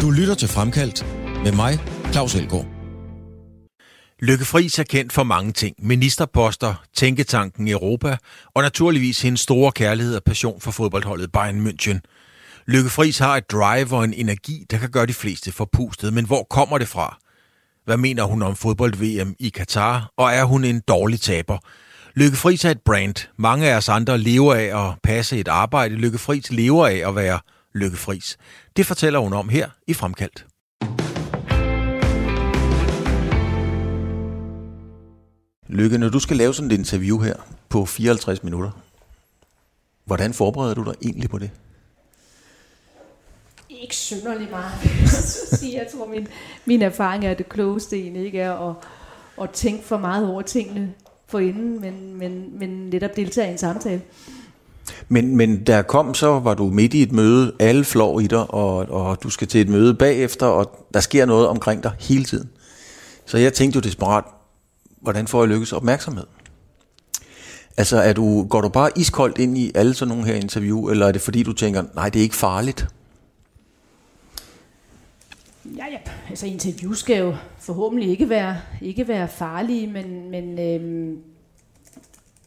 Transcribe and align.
Du 0.00 0.10
lytter 0.10 0.34
til 0.38 0.48
Fremkaldt 0.48 1.06
med 1.44 1.52
mig, 1.52 1.78
Claus 2.12 2.34
Elgaard. 2.34 2.66
Lykke 4.22 4.44
Friis 4.44 4.78
er 4.78 4.82
kendt 4.82 5.12
for 5.12 5.22
mange 5.22 5.52
ting. 5.52 5.76
Ministerposter, 5.78 6.84
Tænketanken 6.94 7.68
Europa 7.68 8.16
og 8.54 8.62
naturligvis 8.62 9.22
hendes 9.22 9.40
store 9.40 9.72
kærlighed 9.72 10.16
og 10.16 10.22
passion 10.24 10.60
for 10.60 10.70
fodboldholdet 10.70 11.32
Bayern 11.32 11.66
München. 11.66 11.98
Lykke 12.66 12.90
Friis 12.90 13.18
har 13.18 13.36
et 13.36 13.50
drive 13.50 13.96
og 13.96 14.04
en 14.04 14.14
energi, 14.14 14.66
der 14.70 14.78
kan 14.78 14.90
gøre 14.90 15.06
de 15.06 15.14
fleste 15.14 15.52
forpustet. 15.52 16.12
Men 16.12 16.26
hvor 16.26 16.46
kommer 16.50 16.78
det 16.78 16.88
fra? 16.88 17.18
Hvad 17.84 17.96
mener 17.96 18.24
hun 18.24 18.42
om 18.42 18.56
fodbold-VM 18.56 19.34
i 19.38 19.48
Katar? 19.48 20.12
Og 20.16 20.32
er 20.32 20.44
hun 20.44 20.64
en 20.64 20.80
dårlig 20.88 21.20
taber? 21.20 21.58
Lykke 22.16 22.36
Friis 22.36 22.64
er 22.64 22.70
et 22.70 22.80
brand. 22.80 23.28
Mange 23.36 23.70
af 23.70 23.76
os 23.76 23.88
andre 23.88 24.18
lever 24.18 24.54
af 24.54 24.88
at 24.88 24.94
passe 25.02 25.38
et 25.38 25.48
arbejde. 25.48 25.94
Lykke 25.94 26.18
Friis 26.18 26.50
lever 26.50 26.86
af 26.86 27.08
at 27.08 27.16
være 27.16 27.38
Lykke 27.72 27.96
Friis. 27.96 28.38
Det 28.76 28.86
fortæller 28.86 29.18
hun 29.18 29.32
om 29.32 29.48
her 29.48 29.70
i 29.86 29.94
Fremkaldt. 29.94 30.46
Lykke, 35.68 35.98
når 35.98 36.08
du 36.08 36.18
skal 36.18 36.36
lave 36.36 36.54
sådan 36.54 36.70
et 36.70 36.78
interview 36.78 37.18
her 37.18 37.34
på 37.68 37.84
54 37.84 38.42
minutter, 38.42 38.70
hvordan 40.04 40.34
forbereder 40.34 40.74
du 40.74 40.84
dig 40.84 40.94
egentlig 41.02 41.30
på 41.30 41.38
det? 41.38 41.50
Ikke 43.68 43.96
synderligt 43.96 44.50
meget. 44.50 44.72
jeg 45.74 45.86
tror, 45.92 46.06
min, 46.06 46.28
min 46.64 46.82
erfaring 46.82 47.24
er, 47.24 47.30
at 47.30 47.38
det 47.38 47.48
klogeste 47.48 47.96
egentlig 47.96 48.24
ikke 48.24 48.40
er 48.40 48.70
at, 48.70 48.76
at 49.42 49.50
tænke 49.50 49.84
for 49.84 49.98
meget 49.98 50.28
over 50.28 50.42
tingene 50.42 50.94
inden, 51.38 51.80
men, 51.80 52.18
men, 52.18 52.58
men 52.58 52.68
netop 52.68 53.16
deltage 53.16 53.48
i 53.48 53.52
en 53.52 53.58
samtale. 53.58 54.02
Men, 55.08 55.36
men 55.36 55.66
der 55.66 55.82
kom 55.82 56.14
så, 56.14 56.38
var 56.40 56.54
du 56.54 56.70
midt 56.70 56.94
i 56.94 57.02
et 57.02 57.12
møde, 57.12 57.52
alle 57.58 57.84
flår 57.84 58.20
i 58.20 58.26
dig, 58.26 58.50
og, 58.54 58.76
og 58.76 59.22
du 59.22 59.30
skal 59.30 59.48
til 59.48 59.60
et 59.60 59.68
møde 59.68 59.94
bagefter, 59.94 60.46
og 60.46 60.86
der 60.94 61.00
sker 61.00 61.26
noget 61.26 61.48
omkring 61.48 61.82
dig 61.82 61.92
hele 62.00 62.24
tiden. 62.24 62.50
Så 63.26 63.38
jeg 63.38 63.52
tænkte 63.52 63.76
jo 63.76 63.80
desperat, 63.80 64.24
hvordan 65.00 65.26
får 65.26 65.42
jeg 65.42 65.48
lykkes 65.48 65.72
opmærksomhed? 65.72 66.24
Altså, 67.76 67.96
er 67.96 68.12
du, 68.12 68.46
går 68.50 68.60
du 68.60 68.68
bare 68.68 68.90
iskoldt 68.96 69.38
ind 69.38 69.58
i 69.58 69.72
alle 69.74 69.94
sådan 69.94 70.08
nogle 70.08 70.26
her 70.26 70.34
interview, 70.34 70.88
eller 70.88 71.06
er 71.06 71.12
det 71.12 71.20
fordi, 71.20 71.42
du 71.42 71.52
tænker, 71.52 71.84
nej, 71.94 72.08
det 72.08 72.18
er 72.18 72.22
ikke 72.22 72.36
farligt? 72.36 72.86
Ja, 75.64 75.84
ja. 75.92 75.98
Altså, 76.30 76.46
interview 76.46 76.92
skal 76.92 77.18
jo 77.18 77.34
forhåbentlig 77.58 78.08
ikke 78.08 78.28
være, 78.28 78.56
ikke 78.80 79.08
være 79.08 79.28
farlige, 79.28 79.86
men, 79.86 80.30
men 80.30 80.58
øhm, 80.58 81.22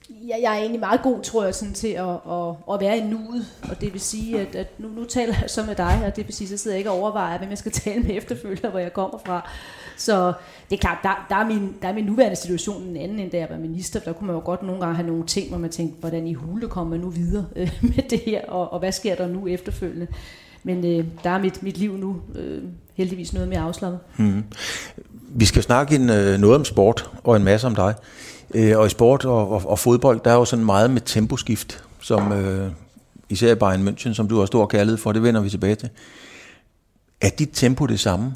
ja, 0.10 0.36
jeg 0.42 0.54
er 0.54 0.60
egentlig 0.60 0.80
meget 0.80 1.02
god, 1.02 1.22
tror 1.22 1.44
jeg, 1.44 1.56
sådan, 1.56 1.74
til 1.74 1.88
at, 1.88 2.10
at, 2.10 2.56
at 2.74 2.80
være 2.80 2.98
i 2.98 3.04
nuet. 3.04 3.46
Og 3.70 3.82
det 3.82 3.94
vil 3.94 4.02
sige, 4.02 4.40
at, 4.40 4.56
at 4.56 4.80
nu, 4.80 4.88
nu 4.88 5.04
taler 5.04 5.34
jeg 5.42 5.50
så 5.50 5.64
med 5.64 5.76
dig, 5.76 6.02
og 6.06 6.16
det 6.16 6.28
vil 6.28 6.34
sige, 6.34 6.48
så 6.48 6.58
sidder 6.58 6.76
jeg 6.76 6.80
ikke 6.80 6.92
og 6.92 7.00
overvejer, 7.00 7.38
hvem 7.38 7.50
jeg 7.50 7.58
skal 7.58 7.72
tale 7.84 8.04
med 8.04 8.18
efterfølgende, 8.18 8.70
hvor 8.70 8.80
jeg 8.80 8.94
kommer 8.94 9.18
fra. 9.26 9.50
Så 9.98 10.34
det 10.70 10.76
er 10.76 10.80
klart, 10.80 10.98
der, 11.04 11.26
der, 11.30 11.36
er 11.36 11.48
min, 11.48 11.76
der 11.82 11.88
er 11.88 11.94
min 11.94 12.06
nuværende 12.06 12.36
situation 12.36 12.84
en 12.84 12.98
anden, 12.98 13.20
end 13.20 13.32
da 13.32 13.38
jeg 13.38 13.50
var 13.50 13.58
minister. 13.58 14.00
Der 14.00 14.14
kunne 14.14 14.28
man 14.28 14.36
jo 14.36 14.42
godt 14.46 14.64
nogle 14.64 14.82
gange 14.82 14.96
have 14.96 15.08
nogle 15.08 15.26
ting, 15.26 15.50
hvor 15.50 15.58
man 15.58 15.70
tænkte, 15.70 16.00
hvordan 16.00 16.28
i 16.28 16.34
hule 16.34 16.68
kommer 16.68 16.92
man 16.92 17.00
nu 17.00 17.10
videre 17.10 17.46
øh, 17.56 17.72
med 17.82 18.10
det 18.10 18.20
her, 18.20 18.46
og, 18.48 18.74
og 18.74 18.80
hvad 18.80 18.92
sker 18.92 19.16
der 19.16 19.28
nu 19.28 19.48
efterfølgende. 19.48 20.08
Men 20.64 20.86
øh, 20.86 21.06
der 21.24 21.30
er 21.30 21.40
mit, 21.40 21.64
mit 21.64 21.78
liv 21.78 21.98
nu 21.98 22.22
øh, 22.36 22.64
heldigvis 22.98 23.34
noget 23.34 23.48
mere 23.48 23.60
afslappet. 23.60 24.00
Hmm. 24.18 24.44
Vi 25.30 25.46
skal 25.46 25.64
snakke 25.64 25.96
en, 25.96 26.10
øh, 26.10 26.40
noget 26.40 26.56
om 26.56 26.66
sport, 26.66 27.10
og 27.24 27.36
en 27.36 27.44
masse 27.44 27.68
om 27.68 27.76
dig. 27.76 27.96
Øh, 28.54 28.78
og 28.78 28.86
i 28.86 28.90
sport 28.90 29.26
og, 29.26 29.50
og, 29.50 29.62
og 29.66 29.80
fodbold, 29.80 30.20
der 30.26 30.32
er 30.32 30.36
jo 30.36 30.46
sådan 30.46 30.66
meget 30.66 30.92
med 30.92 31.02
temposkift, 31.02 31.84
som 32.02 32.32
øh, 32.32 32.72
især 33.30 33.52
i 33.52 33.56
Bayern 33.56 33.88
München, 33.88 34.14
som 34.14 34.28
du 34.28 34.40
har 34.40 34.46
stor 34.46 34.66
kærlighed 34.66 34.98
for, 34.98 35.12
det 35.12 35.24
vender 35.24 35.42
vi 35.42 35.50
tilbage 35.50 35.76
til. 35.76 35.90
Er 37.22 37.30
dit 37.30 37.50
tempo 37.54 37.86
det 37.86 38.00
samme? 38.00 38.34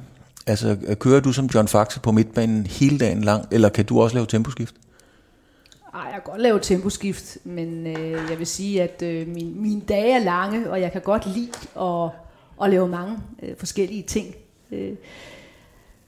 Altså, 0.47 0.77
kører 0.99 1.19
du 1.19 1.31
som 1.31 1.45
John 1.45 1.67
Faxe 1.67 1.99
på 1.99 2.11
midtbanen 2.11 2.65
hele 2.65 2.97
dagen 2.97 3.23
lang, 3.23 3.45
eller 3.51 3.69
kan 3.69 3.85
du 3.85 4.01
også 4.01 4.15
lave 4.15 4.25
temposkift? 4.25 4.75
Ej, 5.93 6.01
jeg 6.01 6.13
kan 6.13 6.31
godt 6.31 6.41
lave 6.41 6.59
temposkift, 6.59 7.37
men 7.43 7.87
øh, 7.87 8.29
jeg 8.29 8.39
vil 8.39 8.47
sige, 8.47 8.81
at 8.81 9.01
øh, 9.01 9.27
min, 9.27 9.61
mine 9.61 9.81
dage 9.81 10.15
er 10.15 10.23
lange, 10.23 10.71
og 10.71 10.81
jeg 10.81 10.91
kan 10.91 11.01
godt 11.01 11.25
lide 11.25 11.49
at, 11.79 12.09
at 12.63 12.69
lave 12.69 12.87
mange 12.87 13.17
øh, 13.43 13.49
forskellige 13.57 14.03
ting. 14.03 14.35
Øh, 14.71 14.95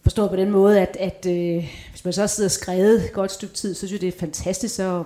forstår 0.03 0.28
på 0.28 0.35
den 0.35 0.51
måde, 0.51 0.81
at, 0.81 0.97
at 1.00 1.25
øh, 1.29 1.66
hvis 1.90 2.06
man 2.06 2.13
så 2.13 2.28
sidder 2.28 2.50
skrevet 2.50 3.06
et 3.06 3.13
godt 3.13 3.31
stykke 3.31 3.53
tid, 3.53 3.74
så 3.74 3.79
synes 3.79 3.91
jeg, 3.91 4.01
det 4.01 4.16
er 4.16 4.19
fantastisk 4.19 4.79
at 4.79 5.01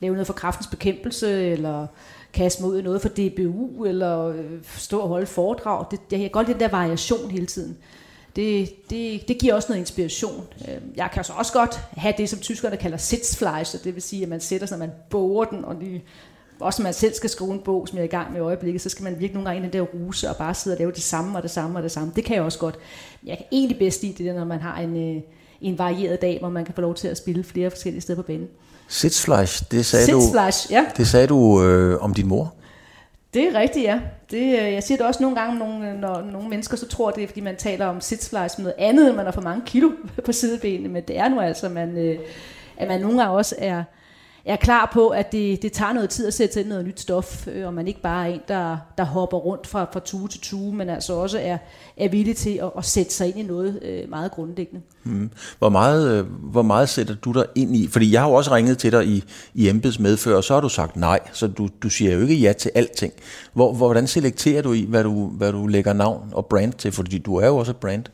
lave 0.00 0.12
noget 0.12 0.26
for 0.26 0.34
kraftens 0.34 0.66
bekæmpelse, 0.66 1.44
eller 1.50 1.86
kaste 2.32 2.62
mig 2.62 2.70
ud 2.70 2.78
i 2.78 2.82
noget 2.82 3.02
for 3.02 3.08
DBU, 3.08 3.84
eller 3.84 4.26
øh, 4.26 4.44
stå 4.64 5.00
og 5.00 5.08
holde 5.08 5.26
foredrag. 5.26 5.86
Det, 5.90 6.00
jeg 6.10 6.20
kan 6.20 6.30
godt 6.30 6.46
lide 6.46 6.58
den 6.58 6.70
der 6.70 6.76
variation 6.76 7.30
hele 7.30 7.46
tiden. 7.46 7.76
Det, 8.36 8.70
det, 8.90 9.28
det 9.28 9.38
giver 9.38 9.54
også 9.54 9.68
noget 9.68 9.80
inspiration. 9.80 10.46
Øh, 10.68 10.76
jeg 10.96 11.10
kan 11.12 11.24
så 11.24 11.32
også 11.32 11.52
godt 11.52 11.80
have 11.92 12.14
det, 12.18 12.28
som 12.28 12.38
tyskerne 12.38 12.76
kalder 12.76 12.96
sitzfleisch, 12.96 13.84
det 13.84 13.94
vil 13.94 14.02
sige, 14.02 14.22
at 14.22 14.28
man 14.28 14.40
sætter 14.40 14.66
sig, 14.66 14.78
man 14.78 14.90
borer 15.10 15.44
den, 15.44 15.64
og 15.64 15.74
lige 15.80 16.04
også 16.60 16.82
når 16.82 16.84
man 16.84 16.94
selv 16.94 17.14
skal 17.14 17.30
skrive 17.30 17.52
en 17.52 17.60
bog, 17.60 17.88
som 17.88 17.96
jeg 17.96 18.02
er 18.02 18.08
i 18.08 18.10
gang 18.10 18.32
med 18.32 18.40
i 18.40 18.42
øjeblikket, 18.42 18.82
så 18.82 18.88
skal 18.88 19.04
man 19.04 19.12
virkelig 19.12 19.34
nogle 19.34 19.48
gange 19.48 19.60
i 19.60 19.64
den 19.64 19.72
der 19.72 19.80
ruse 19.80 20.30
og 20.30 20.36
bare 20.36 20.54
sidde 20.54 20.74
og 20.74 20.78
lave 20.78 20.92
det 20.92 21.02
samme 21.02 21.38
og 21.38 21.42
det 21.42 21.50
samme 21.50 21.78
og 21.78 21.82
det 21.82 21.90
samme. 21.90 22.12
Det 22.16 22.24
kan 22.24 22.36
jeg 22.36 22.44
også 22.44 22.58
godt. 22.58 22.78
Jeg 23.26 23.36
kan 23.36 23.46
egentlig 23.52 23.78
bedst 23.78 24.02
lide 24.02 24.24
det, 24.24 24.34
når 24.34 24.44
man 24.44 24.60
har 24.60 24.80
en, 24.80 25.16
øh, 25.16 25.22
en 25.60 25.78
varieret 25.78 26.22
dag, 26.22 26.38
hvor 26.40 26.48
man 26.48 26.64
kan 26.64 26.74
få 26.74 26.80
lov 26.80 26.94
til 26.94 27.08
at 27.08 27.16
spille 27.16 27.44
flere 27.44 27.70
forskellige 27.70 28.00
steder 28.00 28.16
på 28.16 28.22
banen. 28.22 28.48
Sitzfleisch, 28.88 29.70
det 29.70 29.86
sagde 29.86 30.04
Sitzfleisch, 30.04 30.68
du, 30.68 30.74
ja. 30.74 30.84
det 30.96 31.06
sagde 31.06 31.26
du 31.26 31.62
øh, 31.62 32.02
om 32.02 32.14
din 32.14 32.26
mor. 32.26 32.54
Det 33.34 33.48
er 33.48 33.60
rigtigt, 33.60 33.84
ja. 33.84 34.00
Det, 34.30 34.42
øh, 34.42 34.72
jeg 34.72 34.82
siger 34.82 34.98
det 34.98 35.06
også 35.06 35.22
nogle 35.22 35.36
gange, 35.36 35.58
nogle, 35.58 36.00
når 36.00 36.22
nogle 36.32 36.48
mennesker 36.48 36.76
så 36.76 36.88
tror, 36.88 37.10
det 37.10 37.22
er, 37.22 37.26
fordi 37.26 37.40
man 37.40 37.56
taler 37.56 37.86
om 37.86 38.00
sitzfleisch 38.00 38.58
med 38.58 38.64
noget 38.64 38.88
andet, 38.88 39.14
man 39.14 39.24
har 39.24 39.32
for 39.32 39.40
mange 39.40 39.62
kilo 39.66 39.90
på 40.26 40.32
sidebenene, 40.32 40.88
men 40.88 41.02
det 41.08 41.18
er 41.18 41.28
nu 41.28 41.40
altså, 41.40 41.68
man, 41.68 41.98
øh, 41.98 42.18
at 42.76 42.88
man 42.88 43.00
nogle 43.00 43.18
gange 43.18 43.36
også 43.36 43.54
er, 43.58 43.84
er 44.52 44.56
klar 44.56 44.90
på, 44.92 45.08
at 45.08 45.32
det, 45.32 45.62
det 45.62 45.72
tager 45.72 45.92
noget 45.92 46.10
tid 46.10 46.26
at 46.26 46.34
sætte 46.34 46.60
ind 46.60 46.68
noget 46.68 46.86
nyt 46.86 47.00
stof, 47.00 47.48
øh, 47.48 47.66
og 47.66 47.74
man 47.74 47.88
ikke 47.88 48.00
bare 48.00 48.28
er 48.28 48.34
en, 48.34 48.40
der, 48.48 48.76
der 48.98 49.04
hopper 49.04 49.36
rundt 49.36 49.66
fra, 49.66 49.86
fra 49.92 50.00
tue 50.00 50.28
til 50.28 50.40
tue, 50.40 50.74
men 50.74 50.88
altså 50.88 51.12
også 51.12 51.38
er, 51.38 51.58
er 51.96 52.08
villig 52.08 52.36
til 52.36 52.50
at, 52.62 52.70
at 52.78 52.84
sætte 52.84 53.14
sig 53.14 53.28
ind 53.28 53.38
i 53.38 53.42
noget 53.42 53.78
øh, 53.82 54.10
meget 54.10 54.30
grundlæggende. 54.30 54.82
Hmm. 55.02 55.30
Hvor, 55.58 55.68
meget, 55.68 56.10
øh, 56.10 56.26
hvor 56.26 56.62
meget 56.62 56.88
sætter 56.88 57.14
du 57.14 57.32
dig 57.32 57.44
ind 57.54 57.76
i? 57.76 57.88
Fordi 57.88 58.12
jeg 58.12 58.20
har 58.20 58.28
jo 58.28 58.34
også 58.34 58.54
ringet 58.54 58.78
til 58.78 58.92
dig 58.92 59.06
i, 59.06 59.24
i 59.54 59.68
embeds 59.68 59.98
medfør, 59.98 60.36
og 60.36 60.44
så 60.44 60.54
har 60.54 60.60
du 60.60 60.68
sagt 60.68 60.96
nej, 60.96 61.20
så 61.32 61.46
du, 61.46 61.68
du 61.82 61.90
siger 61.90 62.14
jo 62.14 62.20
ikke 62.20 62.34
ja 62.34 62.52
til 62.52 62.70
alting. 62.74 63.12
Hvor, 63.52 63.72
hvordan 63.72 64.06
selekterer 64.06 64.62
du 64.62 64.72
i, 64.72 64.86
hvad 64.88 65.04
du, 65.04 65.26
hvad 65.26 65.52
du 65.52 65.66
lægger 65.66 65.92
navn 65.92 66.28
og 66.32 66.46
brand 66.46 66.72
til? 66.72 66.92
Fordi 66.92 67.18
du 67.18 67.36
er 67.36 67.46
jo 67.46 67.56
også 67.56 67.72
et 67.72 67.76
brand. 67.76 68.04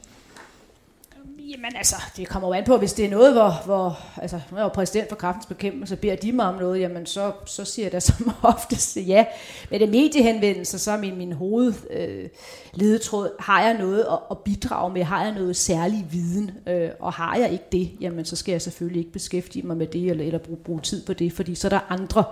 Jamen 1.50 1.76
altså, 1.76 1.96
det 2.16 2.28
kommer 2.28 2.48
jo 2.48 2.54
an 2.54 2.64
på, 2.64 2.76
hvis 2.76 2.92
det 2.92 3.04
er 3.04 3.10
noget, 3.10 3.32
hvor, 3.32 3.62
hvor 3.64 3.98
altså, 4.16 4.40
når 4.50 4.58
jeg 4.58 4.64
er 4.64 4.68
præsident 4.68 5.08
for 5.08 5.16
kraftens 5.16 5.46
bekæmpelse, 5.46 5.96
beder 5.96 6.16
de 6.16 6.32
mig 6.32 6.46
om 6.46 6.54
noget, 6.54 6.80
jamen 6.80 7.06
så, 7.06 7.32
så 7.46 7.64
siger 7.64 7.84
jeg 7.86 7.92
da 7.92 8.00
som 8.10 8.30
oftest 8.42 8.96
ja. 8.96 9.24
Med 9.70 9.78
det 9.80 9.88
mediehenvendelse, 9.88 10.78
så 10.78 10.90
er 10.90 10.98
min, 10.98 11.18
min 11.18 11.32
hoved 11.32 11.72
øh, 11.90 12.28
ledetråd, 12.74 13.30
har 13.40 13.62
jeg 13.62 13.78
noget 13.78 14.00
at, 14.00 14.18
at 14.30 14.38
bidrage 14.38 14.92
med, 14.92 15.02
har 15.02 15.24
jeg 15.24 15.34
noget 15.34 15.56
særlig 15.56 16.06
viden, 16.10 16.50
øh, 16.66 16.90
og 17.00 17.12
har 17.12 17.36
jeg 17.36 17.52
ikke 17.52 17.64
det, 17.72 17.90
jamen 18.00 18.24
så 18.24 18.36
skal 18.36 18.52
jeg 18.52 18.62
selvfølgelig 18.62 19.00
ikke 19.00 19.12
beskæftige 19.12 19.66
mig 19.66 19.76
med 19.76 19.86
det, 19.86 20.10
eller, 20.10 20.24
eller 20.24 20.38
bruge, 20.38 20.58
bruge 20.64 20.80
tid 20.80 21.06
på 21.06 21.12
det, 21.12 21.32
fordi 21.32 21.54
så 21.54 21.66
er 21.66 21.70
der 21.70 21.86
andre, 21.88 22.24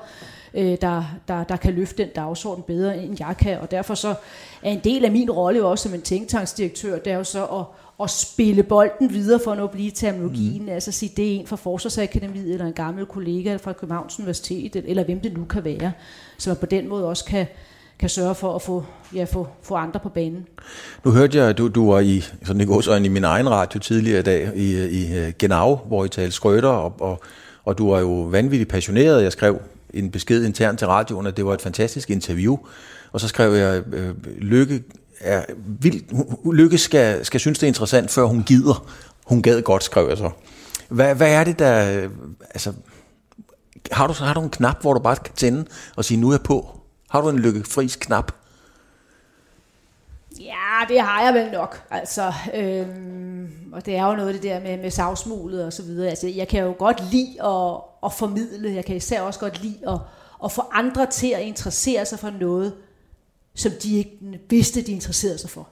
øh, 0.54 0.78
der, 0.80 1.04
der, 1.28 1.44
der 1.44 1.56
kan 1.56 1.74
løfte 1.74 2.02
den 2.02 2.12
dagsorden 2.16 2.64
bedre, 2.66 2.98
end 2.98 3.16
jeg 3.18 3.36
kan, 3.38 3.58
og 3.58 3.70
derfor 3.70 3.94
så 3.94 4.14
er 4.62 4.70
en 4.70 4.80
del 4.84 5.04
af 5.04 5.12
min 5.12 5.30
rolle 5.30 5.58
jo 5.58 5.70
også 5.70 5.82
som 5.82 5.94
en 5.94 6.02
tænktanksdirektør, 6.02 6.98
det 6.98 7.12
er 7.12 7.16
jo 7.16 7.24
så 7.24 7.44
at 7.44 7.64
at 8.02 8.10
spille 8.10 8.62
bolden 8.62 9.12
videre 9.12 9.40
for 9.44 9.52
at 9.52 9.70
blive 9.70 9.90
terminologien. 9.90 10.62
Mm. 10.62 10.68
Altså 10.68 10.92
sige, 10.92 11.12
det 11.16 11.34
er 11.34 11.40
en 11.40 11.46
fra 11.46 11.56
Forsvarsakademiet, 11.56 12.52
eller 12.52 12.66
en 12.66 12.72
gammel 12.72 13.06
kollega 13.06 13.56
fra 13.56 13.72
Københavns 13.72 14.18
Universitet, 14.18 14.76
eller 14.76 15.04
hvem 15.04 15.20
det 15.20 15.36
nu 15.36 15.44
kan 15.44 15.64
være. 15.64 15.92
Så 16.38 16.50
man 16.50 16.56
på 16.56 16.66
den 16.66 16.88
måde 16.88 17.06
også 17.06 17.24
kan, 17.24 17.46
kan 17.98 18.08
sørge 18.08 18.34
for 18.34 18.54
at 18.54 18.62
få, 18.62 18.84
ja, 19.14 19.24
få, 19.24 19.48
få 19.62 19.74
andre 19.74 20.00
på 20.00 20.08
banen. 20.08 20.46
Nu 21.04 21.10
hørte 21.10 21.38
jeg, 21.38 21.48
at 21.48 21.58
du, 21.58 21.68
du 21.68 21.90
var 21.90 22.00
i, 22.00 22.20
sådan 22.44 22.60
ikke 22.60 22.74
også, 22.74 22.94
i 22.94 23.08
min 23.08 23.24
egen 23.24 23.50
radio 23.50 23.80
tidligere 23.80 24.20
i 24.20 24.22
dag, 24.22 24.56
i, 24.56 24.84
i 24.86 25.16
øh, 25.16 25.32
Genau, 25.38 25.76
hvor 25.76 26.04
I 26.04 26.08
talte 26.08 26.32
skrøter, 26.32 26.68
og, 26.68 26.94
og, 27.00 27.20
og 27.64 27.78
du 27.78 27.90
var 27.90 28.00
jo 28.00 28.20
vanvittigt 28.20 28.70
passioneret. 28.70 29.22
Jeg 29.22 29.32
skrev 29.32 29.60
en 29.94 30.10
besked 30.10 30.44
internt 30.44 30.78
til 30.78 30.88
radioen, 30.88 31.26
at 31.26 31.36
det 31.36 31.46
var 31.46 31.54
et 31.54 31.62
fantastisk 31.62 32.10
interview. 32.10 32.58
Og 33.12 33.20
så 33.20 33.28
skrev 33.28 33.54
jeg, 33.54 33.82
øh, 33.92 34.14
lykke 34.38 34.82
er 35.20 35.44
vildt, 35.56 36.12
Lykke 36.54 36.78
skal, 36.78 37.24
skal 37.24 37.40
synes, 37.40 37.58
det 37.58 37.66
er 37.66 37.68
interessant, 37.68 38.10
før 38.10 38.24
hun 38.24 38.42
gider. 38.42 38.88
Hun 39.26 39.42
gad 39.42 39.62
godt, 39.62 39.84
skrev 39.84 40.08
jeg 40.08 40.18
så. 40.18 40.30
Hvad, 40.88 41.14
hvad 41.14 41.32
er 41.32 41.44
det, 41.44 41.58
der... 41.58 42.08
Altså, 42.50 42.72
har 43.92 44.06
du, 44.06 44.12
har 44.12 44.34
du 44.34 44.40
en 44.40 44.50
knap, 44.50 44.80
hvor 44.80 44.92
du 44.92 45.00
bare 45.00 45.16
kan 45.16 45.34
tænde 45.34 45.66
og 45.96 46.04
sige, 46.04 46.20
nu 46.20 46.28
er 46.28 46.32
jeg 46.32 46.42
på? 46.42 46.80
Har 47.10 47.20
du 47.20 47.28
en 47.28 47.38
lykkefris 47.38 47.96
knap? 47.96 48.32
Ja, 50.40 50.86
det 50.88 51.00
har 51.00 51.22
jeg 51.22 51.34
vel 51.34 51.52
nok. 51.52 51.82
Altså, 51.90 52.32
øhm, 52.54 53.48
og 53.72 53.86
det 53.86 53.96
er 53.96 54.06
jo 54.06 54.16
noget 54.16 54.34
det 54.34 54.42
der 54.42 54.60
med, 54.60 54.78
med 54.78 54.90
savsmulet 54.90 55.64
og 55.64 55.72
så 55.72 55.82
videre. 55.82 56.08
Altså, 56.08 56.28
jeg 56.28 56.48
kan 56.48 56.62
jo 56.62 56.74
godt 56.78 57.10
lide 57.10 57.44
at, 57.44 57.80
at 58.04 58.12
formidle. 58.12 58.74
Jeg 58.74 58.84
kan 58.84 58.96
især 58.96 59.20
også 59.20 59.40
godt 59.40 59.62
lide 59.62 59.78
at, 59.88 59.98
at 60.44 60.52
få 60.52 60.62
andre 60.72 61.06
til 61.06 61.30
at 61.30 61.42
interessere 61.42 62.06
sig 62.06 62.18
for 62.18 62.30
noget, 62.30 62.74
som 63.58 63.72
de 63.82 63.96
ikke 63.96 64.18
vidste, 64.50 64.82
de 64.82 64.92
interesserede 64.92 65.38
sig 65.38 65.50
for. 65.50 65.68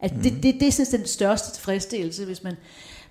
At 0.00 0.12
det, 0.22 0.42
det, 0.42 0.54
det 0.60 0.68
er 0.68 0.72
sådan 0.72 1.00
den 1.00 1.08
største 1.08 1.52
tilfredsstillelse, 1.52 2.24
hvis 2.24 2.42
man 2.42 2.54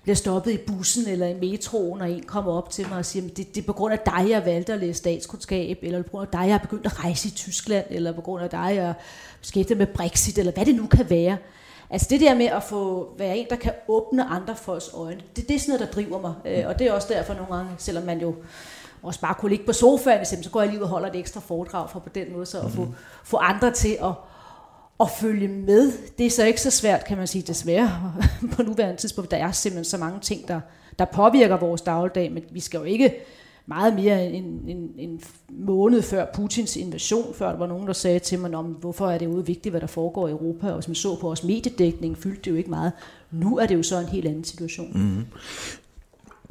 bliver 0.02 0.16
stoppet 0.16 0.52
i 0.52 0.56
bussen 0.56 1.08
eller 1.08 1.26
i 1.26 1.34
metroen, 1.34 2.00
og 2.00 2.10
en 2.10 2.22
kommer 2.22 2.52
op 2.52 2.70
til 2.70 2.88
mig 2.88 2.98
og 2.98 3.04
siger, 3.04 3.28
det, 3.28 3.54
det 3.54 3.60
er 3.60 3.66
på 3.66 3.72
grund 3.72 3.92
af 3.92 3.98
dig, 3.98 4.30
jeg 4.30 4.44
valgte 4.44 4.72
at 4.72 4.80
læse 4.80 4.98
statskundskab, 4.98 5.78
eller 5.82 6.02
på 6.02 6.10
grund 6.10 6.22
af 6.22 6.38
dig, 6.38 6.46
jeg 6.46 6.54
har 6.54 6.58
begyndt 6.58 6.86
at 6.86 7.04
rejse 7.04 7.28
i 7.28 7.30
Tyskland, 7.30 7.86
eller 7.90 8.12
på 8.12 8.20
grund 8.20 8.42
af 8.42 8.50
dig, 8.50 8.72
jeg 8.74 8.94
skete 9.40 9.74
med 9.74 9.86
Brexit, 9.86 10.38
eller 10.38 10.52
hvad 10.52 10.66
det 10.66 10.74
nu 10.74 10.86
kan 10.86 11.10
være. 11.10 11.36
Altså 11.90 12.06
det 12.10 12.20
der 12.20 12.34
med 12.34 12.46
at 12.46 12.62
få 12.62 13.14
være 13.18 13.38
en, 13.38 13.46
der 13.50 13.56
kan 13.56 13.72
åbne 13.88 14.24
andre 14.24 14.56
folks 14.56 14.90
øjne, 14.94 15.20
det, 15.36 15.48
det 15.48 15.54
er 15.54 15.60
sådan 15.60 15.74
noget, 15.74 15.88
der 15.88 16.02
driver 16.02 16.20
mig. 16.20 16.34
Øh, 16.46 16.64
og 16.66 16.78
det 16.78 16.86
er 16.86 16.92
også 16.92 17.08
derfor 17.10 17.34
nogle 17.34 17.54
gange, 17.54 17.70
selvom 17.78 18.04
man 18.04 18.20
jo 18.20 18.34
også 19.02 19.20
bare 19.20 19.34
kunne 19.34 19.50
ligge 19.50 19.66
på 19.66 19.72
sofaen, 19.72 20.26
så 20.26 20.50
går 20.52 20.60
jeg 20.60 20.70
lige 20.70 20.82
og 20.82 20.88
holder 20.88 21.08
et 21.08 21.16
ekstra 21.16 21.40
foredrag 21.40 21.90
for 21.90 21.98
på 21.98 22.08
den 22.08 22.32
måde, 22.32 22.46
så 22.46 22.60
at 22.60 22.70
få, 22.70 22.88
få 23.24 23.36
andre 23.36 23.70
til 23.70 23.98
at, 24.02 24.12
at 25.00 25.10
følge 25.10 25.48
med. 25.48 25.92
Det 26.18 26.26
er 26.26 26.30
så 26.30 26.44
ikke 26.44 26.60
så 26.60 26.70
svært, 26.70 27.04
kan 27.04 27.18
man 27.18 27.26
sige, 27.26 27.42
desværre 27.42 28.12
på 28.56 28.62
nuværende 28.62 29.00
tidspunkt. 29.00 29.30
Der 29.30 29.36
er 29.36 29.52
simpelthen 29.52 29.84
så 29.84 29.98
mange 29.98 30.20
ting, 30.20 30.48
der, 30.48 30.60
der 30.98 31.04
påvirker 31.04 31.56
vores 31.56 31.82
dagligdag, 31.82 32.32
men 32.32 32.42
vi 32.52 32.60
skal 32.60 32.78
jo 32.78 32.84
ikke 32.84 33.14
meget 33.66 33.94
mere 33.94 34.26
end 34.26 34.68
en, 34.68 34.90
en 34.98 35.20
måned 35.48 36.02
før 36.02 36.26
Putins 36.34 36.76
invasion, 36.76 37.34
før 37.34 37.50
der 37.50 37.58
var 37.58 37.66
nogen, 37.66 37.86
der 37.86 37.92
sagde 37.92 38.18
til 38.18 38.38
mig, 38.38 38.54
om 38.54 38.66
hvorfor 38.66 39.10
er 39.10 39.18
det 39.18 39.26
jo 39.26 39.30
vigtigt, 39.30 39.72
hvad 39.72 39.80
der 39.80 39.86
foregår 39.86 40.28
i 40.28 40.30
Europa, 40.30 40.68
og 40.68 40.74
hvis 40.74 40.88
man 40.88 40.94
så 40.94 41.14
på 41.14 41.26
vores 41.26 41.44
mediedækning, 41.44 42.18
fyldte 42.18 42.42
det 42.42 42.50
jo 42.50 42.56
ikke 42.56 42.70
meget. 42.70 42.92
Nu 43.30 43.58
er 43.58 43.66
det 43.66 43.74
jo 43.74 43.82
så 43.82 43.98
en 43.98 44.06
helt 44.06 44.26
anden 44.26 44.44
situation. 44.44 44.90
Mm-hmm. 44.94 45.26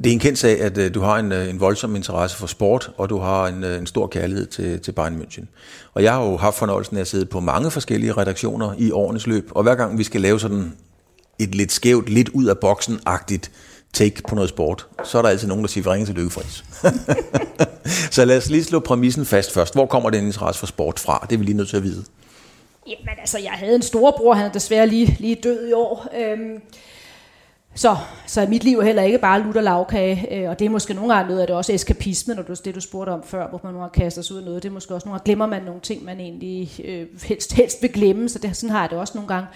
Det 0.04 0.10
er 0.10 0.12
en 0.12 0.18
kendt 0.18 0.38
sag, 0.38 0.60
at 0.60 0.78
øh, 0.78 0.94
du 0.94 1.00
har 1.00 1.18
en, 1.18 1.32
øh, 1.32 1.50
en 1.50 1.60
voldsom 1.60 1.96
interesse 1.96 2.36
for 2.36 2.46
sport, 2.46 2.90
og 2.96 3.10
du 3.10 3.18
har 3.18 3.46
en, 3.46 3.64
øh, 3.64 3.78
en 3.78 3.86
stor 3.86 4.06
kærlighed 4.06 4.46
til, 4.46 4.80
til 4.80 4.92
Bayern 4.92 5.22
München. 5.22 5.44
Og 5.94 6.02
jeg 6.02 6.12
har 6.12 6.24
jo 6.24 6.36
haft 6.36 6.56
fornøjelsen 6.56 6.96
af 6.96 7.00
at 7.00 7.08
sidde 7.08 7.26
på 7.26 7.40
mange 7.40 7.70
forskellige 7.70 8.12
redaktioner 8.12 8.74
i 8.78 8.90
årenes 8.90 9.26
løb, 9.26 9.50
og 9.50 9.62
hver 9.62 9.74
gang 9.74 9.98
vi 9.98 10.04
skal 10.04 10.20
lave 10.20 10.40
sådan 10.40 10.72
et 11.38 11.54
lidt 11.54 11.72
skævt, 11.72 12.08
lidt 12.08 12.28
ud 12.28 12.44
af 12.44 12.54
boksen-agtigt 12.64 13.50
take 13.92 14.22
på 14.28 14.34
noget 14.34 14.50
sport, 14.50 14.86
så 15.04 15.18
er 15.18 15.22
der 15.22 15.28
altid 15.28 15.48
nogen, 15.48 15.64
der 15.64 15.68
siger, 15.68 15.92
ringe 15.92 16.06
til 16.06 16.14
Lykkefrids. 16.14 16.64
så 18.16 18.24
lad 18.24 18.36
os 18.36 18.50
lige 18.50 18.64
slå 18.64 18.80
præmissen 18.80 19.26
fast 19.26 19.52
først. 19.52 19.74
Hvor 19.74 19.86
kommer 19.86 20.10
den 20.10 20.26
interesse 20.26 20.58
for 20.58 20.66
sport 20.66 20.98
fra? 20.98 21.26
Det 21.30 21.34
er 21.34 21.38
vi 21.38 21.44
lige 21.44 21.56
nødt 21.56 21.68
til 21.68 21.76
at 21.76 21.82
vide. 21.82 22.04
Jamen 22.86 23.18
altså, 23.20 23.38
jeg 23.38 23.52
havde 23.52 23.74
en 23.74 23.82
storebror, 23.82 24.34
han 24.34 24.46
er 24.46 24.52
desværre 24.52 24.86
lige, 24.86 25.16
lige 25.20 25.34
død 25.34 25.68
i 25.68 25.72
år. 25.72 26.08
Øhm, 26.20 26.60
så, 27.74 27.96
så 28.26 28.46
mit 28.48 28.64
liv 28.64 28.78
er 28.78 28.84
heller 28.84 29.02
ikke 29.02 29.18
bare 29.18 29.42
lutter 29.42 29.60
lavkage, 29.60 30.34
øh, 30.34 30.50
og 30.50 30.58
det 30.58 30.64
er 30.64 30.70
måske 30.70 30.94
nogle 30.94 31.14
gange 31.14 31.28
noget 31.28 31.40
af 31.40 31.46
det 31.46 31.56
også 31.56 31.72
eskapisme, 31.72 32.34
når 32.34 32.42
du, 32.42 32.54
det 32.64 32.74
du 32.74 32.80
spurgte 32.80 33.10
om 33.10 33.22
før, 33.22 33.48
hvor 33.48 33.60
man 33.64 33.72
nogle 33.72 33.88
gange 33.88 34.04
kaster 34.04 34.22
sig 34.22 34.34
ud 34.34 34.40
af 34.40 34.44
noget. 34.44 34.62
Det 34.62 34.68
er 34.68 34.72
måske 34.72 34.94
også 34.94 35.08
nogle 35.08 35.18
gange 35.18 35.24
glemmer 35.24 35.46
man 35.46 35.62
nogle 35.62 35.80
ting, 35.80 36.04
man 36.04 36.20
egentlig 36.20 36.70
øh, 36.84 37.06
helst, 37.22 37.52
helst 37.52 37.82
vil 37.82 37.92
glemme, 37.92 38.28
så 38.28 38.38
det, 38.38 38.56
sådan 38.56 38.70
har 38.70 38.80
jeg 38.80 38.90
det 38.90 38.98
også 38.98 39.12
nogle 39.14 39.28
gange. 39.28 39.46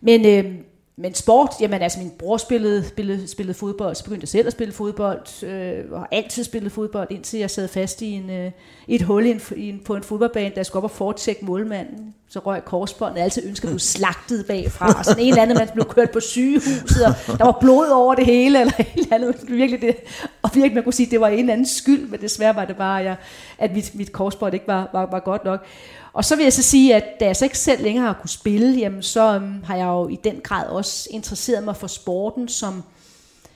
Men, 0.00 0.26
øh, 0.26 0.54
men 0.96 1.14
sport, 1.14 1.50
jamen 1.60 1.82
altså 1.82 1.98
min 1.98 2.10
bror 2.18 2.36
spillede, 2.36 2.88
spillede, 2.88 3.28
spillede 3.28 3.58
fodbold, 3.58 3.94
så 3.94 4.04
begyndte 4.04 4.22
jeg 4.22 4.28
selv 4.28 4.46
at 4.46 4.52
spille 4.52 4.74
fodbold, 4.74 5.44
øh, 5.44 5.92
og 5.92 5.98
har 5.98 6.08
altid 6.12 6.44
spillet 6.44 6.72
fodbold, 6.72 7.08
indtil 7.10 7.40
jeg 7.40 7.50
sad 7.50 7.68
fast 7.68 8.02
i, 8.02 8.10
en, 8.10 8.30
øh, 8.30 8.50
i 8.86 8.94
et 8.94 9.02
hul 9.02 9.26
i 9.26 9.30
en, 9.30 9.40
i 9.56 9.68
en, 9.68 9.80
på 9.84 9.94
en 9.94 10.02
fodboldbane, 10.02 10.54
der 10.54 10.62
skulle 10.62 10.80
op 10.80 10.90
og 10.90 10.96
fortjekke 10.96 11.44
målmanden. 11.44 12.14
Så 12.34 12.40
røg 12.40 12.64
korsbåndet, 12.64 13.22
altid 13.22 13.46
ønskede 13.46 13.68
at 13.68 13.72
blive 13.72 13.80
slagtet 13.80 14.46
bagfra, 14.46 14.98
og 14.98 15.04
sådan 15.04 15.22
en 15.22 15.28
eller 15.28 15.42
anden 15.42 15.58
man 15.58 15.68
blev 15.74 15.84
kørt 15.84 16.10
på 16.10 16.20
sygehuset, 16.20 17.06
og 17.06 17.38
der 17.38 17.44
var 17.44 17.58
blod 17.60 17.86
over 17.86 18.14
det 18.14 18.26
hele, 18.26 18.60
eller 18.60 18.72
en 18.78 18.86
eller 18.96 19.14
andet, 19.14 19.36
virkelig 19.48 19.80
det, 19.80 19.96
og 20.42 20.50
virkelig 20.54 20.74
man 20.74 20.84
kunne 20.84 20.92
sige, 20.92 21.06
at 21.06 21.10
det 21.10 21.20
var 21.20 21.28
en 21.28 21.38
eller 21.38 21.52
anden 21.52 21.66
skyld, 21.66 22.08
men 22.08 22.20
desværre 22.20 22.56
var 22.56 22.64
det 22.64 22.76
bare, 22.76 22.94
jeg, 22.94 23.16
at 23.58 23.74
mit, 23.74 23.94
mit 23.94 24.12
korsbånd 24.12 24.54
ikke 24.54 24.66
var, 24.66 24.90
var, 24.92 25.10
var 25.10 25.20
godt 25.20 25.44
nok. 25.44 25.64
Og 26.12 26.24
så 26.24 26.36
vil 26.36 26.42
jeg 26.42 26.52
så 26.52 26.62
sige, 26.62 26.94
at 26.94 27.04
da 27.20 27.24
jeg 27.26 27.36
så 27.36 27.44
ikke 27.44 27.58
selv 27.58 27.82
længere 27.82 28.06
har 28.06 28.12
kunne 28.20 28.30
spille, 28.30 28.78
jamen 28.78 29.02
så 29.02 29.34
øhm, 29.34 29.62
har 29.64 29.76
jeg 29.76 29.86
jo 29.86 30.08
i 30.08 30.16
den 30.24 30.40
grad 30.42 30.68
også 30.68 31.08
interesseret 31.10 31.64
mig 31.64 31.76
for 31.76 31.86
sporten 31.86 32.48
som 32.48 32.82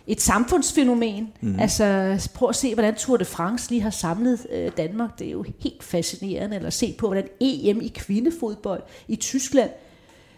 et 0.09 0.21
samfundsfænomen. 0.21 1.33
Mm. 1.41 1.61
Altså 1.61 2.29
prøv 2.35 2.49
at 2.49 2.57
se, 2.57 2.75
hvordan 2.75 2.95
Tour 2.95 3.17
de 3.17 3.25
France 3.25 3.71
lige 3.71 3.83
har 3.83 3.91
samlet 3.91 4.47
øh, 4.53 4.71
Danmark. 4.77 5.19
Det 5.19 5.27
er 5.27 5.31
jo 5.31 5.45
helt 5.59 5.85
fascinerende. 5.85 6.57
Eller 6.57 6.71
se 6.71 6.95
på, 6.99 7.07
hvordan 7.07 7.29
EM 7.41 7.81
i 7.81 7.89
kvindefodbold 7.89 8.83
i 9.09 9.17
Tyskland 9.17 9.71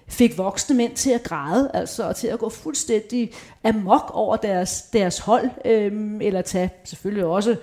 fik 0.09 0.39
voksne 0.39 0.77
mænd 0.77 0.95
til 0.95 1.11
at 1.11 1.23
græde, 1.23 1.71
altså 1.75 2.09
og 2.09 2.17
til 2.17 2.27
at 2.27 2.39
gå 2.39 2.49
fuldstændig 2.49 3.33
amok 3.65 4.11
over 4.15 4.37
deres, 4.37 4.83
deres 4.83 5.19
hold, 5.19 5.51
øh, 5.65 5.93
eller 6.21 6.43
tage 6.43 6.71
selvfølgelig 6.85 7.25
også 7.25 7.57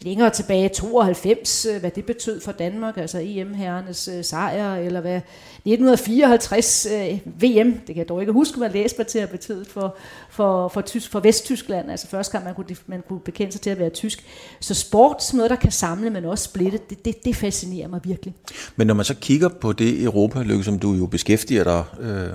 længere 0.00 0.30
tilbage, 0.30 0.68
92, 0.68 1.66
øh, 1.66 1.80
hvad 1.80 1.90
det 1.90 2.04
betød 2.04 2.40
for 2.40 2.52
Danmark, 2.52 2.96
altså 2.96 3.18
EM-herrenes 3.22 4.08
øh, 4.08 4.24
sejr, 4.24 4.76
eller 4.76 5.00
hvad 5.00 5.16
1954 5.16 6.86
øh, 6.86 7.20
VM, 7.24 7.72
det 7.72 7.86
kan 7.86 7.96
jeg 7.96 8.08
dog 8.08 8.20
ikke 8.20 8.32
huske, 8.32 8.58
hvad 8.58 8.70
læste 8.70 8.98
mig 8.98 9.06
til 9.06 9.18
at 9.18 9.30
betyde 9.30 9.64
for, 9.64 9.96
for, 10.30 10.68
for, 10.68 10.80
tysk, 10.80 11.10
for 11.10 11.20
Vesttyskland, 11.20 11.90
altså 11.90 12.08
første 12.08 12.32
gang 12.32 12.44
man 12.44 12.54
kunne, 12.54 12.76
man 12.86 13.02
kunne 13.08 13.20
bekende 13.20 13.52
sig 13.52 13.60
til 13.60 13.70
at 13.70 13.78
være 13.78 13.90
tysk. 13.90 14.24
Så 14.60 14.74
sport 14.74 15.24
som 15.24 15.36
noget, 15.36 15.50
der 15.50 15.56
kan 15.56 15.72
samle, 15.72 16.10
men 16.10 16.24
også 16.24 16.44
splitte, 16.44 16.78
det, 16.90 17.04
det, 17.04 17.24
det 17.24 17.36
fascinerer 17.36 17.88
mig 17.88 18.00
virkelig. 18.04 18.34
Men 18.76 18.86
når 18.86 18.94
man 18.94 19.04
så 19.04 19.14
kigger 19.14 19.48
på 19.48 19.72
det 19.72 20.02
Europa, 20.02 20.42
Lykke, 20.42 20.64
som 20.64 20.78
du 20.78 20.92
jo 20.92 21.06
beskæftiger 21.06 21.64
dig 21.64 21.84
øh, 22.00 22.28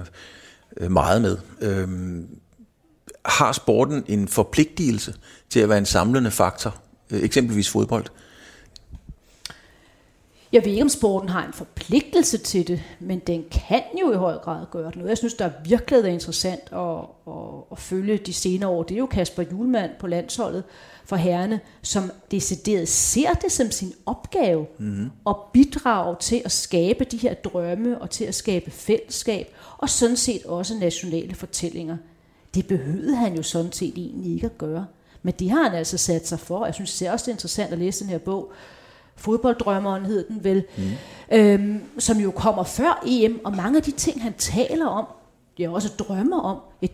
øh 0.77 0.91
meget 0.91 1.21
med, 1.21 1.37
øh, 1.61 1.87
har 3.25 3.51
sporten 3.51 4.03
en 4.07 4.27
forpligtelse 4.27 5.13
til 5.49 5.59
at 5.59 5.69
være 5.69 5.77
en 5.77 5.85
samlende 5.85 6.31
faktor 6.31 6.75
eksempelvis 7.11 7.69
fodbold? 7.69 8.05
Jeg 10.51 10.65
ved 10.65 10.71
ikke, 10.71 10.83
om 10.83 10.89
sporten 10.89 11.29
har 11.29 11.45
en 11.45 11.53
forpligtelse 11.53 12.37
til 12.37 12.67
det, 12.67 12.83
men 12.99 13.19
den 13.19 13.45
kan 13.51 13.81
jo 14.01 14.13
i 14.13 14.15
høj 14.15 14.37
grad 14.37 14.65
gøre 14.71 14.87
det. 14.87 14.95
Noget, 14.95 15.09
jeg 15.09 15.17
synes, 15.17 15.33
der 15.33 15.45
er 15.45 15.51
virkelig 15.65 15.99
er 15.99 16.05
interessant 16.05 16.61
at, 16.71 16.97
at, 17.27 17.63
at 17.71 17.79
følge 17.79 18.17
de 18.17 18.33
senere 18.33 18.69
år, 18.69 18.83
det 18.83 18.95
er 18.95 18.99
jo 18.99 19.05
Kasper 19.05 19.43
Julemand 19.51 19.91
på 19.99 20.07
landsholdet 20.07 20.63
for 21.05 21.15
herrene, 21.15 21.59
som 21.81 22.11
decideret 22.31 22.87
ser 22.87 23.33
det 23.33 23.51
som 23.51 23.71
sin 23.71 23.93
opgave 24.05 24.65
mm-hmm. 24.79 25.11
at 25.27 25.35
bidrage 25.53 26.15
til 26.19 26.41
at 26.45 26.51
skabe 26.51 27.03
de 27.03 27.17
her 27.17 27.33
drømme 27.33 28.01
og 28.01 28.09
til 28.09 28.25
at 28.25 28.35
skabe 28.35 28.71
fællesskab, 28.71 29.55
og 29.77 29.89
sådan 29.89 30.17
set 30.17 30.45
også 30.45 30.77
nationale 30.79 31.35
fortællinger. 31.35 31.97
Det 32.55 32.67
behøvede 32.67 33.15
han 33.15 33.35
jo 33.35 33.43
sådan 33.43 33.71
set 33.71 33.93
egentlig 33.97 34.33
ikke 34.33 34.45
at 34.45 34.57
gøre. 34.57 34.85
Men 35.23 35.33
det 35.39 35.49
har 35.49 35.63
han 35.63 35.73
altså 35.73 35.97
sat 35.97 36.27
sig 36.27 36.39
for. 36.39 36.65
Jeg 36.65 36.73
synes 36.73 36.97
det 36.97 37.07
er 37.07 37.11
også 37.11 37.23
det 37.23 37.31
er 37.31 37.35
interessant 37.35 37.73
at 37.73 37.79
læse 37.79 38.03
den 38.03 38.09
her 38.09 38.17
bog. 38.17 38.51
Fodbolddrømmeren 39.15 40.05
hed 40.05 40.27
den 40.27 40.43
vel, 40.43 40.65
mm. 40.77 40.83
øhm, 41.37 41.81
som 41.99 42.17
jo 42.17 42.31
kommer 42.31 42.63
før 42.63 43.03
EM, 43.05 43.41
og 43.45 43.55
mange 43.55 43.77
af 43.77 43.83
de 43.83 43.91
ting, 43.91 44.21
han 44.21 44.33
taler 44.33 44.85
om, 44.85 45.05
jeg 45.59 45.69
også 45.69 45.89
drømmer 45.99 46.39
om, 46.39 46.57
et, 46.81 46.91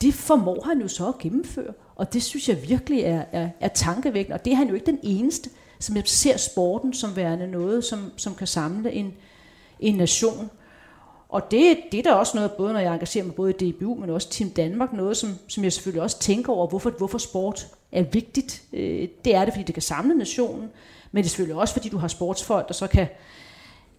det 0.00 0.14
formår 0.14 0.62
han 0.64 0.80
jo 0.80 0.88
så 0.88 1.08
at 1.08 1.18
gennemføre. 1.18 1.72
Og 1.96 2.12
det 2.12 2.22
synes 2.22 2.48
jeg 2.48 2.68
virkelig 2.68 3.00
er, 3.00 3.24
er, 3.32 3.48
er 3.60 3.68
tankevækkende. 3.68 4.34
Og 4.34 4.44
det 4.44 4.52
er 4.52 4.56
han 4.56 4.68
jo 4.68 4.74
ikke 4.74 4.86
den 4.86 4.98
eneste, 5.02 5.50
som 5.78 5.96
ser 6.04 6.36
sporten 6.36 6.94
som 6.94 7.16
værende 7.16 7.46
noget, 7.46 7.84
som, 7.84 8.12
som 8.16 8.34
kan 8.34 8.46
samle 8.46 8.92
en, 8.92 9.14
en 9.80 9.94
nation. 9.94 10.50
Og 11.28 11.50
det, 11.50 11.76
det 11.92 11.98
er 11.98 12.02
da 12.02 12.12
også 12.12 12.36
noget, 12.36 12.52
både 12.52 12.72
når 12.72 12.80
jeg 12.80 12.92
engagerer 12.92 13.24
mig 13.24 13.34
både 13.34 13.52
i 13.60 13.70
DBU, 13.70 13.94
men 13.94 14.10
også 14.10 14.30
Team 14.30 14.50
Danmark, 14.50 14.92
noget 14.92 15.16
som, 15.16 15.34
som 15.48 15.64
jeg 15.64 15.72
selvfølgelig 15.72 16.02
også 16.02 16.18
tænker 16.18 16.52
over, 16.52 16.66
hvorfor, 16.66 16.90
hvorfor 16.90 17.18
sport 17.18 17.66
er 17.92 18.02
vigtigt. 18.02 18.62
Øh, 18.72 19.08
det 19.24 19.34
er 19.34 19.44
det, 19.44 19.54
fordi 19.54 19.64
det 19.64 19.74
kan 19.74 19.82
samle 19.82 20.14
nationen, 20.14 20.70
men 21.12 21.22
det 21.22 21.28
er 21.28 21.30
selvfølgelig 21.30 21.60
også, 21.60 21.74
fordi 21.74 21.88
du 21.88 21.98
har 21.98 22.08
sportsfolk, 22.08 22.68
der 22.68 22.74
så 22.74 22.86
kan, 22.86 23.06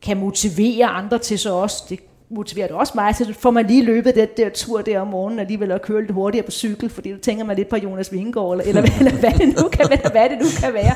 kan 0.01 0.17
motivere 0.17 0.85
andre 0.85 1.19
til 1.19 1.39
så 1.39 1.53
også, 1.53 1.83
det 1.89 1.99
motiverer 2.29 2.67
det 2.67 2.75
også 2.75 2.93
mig, 2.95 3.15
så 3.15 3.33
får 3.39 3.51
man 3.51 3.67
lige 3.67 3.83
løbet 3.83 4.15
den 4.15 4.27
der 4.37 4.49
tur 4.49 4.81
der 4.81 4.99
om 4.99 5.07
morgenen, 5.07 5.39
alligevel 5.39 5.71
at 5.71 5.81
køre 5.81 6.01
lidt 6.01 6.11
hurtigere 6.11 6.45
på 6.45 6.51
cykel, 6.51 6.89
fordi 6.89 7.11
du 7.11 7.17
tænker 7.17 7.45
man 7.45 7.55
lidt 7.55 7.69
på 7.69 7.75
Jonas 7.75 8.11
Vingegaard, 8.11 8.51
eller, 8.51 8.65
eller, 8.65 8.81
eller 8.99 9.11
hvad, 9.11 9.31
det 9.31 9.47
nu 9.61 9.67
kan 9.69 9.85
være, 9.89 10.11
hvad 10.11 10.29
det 10.29 10.37
nu 10.39 10.45
kan 10.59 10.73
være. 10.73 10.93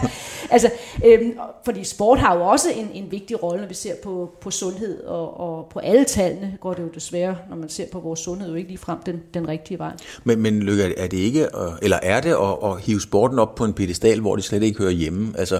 Altså, 0.49 0.69
øhm, 1.05 1.33
fordi 1.65 1.83
sport 1.83 2.19
har 2.19 2.35
jo 2.35 2.41
også 2.41 2.67
en, 2.75 2.89
en 2.93 3.11
vigtig 3.11 3.43
rolle, 3.43 3.61
når 3.61 3.67
vi 3.67 3.73
ser 3.73 3.93
på, 4.03 4.31
på 4.41 4.51
sundhed, 4.51 5.03
og, 5.03 5.39
og 5.39 5.67
på 5.73 5.79
alle 5.79 6.03
tallene 6.03 6.57
går 6.61 6.73
det 6.73 6.83
jo 6.83 6.89
desværre, 6.95 7.37
når 7.49 7.55
man 7.55 7.69
ser 7.69 7.85
på 7.91 7.99
vores 7.99 8.19
sundhed, 8.19 8.49
jo 8.49 8.55
ikke 8.55 8.69
lige 8.69 8.77
frem 8.77 8.97
den, 9.05 9.21
den 9.33 9.47
rigtige 9.47 9.79
vej. 9.79 9.91
Men, 10.23 10.41
men 10.41 10.59
Lykke, 10.59 10.83
er 10.97 11.07
det 11.07 11.17
ikke, 11.17 11.47
eller 11.81 11.99
er 12.03 12.21
det 12.21 12.29
at, 12.29 12.71
at 12.71 12.81
hive 12.81 13.01
sporten 13.01 13.39
op 13.39 13.55
på 13.55 13.65
en 13.65 13.73
pedestal, 13.73 14.19
hvor 14.19 14.35
det 14.35 14.45
slet 14.45 14.63
ikke 14.63 14.79
hører 14.79 14.91
hjemme? 14.91 15.33
Altså, 15.37 15.59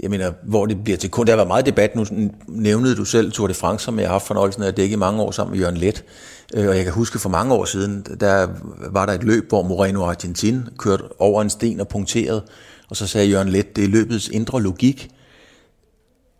jeg 0.00 0.10
mener, 0.10 0.32
hvor 0.42 0.66
det 0.66 0.84
bliver 0.84 0.96
til 0.96 1.10
kun. 1.10 1.26
Der 1.26 1.32
har 1.32 1.36
været 1.36 1.48
meget 1.48 1.66
debat, 1.66 1.96
nu 1.96 2.06
nævnede 2.48 2.96
du 2.96 3.04
selv 3.04 3.32
Tour 3.32 3.48
de 3.48 3.54
France, 3.54 3.84
som 3.84 3.98
jeg 3.98 4.08
har 4.08 4.12
haft 4.12 4.26
fornøjelsen 4.26 4.62
af 4.62 4.68
at 4.68 4.76
dække 4.76 4.92
i 4.92 4.96
mange 4.96 5.22
år 5.22 5.30
sammen 5.30 5.50
med 5.50 5.60
Jørgen 5.60 5.76
Let. 5.76 6.04
Øh, 6.54 6.68
og 6.68 6.76
jeg 6.76 6.84
kan 6.84 6.92
huske 6.92 7.18
for 7.18 7.28
mange 7.28 7.54
år 7.54 7.64
siden, 7.64 8.06
der 8.20 8.48
var 8.90 9.06
der 9.06 9.12
et 9.12 9.24
løb, 9.24 9.48
hvor 9.48 9.62
Moreno 9.62 10.04
Argentin 10.04 10.62
kørte 10.78 11.04
over 11.18 11.42
en 11.42 11.50
sten 11.50 11.80
og 11.80 11.88
punkterede, 11.88 12.42
og 12.88 12.96
så 12.96 13.06
sagde 13.06 13.28
Jørgen 13.28 13.48
Let, 13.48 13.76
det 13.76 13.84
er 13.84 13.88
løbets 13.88 14.28
indre 14.28 14.62
logik. 14.62 15.10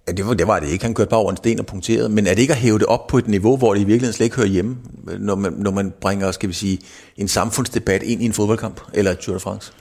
Ja, 0.08 0.12
det 0.12 0.26
var, 0.26 0.34
det 0.34 0.46
var 0.46 0.60
det 0.60 0.68
ikke. 0.68 0.84
Han 0.84 0.94
kørte 0.94 1.10
bare 1.10 1.20
over 1.20 1.30
en 1.30 1.36
sten 1.36 1.60
og 1.60 1.66
punkterede. 1.66 2.08
Men 2.08 2.26
er 2.26 2.34
det 2.34 2.42
ikke 2.42 2.52
at 2.52 2.58
hæve 2.58 2.78
det 2.78 2.86
op 2.86 3.06
på 3.06 3.18
et 3.18 3.28
niveau, 3.28 3.56
hvor 3.56 3.74
det 3.74 3.80
i 3.80 3.84
virkeligheden 3.84 4.14
slet 4.14 4.24
ikke 4.24 4.36
hører 4.36 4.48
hjemme, 4.48 4.76
når 5.18 5.34
man, 5.34 5.52
når 5.52 5.70
man 5.70 5.92
bringer, 6.00 6.32
skal 6.32 6.48
vi 6.48 6.54
sige, 6.54 6.78
en 7.16 7.28
samfundsdebat 7.28 8.02
ind 8.02 8.22
i 8.22 8.24
en 8.24 8.32
fodboldkamp 8.32 8.80
eller 8.94 9.10
et 9.10 9.18
Tour 9.18 9.34
de 9.34 9.40
France? 9.40 9.72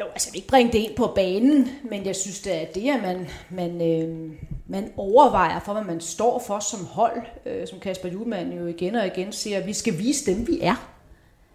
Jo, 0.00 0.04
altså 0.04 0.28
jeg 0.28 0.32
vil 0.32 0.38
ikke 0.38 0.48
bringe 0.48 0.72
det 0.72 0.78
ind 0.78 0.96
på 0.96 1.06
banen, 1.14 1.68
men 1.90 2.06
jeg 2.06 2.16
synes, 2.16 2.40
det 2.40 2.62
er 2.62 2.66
det, 2.66 2.90
at 2.90 3.02
man, 3.02 3.28
man, 3.50 3.82
øh, 3.82 4.30
man 4.66 4.92
overvejer 4.96 5.60
for, 5.60 5.72
hvad 5.72 5.84
man 5.84 6.00
står 6.00 6.38
for 6.46 6.58
som 6.58 6.84
hold, 6.86 7.22
øh, 7.46 7.66
som 7.68 7.80
Kasper 7.80 8.08
Juhlmann 8.08 8.52
jo 8.52 8.66
igen 8.66 8.94
og 8.94 9.06
igen 9.06 9.32
siger, 9.32 9.58
at 9.58 9.66
vi 9.66 9.72
skal 9.72 9.98
vise 9.98 10.34
dem, 10.34 10.46
vi 10.48 10.58
er. 10.62 10.90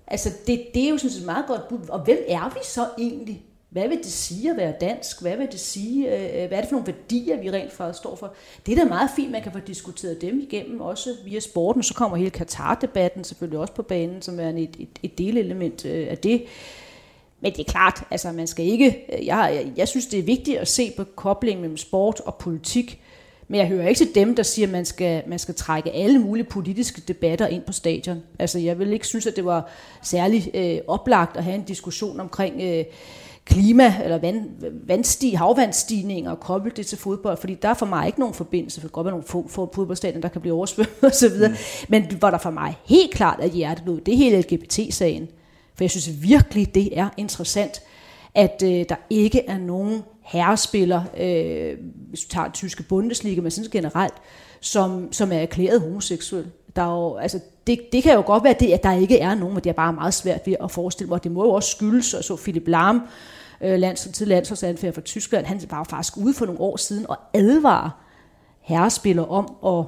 Altså 0.07 0.29
det, 0.47 0.67
det 0.73 0.85
er 0.85 0.89
jo 0.89 0.97
sådan 0.97 1.11
set 1.11 1.25
meget 1.25 1.45
godt 1.47 1.67
bud. 1.67 1.89
Og 1.89 1.99
hvem 1.99 2.17
er 2.27 2.49
vi 2.53 2.59
så 2.63 2.85
egentlig? 2.97 3.43
Hvad 3.69 3.87
vil 3.87 3.97
det 3.97 4.05
sige 4.05 4.51
at 4.51 4.57
være 4.57 4.73
dansk? 4.81 5.21
Hvad 5.21 5.37
vil 5.37 5.47
det 5.51 5.59
sige? 5.59 6.15
Øh, 6.15 6.47
hvad 6.47 6.57
er 6.57 6.61
det 6.61 6.69
for 6.69 6.75
nogle 6.75 6.87
værdier, 6.87 7.41
vi 7.41 7.51
rent 7.51 7.71
faktisk 7.71 7.99
står 7.99 8.15
for? 8.15 8.33
Det 8.65 8.71
er 8.71 8.83
da 8.83 8.89
meget 8.89 9.09
fint, 9.15 9.31
man 9.31 9.41
kan 9.41 9.51
få 9.51 9.59
diskuteret 9.59 10.21
dem 10.21 10.39
igennem, 10.39 10.81
også 10.81 11.15
via 11.25 11.39
sporten. 11.39 11.83
Så 11.83 11.93
kommer 11.93 12.17
hele 12.17 12.29
Katar-debatten 12.29 13.23
selvfølgelig 13.23 13.59
også 13.59 13.73
på 13.73 13.83
banen, 13.83 14.21
som 14.21 14.39
er 14.39 14.49
et, 14.49 14.75
et, 14.79 14.89
et 15.03 15.17
delelement 15.17 15.85
øh, 15.85 16.07
af 16.09 16.17
det. 16.17 16.45
Men 17.41 17.51
det 17.51 17.59
er 17.59 17.71
klart, 17.71 18.03
altså 18.11 18.31
man 18.31 18.47
skal 18.47 18.65
ikke, 18.65 19.05
jeg, 19.09 19.25
jeg, 19.25 19.71
jeg 19.77 19.87
synes 19.87 20.05
det 20.05 20.19
er 20.19 20.23
vigtigt 20.23 20.57
at 20.57 20.67
se 20.67 20.93
på 20.97 21.03
koblingen 21.03 21.61
mellem 21.61 21.77
sport 21.77 22.19
og 22.19 22.35
politik, 22.35 23.01
men 23.47 23.59
jeg 23.59 23.67
hører 23.67 23.87
ikke 23.87 23.97
til 23.97 24.15
dem, 24.15 24.35
der 24.35 24.43
siger, 24.43 24.67
at 24.67 24.71
man 24.71 24.85
skal, 24.85 25.23
man 25.27 25.39
skal 25.39 25.55
trække 25.55 25.91
alle 25.91 26.19
mulige 26.19 26.45
politiske 26.45 27.01
debatter 27.07 27.47
ind 27.47 27.63
på 27.63 27.73
stadion. 27.73 28.23
Altså 28.39 28.59
jeg 28.59 28.79
vil 28.79 28.93
ikke 28.93 29.07
synes, 29.07 29.27
at 29.27 29.35
det 29.35 29.45
var 29.45 29.69
særlig 30.03 30.51
øh, 30.53 30.77
oplagt 30.87 31.37
at 31.37 31.43
have 31.43 31.55
en 31.55 31.63
diskussion 31.63 32.19
omkring 32.19 32.61
øh, 32.61 32.85
klima 33.45 33.93
eller 34.03 34.17
vand, 34.17 34.49
vandstig, 34.87 35.37
havvandstigninger 35.37 36.31
og 36.31 36.39
koble 36.39 36.71
det 36.75 36.87
til 36.87 36.97
fodbold, 36.97 37.37
fordi 37.37 37.53
der 37.53 37.69
er 37.69 37.73
for 37.73 37.85
mig 37.85 38.07
ikke 38.07 38.19
nogen 38.19 38.35
forbindelse, 38.35 38.81
for 38.81 38.87
godt 38.87 39.05
være 39.05 39.11
nogle 39.11 39.27
få, 39.27 39.47
få 39.47 39.71
fodboldstadion, 39.75 40.21
der 40.21 40.29
kan 40.29 40.41
blive 40.41 40.53
oversvømmet 40.53 41.03
osv., 41.03 41.47
mm. 41.49 41.55
men 41.89 42.11
hvor 42.19 42.29
der 42.29 42.37
for 42.37 42.49
mig 42.49 42.77
helt 42.85 43.11
klart 43.11 43.39
at 43.39 43.51
hjertet 43.51 43.89
ud, 43.89 44.01
det 44.01 44.13
er 44.13 44.17
hele 44.17 44.41
LGBT-sagen. 44.41 45.29
For 45.79 45.83
jeg 45.83 45.91
synes 45.91 46.21
virkelig, 46.21 46.75
det 46.75 46.99
er 46.99 47.09
interessant, 47.17 47.81
at 48.35 48.63
øh, 48.65 48.85
der 48.89 48.95
ikke 49.09 49.45
er 49.45 49.57
nogen 49.57 50.03
herrespiller, 50.21 51.03
øh, 51.17 51.77
hvis 52.09 52.21
du 52.21 52.27
tager 52.29 52.43
den 52.43 52.53
tyske 52.53 52.83
Bundesliga, 52.83 53.41
men 53.41 53.51
sådan 53.51 53.71
generelt, 53.71 54.13
som, 54.61 55.13
som 55.13 55.31
er 55.31 55.37
erklæret 55.37 55.81
homoseksuel. 55.81 56.45
Der 56.75 56.81
er 56.81 56.91
jo, 56.91 57.15
altså, 57.15 57.39
det, 57.67 57.79
det 57.91 58.03
kan 58.03 58.13
jo 58.13 58.23
godt 58.25 58.43
være 58.43 58.55
det, 58.59 58.71
at 58.71 58.83
der 58.83 58.93
ikke 58.93 59.19
er 59.19 59.35
nogen, 59.35 59.53
men 59.53 59.63
det 59.63 59.69
er 59.69 59.73
bare 59.73 59.93
meget 59.93 60.13
svært 60.13 60.47
ved 60.47 60.55
at 60.63 60.71
forestille 60.71 61.09
mig. 61.09 61.23
Det 61.23 61.31
må 61.31 61.45
jo 61.45 61.51
også 61.51 61.71
skyldes, 61.71 62.13
og 62.13 62.23
så 62.23 62.35
Philip 62.35 62.67
Lahm, 62.67 63.01
øh, 63.61 63.79
lands, 63.79 64.09
til 64.13 64.27
landsholdsanfører 64.27 64.93
for 64.93 65.01
Tyskland, 65.01 65.45
han 65.45 65.61
var 65.69 65.83
faktisk 65.83 66.17
ude 66.17 66.33
for 66.33 66.45
nogle 66.45 66.61
år 66.61 66.77
siden 66.77 67.09
og 67.09 67.17
advarer 67.33 67.89
herrespiller 68.61 69.23
om 69.23 69.77
at 69.79 69.85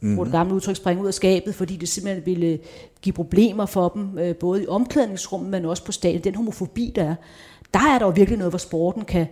mm-hmm. 0.00 0.24
det 0.24 0.32
gamle 0.32 0.54
udtryk, 0.54 0.76
springe 0.76 1.02
ud 1.02 1.08
af 1.08 1.14
skabet, 1.14 1.54
fordi 1.54 1.76
det 1.76 1.88
simpelthen 1.88 2.26
ville 2.26 2.58
give 3.06 3.14
problemer 3.14 3.66
for 3.66 3.88
dem, 3.88 4.18
øh, 4.18 4.36
både 4.36 4.62
i 4.62 4.66
omklædningsrummet, 4.66 5.50
men 5.50 5.64
også 5.64 5.84
på 5.84 5.92
stadion. 5.92 6.24
Den 6.24 6.34
homofobi, 6.34 6.92
der 6.96 7.04
er, 7.04 7.14
der 7.74 7.80
er 7.80 7.98
der 7.98 8.06
jo 8.06 8.12
virkelig 8.16 8.38
noget, 8.38 8.52
hvor 8.52 8.58
sporten 8.58 9.04
kan, 9.04 9.26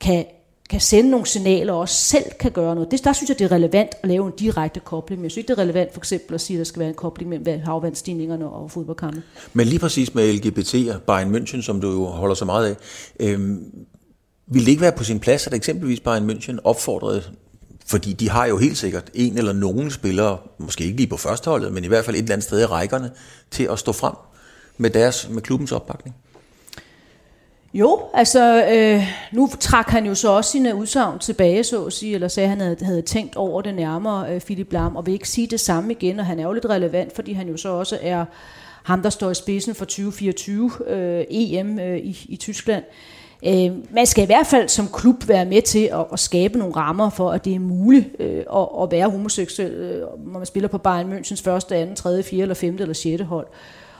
kan, 0.00 0.24
kan 0.70 0.80
sende 0.80 1.10
nogle 1.10 1.26
signaler 1.26 1.72
og 1.72 1.78
også 1.78 1.94
selv 1.94 2.24
kan 2.40 2.50
gøre 2.50 2.74
noget. 2.74 2.90
Det, 2.90 3.04
der 3.04 3.12
synes 3.12 3.28
jeg, 3.28 3.38
det 3.38 3.44
er 3.44 3.52
relevant 3.52 3.90
at 4.02 4.08
lave 4.08 4.26
en 4.26 4.32
direkte 4.38 4.80
kobling. 4.80 5.20
Men 5.20 5.24
jeg 5.24 5.30
synes 5.30 5.42
ikke, 5.42 5.48
det 5.48 5.58
er 5.58 5.62
relevant 5.62 5.92
for 5.92 6.00
eksempel 6.00 6.34
at 6.34 6.40
sige, 6.40 6.56
at 6.56 6.58
der 6.58 6.64
skal 6.64 6.80
være 6.80 6.88
en 6.88 6.94
kobling 6.94 7.30
mellem 7.30 7.60
havvandstigningerne 7.60 8.48
og 8.48 8.70
fodboldkampe. 8.70 9.22
Men 9.52 9.66
lige 9.66 9.78
præcis 9.78 10.14
med 10.14 10.34
LGBT'er, 10.34 10.98
Bayern 10.98 11.34
München, 11.34 11.62
som 11.62 11.80
du 11.80 11.90
jo 11.90 12.04
holder 12.04 12.34
så 12.34 12.44
meget 12.44 12.66
af, 12.66 12.76
øhm, 13.20 13.64
vil 14.46 14.62
det 14.62 14.68
ikke 14.68 14.82
være 14.82 14.92
på 14.92 15.04
sin 15.04 15.20
plads, 15.20 15.46
at 15.46 15.54
eksempelvis 15.54 16.00
Bayern 16.00 16.30
München 16.30 16.56
opfordrede 16.64 17.22
fordi 17.88 18.12
de 18.12 18.30
har 18.30 18.46
jo 18.46 18.56
helt 18.56 18.78
sikkert 18.78 19.10
en 19.14 19.38
eller 19.38 19.52
nogen 19.52 19.90
spillere, 19.90 20.38
måske 20.58 20.84
ikke 20.84 20.96
lige 20.96 21.06
på 21.06 21.16
førsteholdet, 21.16 21.72
men 21.72 21.84
i 21.84 21.86
hvert 21.86 22.04
fald 22.04 22.16
et 22.16 22.22
eller 22.22 22.32
andet 22.32 22.44
sted 22.44 22.60
i 22.60 22.64
rækkerne, 22.64 23.10
til 23.50 23.64
at 23.64 23.78
stå 23.78 23.92
frem 23.92 24.14
med, 24.76 24.90
deres, 24.90 25.28
med 25.30 25.42
klubbens 25.42 25.72
opbakning. 25.72 26.16
Jo, 27.74 28.00
altså 28.14 28.66
øh, 28.72 29.02
nu 29.32 29.50
trak 29.60 29.88
han 29.88 30.06
jo 30.06 30.14
så 30.14 30.30
også 30.30 30.50
sine 30.50 30.74
udsagn 30.74 31.18
tilbage, 31.18 31.64
så 31.64 31.84
at 31.84 31.92
sige, 31.92 32.14
eller 32.14 32.28
sagde, 32.28 32.44
at 32.44 32.50
han 32.50 32.60
havde, 32.60 32.76
havde 32.82 33.02
tænkt 33.02 33.36
over 33.36 33.62
det 33.62 33.74
nærmere, 33.74 34.34
øh, 34.34 34.40
Philip 34.40 34.72
Lam, 34.72 34.96
og 34.96 35.06
vil 35.06 35.14
ikke 35.14 35.28
sige 35.28 35.46
det 35.46 35.60
samme 35.60 35.92
igen, 35.92 36.20
og 36.20 36.26
han 36.26 36.40
er 36.40 36.44
jo 36.44 36.52
lidt 36.52 36.66
relevant, 36.66 37.14
fordi 37.14 37.32
han 37.32 37.48
jo 37.48 37.56
så 37.56 37.68
også 37.68 37.98
er 38.02 38.24
ham, 38.82 39.02
der 39.02 39.10
står 39.10 39.30
i 39.30 39.34
spidsen 39.34 39.74
for 39.74 39.84
2024 39.84 40.70
øh, 40.86 41.24
EM 41.30 41.78
øh, 41.78 41.98
i, 41.98 42.26
i 42.28 42.36
Tyskland. 42.36 42.84
Øh, 42.84 43.17
Øh, 43.46 43.94
man 43.94 44.06
skal 44.06 44.22
i 44.22 44.26
hvert 44.26 44.46
fald 44.46 44.68
som 44.68 44.88
klub 44.92 45.28
være 45.28 45.44
med 45.44 45.62
til 45.62 45.84
at, 45.92 46.06
at 46.12 46.20
skabe 46.20 46.58
nogle 46.58 46.76
rammer 46.76 47.10
for, 47.10 47.30
at 47.30 47.44
det 47.44 47.54
er 47.54 47.58
muligt 47.58 48.06
øh, 48.18 48.44
at, 48.54 48.68
at 48.82 48.90
være 48.90 49.10
homoseksuel, 49.10 49.72
øh, 49.72 50.00
når 50.00 50.38
man 50.38 50.46
spiller 50.46 50.68
på 50.68 50.78
Bayern 50.78 51.12
Münchens 51.12 51.42
første, 51.42 51.76
anden, 51.76 51.96
tredje, 51.96 52.22
fjerde, 52.22 52.42
eller 52.42 52.54
femte 52.54 52.82
eller 52.82 52.94
sjette 52.94 53.24
hold. 53.24 53.46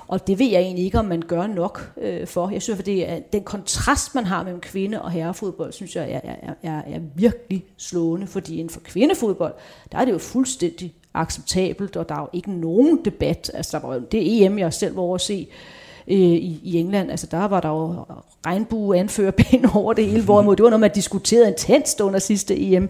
Og 0.08 0.26
det 0.26 0.38
ved 0.38 0.46
jeg 0.46 0.60
egentlig 0.60 0.84
ikke, 0.84 0.98
om 0.98 1.04
man 1.04 1.22
gør 1.22 1.46
nok 1.46 1.92
øh, 2.00 2.26
for. 2.26 2.50
Jeg 2.50 2.62
synes, 2.62 2.80
at 2.80 2.86
det 2.86 3.10
er, 3.10 3.18
den 3.32 3.42
kontrast, 3.42 4.14
man 4.14 4.24
har 4.24 4.42
mellem 4.42 4.60
kvinde- 4.60 5.02
og 5.02 5.10
herrefodbold, 5.10 5.72
synes 5.72 5.96
jeg 5.96 6.10
er, 6.10 6.20
er, 6.24 6.54
er, 6.62 6.82
er 6.86 7.00
virkelig 7.14 7.64
slående. 7.76 8.26
Fordi 8.26 8.54
inden 8.54 8.70
for 8.70 8.80
kvindefodbold, 8.80 9.54
der 9.92 9.98
er 9.98 10.04
det 10.04 10.12
jo 10.12 10.18
fuldstændig 10.18 10.94
acceptabelt, 11.14 11.96
og 11.96 12.08
der 12.08 12.14
er 12.14 12.20
jo 12.20 12.28
ikke 12.32 12.52
nogen 12.52 13.04
debat. 13.04 13.50
Altså, 13.54 13.78
der 13.78 13.86
var, 13.86 13.98
det 13.98 14.44
EM, 14.44 14.58
jeg 14.58 14.72
selv 14.72 14.96
var 14.96 15.02
over 15.02 15.14
at 15.14 15.20
se, 15.20 15.48
øh, 15.50 15.77
Øh, 16.10 16.16
i, 16.18 16.60
i 16.62 16.78
England. 16.78 17.10
Altså 17.10 17.26
der 17.30 17.48
var 17.48 17.60
der 17.60 17.68
jo 17.68 18.04
regnbue 18.46 18.96
anførerbind 18.96 19.64
over 19.74 19.92
det 19.92 20.06
hele, 20.06 20.24
hvorimod 20.24 20.56
det 20.56 20.62
var 20.62 20.70
noget, 20.70 20.80
man 20.80 20.90
diskuterede 20.94 21.48
intenst 21.48 22.00
under 22.00 22.18
sidste 22.18 22.60
EM. 22.60 22.88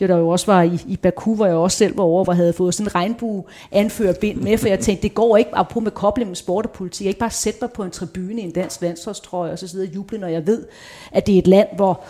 Jo, 0.00 0.06
der 0.06 0.16
jo 0.16 0.28
også 0.28 0.46
var 0.46 0.62
i, 0.62 0.78
i 0.86 0.96
Baku, 0.96 1.34
hvor 1.34 1.46
jeg 1.46 1.54
også 1.54 1.76
selv 1.76 1.96
var 1.96 2.04
over, 2.04 2.24
hvor 2.24 2.32
jeg 2.32 2.36
havde 2.36 2.52
fået 2.52 2.74
sådan 2.74 2.88
en 2.88 2.94
regnbue 2.94 3.44
anførerbind 3.72 4.40
med, 4.40 4.58
for 4.58 4.68
jeg 4.68 4.80
tænkte, 4.80 5.02
det 5.02 5.14
går 5.14 5.36
ikke 5.36 5.50
på 5.70 5.80
med 5.80 5.90
kobling 5.90 6.30
med 6.30 6.36
sport 6.36 6.66
og 6.66 6.72
politik. 6.72 7.04
Jeg 7.04 7.08
ikke 7.08 7.20
bare 7.20 7.30
sætte 7.30 7.58
mig 7.62 7.70
på 7.70 7.82
en 7.82 7.90
tribune 7.90 8.40
i 8.40 8.44
en 8.44 8.50
dansk 8.50 8.82
landsholdstrøje, 8.82 9.52
og 9.52 9.58
så 9.58 9.68
sidde 9.68 9.88
og 9.88 9.94
juble, 9.94 10.18
når 10.18 10.28
jeg 10.28 10.46
ved, 10.46 10.66
at 11.12 11.26
det 11.26 11.34
er 11.34 11.38
et 11.38 11.46
land, 11.46 11.68
hvor 11.76 12.00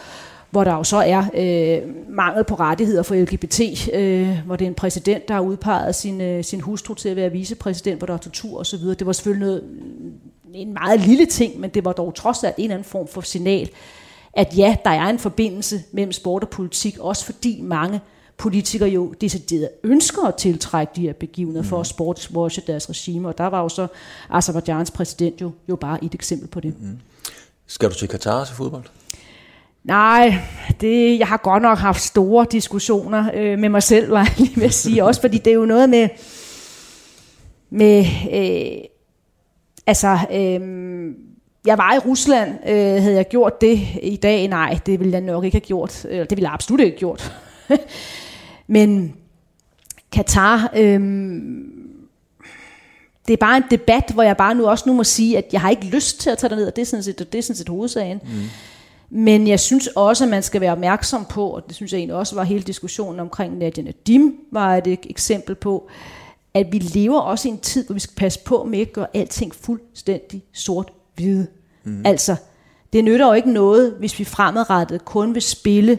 hvor 0.51 0.65
der 0.65 0.75
jo 0.75 0.85
så 0.85 0.97
er 0.97 1.25
øh, 1.35 1.89
mangel 2.09 2.45
på 2.45 2.55
rettigheder 2.55 3.03
for 3.03 3.15
LGBT, 3.15 3.61
øh, 3.93 4.39
hvor 4.47 4.57
det 4.57 4.65
er 4.65 4.69
en 4.69 4.75
præsident, 4.75 5.29
der 5.29 5.35
har 5.35 5.41
udpeget 5.41 5.95
sin, 5.95 6.21
øh, 6.21 6.45
sin 6.45 6.61
hustru 6.61 6.95
til 6.95 7.09
at 7.09 7.17
være 7.17 7.31
vicepræsident, 7.31 7.99
hvor 7.99 8.07
der 8.07 8.15
er 8.15 8.19
tortur 8.19 8.61
osv. 8.61 8.79
Det 8.79 9.07
var 9.07 9.13
selvfølgelig 9.13 9.47
noget, 9.47 9.63
en 10.55 10.73
meget 10.73 11.01
lille 11.01 11.27
ting, 11.27 11.61
men 11.61 11.71
det 11.71 11.85
var 11.85 11.93
dog 11.93 12.15
trods 12.15 12.45
alt 12.45 12.55
en 12.59 12.65
eller 12.65 12.75
anden 12.75 12.89
form 12.89 13.09
for 13.09 13.21
signal, 13.21 13.71
at 14.33 14.59
ja, 14.59 14.77
der 14.85 14.91
er 14.91 15.07
en 15.07 15.19
forbindelse 15.19 15.83
mellem 15.93 16.13
sport 16.13 16.43
og 16.43 16.49
politik, 16.49 16.99
også 16.99 17.25
fordi 17.25 17.61
mange 17.63 18.01
politikere 18.37 18.89
jo 18.89 19.15
decideret 19.21 19.69
ønsker 19.83 20.23
at 20.23 20.35
tiltrække 20.35 20.93
de 20.97 21.01
her 21.01 21.13
begivenheder 21.13 21.63
mm. 21.63 21.69
for 21.69 21.81
at 21.81 21.87
sportswashe 21.87 22.63
deres 22.67 22.91
regime, 22.91 23.29
og 23.29 23.39
der 23.39 23.47
var 23.47 23.63
jo 23.63 23.69
så 23.69 23.87
Azerbaijans 24.31 24.91
præsident 24.91 25.41
jo, 25.41 25.51
jo 25.69 25.77
bare 25.77 26.05
et 26.05 26.15
eksempel 26.15 26.49
på 26.49 26.61
det. 26.61 26.75
Mm. 26.81 26.99
Skal 27.67 27.89
du 27.89 27.95
til 27.95 28.09
Katar 28.09 28.45
til 28.45 28.57
fodbold? 28.57 28.85
Nej, 29.85 30.39
det, 30.81 31.19
jeg 31.19 31.29
har 31.29 31.37
godt 31.37 31.63
nok 31.63 31.79
haft 31.79 32.03
store 32.03 32.47
diskussioner 32.51 33.31
øh, 33.35 33.59
med 33.59 33.69
mig 33.69 33.83
selv, 33.83 34.11
var 34.11 34.19
jeg 34.19 34.35
lige 34.39 34.57
ved 34.57 34.65
at 34.65 34.75
sige. 34.75 35.05
Også 35.05 35.21
fordi 35.21 35.39
det 35.39 35.51
er 35.51 35.55
jo 35.55 35.65
noget 35.65 35.91
med, 35.91 36.09
med 37.71 38.07
øh, 38.33 38.85
altså, 39.87 40.19
øh, 40.33 40.61
jeg 41.67 41.79
var 41.79 41.95
i 41.95 41.99
Rusland, 41.99 42.51
øh, 42.69 43.03
havde 43.03 43.15
jeg 43.15 43.29
gjort 43.29 43.61
det 43.61 43.81
i 44.03 44.17
dag? 44.17 44.49
Nej, 44.49 44.79
det 44.87 45.01
ville 45.01 45.13
jeg 45.13 45.21
nok 45.21 45.45
ikke 45.45 45.55
have 45.55 45.61
gjort. 45.61 46.05
Eller 46.05 46.25
det 46.25 46.37
ville 46.37 46.47
jeg 46.47 46.55
absolut 46.55 46.81
ikke 46.81 46.91
have 46.91 46.99
gjort. 46.99 47.33
Men 48.67 49.15
Katar, 50.13 50.71
øh, 50.77 51.01
det 53.27 53.33
er 53.33 53.37
bare 53.37 53.57
en 53.57 53.65
debat, 53.71 54.11
hvor 54.15 54.23
jeg 54.23 54.37
bare 54.37 54.55
nu 54.55 54.67
også 54.67 54.85
nu 54.87 54.93
må 54.93 55.05
sige, 55.05 55.39
at 55.39 55.45
jeg 55.53 55.61
har 55.61 55.71
ikke 55.71 55.87
lyst 55.87 56.21
til 56.21 56.31
at 56.31 56.39
tage 56.39 56.57
ned, 56.57 56.67
og 56.67 56.77
det 56.77 56.83
er 56.83 56.87
sådan 56.87 57.03
set, 57.03 57.19
det 57.33 57.39
er 57.39 57.43
sådan 57.43 57.57
set 57.57 57.69
hovedsagen. 57.69 58.21
Mm. 58.25 58.31
Men 59.11 59.49
jeg 59.49 59.61
synes 59.61 59.87
også, 59.87 60.25
at 60.25 60.31
man 60.31 60.43
skal 60.43 60.61
være 60.61 60.73
opmærksom 60.73 61.25
på, 61.25 61.47
og 61.49 61.69
det 61.69 61.77
synes 61.77 61.93
jeg 61.93 61.99
egentlig 61.99 62.17
også 62.17 62.35
var 62.35 62.43
hele 62.43 62.63
diskussionen 62.63 63.21
omkring 63.21 63.59
Nadia 63.59 63.85
Nadim, 63.85 64.39
var 64.53 64.77
et 64.77 64.99
eksempel 65.11 65.55
på, 65.55 65.89
at 66.55 66.73
vi 66.73 66.79
lever 66.79 67.21
også 67.21 67.49
i 67.49 67.51
en 67.51 67.59
tid, 67.59 67.87
hvor 67.87 67.95
vi 67.95 68.01
skal 68.01 68.17
passe 68.17 68.41
på 68.45 68.65
med 68.65 68.81
at 68.81 68.93
gøre 68.93 69.07
alting 69.15 69.55
fuldstændig 69.55 70.43
sort-hvide. 70.53 71.47
Mm. 71.85 72.03
Altså, 72.07 72.37
det 72.93 73.05
nytter 73.05 73.27
jo 73.27 73.33
ikke 73.33 73.53
noget, 73.53 73.95
hvis 73.99 74.19
vi 74.19 74.25
fremadrettet 74.25 75.05
kun 75.05 75.35
vil 75.35 75.43
spille 75.43 75.99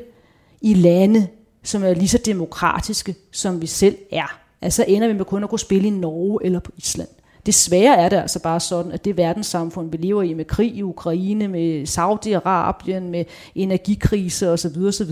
i 0.61 0.73
lande, 0.73 1.27
som 1.63 1.83
er 1.83 1.93
lige 1.93 2.07
så 2.07 2.17
demokratiske, 2.25 3.15
som 3.31 3.61
vi 3.61 3.67
selv 3.67 3.97
er. 4.11 4.39
Altså 4.61 4.85
ender 4.87 5.07
vi 5.07 5.13
med 5.13 5.25
kun 5.25 5.43
at 5.43 5.49
kunne 5.49 5.59
spille 5.59 5.87
i 5.87 5.91
Norge 5.91 6.39
eller 6.45 6.59
på 6.59 6.71
Island. 6.77 7.07
Desværre 7.45 7.97
er 7.97 8.09
det 8.09 8.17
altså 8.17 8.39
bare 8.39 8.59
sådan, 8.59 8.91
at 8.91 9.05
det 9.05 9.17
verdenssamfund, 9.17 9.91
vi 9.91 9.97
lever 9.97 10.23
i 10.23 10.33
med 10.33 10.45
krig 10.45 10.75
i 10.75 10.83
Ukraine, 10.83 11.47
med 11.47 11.83
Saudi-Arabien, 11.87 13.11
med 13.11 13.25
energikrise 13.55 14.49
osv., 14.49 14.77
osv., 14.87 15.11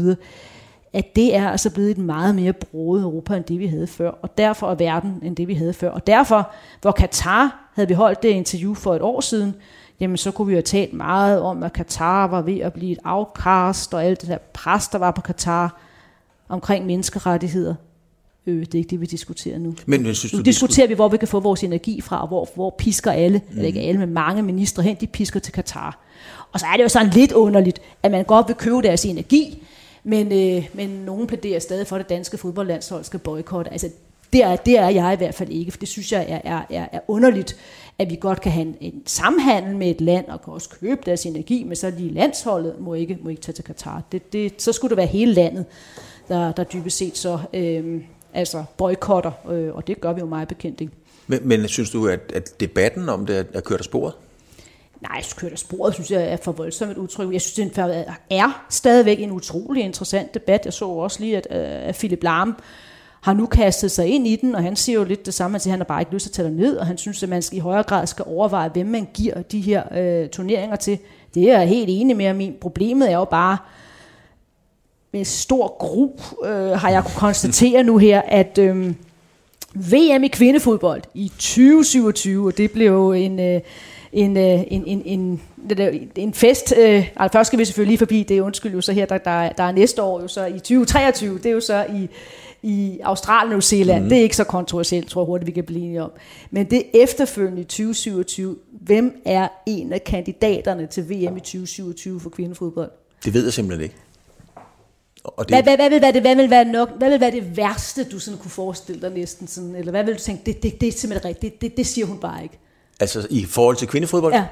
at 0.93 1.15
det 1.15 1.35
er 1.35 1.49
altså 1.49 1.69
blevet 1.69 1.91
et 1.91 1.97
meget 1.97 2.35
mere 2.35 2.53
broet 2.53 3.01
Europa, 3.01 3.35
end 3.35 3.43
det 3.43 3.59
vi 3.59 3.67
havde 3.67 3.87
før. 3.87 4.09
Og 4.09 4.37
derfor 4.37 4.71
er 4.71 4.75
verden, 4.75 5.19
end 5.23 5.35
det 5.35 5.47
vi 5.47 5.53
havde 5.53 5.73
før. 5.73 5.89
Og 5.89 6.07
derfor, 6.07 6.51
hvor 6.81 6.91
Katar, 6.91 7.69
havde 7.75 7.87
vi 7.87 7.93
holdt 7.93 8.23
det 8.23 8.29
interview 8.29 8.73
for 8.73 8.95
et 8.95 9.01
år 9.01 9.21
siden, 9.21 9.55
jamen 9.99 10.17
så 10.17 10.31
kunne 10.31 10.47
vi 10.47 10.53
jo 10.53 10.57
have 10.57 10.61
talt 10.61 10.93
meget 10.93 11.41
om, 11.41 11.63
at 11.63 11.73
Katar 11.73 12.27
var 12.27 12.41
ved 12.41 12.59
at 12.59 12.73
blive 12.73 12.91
et 12.91 12.99
afkast, 13.03 13.93
og 13.93 14.05
alt 14.05 14.21
det 14.21 14.29
der 14.29 14.37
pres, 14.53 14.87
der 14.87 14.97
var 14.97 15.11
på 15.11 15.21
Katar 15.21 15.79
omkring 16.49 16.85
menneskerettigheder. 16.85 17.75
Øh, 18.47 18.59
det 18.59 18.75
er 18.75 18.77
ikke 18.77 18.89
det, 18.89 19.01
vi 19.01 19.05
diskuterer 19.05 19.59
nu. 19.59 19.75
Men, 19.85 20.03
men 20.03 20.15
synes 20.15 20.33
nu 20.33 20.39
du, 20.39 20.43
diskuterer 20.43 20.87
vi, 20.87 20.93
hvor 20.93 21.07
vi 21.07 21.17
kan 21.17 21.27
få 21.27 21.39
vores 21.39 21.63
energi 21.63 22.01
fra, 22.01 22.21
og 22.21 22.27
hvor, 22.27 22.49
hvor 22.55 22.75
pisker 22.77 23.11
alle, 23.11 23.41
mm. 23.49 23.55
eller 23.55 23.67
ikke 23.67 23.81
alle, 23.81 23.99
men 23.99 24.13
mange 24.13 24.43
ministre 24.43 24.83
hen, 24.83 24.97
de 25.01 25.07
pisker 25.07 25.39
til 25.39 25.53
Katar. 25.53 25.99
Og 26.51 26.59
så 26.59 26.65
er 26.65 26.77
det 26.77 26.83
jo 26.83 26.89
sådan 26.89 27.09
lidt 27.09 27.31
underligt, 27.31 27.79
at 28.03 28.11
man 28.11 28.23
godt 28.23 28.47
vil 28.47 28.55
købe 28.55 28.81
deres 28.81 29.05
energi, 29.05 29.63
men, 30.03 30.31
øh, 30.31 30.69
men 30.73 30.89
nogen 30.89 31.27
plæderer 31.27 31.59
stadig 31.59 31.87
for, 31.87 31.95
at 31.95 31.99
det 31.99 32.09
danske 32.09 32.37
fodboldlandshold 32.37 33.03
skal 33.03 33.19
boykotte. 33.19 33.71
Altså, 33.71 33.89
det 34.33 34.43
er, 34.43 34.55
det 34.55 34.77
er 34.77 34.89
jeg 34.89 35.13
i 35.13 35.17
hvert 35.17 35.35
fald 35.35 35.49
ikke, 35.49 35.71
for 35.71 35.79
det 35.79 35.87
synes 35.87 36.11
jeg 36.11 36.25
er, 36.29 36.41
er, 36.43 36.61
er, 36.69 36.87
er 36.91 36.99
underligt, 37.07 37.57
at 37.99 38.09
vi 38.09 38.15
godt 38.15 38.41
kan 38.41 38.51
have 38.51 38.65
en, 38.65 38.75
en 38.81 39.01
samhandel 39.05 39.75
med 39.75 39.89
et 39.89 40.01
land, 40.01 40.27
og 40.27 40.41
kan 40.43 40.53
også 40.53 40.69
købe 40.69 41.01
deres 41.05 41.25
energi, 41.25 41.63
men 41.63 41.75
så 41.75 41.93
lige 41.97 42.13
landsholdet 42.13 42.75
må 42.79 42.93
ikke, 42.93 43.17
må 43.21 43.29
ikke 43.29 43.41
tage 43.41 43.53
til 43.53 43.63
Katar. 43.63 44.03
Det, 44.11 44.33
det, 44.33 44.61
så 44.61 44.71
skulle 44.71 44.89
det 44.89 44.97
være 44.97 45.05
hele 45.05 45.33
landet, 45.33 45.65
der, 46.27 46.51
der 46.51 46.63
dybest 46.63 46.97
set 46.97 47.17
så 47.17 47.39
øh, 47.53 48.01
altså 48.33 48.63
boykotter, 48.77 49.31
øh, 49.51 49.75
og 49.75 49.87
det 49.87 50.01
gør 50.01 50.13
vi 50.13 50.19
jo 50.19 50.25
meget 50.25 50.47
bekendt. 50.47 50.81
Ikke? 50.81 50.93
Men, 51.27 51.47
men 51.47 51.67
synes 51.67 51.89
du, 51.89 52.07
at, 52.07 52.19
at 52.33 52.59
debatten 52.59 53.09
om 53.09 53.25
det 53.25 53.47
er 53.53 53.61
kørt 53.61 53.79
af 53.79 53.85
sporet? 53.85 54.13
Nej, 55.09 55.23
kørt 55.37 55.51
af 55.51 55.59
sporet, 55.59 55.93
synes 55.93 56.11
jeg 56.11 56.31
er 56.31 56.37
for 56.37 56.51
voldsomt 56.51 56.91
et 56.91 56.97
udtryk. 56.97 57.33
Jeg 57.33 57.41
synes, 57.41 57.71
det 57.71 58.11
er 58.29 58.65
stadigvæk 58.69 59.19
en 59.19 59.31
utrolig 59.31 59.83
interessant 59.83 60.33
debat. 60.33 60.65
Jeg 60.65 60.73
så 60.73 60.85
også 60.85 61.19
lige, 61.19 61.37
at, 61.37 61.47
øh, 61.51 61.87
at 61.89 61.95
Philip 61.95 62.23
Lahm 62.23 62.55
har 63.21 63.33
nu 63.33 63.45
kastet 63.45 63.91
sig 63.91 64.07
ind 64.07 64.27
i 64.27 64.35
den, 64.35 64.55
og 64.55 64.63
han 64.63 64.75
siger 64.75 64.99
jo 64.99 65.03
lidt 65.03 65.25
det 65.25 65.33
samme, 65.33 65.55
at 65.55 65.65
han 65.65 65.79
har 65.79 65.83
bare 65.83 66.01
ikke 66.01 66.13
lyst 66.13 66.23
til 66.23 66.29
at 66.29 66.33
tage 66.33 66.47
det 66.47 66.57
ned, 66.57 66.77
og 66.77 66.85
han 66.85 66.97
synes, 66.97 67.23
at 67.23 67.29
man 67.29 67.41
skal, 67.41 67.57
i 67.57 67.59
højere 67.59 67.83
grad 67.83 68.07
skal 68.07 68.25
overveje, 68.27 68.69
hvem 68.69 68.87
man 68.87 69.07
giver 69.13 69.41
de 69.41 69.61
her 69.61 69.83
øh, 69.97 70.29
turneringer 70.29 70.75
til. 70.75 70.97
Det 71.33 71.51
er 71.51 71.59
jeg 71.59 71.67
helt 71.67 71.89
enig 71.89 72.17
med, 72.17 72.33
min 72.33 72.55
problemet 72.61 73.11
er 73.11 73.15
jo 73.15 73.25
bare, 73.25 73.57
med 75.13 75.25
stor 75.25 75.77
gru 75.77 76.11
øh, 76.45 76.71
har 76.71 76.89
jeg 76.89 77.03
kunne 77.03 77.17
konstatere 77.17 77.83
nu 77.83 77.97
her, 77.97 78.21
at 78.21 78.57
øh, 78.57 78.93
VM 79.75 80.23
i 80.23 80.27
kvindefodbold 80.27 81.01
i 81.13 81.27
2027, 81.27 82.47
og 82.47 82.57
det 82.57 82.71
blev 82.71 83.11
en... 83.11 83.39
Øh, 83.39 83.61
en, 84.13 84.37
øh, 84.37 84.63
en, 84.67 84.83
en, 84.85 85.01
en, 85.05 85.41
en 86.15 86.33
fest. 86.33 86.73
Øh, 86.77 87.07
altså 87.15 87.37
først 87.37 87.47
skal 87.47 87.59
vi 87.59 87.65
selvfølgelig 87.65 87.91
lige 87.91 87.97
forbi, 87.97 88.23
det 88.23 88.37
er 88.37 88.41
undskyld 88.41 88.73
jo 88.73 88.81
så 88.81 88.93
her, 88.93 89.05
der, 89.05 89.17
der, 89.17 89.49
der 89.49 89.63
er 89.63 89.71
næste 89.71 90.03
år 90.03 90.21
jo 90.21 90.27
så 90.27 90.45
i 90.45 90.59
2023, 90.59 91.37
det 91.37 91.45
er 91.45 91.51
jo 91.51 91.59
så 91.59 91.85
i, 91.93 92.09
i 92.63 92.99
Australien 93.03 93.47
og 93.47 93.49
New 93.49 93.59
Zealand. 93.59 94.03
Mm. 94.03 94.09
Det 94.09 94.17
er 94.17 94.21
ikke 94.21 94.35
så 94.35 94.43
kontroversielt, 94.43 95.09
tror 95.09 95.21
jeg 95.21 95.25
hurtigt, 95.25 95.47
vi 95.47 95.51
kan 95.51 95.63
blive 95.63 95.81
enige 95.81 96.03
om. 96.03 96.11
Men 96.51 96.69
det 96.69 96.83
efterfølgende 96.93 97.61
i 97.61 97.65
2027, 97.65 98.55
hvem 98.71 99.21
er 99.25 99.47
en 99.65 99.93
af 99.93 100.03
kandidaterne 100.03 100.87
til 100.87 101.09
VM 101.09 101.37
i 101.37 101.39
2027 101.39 102.19
for 102.19 102.29
kvindefodbold? 102.29 102.91
Det 103.25 103.33
ved 103.33 103.43
jeg 103.43 103.53
simpelthen 103.53 103.83
ikke. 103.83 103.95
Og 105.23 105.49
det... 105.49 105.55
Hvad, 105.55 105.63
hvad, 105.63 105.77
hvad, 105.77 105.89
vil 105.89 106.01
være 106.01 106.11
det, 106.11 106.21
hvad, 106.21 106.35
vil 106.35 106.49
være 106.49 106.65
nok, 106.65 106.97
hvad 106.97 107.09
vil 107.09 107.19
være 107.19 107.31
det 107.31 107.57
værste, 107.57 108.03
du 108.03 108.19
sådan 108.19 108.39
kunne 108.39 108.51
forestille 108.51 109.01
dig 109.01 109.11
næsten? 109.11 109.47
Sådan, 109.47 109.75
eller 109.75 109.91
hvad 109.91 110.03
vil 110.03 110.13
du 110.13 110.19
tænke, 110.19 110.43
det, 110.45 110.63
det, 110.63 110.81
det 110.81 110.87
er 110.87 110.91
simpelthen 110.91 111.29
rigtigt, 111.29 111.53
det, 111.53 111.61
det, 111.61 111.77
det 111.77 111.87
siger 111.87 112.05
hun 112.07 112.17
bare 112.17 112.43
ikke. 112.43 112.59
Altså 112.99 113.27
i 113.29 113.45
forhold 113.45 113.75
til 113.75 113.87
kvindefodbold? 113.87 114.33
Ja. 114.33 114.45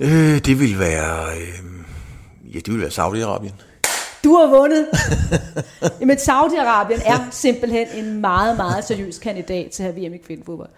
Øh, 0.00 0.38
det 0.38 0.60
vil 0.60 0.78
være... 0.78 1.36
Øh, 1.36 1.58
ja, 2.54 2.58
det 2.58 2.72
vil 2.72 2.80
være 2.80 2.90
Saudi-Arabien. 2.90 3.52
Du 4.24 4.34
har 4.34 4.46
vundet. 4.46 4.86
Jamen 6.00 6.16
Saudi-Arabien 6.16 7.10
er 7.12 7.28
simpelthen 7.30 7.86
en 7.94 8.20
meget, 8.20 8.56
meget 8.56 8.84
seriøs 8.84 9.18
kandidat 9.18 9.70
til 9.70 9.82
at 9.82 9.94
have 9.94 10.08
VM 10.08 10.14
i 10.14 10.16
kvindefodbold. 10.16 10.68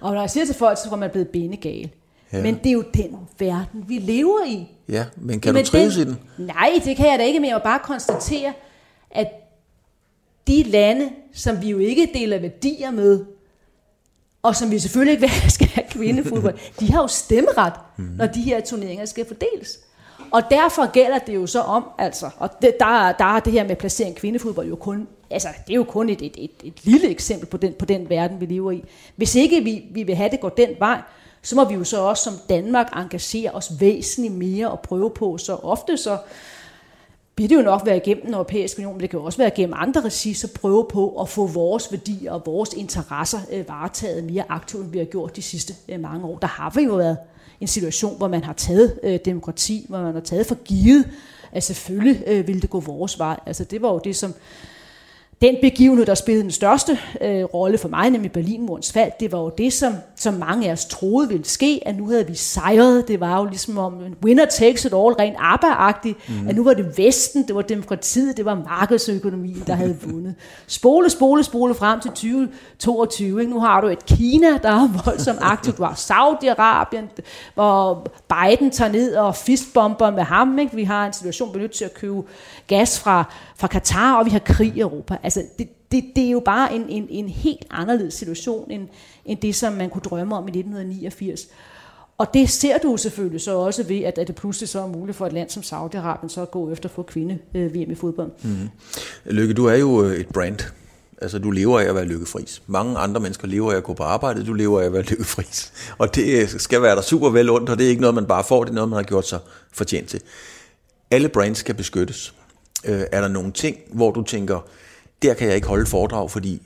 Og 0.00 0.14
når 0.14 0.20
jeg 0.20 0.30
siger 0.30 0.46
til 0.46 0.54
folk, 0.54 0.78
så 0.78 0.88
er 0.92 0.96
man 0.96 1.10
blevet 1.10 1.28
benegal. 1.28 1.90
Ja. 2.32 2.42
Men 2.42 2.54
det 2.54 2.66
er 2.66 2.72
jo 2.72 2.84
den 2.94 3.16
verden, 3.38 3.84
vi 3.88 3.98
lever 3.98 4.44
i. 4.46 4.66
Ja, 4.88 5.04
men 5.16 5.40
kan 5.40 5.54
men 5.54 5.64
du 5.64 5.70
trives 5.70 5.94
den, 5.94 6.02
i 6.02 6.10
den? 6.10 6.46
Nej, 6.46 6.80
det 6.84 6.96
kan 6.96 7.10
jeg 7.10 7.18
da 7.18 7.24
ikke, 7.24 7.40
men 7.40 7.48
jeg 7.48 7.56
vil 7.56 7.62
bare 7.62 7.80
konstatere, 7.82 8.52
at 9.10 9.26
de 10.46 10.62
lande, 10.62 11.08
som 11.32 11.62
vi 11.62 11.70
jo 11.70 11.78
ikke 11.78 12.10
deler 12.14 12.38
værdier 12.38 12.90
med, 12.90 13.24
og 14.42 14.56
som 14.56 14.70
vi 14.70 14.78
selvfølgelig 14.78 15.12
ikke 15.12 15.20
vil 15.42 15.50
skal 15.50 15.68
have 15.68 15.86
kvindefodbold, 15.90 16.58
de 16.80 16.92
har 16.92 17.00
jo 17.02 17.06
stemmeret, 17.06 17.72
når 17.96 18.26
de 18.26 18.42
her 18.42 18.60
turneringer 18.60 19.04
skal 19.04 19.26
fordeles. 19.26 19.78
Og 20.30 20.42
derfor 20.50 20.92
gælder 20.92 21.18
det 21.18 21.34
jo 21.34 21.46
så 21.46 21.60
om, 21.60 21.84
altså, 21.98 22.30
og 22.38 22.50
det, 22.62 22.76
der, 22.80 23.12
der 23.12 23.24
er 23.24 23.40
det 23.40 23.52
her 23.52 23.64
med 23.64 23.76
placering 23.76 24.16
kvindefodbold 24.16 24.68
jo 24.68 24.76
kun, 24.76 25.08
altså, 25.30 25.48
det 25.66 25.72
er 25.72 25.76
jo 25.76 25.84
kun 25.84 26.08
et, 26.08 26.22
et, 26.22 26.34
et, 26.38 26.50
et 26.64 26.84
lille 26.84 27.08
eksempel 27.08 27.46
på 27.46 27.56
den, 27.56 27.72
på 27.72 27.84
den 27.84 28.10
verden, 28.10 28.40
vi 28.40 28.46
lever 28.46 28.70
i. 28.70 28.84
Hvis 29.16 29.34
ikke 29.34 29.60
vi, 29.60 29.84
vi 29.90 30.02
vil 30.02 30.14
have 30.14 30.30
det 30.30 30.40
går 30.40 30.48
den 30.48 30.70
vej, 30.78 31.00
så 31.42 31.56
må 31.56 31.64
vi 31.64 31.74
jo 31.74 31.84
så 31.84 32.00
også 32.00 32.24
som 32.24 32.34
Danmark 32.48 32.96
engagere 32.96 33.50
os 33.50 33.80
væsentligt 33.80 34.34
mere 34.34 34.70
og 34.70 34.80
prøve 34.80 35.10
på 35.10 35.38
så 35.38 35.54
ofte 35.54 35.96
så 35.96 36.18
vil 37.40 37.50
det 37.50 37.56
jo 37.56 37.62
nok 37.62 37.82
være 37.86 37.96
igennem 37.96 38.24
den 38.24 38.34
europæiske 38.34 38.78
union, 38.78 38.94
men 38.94 39.00
det 39.00 39.10
kan 39.10 39.18
jo 39.18 39.24
også 39.24 39.38
være 39.38 39.50
gennem 39.50 39.74
andre 39.76 40.00
regi, 40.00 40.34
så 40.34 40.48
prøve 40.54 40.86
på 40.90 41.20
at 41.20 41.28
få 41.28 41.46
vores 41.46 41.92
værdier 41.92 42.32
og 42.32 42.42
vores 42.46 42.72
interesser 42.72 43.38
øh, 43.52 43.68
varetaget 43.68 44.24
mere 44.24 44.44
aktivt, 44.48 44.82
end 44.84 44.92
vi 44.92 44.98
har 44.98 45.04
gjort 45.04 45.36
de 45.36 45.42
sidste 45.42 45.74
øh, 45.88 46.00
mange 46.00 46.26
år. 46.26 46.38
Der 46.38 46.46
har 46.46 46.72
vi 46.74 46.82
jo 46.82 46.94
været 46.94 47.16
en 47.60 47.66
situation, 47.66 48.16
hvor 48.16 48.28
man 48.28 48.44
har 48.44 48.52
taget 48.52 49.00
øh, 49.02 49.18
demokrati, 49.24 49.86
hvor 49.88 49.98
man 50.02 50.14
har 50.14 50.20
taget 50.20 50.46
for 50.46 50.54
givet, 50.54 51.08
at 51.52 51.62
selvfølgelig 51.62 52.22
øh, 52.26 52.46
ville 52.46 52.60
det 52.60 52.70
gå 52.70 52.80
vores 52.80 53.18
vej. 53.18 53.40
Altså 53.46 53.64
det 53.64 53.82
var 53.82 53.92
jo 53.92 54.00
det, 54.04 54.16
som 54.16 54.34
den 55.42 55.56
begivenhed, 55.60 56.06
der 56.06 56.14
spillede 56.14 56.42
den 56.42 56.50
største 56.50 56.98
øh, 57.20 57.44
rolle 57.44 57.78
for 57.78 57.88
mig, 57.88 58.10
nemlig 58.10 58.32
Berlinmurens 58.32 58.92
fald, 58.92 59.12
det 59.20 59.32
var 59.32 59.38
jo 59.38 59.50
det, 59.58 59.72
som, 59.72 59.94
som 60.16 60.34
mange 60.34 60.68
af 60.68 60.72
os 60.72 60.84
troede 60.84 61.28
ville 61.28 61.44
ske, 61.44 61.80
at 61.86 61.96
nu 61.96 62.06
havde 62.06 62.26
vi 62.26 62.34
sejret. 62.34 63.08
Det 63.08 63.20
var 63.20 63.38
jo 63.38 63.44
ligesom 63.44 63.78
om 63.78 63.94
winner 64.24 64.44
takes 64.44 64.84
it 64.84 64.92
all, 64.92 65.14
rent 65.14 65.36
arbejde 65.38 66.14
mm. 66.28 66.48
at 66.48 66.56
nu 66.56 66.64
var 66.64 66.74
det 66.74 66.98
Vesten, 66.98 67.46
det 67.46 67.54
var 67.54 67.62
demokratiet, 67.62 68.36
det 68.36 68.44
var 68.44 68.54
markedsøkonomien, 68.54 69.62
der 69.66 69.74
havde 69.74 69.96
vundet. 70.02 70.34
Spole, 70.66 71.10
spole, 71.10 71.44
spole 71.44 71.74
frem 71.74 72.00
til 72.00 72.10
2022. 72.10 73.40
Ikke? 73.40 73.52
Nu 73.52 73.60
har 73.60 73.80
du 73.80 73.86
et 73.86 74.06
Kina, 74.06 74.58
der 74.62 74.70
er 74.70 75.02
voldsomt 75.04 75.38
aktivt. 75.42 75.78
Du 75.78 75.84
har 75.84 75.94
Saudi-Arabien, 75.94 77.22
hvor 77.54 78.06
Biden 78.28 78.70
tager 78.70 78.92
ned 78.92 79.14
og 79.14 79.36
fistbomber 79.36 80.10
med 80.10 80.22
ham. 80.22 80.58
Ikke? 80.58 80.74
Vi 80.74 80.84
har 80.84 81.06
en 81.06 81.12
situation, 81.12 81.54
vi 81.54 81.58
er 81.58 81.60
nødt 81.60 81.72
til 81.72 81.84
at 81.84 81.94
købe 81.94 82.22
gas 82.66 83.00
fra, 83.00 83.24
fra 83.60 83.68
Katar, 83.68 84.18
og 84.18 84.26
vi 84.26 84.30
har 84.30 84.38
krig 84.38 84.72
i 84.76 84.80
Europa. 84.80 85.16
Altså, 85.22 85.42
det, 85.58 85.68
det, 85.92 86.04
det 86.16 86.26
er 86.26 86.30
jo 86.30 86.40
bare 86.40 86.74
en, 86.74 86.88
en, 86.88 87.06
en 87.10 87.28
helt 87.28 87.66
anderledes 87.70 88.14
situation, 88.14 88.70
end, 88.70 88.88
end 89.24 89.38
det, 89.38 89.54
som 89.54 89.72
man 89.72 89.90
kunne 89.90 90.02
drømme 90.02 90.36
om 90.36 90.48
i 90.48 90.50
1989. 90.50 91.48
Og 92.18 92.34
det 92.34 92.50
ser 92.50 92.78
du 92.78 92.96
selvfølgelig 92.96 93.40
så 93.40 93.56
også 93.56 93.82
ved, 93.82 94.00
at, 94.00 94.18
at 94.18 94.26
det 94.26 94.34
pludselig 94.34 94.68
så 94.68 94.80
er 94.80 94.86
muligt 94.86 95.16
for 95.16 95.26
et 95.26 95.32
land 95.32 95.50
som 95.50 95.62
Saudi-Arabien 95.62 96.28
så 96.28 96.42
at 96.42 96.50
gå 96.50 96.70
efter 96.70 96.88
at 96.88 96.94
få 96.94 97.02
kvinde-VM 97.02 97.82
øh, 97.82 97.92
i 97.92 97.94
fodbold. 97.94 98.30
Mm. 98.42 98.68
Lykke, 99.24 99.54
du 99.54 99.66
er 99.66 99.74
jo 99.74 100.04
øh, 100.04 100.16
et 100.16 100.28
brand. 100.28 100.58
Altså, 101.22 101.38
du 101.38 101.50
lever 101.50 101.80
af 101.80 101.84
at 101.84 101.94
være 101.94 102.04
lykkefris. 102.04 102.62
Mange 102.66 102.98
andre 102.98 103.20
mennesker 103.20 103.48
lever 103.48 103.72
af 103.72 103.76
at 103.76 103.84
gå 103.84 103.94
på 103.94 104.02
arbejde, 104.02 104.46
du 104.46 104.52
lever 104.52 104.80
af 104.80 104.84
at 104.84 104.92
være 104.92 105.02
lykkefris. 105.02 105.72
Og 105.98 106.14
det 106.14 106.42
øh, 106.42 106.48
skal 106.48 106.82
være 106.82 106.96
der 106.96 107.02
super 107.02 107.30
vel 107.30 107.50
ondt, 107.50 107.70
og 107.70 107.78
det 107.78 107.86
er 107.86 107.90
ikke 107.90 108.00
noget, 108.00 108.14
man 108.14 108.26
bare 108.26 108.44
får, 108.44 108.64
det 108.64 108.70
er 108.70 108.74
noget, 108.74 108.90
man 108.90 108.96
har 108.96 109.02
gjort 109.02 109.28
sig 109.28 109.38
fortjent 109.72 110.08
til. 110.08 110.20
Alle 111.10 111.28
brands 111.28 111.58
skal 111.58 111.74
beskyttes. 111.74 112.34
Øh, 112.84 113.02
er 113.12 113.20
der 113.20 113.28
nogle 113.28 113.52
ting, 113.52 113.76
hvor 113.92 114.10
du 114.10 114.22
tænker, 114.22 114.60
der 115.22 115.34
kan 115.34 115.46
jeg 115.46 115.56
ikke 115.56 115.68
holde 115.68 115.86
foredrag, 115.86 116.30
fordi 116.30 116.62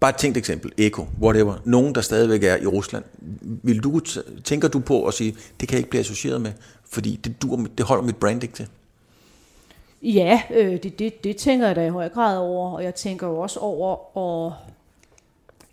Bare 0.00 0.10
et 0.10 0.16
tænkt 0.16 0.36
eksempel, 0.36 0.72
Eko, 0.78 1.06
whatever, 1.22 1.54
nogen 1.64 1.94
der 1.94 2.00
stadigvæk 2.00 2.42
er 2.42 2.56
i 2.56 2.66
Rusland, 2.66 3.04
vil 3.42 3.82
du, 3.82 4.00
tænker 4.44 4.68
du 4.68 4.80
på 4.80 5.06
at 5.06 5.14
sige, 5.14 5.36
det 5.60 5.68
kan 5.68 5.74
jeg 5.76 5.78
ikke 5.78 5.90
blive 5.90 6.00
associeret 6.00 6.40
med, 6.40 6.52
fordi 6.90 7.20
det, 7.24 7.42
dur, 7.42 7.56
det 7.78 7.86
holder 7.86 8.04
mit 8.04 8.16
brand 8.16 8.42
ikke 8.42 8.54
til? 8.54 8.68
Ja, 10.02 10.42
øh, 10.54 10.82
det, 10.82 10.98
det, 10.98 11.24
det 11.24 11.36
tænker 11.36 11.66
jeg 11.66 11.76
da 11.76 11.86
i 11.86 11.88
høj 11.88 12.08
grad 12.08 12.38
over, 12.38 12.76
og 12.76 12.84
jeg 12.84 12.94
tænker 12.94 13.26
også 13.26 13.60
over 13.60 14.46
at 14.46 14.52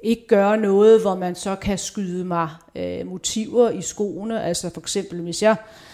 ikke 0.04 0.28
gøre 0.28 0.58
noget, 0.58 1.02
hvor 1.02 1.16
man 1.16 1.36
så 1.36 1.56
kan 1.56 1.78
skyde 1.78 2.24
mig 2.24 2.50
øh, 2.76 3.08
motiver 3.08 3.70
i 3.70 3.82
skoene. 3.82 4.44
Altså 4.44 4.70
for 4.70 4.82
eksempel, 4.82 5.22
hvis 5.22 5.44
jeg 5.44 5.56
øh, 5.60 5.87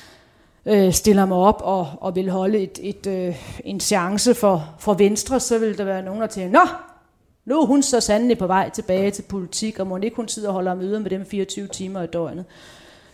øh, 0.65 0.93
stiller 0.93 1.25
mig 1.25 1.37
op 1.37 1.61
og, 1.63 1.87
og 2.01 2.15
vil 2.15 2.29
holde 2.29 2.59
et, 2.59 2.79
et, 2.81 3.07
øh, 3.07 3.35
en 3.65 3.79
chance 3.79 4.35
for, 4.35 4.75
for 4.79 4.93
Venstre, 4.93 5.39
så 5.39 5.59
vil 5.59 5.77
der 5.77 5.83
være 5.83 6.01
nogen, 6.01 6.21
der 6.21 6.27
tænker, 6.27 6.59
Nå, 6.59 6.67
nu 7.45 7.61
er 7.61 7.65
hun 7.65 7.83
så 7.83 7.99
sandelig 7.99 8.37
på 8.37 8.47
vej 8.47 8.69
tilbage 8.69 9.11
til 9.11 9.21
politik, 9.21 9.79
og 9.79 9.87
må 9.87 9.97
ikke 9.97 10.15
hun 10.15 10.27
sidder 10.27 10.47
og 10.47 10.53
holder 10.53 10.75
møder 10.75 10.99
med 10.99 11.09
dem 11.09 11.25
24 11.25 11.67
timer 11.67 12.03
i 12.03 12.07
døgnet. 12.07 12.45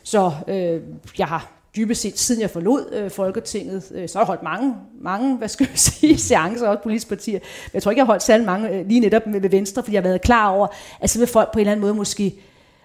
Så 0.04 0.32
øh, 0.48 0.82
jeg 1.18 1.28
har 1.28 1.52
dybest 1.76 2.02
set, 2.02 2.20
siden 2.20 2.42
jeg 2.42 2.50
forlod 2.50 2.94
øh, 2.94 3.12
Folketinget, 3.12 3.92
øh, 3.96 4.10
så 4.10 4.18
har 4.18 4.22
jeg 4.22 4.28
holdt 4.28 4.44
mange, 4.44 4.76
mange 5.02 5.38
hvad 5.38 5.48
skal 5.48 5.68
jeg 5.70 5.80
sige, 5.80 6.18
seancer, 6.28 6.68
også 6.68 6.84
politiske 6.84 7.10
partier. 7.10 7.40
Men 7.40 7.72
jeg 7.74 7.84
tror 7.84 7.92
ikke, 7.92 8.00
jeg 8.00 8.06
har 8.06 8.12
holdt 8.12 8.24
særlig 8.24 8.46
mange 8.46 8.70
øh, 8.70 8.88
lige 8.88 9.00
netop 9.00 9.28
med, 9.28 9.42
med 9.42 9.50
Venstre, 9.50 9.84
fordi 9.84 9.96
jeg 9.96 10.02
har 10.02 10.10
været 10.10 10.22
klar 10.22 10.50
over, 10.50 10.68
at 11.00 11.10
så 11.10 11.20
vil 11.20 11.28
folk 11.28 11.54
på 11.54 11.60
en 11.60 11.62
eller 11.62 11.72
anden 11.72 11.82
måde 11.82 11.94
måske, 11.94 12.40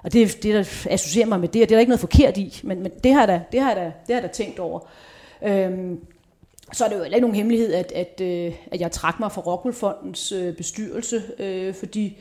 og 0.05 0.13
det, 0.13 0.43
det 0.43 0.55
der 0.55 0.87
associerer 0.91 1.27
mig 1.27 1.41
med 1.41 1.49
det, 1.49 1.63
og 1.63 1.69
det 1.69 1.75
er 1.75 1.77
der 1.77 1.81
ikke 1.81 1.91
noget 1.91 2.01
forkert 2.01 2.37
i, 2.37 2.61
men, 2.63 2.83
men 2.83 2.93
det, 3.05 3.13
har 3.13 3.21
jeg 3.21 3.29
da, 3.29 3.43
det, 3.53 3.61
har 3.61 3.69
jeg 3.69 3.77
da, 3.77 3.85
det 4.07 4.15
har 4.15 4.23
jeg 4.23 4.23
da 4.23 4.29
tænkt 4.29 4.59
over. 4.59 4.81
Øhm, 5.43 6.01
så 6.73 6.85
er 6.85 6.89
det 6.89 6.99
jo 6.99 7.03
ikke 7.03 7.21
nogen 7.21 7.37
hemmelighed, 7.37 7.73
at, 7.73 7.93
at, 7.93 8.21
øh, 8.21 8.53
at 8.73 8.81
jeg 8.81 8.93
trak 8.93 9.21
mig 9.21 9.33
fra 9.33 9.41
Rockwool-fondens 9.41 10.33
øh, 10.33 10.57
bestyrelse, 10.57 11.23
øh, 11.39 11.75
fordi 11.75 12.19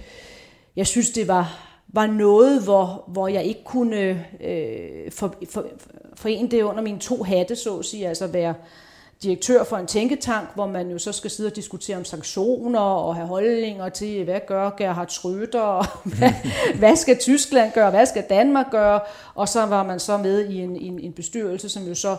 jeg 0.75 0.87
synes, 0.87 1.11
det 1.11 1.27
var, 1.27 1.73
var 1.87 2.07
noget, 2.07 2.63
hvor, 2.63 3.03
hvor 3.07 3.27
jeg 3.27 3.43
ikke 3.43 3.63
kunne 3.63 4.25
øh, 4.41 5.11
for, 5.11 5.35
for, 5.49 5.65
forene 6.15 6.49
det 6.49 6.61
under 6.61 6.81
mine 6.81 6.99
to 6.99 7.23
hatte, 7.23 7.55
så 7.55 7.77
at 7.77 7.85
sige, 7.85 8.07
altså 8.07 8.27
være 8.27 8.53
direktør 9.23 9.63
for 9.63 9.77
en 9.77 9.87
tænketank, 9.87 10.49
hvor 10.55 10.67
man 10.67 10.89
jo 10.89 10.99
så 10.99 11.11
skal 11.11 11.31
sidde 11.31 11.47
og 11.47 11.55
diskutere 11.55 11.97
om 11.97 12.05
sanktioner 12.05 12.79
og 12.79 13.15
have 13.15 13.27
holdninger 13.27 13.89
til, 13.89 14.23
hvad 14.23 14.39
gør 14.47 14.69
Gerhard 14.77 15.09
Schröder, 15.09 15.59
og 15.59 15.85
hvad, 16.17 16.31
hvad 16.75 16.95
skal 16.95 17.19
Tyskland 17.19 17.71
gøre, 17.73 17.89
hvad 17.89 18.05
skal 18.05 18.23
Danmark 18.29 18.71
gøre, 18.71 18.99
og 19.35 19.49
så 19.49 19.65
var 19.65 19.83
man 19.83 19.99
så 19.99 20.17
med 20.17 20.49
i 20.49 20.59
en, 20.59 20.75
en, 20.75 20.99
en 20.99 21.13
bestyrelse, 21.13 21.69
som 21.69 21.83
jo 21.83 21.95
så 21.95 22.17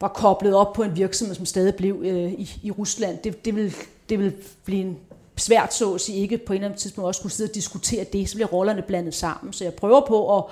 var 0.00 0.08
koblet 0.08 0.54
op 0.54 0.72
på 0.72 0.82
en 0.82 0.96
virksomhed, 0.96 1.34
som 1.34 1.46
stadig 1.46 1.74
blev 1.74 2.02
øh, 2.02 2.32
i, 2.32 2.60
i 2.62 2.70
Rusland. 2.70 3.18
Det, 3.18 3.44
det, 3.44 3.56
vil, 3.56 3.74
det 4.08 4.18
vil 4.18 4.32
blive 4.64 4.80
en 4.80 4.98
svært 5.36 5.74
så 5.74 5.94
at 5.94 6.00
sige 6.00 6.18
ikke 6.18 6.38
på 6.38 6.52
en 6.52 6.56
eller 6.56 6.68
anden 6.68 6.78
tidspunkt 6.80 7.06
også 7.06 7.20
kunne 7.20 7.30
sidde 7.30 7.50
og 7.50 7.54
diskutere 7.54 8.04
det, 8.04 8.28
så 8.28 8.34
bliver 8.34 8.48
rollerne 8.48 8.82
blandet 8.82 9.14
sammen. 9.14 9.52
Så 9.52 9.64
jeg 9.64 9.74
prøver 9.74 10.00
på 10.00 10.38
at, 10.38 10.44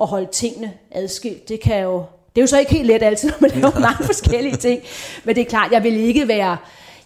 at 0.00 0.06
holde 0.06 0.26
tingene 0.32 0.72
adskilt. 0.90 1.48
Det 1.48 1.60
kan 1.60 1.82
jo 1.82 2.04
det 2.34 2.40
er 2.40 2.42
jo 2.42 2.46
så 2.46 2.58
ikke 2.58 2.72
helt 2.72 2.86
let 2.86 3.02
altid, 3.02 3.28
når 3.30 3.36
man 3.40 3.50
laver 3.50 3.78
mange 3.88 4.04
forskellige 4.04 4.56
ting. 4.56 4.82
Men 5.24 5.34
det 5.34 5.40
er 5.40 5.50
klart, 5.50 5.72
jeg 5.72 5.82
vil 5.82 5.94
ikke 5.96 6.28
være, 6.28 6.56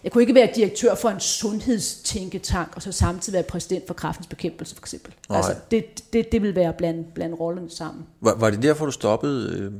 jeg 0.03 0.11
kunne 0.11 0.21
ikke 0.21 0.35
være 0.35 0.49
direktør 0.55 0.95
for 0.95 1.09
en 1.09 1.19
sundhedstænketank, 1.19 2.75
og 2.75 2.81
så 2.81 2.91
samtidig 2.91 3.33
være 3.33 3.43
præsident 3.43 3.87
for 3.87 3.93
kraftens 3.93 4.27
bekæmpelse, 4.27 4.75
for 4.75 4.81
eksempel. 4.81 5.13
Nej. 5.29 5.37
Altså, 5.37 5.55
det, 5.71 6.13
det, 6.13 6.31
det 6.31 6.41
vil 6.41 6.55
være 6.55 6.73
blandt, 6.77 7.13
blandt 7.13 7.39
rollerne 7.39 7.69
sammen. 7.69 8.05
Var, 8.21 8.35
var 8.35 8.49
det 8.49 8.63
derfor, 8.63 8.85
du 8.85 8.91
stoppede 8.91 9.59
øh, 9.59 9.71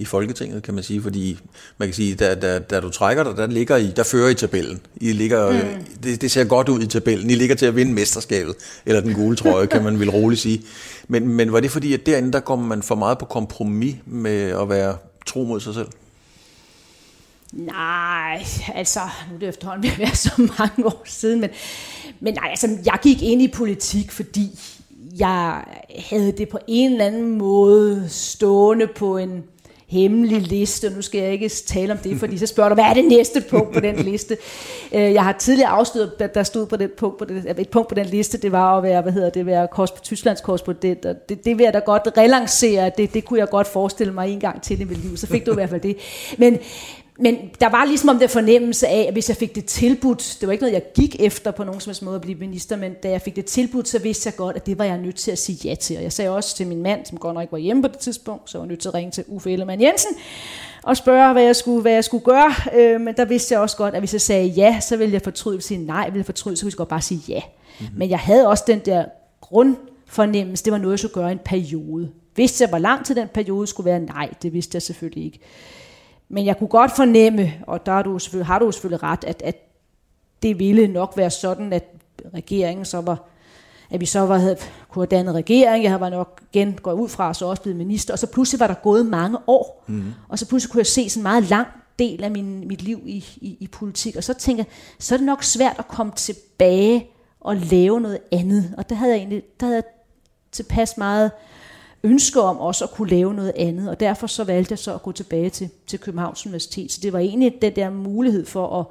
i 0.00 0.04
Folketinget, 0.04 0.62
kan 0.62 0.74
man 0.74 0.84
sige? 0.84 1.02
Fordi 1.02 1.38
man 1.78 1.88
kan 1.88 1.94
sige, 1.94 2.14
da, 2.14 2.34
da, 2.34 2.58
da 2.58 2.80
du 2.80 2.90
trækker 2.90 3.24
dig, 3.24 3.36
der, 3.36 3.46
ligger 3.46 3.76
I, 3.76 3.92
der 3.96 4.02
fører 4.02 4.28
I 4.28 4.34
tabellen. 4.34 4.80
I 4.96 5.12
ligger, 5.12 5.52
mm. 5.52 5.84
det, 6.02 6.20
det 6.20 6.30
ser 6.30 6.44
godt 6.44 6.68
ud 6.68 6.82
i 6.82 6.86
tabellen. 6.86 7.30
I 7.30 7.34
ligger 7.34 7.54
til 7.54 7.66
at 7.66 7.76
vinde 7.76 7.92
mesterskabet, 7.92 8.54
eller 8.86 9.00
den 9.00 9.14
gule 9.14 9.36
trøje, 9.36 9.66
kan 9.66 9.84
man 9.84 10.00
vel 10.00 10.10
roligt 10.10 10.40
sige. 10.40 10.62
Men, 11.08 11.28
men 11.28 11.52
var 11.52 11.60
det 11.60 11.70
fordi, 11.70 11.94
at 11.94 12.06
derinde, 12.06 12.32
der 12.32 12.40
kommer 12.40 12.66
man 12.66 12.82
for 12.82 12.94
meget 12.94 13.18
på 13.18 13.24
kompromis 13.24 13.96
med 14.06 14.40
at 14.40 14.68
være 14.68 14.96
tro 15.26 15.44
mod 15.44 15.60
sig 15.60 15.74
selv? 15.74 15.88
Nej, 17.52 18.46
altså, 18.74 19.00
nu 19.30 19.34
er 19.34 19.38
det 19.38 19.48
efterhånden 19.48 19.82
ved 19.82 19.90
at 19.90 19.98
være 19.98 20.14
så 20.14 20.30
mange 20.58 20.86
år 20.86 21.02
siden, 21.04 21.40
men, 21.40 21.50
men 22.20 22.34
nej, 22.34 22.50
altså, 22.50 22.78
jeg 22.84 22.98
gik 23.02 23.22
ind 23.22 23.42
i 23.42 23.48
politik, 23.48 24.10
fordi 24.10 24.60
jeg 25.18 25.64
havde 25.98 26.32
det 26.32 26.48
på 26.48 26.58
en 26.66 26.92
eller 26.92 27.06
anden 27.06 27.38
måde 27.38 28.04
stående 28.08 28.86
på 28.86 29.18
en, 29.18 29.44
hemmelig 29.90 30.42
liste. 30.42 30.90
Nu 30.90 31.02
skal 31.02 31.20
jeg 31.20 31.32
ikke 31.32 31.48
tale 31.48 31.92
om 31.92 31.98
det, 31.98 32.18
fordi 32.18 32.38
så 32.38 32.46
spørger 32.46 32.68
du, 32.68 32.74
hvad 32.74 32.84
er 32.84 32.94
det 32.94 33.04
næste 33.04 33.44
punkt 33.50 33.72
på 33.72 33.80
den 33.80 33.96
liste? 33.96 34.36
Øh, 34.94 35.12
jeg 35.12 35.24
har 35.24 35.32
tidligere 35.32 35.70
afsløret, 35.70 36.12
at 36.18 36.34
der 36.34 36.42
stod 36.42 36.66
på 36.66 36.76
den 36.76 36.90
punkt 36.98 37.18
på 37.18 37.24
det, 37.24 37.54
et 37.58 37.68
punkt 37.68 37.88
på 37.88 37.94
den 37.94 38.06
liste, 38.06 38.38
det 38.38 38.52
var 38.52 38.76
at 38.76 38.82
være, 38.82 39.02
hvad 39.02 39.12
hedder 39.12 39.30
det, 39.30 39.46
være 39.46 39.68
korrespondent, 39.68 40.04
Tysklands 40.04 40.40
korrespondent, 40.40 41.04
og 41.04 41.14
det, 41.28 41.44
det 41.44 41.58
vil 41.58 41.64
jeg 41.64 41.72
da 41.72 41.78
godt 41.78 42.08
relancere, 42.16 42.90
det, 42.96 43.14
det 43.14 43.24
kunne 43.24 43.38
jeg 43.38 43.48
godt 43.48 43.66
forestille 43.66 44.12
mig 44.12 44.32
en 44.32 44.40
gang 44.40 44.62
til 44.62 44.80
i 44.80 44.84
mit 44.84 45.04
liv, 45.04 45.16
så 45.16 45.26
fik 45.26 45.46
du 45.46 45.50
i 45.50 45.54
hvert 45.54 45.70
fald 45.70 45.80
det. 45.80 45.96
Men, 46.38 46.58
men 47.20 47.36
der 47.60 47.68
var 47.68 47.84
ligesom 47.84 48.08
om 48.08 48.18
det 48.18 48.30
fornemmelse 48.30 48.88
af, 48.88 49.04
at 49.08 49.12
hvis 49.12 49.28
jeg 49.28 49.36
fik 49.36 49.54
det 49.54 49.64
tilbudt, 49.64 50.36
det 50.40 50.46
var 50.46 50.52
ikke 50.52 50.62
noget, 50.62 50.74
jeg 50.74 50.82
gik 50.94 51.16
efter 51.20 51.50
på 51.50 51.64
nogen 51.64 51.80
som 51.80 51.90
helst 51.90 52.02
måde 52.02 52.16
at 52.16 52.22
blive 52.22 52.38
minister, 52.38 52.76
men 52.76 52.94
da 53.02 53.10
jeg 53.10 53.22
fik 53.22 53.36
det 53.36 53.44
tilbudt, 53.44 53.88
så 53.88 53.98
vidste 53.98 54.26
jeg 54.26 54.36
godt, 54.36 54.56
at 54.56 54.66
det 54.66 54.78
var 54.78 54.84
jeg 54.84 54.98
nødt 54.98 55.16
til 55.16 55.30
at 55.30 55.38
sige 55.38 55.68
ja 55.68 55.74
til. 55.74 55.96
Og 55.96 56.02
jeg 56.02 56.12
sagde 56.12 56.30
også 56.30 56.56
til 56.56 56.66
min 56.66 56.82
mand, 56.82 57.06
som 57.06 57.18
godt 57.18 57.34
nok 57.34 57.42
ikke 57.42 57.52
var 57.52 57.58
hjemme 57.58 57.82
på 57.82 57.88
det 57.88 57.98
tidspunkt, 57.98 58.50
så 58.50 58.58
var 58.58 58.64
jeg 58.64 58.68
nødt 58.68 58.80
til 58.80 58.88
at 58.88 58.94
ringe 58.94 59.10
til 59.10 59.24
Uffe 59.28 59.52
Ellemann 59.52 59.82
Jensen 59.82 60.10
og 60.82 60.96
spørge, 60.96 61.32
hvad 61.32 61.42
jeg 61.42 61.56
skulle, 61.56 61.82
hvad 61.82 61.92
jeg 61.92 62.04
skulle 62.04 62.24
gøre. 62.24 62.54
Øh, 62.76 63.00
men 63.00 63.14
der 63.16 63.24
vidste 63.24 63.52
jeg 63.52 63.60
også 63.60 63.76
godt, 63.76 63.94
at 63.94 64.00
hvis 64.00 64.12
jeg 64.12 64.20
sagde 64.20 64.46
ja, 64.46 64.80
så 64.80 64.96
ville 64.96 65.12
jeg 65.12 65.22
fortryde. 65.22 65.56
Hvis 65.56 65.70
jeg 65.70 65.76
sige 65.76 65.86
nej, 65.86 66.04
ville 66.04 66.18
jeg 66.18 66.26
fortryde, 66.26 66.56
så 66.56 66.64
ville 66.64 66.72
jeg 66.72 66.78
godt 66.78 66.88
bare 66.88 67.02
sige 67.02 67.20
ja. 67.28 67.40
Mm-hmm. 67.80 67.98
Men 67.98 68.10
jeg 68.10 68.18
havde 68.18 68.48
også 68.48 68.64
den 68.66 68.78
der 68.78 69.04
grundfornemmelse, 69.40 70.64
det 70.64 70.72
var 70.72 70.78
noget, 70.78 70.92
jeg 70.92 70.98
skulle 70.98 71.14
gøre 71.14 71.32
en 71.32 71.40
periode. 71.44 72.10
Hvis 72.34 72.60
jeg 72.60 72.72
var 72.72 72.78
lang 72.78 73.06
til 73.06 73.16
den 73.16 73.28
periode, 73.28 73.66
skulle 73.66 73.90
være 73.90 74.00
nej, 74.00 74.30
det 74.42 74.52
vidste 74.52 74.76
jeg 74.76 74.82
selvfølgelig 74.82 75.24
ikke. 75.24 75.40
Men 76.30 76.46
jeg 76.46 76.58
kunne 76.58 76.68
godt 76.68 76.96
fornemme, 76.96 77.52
og 77.66 77.86
der 77.86 77.92
har 77.92 78.02
du 78.02 78.18
selvfølgelig, 78.18 78.46
har 78.46 78.58
du 78.58 78.72
selvfølgelig 78.72 79.02
ret, 79.02 79.24
at, 79.24 79.42
at 79.42 79.56
det 80.42 80.58
ville 80.58 80.88
nok 80.88 81.12
være 81.16 81.30
sådan, 81.30 81.72
at 81.72 81.84
regeringen 82.34 82.84
så 82.84 83.00
var, 83.00 83.28
at 83.90 84.00
vi 84.00 84.06
så 84.06 84.20
var, 84.20 84.38
havde, 84.38 84.56
kunne 84.88 85.02
have 85.02 85.18
dannet 85.18 85.34
regering, 85.34 85.84
jeg 85.84 86.00
var 86.00 86.10
nok 86.10 86.40
igen 86.52 86.72
gået 86.82 86.94
ud 86.94 87.08
fra, 87.08 87.28
og 87.28 87.36
så 87.36 87.46
også 87.46 87.62
blevet 87.62 87.78
minister, 87.78 88.14
og 88.14 88.18
så 88.18 88.26
pludselig 88.26 88.60
var 88.60 88.66
der 88.66 88.74
gået 88.74 89.06
mange 89.06 89.38
år, 89.46 89.84
mm. 89.86 90.12
og 90.28 90.38
så 90.38 90.48
pludselig 90.48 90.72
kunne 90.72 90.78
jeg 90.78 90.86
se 90.86 91.10
sådan 91.10 91.20
en 91.20 91.22
meget 91.22 91.44
lang 91.44 91.68
del 91.98 92.24
af 92.24 92.30
min, 92.30 92.68
mit 92.68 92.82
liv 92.82 93.02
i, 93.06 93.24
i, 93.36 93.56
i 93.60 93.66
politik, 93.66 94.16
og 94.16 94.24
så 94.24 94.34
tænker 94.34 94.64
jeg, 94.64 94.72
så 94.98 95.14
er 95.14 95.16
det 95.16 95.26
nok 95.26 95.42
svært 95.42 95.76
at 95.78 95.88
komme 95.88 96.12
tilbage 96.16 97.06
og 97.40 97.56
lave 97.56 98.00
noget 98.00 98.18
andet, 98.32 98.74
og 98.78 98.88
der 98.88 98.94
havde 98.94 99.12
jeg 99.12 99.18
egentlig, 99.18 99.42
der 99.60 99.66
havde 99.66 99.76
jeg 99.76 99.84
tilpas 100.52 100.96
meget 100.96 101.30
ønske 102.02 102.40
om 102.40 102.58
også 102.58 102.84
at 102.84 102.90
kunne 102.90 103.10
lave 103.10 103.34
noget 103.34 103.52
andet, 103.56 103.90
og 103.90 104.00
derfor 104.00 104.26
så 104.26 104.44
valgte 104.44 104.72
jeg 104.72 104.78
så 104.78 104.94
at 104.94 105.02
gå 105.02 105.12
tilbage 105.12 105.50
til, 105.50 105.70
til 105.86 105.98
Københavns 105.98 106.46
Universitet. 106.46 106.92
Så 106.92 107.00
det 107.02 107.12
var 107.12 107.18
egentlig 107.18 107.54
den 107.62 107.76
der 107.76 107.90
mulighed 107.90 108.46
for 108.46 108.80
at, 108.80 108.86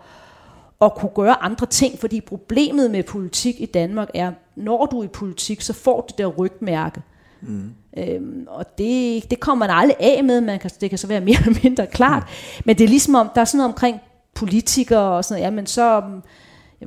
at 0.82 0.96
kunne 0.96 1.12
gøre 1.16 1.44
andre 1.44 1.66
ting, 1.66 2.00
fordi 2.00 2.22
problemet 2.22 2.92
med 2.92 3.04
politik 3.04 3.62
i 3.62 3.66
Danmark 3.66 4.10
er, 4.14 4.32
når 4.56 4.86
du 4.86 5.00
er 5.00 5.04
i 5.04 5.08
politik, 5.08 5.62
så 5.62 5.74
får 5.74 6.02
du 6.02 6.08
det 6.08 6.18
der 6.18 6.26
rygmærke. 6.26 7.02
Mm. 7.42 7.72
Øhm, 7.98 8.46
og 8.48 8.78
det, 8.78 9.32
det 9.32 9.40
kommer 9.40 9.68
man 9.68 9.76
aldrig 9.76 9.98
af 10.00 10.24
med, 10.24 10.42
man 10.42 10.60
kan, 10.60 10.72
det 10.82 10.90
kan 10.90 11.00
så 11.00 11.08
være 11.08 11.22
mere 11.22 11.38
eller 11.46 11.60
mindre 11.64 11.88
klart, 11.88 12.24
mm. 12.24 12.62
men 12.66 12.78
det 12.78 12.84
er 12.84 12.88
ligesom 12.88 13.16
om, 13.16 13.30
der 13.36 13.42
er 13.42 13.46
sådan 13.46 13.58
noget 13.58 13.74
omkring 13.74 14.00
politikere 14.34 15.18
og 15.18 15.26
sådan 15.26 15.42
noget, 15.42 15.52
ja, 15.52 15.56
men 15.56 15.66
så 15.68 16.04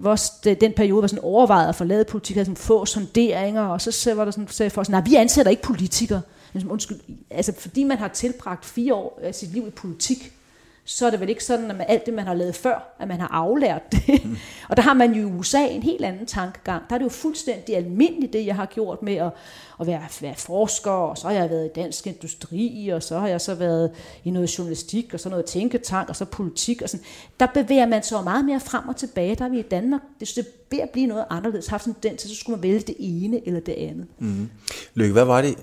også 0.05 0.33
den 0.61 0.73
periode 0.73 1.03
var 1.03 1.09
sådan 1.09 1.25
overvejet 1.25 1.69
at 1.69 1.75
forlade 1.75 2.05
politik, 2.05 2.37
havde 2.37 2.45
sådan 2.45 2.57
få 2.57 2.85
sonderinger, 2.85 3.63
og 3.63 3.81
så 3.81 4.15
var 4.15 4.25
der 4.25 4.33
sådan, 4.33 4.49
så 4.49 4.69
for 4.69 4.83
sådan, 4.83 4.93
nej, 4.93 5.11
vi 5.11 5.15
ansætter 5.15 5.51
ikke 5.51 5.63
politikere. 5.63 6.21
Undskyld, 6.69 7.01
altså 7.31 7.53
fordi 7.59 7.85
man 7.85 7.99
har 7.99 8.09
tilbragt 8.09 8.65
fire 8.65 8.95
år 8.95 9.21
af 9.23 9.35
sit 9.35 9.53
liv 9.53 9.67
i 9.67 9.71
politik, 9.71 10.33
så 10.85 11.07
er 11.07 11.11
det 11.11 11.21
vel 11.21 11.29
ikke 11.29 11.45
sådan, 11.45 11.71
at 11.71 11.77
man, 11.77 11.87
alt 11.89 12.07
det, 12.07 12.15
man 12.15 12.27
har 12.27 12.35
lavet 12.35 12.55
før, 12.55 12.95
at 12.99 13.09
man 13.09 13.21
har 13.21 13.29
aflært 13.29 13.93
det. 13.93 14.25
Mm. 14.25 14.37
og 14.71 14.77
der 14.77 14.83
har 14.83 14.95
man 14.95 15.15
jo 15.15 15.29
i 15.29 15.33
USA 15.33 15.67
en 15.67 15.83
helt 15.83 16.05
anden 16.05 16.27
tankegang. 16.27 16.83
Der 16.89 16.95
er 16.95 16.99
det 16.99 17.05
jo 17.05 17.11
fuldstændig 17.11 17.77
almindeligt, 17.77 18.33
det 18.33 18.47
jeg 18.47 18.57
har 18.57 18.67
gjort 18.67 19.03
med 19.03 19.15
at, 19.15 19.31
at 19.81 19.87
være, 19.87 20.03
være 20.21 20.35
forsker, 20.35 20.91
og 20.91 21.19
så 21.19 21.27
har 21.27 21.35
jeg 21.35 21.51
været 21.51 21.67
i 21.67 21.81
dansk 21.81 22.07
industri, 22.07 22.89
og 22.89 23.03
så 23.03 23.19
har 23.19 23.29
jeg 23.29 23.41
så 23.41 23.55
været 23.55 23.91
i 24.25 24.31
noget 24.31 24.59
journalistik, 24.59 25.15
og 25.15 25.21
så 25.21 25.29
noget 25.29 25.45
tænketank, 25.45 26.09
og 26.09 26.17
så 26.17 26.25
politik. 26.25 26.83
Og 26.83 26.89
sådan. 26.89 27.07
Der 27.41 27.47
bevæger 27.47 27.87
man 27.87 28.03
sig 28.03 28.25
meget 28.25 28.45
mere 28.45 28.61
frem 28.61 28.89
og 28.89 28.97
tilbage. 28.97 29.35
Der 29.35 29.45
er 29.45 29.49
vi 29.49 29.59
i 29.59 29.63
Danmark. 29.63 30.01
Det 30.21 30.33
det 30.37 30.47
ved 30.71 30.79
at 30.79 30.91
blive 30.91 31.07
noget 31.07 31.25
anderledes. 31.31 31.67
Haft 31.67 31.85
sådan 31.85 31.97
den, 32.03 32.19
så 32.19 32.35
skulle 32.35 32.57
man 32.57 32.63
vælge 32.63 32.81
det 32.81 32.97
ene 32.99 33.47
eller 33.47 33.61
det 33.61 33.73
andet. 33.73 34.07
Mm. 34.19 34.51
Lykke, 34.95 35.13
hvad 35.13 35.25
var 35.25 35.43
det 35.43 35.59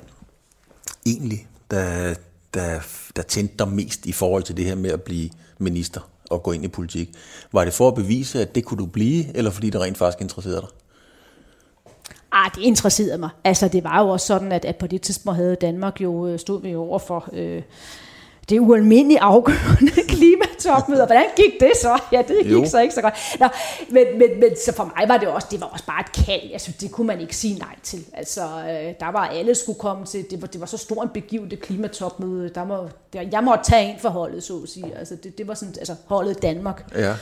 egentlig, 1.06 1.48
der, 1.72 2.14
der, 2.54 2.80
der 3.16 3.22
tændte 3.22 3.56
dig 3.60 3.68
mest 3.68 4.06
i 4.06 4.12
forhold 4.12 4.44
til 4.44 4.58
det 4.58 4.66
her 4.66 4.76
med 4.76 4.92
at 4.92 5.02
blive 5.02 5.30
minister 5.58 6.10
og 6.30 6.44
gå 6.44 6.52
ind 6.52 6.66
i 6.66 6.68
politik? 6.68 7.10
Var 7.52 7.66
det 7.66 7.74
for 7.74 7.88
at 7.88 7.96
bevise, 7.96 8.42
at 8.42 8.56
det 8.56 8.66
kunne 8.66 8.78
du 8.78 8.86
blive, 8.86 9.38
eller 9.38 9.52
fordi 9.52 9.70
det 9.70 9.82
rent 9.82 9.98
faktisk 9.98 10.22
interesserede 10.22 10.62
dig? 10.62 10.70
Ah, 12.32 12.52
det 12.56 12.62
interesserede 12.62 13.18
mig. 13.18 13.30
Altså, 13.44 13.68
det 13.68 13.84
var 13.84 14.02
jo 14.04 14.10
også 14.10 14.28
sådan, 14.28 14.52
at, 14.52 14.66
at 14.66 14.76
på 14.76 14.88
det 14.88 15.02
tidspunkt 15.02 15.38
havde 15.38 15.56
Danmark 15.56 16.02
jo, 16.02 16.28
øh, 16.28 16.40
stod 16.40 16.62
vi 16.62 16.70
jo 16.70 16.82
over 16.82 17.00
for 17.00 17.30
øh, 17.34 17.62
det 18.50 18.60
ualmindeligt 18.60 19.20
afgørende 19.22 19.92
klimatopmøde. 20.14 21.06
Hvordan 21.06 21.26
gik 21.36 21.60
det 21.60 21.72
så? 21.82 22.02
Ja, 22.12 22.22
det 22.28 22.38
gik 22.44 22.52
jo. 22.52 22.66
så 22.66 22.80
ikke 22.80 22.94
så 22.94 23.02
godt. 23.02 23.14
Nå, 23.40 23.48
men, 23.90 24.06
men, 24.20 24.40
men 24.40 24.50
så 24.66 24.74
for 24.74 24.94
mig 24.98 25.10
var 25.10 25.18
det 25.18 25.28
også, 25.28 25.48
det 25.52 25.62
var 25.62 25.68
også 25.68 25.86
bare 25.86 26.02
et 26.02 26.26
kald. 26.26 26.52
Altså, 26.54 26.72
det 26.82 26.92
kunne 26.92 27.08
man 27.08 27.22
ikke 27.22 27.36
sige 27.36 27.60
nej 27.60 27.76
til. 27.84 28.06
Altså, 28.14 28.42
øh, 28.42 28.94
der 29.00 29.12
var 29.12 29.28
alle 29.28 29.56
skulle 29.56 29.80
komme 29.80 30.06
til, 30.06 30.26
det 30.32 30.42
var, 30.42 30.48
det 30.48 30.62
var 30.62 30.68
så 30.68 30.78
stor 30.78 31.04
en 31.04 31.10
begivet 31.14 31.60
klimatopmøde. 31.60 32.50
Der 32.56 32.66
må, 32.66 32.90
der, 33.14 33.22
jeg 33.32 33.44
måtte 33.44 33.64
tage 33.64 33.94
en 33.94 34.00
for 34.00 34.10
holdet, 34.10 34.44
så 34.44 34.60
at 34.64 34.70
sige. 34.70 34.98
Altså, 34.98 35.16
det, 35.16 35.38
det 35.38 35.48
var 35.48 35.54
sådan, 35.54 35.76
altså 35.80 35.96
holdet 36.06 36.42
Danmark. 36.42 36.96
Ja. 36.96 37.16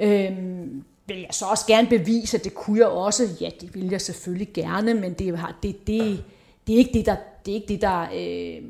Øhm, 0.00 0.84
vil 1.06 1.16
jeg 1.20 1.28
så 1.30 1.44
også 1.44 1.66
gerne 1.66 1.88
bevise, 1.88 2.36
at 2.36 2.44
det 2.44 2.54
kunne 2.54 2.78
jeg 2.78 2.86
også. 2.86 3.28
Ja, 3.40 3.50
det 3.60 3.74
vil 3.74 3.90
jeg 3.90 4.00
selvfølgelig 4.00 4.48
gerne, 4.54 4.94
men 4.94 5.12
det, 5.12 5.38
det, 5.62 5.86
det, 5.86 6.24
det 6.66 6.74
er 6.74 6.78
ikke 6.78 6.92
det, 6.94 7.06
der, 7.06 7.16
det 7.46 7.52
er 7.52 7.54
ikke 7.54 7.68
det, 7.68 7.82
der 7.82 8.00
øh, 8.02 8.62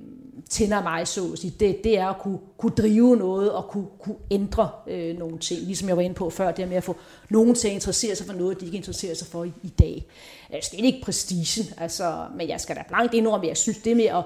tænder 0.49 0.83
mig, 0.83 1.09
så 1.09 1.33
at 1.33 1.39
sige. 1.39 1.55
Det, 1.61 1.85
det 1.85 1.99
er 1.99 2.07
at 2.07 2.19
kunne, 2.19 2.39
kunne 2.59 2.73
drive 2.73 3.17
noget 3.17 3.53
og 3.53 3.69
kunne, 3.69 3.87
kunne 4.01 4.17
ændre 4.31 4.71
øh, 4.87 5.19
nogle 5.19 5.39
ting. 5.39 5.61
Ligesom 5.61 5.89
jeg 5.89 5.97
var 5.97 6.03
inde 6.03 6.15
på 6.15 6.31
før, 6.31 6.53
det 6.53 6.69
med 6.69 6.77
at 6.77 6.85
få 6.85 6.97
nogen 7.29 7.55
til 7.55 7.69
at 7.69 7.75
interessere 7.75 8.17
sig 8.17 8.27
for 8.27 8.35
noget, 8.35 8.61
de 8.61 8.65
ikke 8.65 8.77
interesserer 8.77 9.15
sig 9.15 9.27
for 9.27 9.45
i, 9.45 9.53
i 9.63 9.69
dag. 9.69 10.07
Øh, 10.51 10.55
jeg 10.55 10.65
skal 10.65 10.85
ikke 10.85 11.01
prestigen, 11.03 11.75
altså, 11.77 12.27
men 12.37 12.49
jeg 12.49 12.61
skal 12.61 12.77
da 12.77 12.83
blankt 12.89 13.15
indrømme, 13.15 13.47
at 13.47 13.49
jeg 13.49 13.57
synes, 13.57 13.79
det 13.79 13.97
med 13.97 14.05
at, 14.05 14.25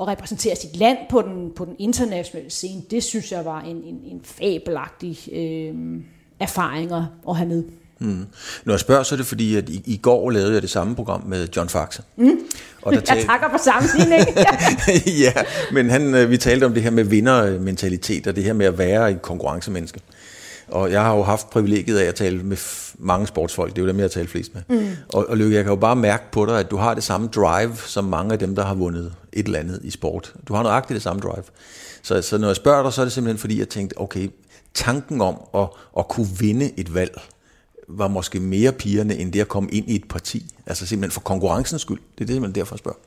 at 0.00 0.06
repræsentere 0.08 0.56
sit 0.56 0.76
land 0.76 0.98
på 1.10 1.22
den, 1.22 1.52
på 1.56 1.64
den 1.64 1.76
internationale 1.78 2.50
scene, 2.50 2.82
det 2.90 3.04
synes 3.04 3.32
jeg 3.32 3.44
var 3.44 3.60
en, 3.60 3.76
en, 3.76 4.00
en 4.04 4.20
fabelagtig 4.24 5.18
øh, 5.32 5.74
erfaringer 6.40 7.06
at 7.28 7.36
have 7.36 7.48
med. 7.48 7.64
Mm. 8.00 8.26
Når 8.64 8.72
jeg 8.72 8.80
spørger, 8.80 9.02
så 9.02 9.14
er 9.14 9.16
det 9.16 9.26
fordi, 9.26 9.56
at 9.56 9.68
i, 9.68 9.82
i 9.86 9.96
går 9.96 10.30
lavede 10.30 10.52
jeg 10.52 10.62
det 10.62 10.70
samme 10.70 10.94
program 10.94 11.22
med 11.26 11.48
John 11.56 11.68
Faxe. 11.68 12.02
Mm. 12.16 12.38
Og 12.82 12.92
der 12.92 13.14
jeg 13.14 13.24
takker 13.26 13.48
på 13.48 13.58
sammenligning. 13.64 14.36
ja, 15.24 15.32
men 15.72 15.90
han, 15.90 16.14
øh, 16.14 16.30
vi 16.30 16.36
talte 16.36 16.64
om 16.64 16.74
det 16.74 16.82
her 16.82 16.90
med 16.90 17.04
vindermentalitet, 17.04 18.26
og 18.26 18.36
det 18.36 18.44
her 18.44 18.52
med 18.52 18.66
at 18.66 18.78
være 18.78 19.10
et 19.10 19.22
konkurrencemenneske. 19.22 20.00
Og 20.68 20.92
jeg 20.92 21.02
har 21.02 21.16
jo 21.16 21.22
haft 21.22 21.50
privilegiet 21.50 21.98
af 21.98 22.04
at 22.04 22.14
tale 22.14 22.42
med 22.42 22.56
mange 22.98 23.26
sportsfolk, 23.26 23.70
det 23.70 23.78
er 23.78 23.82
jo 23.82 23.88
dem, 23.88 23.96
jeg 23.96 24.04
har 24.04 24.08
talt 24.08 24.30
flest 24.30 24.54
med. 24.54 24.62
Mm. 24.68 24.88
Og, 25.08 25.26
og 25.28 25.36
Lykke, 25.36 25.56
jeg 25.56 25.64
kan 25.64 25.72
jo 25.72 25.76
bare 25.76 25.96
mærke 25.96 26.24
på 26.32 26.46
dig, 26.46 26.58
at 26.58 26.70
du 26.70 26.76
har 26.76 26.94
det 26.94 27.04
samme 27.04 27.28
drive, 27.28 27.76
som 27.76 28.04
mange 28.04 28.32
af 28.32 28.38
dem, 28.38 28.54
der 28.54 28.64
har 28.64 28.74
vundet 28.74 29.12
et 29.32 29.46
eller 29.46 29.58
andet 29.58 29.80
i 29.82 29.90
sport. 29.90 30.34
Du 30.48 30.54
har 30.54 30.62
nøjagtigt 30.62 30.94
det 30.94 31.02
samme 31.02 31.20
drive. 31.20 31.44
Så, 32.02 32.22
så 32.22 32.38
når 32.38 32.46
jeg 32.46 32.56
spørger 32.56 32.82
dig, 32.82 32.92
så 32.92 33.00
er 33.00 33.04
det 33.04 33.12
simpelthen 33.12 33.38
fordi, 33.38 33.58
jeg 33.58 33.68
tænkte, 33.68 34.00
okay, 34.00 34.28
tanken 34.74 35.20
om 35.20 35.36
at, 35.54 35.68
at 35.98 36.08
kunne 36.08 36.28
vinde 36.38 36.70
et 36.76 36.94
valg, 36.94 37.20
var 37.98 38.08
måske 38.08 38.40
mere 38.40 38.72
pigerne, 38.72 39.16
end 39.16 39.32
det 39.32 39.40
at 39.40 39.48
komme 39.48 39.70
ind 39.70 39.90
i 39.90 39.94
et 39.94 40.08
parti. 40.08 40.46
Altså 40.66 40.86
simpelthen 40.86 41.14
for 41.14 41.20
konkurrencens 41.20 41.82
skyld. 41.82 42.00
Det 42.18 42.24
er 42.24 42.32
det, 42.32 42.42
man 42.42 42.52
derfor 42.52 42.76
spørger. 42.76 42.98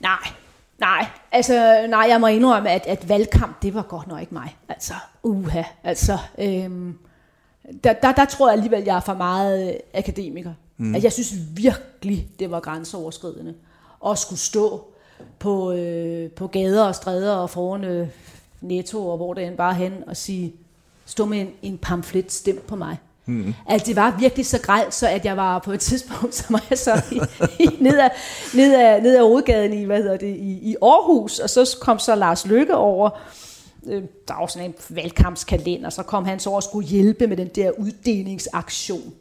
Nej, 0.00 0.32
nej. 0.78 1.06
Altså, 1.32 1.86
nej, 1.88 2.06
jeg 2.08 2.20
må 2.20 2.26
indrømme, 2.26 2.70
at, 2.70 2.82
at 2.86 3.08
valgkamp, 3.08 3.62
det 3.62 3.74
var 3.74 3.82
godt 3.82 4.06
nok 4.06 4.20
ikke 4.20 4.34
mig. 4.34 4.56
Altså, 4.68 4.94
uha. 5.22 5.62
Altså, 5.84 6.18
øhm, 6.38 6.98
der, 7.84 7.92
der, 7.92 8.12
der 8.12 8.24
tror 8.24 8.48
jeg 8.48 8.52
alligevel, 8.52 8.84
jeg 8.84 8.96
er 8.96 9.00
for 9.00 9.14
meget 9.14 9.68
øh, 9.68 9.74
akademiker. 9.94 10.52
Mm. 10.76 10.94
Altså, 10.94 11.06
jeg 11.06 11.12
synes 11.12 11.32
virkelig, 11.54 12.28
det 12.38 12.50
var 12.50 12.60
grænseoverskridende 12.60 13.54
at 14.06 14.18
skulle 14.18 14.40
stå 14.40 14.86
på, 15.38 15.72
øh, 15.72 16.30
på 16.30 16.46
gader 16.46 16.84
og 16.84 16.94
stræder 16.94 17.34
og 17.34 17.50
foran 17.50 17.84
øh, 17.84 18.08
netto 18.60 19.08
og 19.08 19.16
hvor 19.16 19.34
det 19.34 19.46
end 19.46 19.56
bare 19.56 19.74
hen 19.74 19.92
og 20.06 20.16
sige, 20.16 20.54
stå 21.06 21.24
med 21.24 21.40
en, 21.40 21.50
en 21.62 21.78
pamflet, 21.78 22.32
stem 22.32 22.64
på 22.68 22.76
mig. 22.76 22.98
Mm. 23.26 23.54
At 23.68 23.86
det 23.86 23.96
var 23.96 24.16
virkelig 24.18 24.46
så 24.46 24.60
grelt, 24.60 24.94
så 24.94 25.08
at 25.08 25.24
jeg 25.24 25.36
var 25.36 25.58
på 25.58 25.72
et 25.72 25.80
tidspunkt, 25.80 26.34
så 26.38 26.44
var 26.50 26.64
jeg 26.70 26.78
så 26.78 27.02
i, 27.10 27.20
i, 27.62 27.68
ned, 27.80 27.98
ad, 27.98 28.10
ned, 28.54 28.74
ad, 28.74 29.02
ned 29.02 29.16
ad 29.16 29.22
hovedgaden 29.22 29.72
i, 29.72 29.84
hvad 29.84 30.02
hedder 30.02 30.16
det, 30.16 30.36
i, 30.36 30.58
i 30.62 30.76
Aarhus, 30.82 31.38
og 31.38 31.50
så 31.50 31.76
kom 31.80 31.98
så 31.98 32.14
Lars 32.14 32.46
Lykke 32.46 32.74
over, 32.74 33.10
øh, 33.86 34.02
der 34.28 34.40
var 34.40 34.46
sådan 34.46 34.68
en 34.68 34.74
valgkampskalender, 34.88 35.90
så 35.90 36.02
kom 36.02 36.24
han 36.24 36.40
så 36.40 36.50
over 36.50 36.56
og 36.56 36.62
skulle 36.62 36.88
hjælpe 36.88 37.26
med 37.26 37.36
den 37.36 37.48
der 37.48 37.70
uddelingsaktion. 37.70 39.14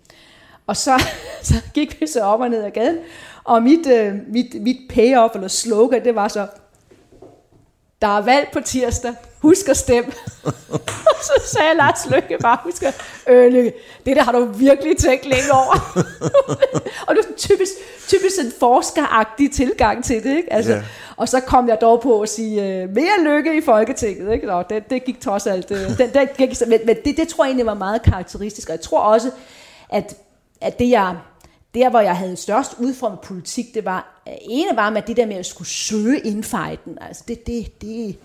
Og 0.67 0.77
så, 0.77 1.03
så 1.43 1.55
gik 1.73 2.01
vi 2.01 2.07
så 2.07 2.21
op 2.21 2.39
og 2.39 2.49
ned 2.49 2.63
ad 2.63 2.71
gaden, 2.71 2.97
og 3.43 3.63
mit, 3.63 3.87
øh, 3.87 4.15
mit, 4.27 4.61
mit 4.61 4.77
payoff 4.89 5.35
eller 5.35 5.47
slogan, 5.47 6.03
det 6.03 6.15
var 6.15 6.27
så, 6.27 6.47
der 8.01 8.07
er 8.17 8.21
valg 8.21 8.47
på 8.53 8.59
tirsdag, 8.59 9.15
husk 9.43 9.69
at 9.69 9.77
stemme. 9.77 10.11
så 11.27 11.33
sagde 11.45 11.73
Lars 11.77 12.09
Løkke 12.09 12.37
bare, 12.41 12.57
husk 12.63 12.83
at, 12.83 12.95
øh, 13.27 13.53
Lykke, 13.53 13.73
det 14.05 14.15
der 14.15 14.23
har 14.23 14.31
du 14.31 14.45
virkelig 14.45 14.97
tænkt 14.97 15.25
længe 15.25 15.51
over. 15.53 16.03
og 17.07 17.15
det 17.15 17.17
var 17.17 17.21
sådan 17.21 17.37
typisk, 17.37 17.71
typisk 18.07 18.39
en 18.39 18.51
forskeragtig 18.59 19.51
tilgang 19.51 20.03
til 20.03 20.23
det, 20.23 20.37
ikke? 20.37 20.53
Altså, 20.53 20.71
yeah. 20.71 20.83
Og 21.17 21.29
så 21.29 21.39
kom 21.39 21.67
jeg 21.67 21.77
dog 21.81 22.01
på 22.01 22.21
at 22.21 22.29
sige, 22.29 22.63
øh, 22.63 22.89
mere 22.89 23.23
lykke 23.23 23.57
i 23.57 23.61
Folketinget, 23.61 24.33
ikke? 24.33 24.47
Nå, 24.47 24.63
det, 24.69 24.89
det 24.89 25.05
gik 25.05 25.21
trods 25.21 25.47
alt, 25.47 25.71
øh, 25.71 25.97
den, 25.97 26.09
den 26.13 26.27
gik, 26.37 26.49
men, 26.67 26.79
men 26.85 26.95
det, 27.05 27.17
det 27.17 27.27
tror 27.27 27.43
jeg 27.43 27.49
egentlig 27.49 27.65
var 27.65 27.73
meget 27.73 28.01
karakteristisk, 28.01 28.69
og 28.69 28.75
jeg 28.75 28.81
tror 28.81 28.99
også, 28.99 29.31
at, 29.89 30.15
at 30.61 30.79
det 30.79 30.89
jeg, 30.89 31.15
der 31.75 31.89
hvor 31.89 31.99
jeg 31.99 32.17
havde 32.17 32.37
størst 32.37 32.75
udformet 32.79 33.19
politik, 33.19 33.65
det 33.73 33.85
var, 33.85 34.23
ene 34.41 34.75
var 34.75 34.89
med 34.89 35.01
det 35.01 35.17
der 35.17 35.25
med 35.25 35.35
at 35.35 35.45
skulle 35.45 35.67
søge 35.67 36.19
indfejten, 36.19 36.97
altså 37.01 37.23
det, 37.27 37.47
det, 37.47 37.81
det, 37.81 38.17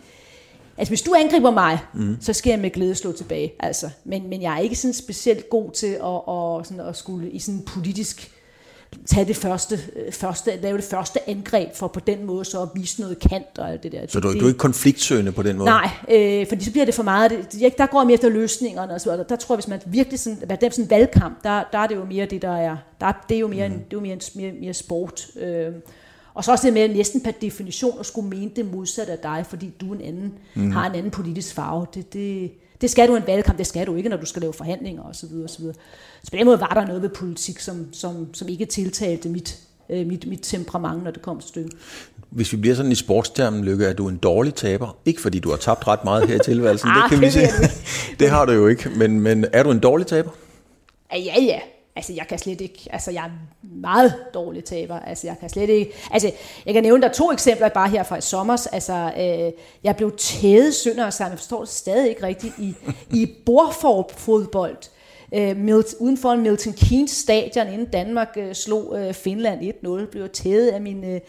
Altså, 0.79 0.91
hvis 0.91 1.03
du 1.03 1.14
angriber 1.14 1.51
mig, 1.51 1.79
mm. 1.95 2.17
så 2.21 2.33
skal 2.33 2.51
jeg 2.51 2.59
med 2.59 2.71
glæde 2.71 2.95
slå 2.95 3.12
tilbage. 3.12 3.53
Altså. 3.61 3.91
Men, 4.05 4.29
men 4.29 4.43
jeg 4.43 4.55
er 4.55 4.59
ikke 4.59 4.77
sådan 4.77 4.95
specielt 4.95 5.51
god 5.51 5.71
til 5.71 5.87
at, 5.87 6.35
at, 6.35 6.67
sådan 6.67 6.88
at 6.88 6.97
skulle 6.97 7.31
i 7.31 7.38
sådan 7.38 7.62
politisk 7.67 8.33
tage 9.07 9.25
det 9.25 9.37
første, 9.37 9.79
øh, 9.97 10.12
første, 10.12 10.51
lave 10.62 10.77
det 10.77 10.85
første 10.85 11.29
angreb 11.29 11.75
for 11.75 11.88
på 11.88 12.01
den 12.01 12.27
måde 12.27 12.45
så 12.45 12.62
at 12.62 12.69
vise 12.75 13.01
noget 13.01 13.19
kant 13.19 13.59
og 13.59 13.71
alt 13.71 13.83
det 13.83 13.93
der. 13.93 14.01
Så 14.09 14.21
du, 14.21 14.33
det, 14.33 14.41
du 14.41 14.45
er 14.45 14.49
ikke 14.49 14.59
konfliktsøgende 14.59 15.33
på 15.33 15.43
den 15.43 15.57
måde? 15.57 15.71
Nej, 15.71 15.91
øh, 16.11 16.47
fordi 16.49 16.64
så 16.64 16.71
bliver 16.71 16.85
det 16.85 16.95
for 16.95 17.03
meget. 17.03 17.31
Det, 17.53 17.79
der 17.79 17.87
går 17.87 18.05
mere 18.05 18.14
efter 18.14 18.29
løsningerne 18.29 18.95
og 18.95 19.01
så 19.01 19.11
der, 19.11 19.23
der 19.23 19.37
tror 19.37 19.55
jeg, 19.55 19.57
hvis 19.57 19.69
man 19.69 19.81
virkelig 19.87 20.19
sådan, 20.19 20.38
hvad 20.47 20.62
er 20.62 20.71
sådan 20.71 20.91
valgkamp, 20.91 21.45
der, 21.45 21.64
der 21.73 21.79
er 21.79 21.87
det 21.87 21.95
jo 21.95 22.05
mere 22.05 22.27
det, 22.27 22.43
der 22.43 22.57
er, 22.57 22.77
der, 23.01 23.12
det 23.29 23.35
er 23.35 23.38
jo 23.38 23.49
mere, 23.49 23.69
mm. 23.69 23.75
en, 23.75 23.81
det 23.81 23.87
er 23.87 23.97
jo 23.97 24.01
mere, 24.01 24.12
en, 24.12 24.21
mere, 24.35 24.53
mere 24.53 24.75
sport. 24.75 25.27
Øh, 25.41 25.73
og 26.35 26.45
så 26.45 26.53
også 26.53 26.67
det 26.67 26.75
med 26.75 26.88
næsten 26.88 27.21
per 27.21 27.31
definition 27.31 28.01
at 28.01 28.07
skulle 28.07 28.29
mene 28.29 28.51
det 28.57 28.73
modsatte 28.73 29.12
af 29.12 29.19
dig, 29.19 29.45
fordi 29.49 29.71
du 29.81 29.93
en 29.93 30.01
anden, 30.01 30.33
mm. 30.55 30.71
har 30.71 30.91
en 30.91 30.95
anden 30.95 31.11
politisk 31.11 31.55
farve. 31.55 31.87
Det, 31.95 32.12
det, 32.12 32.51
det 32.81 32.91
skal 32.91 33.09
du 33.09 33.14
i 33.14 33.17
en 33.17 33.27
valgkamp, 33.27 33.59
det 33.59 33.67
skal 33.67 33.87
du 33.87 33.95
ikke, 33.95 34.09
når 34.09 34.17
du 34.17 34.27
skal 34.27 34.43
lave 34.43 34.53
forhandlinger 34.53 35.03
osv. 35.03 35.29
osv. 35.45 35.64
Så 36.23 36.31
på 36.31 36.37
den 36.37 36.47
måde 36.47 36.61
var 36.61 36.75
der 36.75 36.87
noget 36.87 37.03
ved 37.03 37.09
politik, 37.09 37.59
som, 37.59 37.87
som, 37.93 38.35
som 38.35 38.49
ikke 38.49 38.64
tiltalte 38.64 39.29
mit, 39.29 39.59
øh, 39.91 40.07
mit, 40.07 40.27
mit 40.27 40.41
temperament, 40.43 41.05
når 41.05 41.11
det 41.11 41.23
kom 41.23 41.41
til 41.41 41.49
stykket. 41.49 41.73
Hvis 42.31 42.53
vi 42.53 42.57
bliver 42.57 42.77
sådan 42.77 42.93
i 42.93 42.95
sportstermen, 42.95 43.64
Lykke, 43.64 43.85
er 43.85 43.93
du 43.93 44.09
en 44.09 44.17
dårlig 44.17 44.55
taber. 44.55 44.97
Ikke 45.05 45.21
fordi 45.21 45.38
du 45.38 45.51
har 45.51 45.57
tabt 45.57 45.88
ret 45.88 46.05
meget 46.05 46.29
her 46.29 46.37
i 46.37 46.45
tilværelsen, 46.45 46.88
ah, 46.88 46.97
det 46.97 47.11
kan 47.11 47.19
det 47.19 47.27
vi 47.27 47.31
se. 47.31 47.41
det 48.21 48.31
har 48.31 48.45
du 48.45 48.53
jo 48.53 48.67
ikke, 48.67 48.91
men, 48.97 49.21
men 49.21 49.45
er 49.53 49.62
du 49.62 49.71
en 49.71 49.79
dårlig 49.79 50.07
taber? 50.07 50.31
Ja, 51.12 51.43
ja. 51.43 51.61
Altså, 51.98 52.12
jeg 52.12 52.26
kan 52.28 52.38
slet 52.38 52.61
ikke, 52.61 52.88
altså, 52.90 53.11
jeg 53.11 53.24
er 53.24 53.30
meget 53.62 54.14
dårlig 54.34 54.64
taber. 54.64 55.00
Altså, 55.00 55.26
jeg 55.26 55.37
kan 55.40 55.48
slet 55.48 55.68
ikke, 55.68 55.92
altså, 56.11 56.32
jeg 56.66 56.74
kan 56.74 56.82
nævne 56.82 57.02
der 57.02 57.08
to 57.08 57.32
eksempler 57.32 57.68
bare 57.68 57.88
her 57.88 58.02
fra 58.02 58.16
i 58.16 58.20
sommer. 58.20 58.66
Altså, 58.72 59.12
øh, 59.18 59.52
jeg 59.84 59.96
blev 59.96 60.16
tædet 60.16 60.74
sønder 60.74 61.11
sammen, 61.11 61.30
jeg 61.30 61.38
forstår 61.38 61.61
det 61.61 61.68
stadig 61.68 62.08
ikke 62.08 62.22
rigtigt, 62.22 62.54
i, 62.58 62.74
i 63.11 63.34
bordfodbold. 63.46 64.76
Øh, 65.34 65.56
Milt, 65.56 65.94
uden 66.00 66.18
for 66.18 66.32
en 66.32 66.40
Milton 66.40 66.72
Keynes 66.72 67.11
stadion, 67.11 67.66
inden 67.68 67.87
Danmark 67.87 68.37
øh, 68.37 68.54
slog 68.54 68.98
øh, 68.98 69.14
Finland 69.14 69.61
1-0, 70.04 70.11
blev 70.11 70.28
tædet 70.28 70.70
af 70.70 70.80
min, 70.80 71.04
øh, 71.04 71.20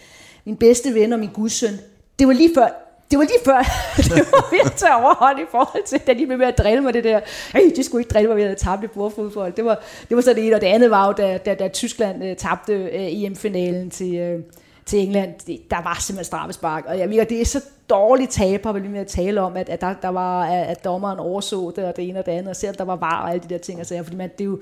min 0.46 0.58
bedste 0.58 0.94
ven 0.94 1.14
og 1.14 1.20
min 1.20 1.30
gudsøn. 1.34 1.74
Det 2.20 2.28
var 2.28 2.34
lige 2.34 2.52
før, 2.56 2.89
det 3.12 3.20
var 3.20 3.24
lige 3.24 3.40
før, 3.46 3.58
det 4.16 4.32
var 4.32 4.52
ved 4.52 4.60
at 4.66 4.74
tage 4.74 4.96
overhånd 4.96 5.40
i 5.40 5.46
forhold 5.52 5.84
til, 5.86 6.00
da 6.08 6.14
de 6.14 6.26
blev 6.26 6.38
med 6.38 6.48
at 6.48 6.58
drille 6.58 6.82
mig 6.82 6.94
det 6.94 7.04
der. 7.04 7.20
Ej, 7.54 7.62
de 7.76 7.84
skulle 7.84 8.02
ikke 8.02 8.14
drille 8.14 8.28
mig 8.28 8.38
ved 8.38 8.44
at 8.44 8.58
tabe 8.58 8.82
det 8.82 8.92
bordfodbold. 8.92 9.54
Det 9.54 9.66
var, 9.66 9.80
det 10.10 10.16
var 10.16 10.22
så 10.22 10.34
det 10.34 10.46
ene, 10.46 10.56
og 10.56 10.62
det 10.62 10.68
andet 10.68 10.92
var 10.92 11.08
jo, 11.08 11.14
da, 11.14 11.38
da, 11.38 11.54
da 11.54 11.68
Tyskland 11.68 12.24
uh, 12.24 12.36
tabte 12.38 12.74
uh, 12.74 13.24
EM-finalen 13.24 13.90
til, 13.90 14.36
uh, 14.36 14.44
til 14.86 15.00
England. 15.00 15.34
Det, 15.48 15.62
der 15.72 15.82
var 15.84 15.98
simpelthen 16.00 16.26
straffespark, 16.26 16.86
og 16.88 17.00
jeg 17.00 17.10
mener, 17.10 17.24
det 17.24 17.42
er 17.42 17.46
så 17.46 17.62
dårligt 17.90 18.32
taber, 18.32 18.72
vil 18.72 18.90
med 18.90 19.00
at 19.00 19.08
tale 19.08 19.42
om, 19.42 19.58
at, 19.58 19.70
at, 19.70 19.82
der, 19.82 19.94
der 20.02 20.10
var, 20.10 20.46
at 20.46 20.84
dommeren 20.84 21.20
overså 21.20 21.72
det, 21.76 21.86
og 21.86 21.96
det 21.96 22.10
ene 22.10 22.20
og 22.20 22.26
det 22.26 22.32
andet, 22.32 22.50
og 22.50 22.56
selv 22.56 22.76
der 22.76 22.84
var 22.84 22.96
var 22.96 23.22
og 23.22 23.32
alle 23.32 23.44
de 23.44 23.54
der 23.54 23.58
ting, 23.58 23.80
altså, 23.80 24.04
fordi 24.04 24.18
man, 24.18 24.30
det 24.38 24.42
er 24.42 24.46
jo, 24.46 24.60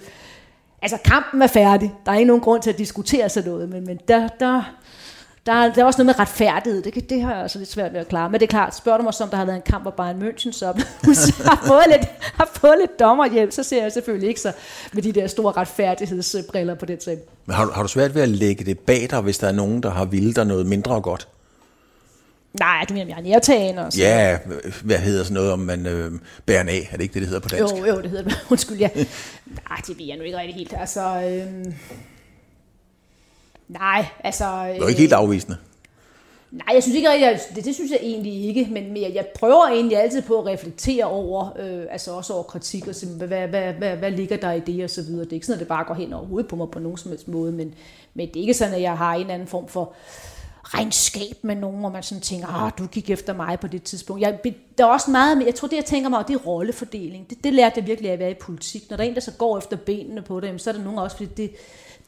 altså 0.81 0.97
kampen 1.05 1.41
er 1.41 1.47
færdig, 1.47 1.93
der 2.05 2.11
er 2.11 2.15
ikke 2.15 2.27
nogen 2.27 2.41
grund 2.41 2.61
til 2.61 2.69
at 2.69 2.77
diskutere 2.77 3.29
sådan 3.29 3.51
noget, 3.51 3.69
men, 3.69 3.85
men 3.85 3.99
der, 4.07 4.27
der, 4.39 4.77
der, 5.47 5.53
er, 5.53 5.73
der 5.73 5.81
er 5.81 5.85
også 5.85 6.03
noget 6.03 6.05
med 6.05 6.19
retfærdighed. 6.19 6.81
Det, 6.81 7.09
det 7.09 7.21
har 7.21 7.33
jeg 7.33 7.41
altså 7.41 7.59
lidt 7.59 7.71
svært 7.71 7.93
ved 7.93 7.99
at 7.99 8.07
klare. 8.07 8.29
Men 8.29 8.39
det 8.39 8.45
er 8.45 8.49
klart, 8.49 8.75
spørger 8.75 8.97
du 8.97 9.03
mig, 9.03 9.13
om 9.21 9.29
der 9.29 9.37
har 9.37 9.45
været 9.45 9.55
en 9.55 9.61
kamp, 9.61 9.83
hvor 9.83 9.91
Bayern 9.91 10.21
München 10.21 10.51
så 10.51 10.65
har, 11.49 11.63
fået 11.67 11.83
lidt, 11.87 12.07
har 12.21 12.49
fået 12.53 12.75
lidt 12.79 12.99
dommerhjælp, 12.99 13.51
så 13.51 13.63
ser 13.63 13.81
jeg 13.83 13.91
selvfølgelig 13.91 14.29
ikke 14.29 14.41
så 14.41 14.51
med 14.93 15.03
de 15.03 15.11
der 15.11 15.27
store 15.27 15.51
retfærdighedsbriller 15.51 16.75
på 16.75 16.85
det 16.85 16.99
ting. 16.99 17.19
Men 17.45 17.55
har, 17.55 17.71
har 17.71 17.81
du 17.81 17.87
svært 17.87 18.15
ved 18.15 18.21
at 18.21 18.29
lægge 18.29 18.65
det 18.65 18.79
bag 18.79 19.07
dig, 19.09 19.21
hvis 19.21 19.37
der 19.37 19.47
er 19.47 19.51
nogen, 19.51 19.83
der 19.83 19.89
har 19.89 20.05
vildt 20.05 20.35
dig 20.35 20.45
noget 20.45 20.65
mindre 20.65 21.01
godt? 21.01 21.27
Nej, 22.59 22.85
du 22.89 22.93
mener, 22.93 23.05
jeg 23.07 23.17
er 23.17 23.29
nærtagen 23.29 23.77
og 23.77 23.93
Ja, 23.97 24.37
hvad 24.83 24.97
hedder 24.97 25.23
sådan 25.23 25.33
noget, 25.33 25.51
om 25.51 25.59
man 25.59 25.85
øh, 25.85 26.11
bærer 26.45 26.59
af? 26.59 26.89
Er 26.91 26.97
det 26.97 27.03
ikke 27.03 27.13
det, 27.13 27.21
det 27.21 27.27
hedder 27.27 27.41
på 27.41 27.49
dansk? 27.49 27.73
Jo, 27.75 27.85
jo, 27.85 28.01
det 28.01 28.09
hedder 28.09 28.23
det. 28.23 28.45
Undskyld, 28.51 28.77
ja. 28.77 28.89
Nej, 29.69 29.77
det 29.87 29.99
ved 29.99 30.05
jeg 30.05 30.17
nu 30.17 30.23
ikke 30.23 30.37
rigtig 30.37 30.55
helt. 30.55 30.73
Altså, 30.79 31.01
øh, 31.01 31.73
Nej, 33.67 34.05
altså... 34.23 34.45
Du 34.79 34.83
er 34.83 34.87
ikke 34.87 35.01
helt 35.01 35.13
afvisende? 35.13 35.57
Nej, 36.51 36.73
jeg 36.73 36.83
synes 36.83 36.95
ikke 36.95 37.09
jeg, 37.09 37.39
det, 37.55 37.65
det 37.65 37.75
synes 37.75 37.91
jeg 37.91 37.99
egentlig 38.01 38.45
ikke, 38.45 38.67
men, 38.71 38.97
jeg, 38.97 39.11
jeg 39.15 39.27
prøver 39.35 39.67
egentlig 39.67 39.97
altid 39.97 40.21
på 40.21 40.39
at 40.39 40.45
reflektere 40.45 41.05
over, 41.05 41.49
øh, 41.59 41.85
altså 41.91 42.11
også 42.11 42.33
over 42.33 42.43
kritik, 42.43 42.87
og 42.87 42.93
hvad, 43.17 43.27
hvad, 43.27 43.73
hvad, 43.73 43.97
hvad, 43.97 44.11
ligger 44.11 44.37
der 44.37 44.51
i 44.51 44.59
det, 44.59 44.83
og 44.83 44.89
så 44.89 45.01
videre. 45.01 45.23
Det 45.23 45.29
er 45.29 45.33
ikke 45.33 45.45
sådan, 45.45 45.55
at 45.55 45.59
det 45.59 45.67
bare 45.67 45.83
går 45.83 45.93
hen 45.93 46.13
over 46.13 46.25
hovedet 46.25 46.49
på 46.49 46.55
mig 46.55 46.69
på 46.69 46.79
nogen 46.79 46.97
som 46.97 47.11
helst 47.11 47.27
måde, 47.27 47.51
men, 47.51 47.73
men 48.13 48.27
det 48.27 48.35
er 48.35 48.41
ikke 48.41 48.53
sådan, 48.53 48.73
at 48.73 48.81
jeg 48.81 48.97
har 48.97 49.15
en 49.15 49.29
anden 49.29 49.47
form 49.47 49.67
for 49.67 49.93
regnskab 50.63 51.37
med 51.41 51.55
nogen, 51.55 51.79
hvor 51.79 51.89
man 51.89 52.03
sådan 52.03 52.21
tænker, 52.21 52.47
ah, 52.47 52.71
du 52.77 52.87
gik 52.87 53.09
efter 53.09 53.33
mig 53.33 53.59
på 53.59 53.67
det 53.67 53.83
tidspunkt. 53.83 54.21
Jeg, 54.21 54.39
der 54.77 54.85
er 54.85 54.89
også 54.89 55.11
meget, 55.11 55.45
jeg 55.45 55.55
tror 55.55 55.67
det, 55.67 55.75
jeg 55.75 55.85
tænker 55.85 56.09
mig, 56.09 56.27
det 56.27 56.33
er 56.33 56.39
rollefordeling. 56.39 57.29
Det, 57.29 57.43
det 57.43 57.53
lærte 57.53 57.73
jeg 57.79 57.87
virkelig 57.87 58.09
af 58.09 58.13
at 58.13 58.19
være 58.19 58.31
i 58.31 58.39
politik. 58.41 58.89
Når 58.89 58.97
der 58.97 59.03
er 59.03 59.07
en, 59.07 59.15
der 59.15 59.21
så 59.21 59.31
går 59.31 59.57
efter 59.57 59.77
benene 59.77 60.21
på 60.21 60.39
det, 60.39 60.61
så 60.61 60.69
er 60.69 60.73
der 60.73 60.83
nogen 60.83 60.99
også, 60.99 61.17
fordi 61.17 61.29
det, 61.37 61.51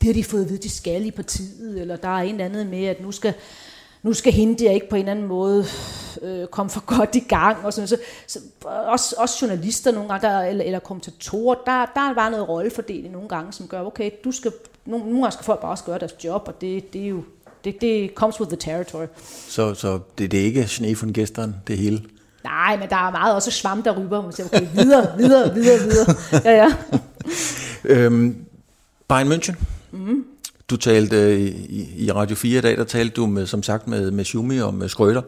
det 0.02 0.08
har 0.08 0.14
de 0.14 0.24
fået 0.24 0.44
at 0.44 0.50
vide, 0.50 0.62
de 0.62 0.70
skal 0.70 1.06
i 1.06 1.12
partiet, 1.12 1.82
eller 1.82 1.96
der 1.96 2.08
er 2.08 2.22
en 2.22 2.32
eller 2.32 2.46
andet 2.46 2.68
med, 2.68 2.86
at 2.86 3.02
nu 3.02 3.12
skal, 3.12 3.34
nu 4.04 4.14
skal 4.14 4.34
hende 4.34 4.64
der 4.64 4.72
ikke 4.72 4.90
på 4.90 4.96
en 4.96 5.00
eller 5.00 5.12
anden 5.12 5.28
måde 5.28 5.66
øh, 6.22 6.48
komme 6.48 6.70
for 6.70 6.80
godt 6.98 7.16
i 7.16 7.20
gang. 7.20 7.66
Og 7.66 7.74
sådan, 7.74 7.88
så, 7.88 7.98
så 8.28 8.40
også, 8.66 9.16
også 9.18 9.38
journalister 9.42 9.92
nogle 9.92 10.10
gange, 10.10 10.28
der, 10.28 10.42
eller, 10.42 10.66
eller 10.66 10.80
kommentatorer, 10.80 11.56
der, 11.66 11.86
der 11.96 12.10
er 12.10 12.14
bare 12.14 12.32
noget 12.32 12.50
rollefordeling 12.50 13.14
nogle 13.14 13.30
gange, 13.30 13.54
som 13.54 13.68
gør, 13.68 13.82
okay, 13.82 14.12
du 14.24 14.32
skal, 14.32 14.52
nogle, 14.86 15.06
nogle 15.06 15.22
gange 15.22 15.32
skal 15.32 15.46
folk 15.46 15.62
bare 15.62 15.72
også 15.72 15.84
gøre 15.84 16.00
deres 16.00 16.24
job, 16.24 16.44
og 16.48 16.62
det, 16.62 16.94
det 16.94 17.04
er 17.04 17.08
jo, 17.08 17.24
det, 17.64 17.82
det 17.82 18.12
comes 18.16 18.40
with 18.40 18.50
the 18.50 18.58
territory. 18.58 19.06
Så, 19.48 19.74
så 19.74 20.00
det, 20.18 20.32
det 20.32 20.40
er 20.40 20.46
ikke 20.46 20.98
von 21.02 21.14
gestern, 21.14 21.56
det 21.68 21.78
hele? 21.78 22.04
Nej, 22.44 22.78
men 22.78 22.90
der 22.90 22.96
er 22.96 23.12
meget 23.12 23.36
også 23.36 23.52
svam, 23.52 23.84
der 23.84 24.00
ryber. 24.00 24.22
Man 24.22 24.32
siger, 24.34 24.48
okay, 24.48 24.68
videre, 24.74 25.18
videre, 25.18 25.54
videre, 25.54 25.80
videre. 25.80 26.16
Ja, 26.46 26.52
ja. 26.52 26.74
øhm, 27.94 28.46
Bayern 29.08 29.32
München, 29.32 29.56
Mm. 29.92 30.26
Du 30.70 30.78
talte 30.78 31.16
øh, 31.16 31.40
i, 31.40 32.06
i 32.06 32.12
Radio 32.12 32.36
4 32.36 32.58
i 32.58 32.62
dag, 32.62 32.78
der 32.78 32.84
talte 32.84 33.14
du 33.14 33.26
med, 33.26 33.46
som 33.46 33.64
sagt 33.64 33.88
med, 33.88 34.12
med 34.12 34.26
Schumi 34.26 34.60
og 34.60 34.74
med 34.74 34.90
Skrøder. 34.90 35.22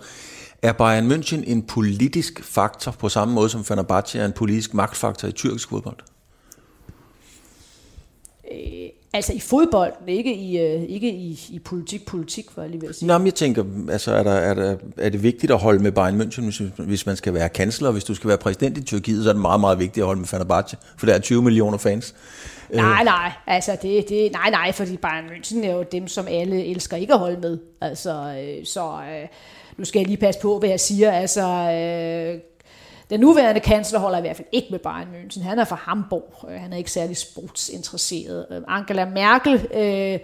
Er 0.62 0.74
Bayern 0.74 1.12
München 1.12 1.44
en 1.52 1.64
politisk 1.64 2.44
faktor 2.44 2.92
på 2.92 3.10
samme 3.10 3.34
måde 3.34 3.50
som 3.50 3.64
Fenerbahce 3.66 4.20
er 4.20 4.26
en 4.26 4.32
politisk 4.32 4.74
magtfaktor 4.74 5.28
i 5.28 5.32
tyrkisk 5.32 5.70
fodbold? 5.70 5.96
Øh, 8.52 8.90
altså 9.14 9.34
i 9.34 9.40
fodbold, 9.40 9.94
ikke 10.08 10.36
i, 10.36 10.60
øh, 10.60 10.82
ikke 10.84 11.12
i, 11.12 11.40
i 11.50 11.60
politik, 11.60 12.06
politik, 12.06 12.46
for 12.52 12.62
jeg 12.62 12.72
lige 12.72 12.82
vil 12.82 12.94
sige. 12.94 13.08
Nå, 13.08 13.18
men 13.18 13.28
jeg 13.28 13.36
tænker, 13.36 13.64
altså 13.90 14.12
er, 14.12 14.24
der, 14.24 14.32
er, 14.32 14.54
der, 14.54 14.76
er 14.98 15.10
det 15.10 15.24
vigtigt 15.24 15.52
at 15.52 15.60
holde 15.60 15.84
med 15.84 15.92
Bayern 15.92 16.22
München, 16.22 16.42
hvis, 16.42 16.62
hvis 16.78 17.06
man 17.06 17.16
skal 17.16 17.34
være 17.34 17.50
kansler, 17.50 17.92
hvis 17.92 18.04
du 18.04 18.16
skal 18.16 18.28
være 18.28 18.38
præsident 18.38 18.78
i 18.78 18.82
Tyrkiet, 18.82 19.24
så 19.24 19.30
er 19.30 19.34
det 19.34 19.42
meget, 19.42 19.60
meget 19.60 19.80
vigtigt 19.80 20.04
at 20.04 20.06
holde 20.06 20.20
med 20.20 20.28
Fenerbahce, 20.28 20.78
for 20.98 21.06
der 21.06 21.14
er 21.14 21.20
20 21.20 21.42
millioner 21.42 21.78
fans. 21.78 22.16
Øh. 22.72 22.78
Nej, 22.78 23.04
nej, 23.04 23.32
altså 23.48 23.78
det, 23.82 24.10
det, 24.10 24.32
nej, 24.32 24.50
nej, 24.50 24.72
fordi 24.72 24.98
Bayern 24.98 25.26
München 25.26 25.66
er 25.66 25.74
jo 25.74 25.84
dem, 25.84 26.08
som 26.08 26.28
alle 26.28 26.66
elsker 26.66 26.98
ikke 26.98 27.14
at 27.14 27.20
holde 27.20 27.40
med. 27.40 27.58
Altså, 27.82 28.12
øh, 28.12 28.66
så 28.66 29.02
øh, 29.12 29.28
nu 29.78 29.86
skal 29.86 30.00
jeg 30.00 30.08
lige 30.08 30.18
passe 30.18 30.42
på, 30.42 30.60
hvad 30.60 30.70
jeg 30.70 30.80
siger. 30.80 31.12
Altså, 31.12 31.42
øh, 31.48 32.40
den 33.10 33.20
nuværende 33.20 33.62
kansler 33.62 34.00
holder 34.00 34.18
i 34.18 34.22
hvert 34.22 34.36
fald 34.36 34.48
ikke 34.52 34.68
med 34.72 34.80
Bayern 34.80 35.08
München. 35.08 35.44
Han 35.44 35.60
er 35.60 35.66
fra 35.66 35.76
Hamburg. 35.76 36.50
Øh, 36.50 36.62
han 36.62 36.74
er 36.74 36.78
ikke 36.78 36.92
særlig 36.92 37.18
sportsinteresseret. 37.18 38.46
Øh, 38.52 38.62
Angela 38.68 39.06
Merkel, 39.06 39.68
øh, 39.74 40.20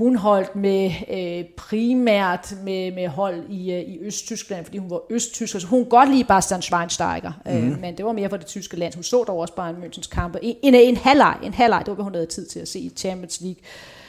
hun 0.00 0.16
holdt 0.16 0.56
med 0.56 0.90
øh, 1.10 1.44
primært 1.56 2.54
med, 2.64 2.92
med 2.92 3.08
hold 3.08 3.42
i, 3.48 3.72
øh, 3.72 3.80
i 3.80 3.98
Østtyskland, 4.00 4.64
fordi 4.64 4.78
hun 4.78 4.90
var 4.90 5.00
østtysk. 5.10 5.60
Så 5.60 5.66
hun 5.66 5.84
godt 5.84 6.10
lide 6.10 6.24
Bastian 6.24 6.62
Schweinsteiger, 6.62 7.32
mm. 7.46 7.52
øh, 7.52 7.62
mhm. 7.62 7.80
men 7.80 7.96
det 7.96 8.04
var 8.04 8.12
mere 8.12 8.28
for 8.28 8.36
det 8.36 8.46
tyske 8.46 8.76
land. 8.76 8.94
Hun 8.94 9.02
så 9.02 9.24
dog 9.24 9.38
også 9.38 9.54
Bayern 9.54 9.76
Münchens 9.76 10.08
kampe. 10.08 10.38
En, 10.42 10.56
en, 10.62 10.74
en 10.74 10.96
halvleg, 10.96 11.38
en 11.42 11.54
halvleg, 11.54 11.80
det 11.80 11.88
var, 11.88 11.94
hvad 11.94 12.04
hun 12.04 12.14
havde 12.14 12.26
tid 12.26 12.46
til 12.46 12.60
at 12.60 12.68
se 12.68 12.78
i 12.78 12.92
Champions 12.96 13.40
League. 13.40 13.56
Øh, 13.60 13.99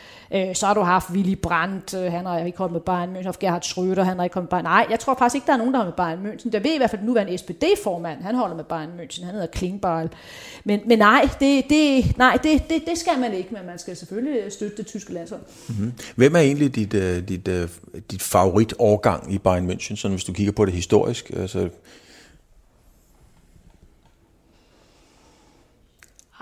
så 0.56 0.66
har 0.66 0.74
du 0.74 0.82
haft 0.82 1.10
Willy 1.10 1.36
Brandt, 1.36 1.94
øh, 1.94 2.12
han 2.12 2.26
har 2.26 2.40
ikke 2.40 2.58
holdt 2.58 2.74
med 2.74 2.82
Bayern 2.82 3.16
München, 3.16 3.32
Gerhard 3.40 3.64
Schröder, 3.66 4.04
han 4.04 4.18
har 4.18 4.24
ikke 4.24 4.34
holdt 4.34 4.46
med 4.46 4.50
Bayern. 4.50 4.64
Nej, 4.64 4.88
jeg 4.90 5.00
tror 5.00 5.16
faktisk 5.20 5.36
ikke, 5.36 5.48
der 5.48 5.54
er 5.54 5.58
nogen, 5.58 5.74
der 5.74 5.80
har 5.80 5.86
med 5.86 5.94
Bayern 5.94 6.26
München. 6.26 6.52
Der 6.52 6.60
ved 6.60 6.74
i 6.74 6.78
hvert 6.78 6.90
fald, 6.90 7.02
at 7.02 7.08
nu 7.08 7.16
er 7.16 7.22
en 7.22 7.38
SPD-formand, 7.38 8.22
han 8.22 8.36
holder 8.36 8.56
med 8.56 8.64
Bayern 8.64 8.90
München, 9.00 9.26
han 9.26 9.34
hedder 9.34 9.48
Klingbeil. 9.48 10.10
Men, 10.64 10.80
men 10.86 11.00
nej, 11.00 11.30
det, 11.40 11.70
det, 11.70 12.18
nej 12.18 12.38
det, 12.44 12.70
det, 12.70 12.84
det 12.88 12.98
skal 12.98 13.20
man 13.20 13.34
ikke, 13.34 13.50
men 13.52 13.66
man 13.66 13.80
skal 13.80 13.96
selvfølgelig 13.96 14.52
støtte 14.52 14.78
det 14.78 14.88
tyske 14.88 15.14
landshold. 15.14 15.42
Mm-hmm. 15.70 15.94
Hvem 16.16 16.36
er 16.36 16.40
egentlig 16.40 16.76
dit, 16.76 16.94
uh, 16.94 17.28
dit, 17.28 17.48
uh, 17.48 17.70
dit 18.12 18.22
favoritårgang 18.22 19.34
i 19.34 19.38
Bayern 19.38 19.72
München, 19.72 19.96
sådan 19.96 20.16
hvis 20.16 20.24
du 20.24 20.34
kigger 20.34 20.54
på 20.54 20.66
det 20.66 20.74
historisk? 20.74 21.30
Altså, 21.30 21.70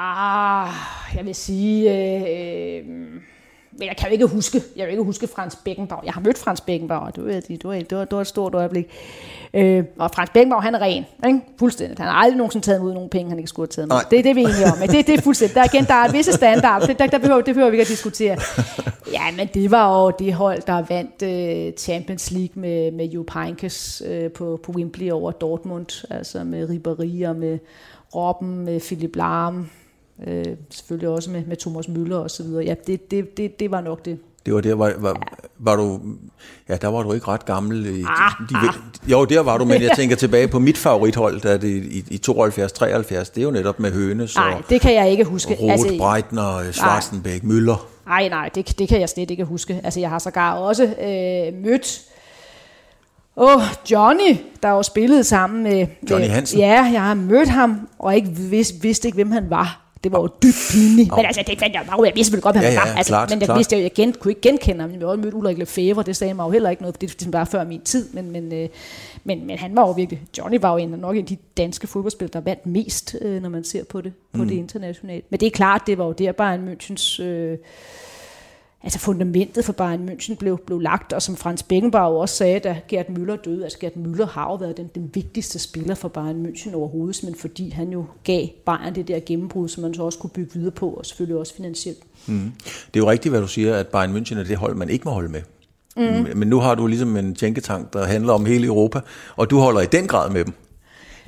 Ah, 0.01 0.73
jeg 1.15 1.25
vil 1.25 1.35
sige... 1.35 1.91
Øh, 1.91 2.83
øh, 2.87 3.21
men 3.71 3.87
jeg 3.87 3.97
kan 3.97 4.07
jo 4.07 4.11
ikke 4.11 4.25
huske, 4.25 4.61
jeg 4.75 4.85
kan 4.85 4.89
ikke 4.89 5.03
huske 5.03 5.27
Frans 5.27 5.55
Beckenbauer. 5.55 6.01
Jeg 6.05 6.13
har 6.13 6.21
mødt 6.21 6.37
Frans 6.37 6.61
Beckenbauer, 6.61 7.09
det 7.09 7.25
var, 7.25 7.31
det 7.31 7.63
var, 7.63 7.73
det 7.73 7.97
var, 7.97 8.05
det 8.05 8.15
var 8.15 8.21
et 8.21 8.27
stort 8.27 8.53
øjeblik. 8.53 8.87
Øh, 9.53 9.83
og 9.99 10.11
Frans 10.11 10.29
Beckenbauer, 10.29 10.61
han 10.61 10.75
er 10.75 10.79
ren, 10.79 11.05
ikke? 11.27 11.39
fuldstændig. 11.59 11.97
Han 11.97 12.07
har 12.07 12.13
aldrig 12.13 12.37
nogensinde 12.37 12.65
taget 12.65 12.79
imod 12.79 12.93
nogle 12.93 13.09
penge, 13.09 13.29
han 13.29 13.39
ikke 13.39 13.49
skulle 13.49 13.69
have 13.75 13.87
taget. 13.87 14.11
Det 14.11 14.19
er 14.19 14.23
det, 14.23 14.35
vi 14.35 14.43
er 14.43 14.47
enige 14.47 14.65
om. 14.65 14.77
Men 14.77 14.89
det, 14.89 15.07
det 15.07 15.17
er 15.17 15.21
fuldstændig. 15.21 15.55
Der 15.55 15.61
er 15.61 15.67
igen, 15.73 15.85
der 15.85 15.93
er 15.93 16.11
visse 16.11 16.33
standard, 16.33 16.87
det, 16.87 16.99
der, 16.99 17.07
der 17.07 17.17
behøver, 17.17 17.41
det 17.41 17.55
behøver 17.55 17.69
vi 17.69 17.75
ikke 17.75 17.81
at 17.81 17.87
diskutere. 17.87 18.37
Ja, 19.13 19.31
men 19.37 19.47
det 19.53 19.71
var 19.71 20.03
jo 20.03 20.13
det 20.19 20.33
hold, 20.33 20.61
der 20.67 20.83
vandt 20.89 21.21
uh, 21.21 21.77
Champions 21.77 22.31
League 22.31 22.61
med, 22.61 22.91
med 22.91 23.05
Jupp 23.05 23.31
Heynckes 23.33 24.03
uh, 24.05 24.31
på, 24.31 24.59
på 24.63 24.71
Wembley 24.71 25.11
over 25.11 25.31
Dortmund, 25.31 26.05
altså 26.09 26.43
med 26.43 26.69
Ribéry 26.69 27.27
og 27.29 27.35
med 27.35 27.59
Robben, 28.15 28.65
med 28.65 28.79
Philip 28.79 29.15
Lahm, 29.15 29.69
Øh, 30.27 30.45
selvfølgelig 30.69 31.09
også 31.09 31.29
med, 31.29 31.45
med 31.45 31.57
Thomas 31.57 31.87
Møller 31.87 32.17
og 32.17 32.31
så 32.31 32.43
videre. 32.43 32.63
Ja, 32.63 32.75
det, 32.87 33.11
det, 33.11 33.37
det, 33.37 33.59
det 33.59 33.71
var 33.71 33.81
nok 33.81 34.05
det. 34.05 34.19
Det 34.45 34.53
var 34.53 34.61
der, 34.61 34.75
var, 34.75 34.93
var, 34.97 35.09
ja. 35.09 35.47
var 35.57 35.75
du, 35.75 35.99
ja, 36.69 36.75
der 36.75 36.87
var 36.87 37.03
du 37.03 37.13
ikke 37.13 37.27
ret 37.27 37.45
gammel. 37.45 37.85
I, 37.85 38.03
ah, 38.07 38.31
de, 38.49 38.55
ah. 38.55 38.73
Jo, 39.11 39.25
der 39.25 39.39
var 39.39 39.57
du, 39.57 39.65
men 39.65 39.81
jeg 39.81 39.91
tænker 39.99 40.15
tilbage 40.15 40.47
på 40.47 40.59
mit 40.59 40.77
favorithold, 40.77 41.41
der 41.41 41.57
det 41.57 41.69
i, 41.69 42.03
i 42.09 42.21
72-73, 42.29 42.31
det 42.31 43.37
er 43.37 43.41
jo 43.41 43.51
netop 43.51 43.79
med 43.79 43.91
Hønes 43.91 44.35
nej, 44.35 44.53
og 44.53 44.69
det 44.69 44.81
kan 44.81 44.93
jeg 44.93 45.11
ikke 45.11 45.23
huske. 45.23 45.57
Roth, 45.61 45.71
altså, 45.71 45.97
Breitner, 45.97 46.71
Schwarzenbeck, 46.71 47.43
Møller. 47.43 47.87
Nej, 48.05 48.29
nej, 48.29 48.49
det, 48.55 48.79
det 48.79 48.89
kan 48.89 48.99
jeg 48.99 49.09
slet 49.09 49.31
ikke 49.31 49.45
huske. 49.45 49.81
Altså, 49.83 49.99
jeg 49.99 50.09
har 50.09 50.19
sågar 50.19 50.53
også 50.53 50.83
øh, 50.83 51.63
mødt 51.63 52.01
Åh, 53.37 53.55
oh, 53.55 53.61
Johnny, 53.91 54.37
der 54.63 54.69
jo 54.69 54.83
spillede 54.83 55.23
sammen 55.23 55.63
med... 55.63 55.87
Johnny 56.09 56.27
Hansen? 56.27 56.59
Ja, 56.59 56.83
jeg 56.93 57.01
har 57.01 57.13
mødt 57.13 57.49
ham, 57.49 57.89
og 57.99 58.15
ikke 58.15 58.29
vidste, 58.29 58.81
vidste 58.81 59.07
ikke, 59.07 59.15
hvem 59.15 59.31
han 59.31 59.49
var. 59.49 59.88
Det 60.03 60.11
var 60.11 60.19
jo 60.19 60.27
dybt 60.43 60.55
pinligt. 60.71 61.15
Men 61.15 61.25
altså, 61.25 61.43
det 61.47 61.59
fandt 61.59 61.75
jeg 61.75 61.83
bare 61.87 62.03
Jeg 62.03 62.15
vidste 62.15 62.31
selvfølgelig 62.31 62.43
godt, 62.43 62.55
hvad 62.55 62.63
ja, 62.63 62.79
han 62.79 62.89
var. 62.89 62.97
Altså, 62.97 63.11
klart, 63.11 63.29
men 63.29 63.39
jeg 63.39 63.47
klart. 63.47 63.57
vidste, 63.57 63.75
jeg, 63.75 63.83
jeg 63.83 63.93
gen, 63.93 64.13
kunne 64.13 64.31
ikke 64.31 64.41
genkende 64.41 64.81
ham. 64.81 64.91
Jeg 64.91 65.03
også 65.03 65.21
mødt 65.21 65.33
Ulrik 65.33 65.57
Lefebvre, 65.57 66.03
det 66.03 66.15
sagde 66.15 66.33
mig 66.33 66.45
jo 66.45 66.49
heller 66.49 66.69
ikke 66.69 66.81
noget, 66.81 66.95
for 66.95 66.99
det, 66.99 67.33
var 67.33 67.45
før 67.45 67.63
min 67.63 67.81
tid. 67.81 68.09
Men, 68.13 68.31
men, 68.31 68.53
øh, 68.53 68.69
men, 69.23 69.47
men 69.47 69.57
han 69.57 69.75
var 69.75 69.87
jo 69.87 69.91
virkelig... 69.91 70.21
Johnny 70.37 70.59
var 70.61 70.71
jo 70.71 70.77
en, 70.77 70.89
nok 70.89 71.15
en 71.15 71.21
af 71.21 71.27
de 71.27 71.37
danske 71.57 71.87
fodboldspillere, 71.87 72.33
der 72.33 72.41
vandt 72.41 72.65
mest, 72.65 73.15
øh, 73.21 73.41
når 73.41 73.49
man 73.49 73.63
ser 73.63 73.83
på 73.83 74.01
det, 74.01 74.13
på 74.33 74.41
mm. 74.41 74.47
det 74.47 74.55
internationalt. 74.55 75.25
Men 75.29 75.39
det 75.39 75.45
er 75.45 75.51
klart, 75.51 75.81
det 75.87 75.97
var 75.97 76.05
jo 76.05 76.11
der 76.11 76.31
bare 76.31 76.55
en 76.55 76.69
Münchens... 76.69 77.23
Øh, 77.23 77.57
altså 78.83 78.99
fundamentet 78.99 79.65
for 79.65 79.73
Bayern 79.73 80.09
München 80.09 80.35
blev, 80.35 80.57
blev 80.65 80.79
lagt, 80.79 81.13
og 81.13 81.21
som 81.21 81.35
Frans 81.35 81.63
Beckenbauer 81.63 82.21
også 82.21 82.35
sagde, 82.35 82.59
da 82.59 82.79
Gerd 82.87 83.05
Müller 83.05 83.35
døde, 83.35 83.63
altså 83.63 83.79
Gerd 83.79 83.93
Müller 83.93 84.25
har 84.25 84.45
jo 84.45 84.55
været 84.55 84.77
den, 84.77 84.89
den 84.95 85.11
vigtigste 85.13 85.59
spiller 85.59 85.95
for 85.95 86.07
Bayern 86.07 86.45
München 86.45 86.75
overhovedet, 86.75 87.23
men 87.23 87.35
fordi 87.35 87.69
han 87.69 87.89
jo 87.91 88.05
gav 88.23 88.47
Bayern 88.65 88.95
det 88.95 89.07
der 89.07 89.19
gennembrud, 89.25 89.69
som 89.69 89.83
man 89.83 89.93
så 89.93 90.03
også 90.03 90.19
kunne 90.19 90.29
bygge 90.29 90.53
videre 90.53 90.71
på, 90.71 90.89
og 90.89 91.05
selvfølgelig 91.05 91.37
også 91.37 91.55
finansielt. 91.55 91.99
Mm. 92.27 92.51
Det 92.93 92.99
er 92.99 93.03
jo 93.03 93.09
rigtigt, 93.09 93.31
hvad 93.31 93.41
du 93.41 93.47
siger, 93.47 93.75
at 93.75 93.87
Bayern 93.87 94.17
München 94.17 94.39
er 94.39 94.43
det 94.43 94.57
hold, 94.57 94.75
man 94.75 94.89
ikke 94.89 95.05
må 95.05 95.11
holde 95.11 95.29
med. 95.29 95.41
Mm. 95.97 96.37
Men 96.37 96.47
nu 96.47 96.59
har 96.59 96.75
du 96.75 96.87
ligesom 96.87 97.17
en 97.17 97.35
tænketank, 97.35 97.93
der 97.93 98.05
handler 98.05 98.33
om 98.33 98.45
hele 98.45 98.67
Europa, 98.67 98.99
og 99.35 99.49
du 99.49 99.59
holder 99.59 99.81
i 99.81 99.85
den 99.85 100.07
grad 100.07 100.29
med 100.31 100.45
dem. 100.45 100.53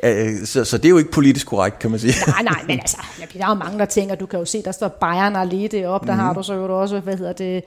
Øh, 0.04 0.46
så, 0.46 0.66
så 0.66 0.78
det 0.78 0.86
er 0.86 0.90
jo 0.90 0.98
ikke 0.98 1.12
politisk 1.12 1.48
korrekt, 1.48 1.80
kan 1.80 1.92
man 1.92 2.00
sige. 2.00 2.14
Nej, 2.28 2.44
nej, 2.44 2.62
men 2.68 2.80
altså, 2.80 2.98
der 3.34 3.46
er 3.46 3.50
jo 3.50 3.54
mange, 3.54 3.80
der 3.80 3.86
tænker, 3.86 4.16
du 4.16 4.26
kan 4.26 4.40
jo 4.40 4.46
se, 4.46 4.64
der 4.64 4.72
står 4.72 4.88
Bayern 4.88 5.36
og 5.36 5.48
lige 5.48 5.68
deroppe, 5.68 6.08
der 6.08 6.14
mm. 6.14 6.20
har 6.20 6.34
du 6.34 6.44
så 6.44 6.54
jo 6.54 6.82
også, 6.82 7.00
hvad 7.00 7.18
hedder 7.18 7.34
det, 7.34 7.64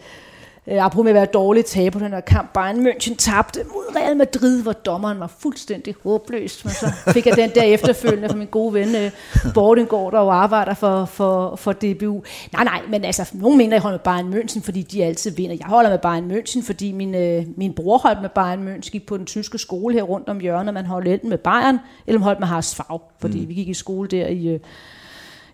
jeg 0.67 0.91
prøver 0.91 1.05
med 1.05 1.11
at 1.11 1.15
være 1.15 1.27
dårligt 1.27 1.67
tage 1.67 1.91
på 1.91 1.99
den 1.99 2.13
her 2.13 2.21
kamp. 2.21 2.53
Bayern 2.53 2.87
München 2.87 3.17
tabte 3.17 3.61
mod 3.65 3.97
Real 3.97 4.17
Madrid, 4.17 4.63
hvor 4.63 4.73
dommeren 4.73 5.21
var 5.21 5.27
fuldstændig 5.39 5.95
håbløs. 6.03 6.65
Men 6.65 6.73
så 6.73 6.93
fik 7.13 7.27
jeg 7.27 7.37
den 7.37 7.51
der 7.55 7.63
efterfølgende 7.63 8.29
fra 8.29 8.37
min 8.37 8.47
gode 8.47 8.75
ven 8.75 8.95
øh, 8.95 9.11
Bordengård, 9.55 10.13
der 10.13 10.21
jo 10.21 10.29
arbejder 10.29 10.75
for, 10.75 11.05
for, 11.05 11.57
for 11.57 11.73
DBU. 11.73 12.23
Nej, 12.53 12.65
nej, 12.65 12.83
men 12.89 13.05
altså, 13.05 13.31
nogen 13.33 13.59
mener, 13.59 13.77
jeg 13.77 13.83
holder 13.83 13.99
med 13.99 14.05
Bayern 14.05 14.35
München, 14.35 14.63
fordi 14.63 14.83
de 14.83 15.05
altid 15.05 15.31
vinder. 15.31 15.57
Jeg 15.61 15.67
holder 15.67 15.91
med 15.91 15.99
Bayern 15.99 16.31
München, 16.31 16.67
fordi 16.67 16.93
min, 16.93 17.15
øh, 17.15 17.45
min 17.57 17.73
bror 17.73 17.99
holdt 17.99 18.21
med 18.23 18.31
Bayern 18.31 18.69
München, 18.69 18.91
gik 18.91 19.07
på 19.07 19.17
den 19.17 19.27
tyske 19.27 19.59
skole 19.59 19.95
her 19.95 20.03
rundt 20.03 20.29
om 20.29 20.41
hjørnet. 20.41 20.75
Man 20.75 20.87
holdt 20.87 21.09
enten 21.09 21.29
med 21.29 21.39
Bayern, 21.39 21.79
eller 22.07 22.19
man 22.19 22.25
holdt 22.25 22.41
med 22.41 22.49
Haas 22.49 22.75
Fag, 22.75 23.01
fordi 23.21 23.41
mm. 23.41 23.49
vi 23.49 23.55
gik 23.55 23.69
i 23.69 23.75
skole 23.75 24.09
der 24.09 24.27
i... 24.27 24.49
Øh, 24.49 24.61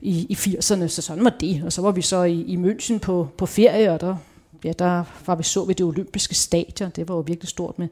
i, 0.03 0.27
i 0.29 0.35
80'erne, 0.35 0.87
så 0.87 1.03
sådan 1.03 1.25
var 1.25 1.37
det. 1.41 1.63
Og 1.65 1.73
så 1.73 1.83
var 1.83 1.91
vi 1.91 2.03
så 2.03 2.23
i, 2.23 2.41
i 2.41 2.57
München 2.57 2.99
på, 2.99 3.29
på 3.39 3.47
ferie, 3.47 3.93
og 3.93 4.01
der 4.01 4.17
ja, 4.65 4.73
der 4.79 5.05
var 5.27 5.35
vi 5.35 5.43
så 5.43 5.65
ved 5.65 5.75
det 5.75 5.87
olympiske 5.87 6.35
stadion. 6.35 6.91
Det 6.97 7.09
var 7.09 7.15
jo 7.15 7.21
virkelig 7.21 7.49
stort 7.49 7.79
med. 7.79 7.89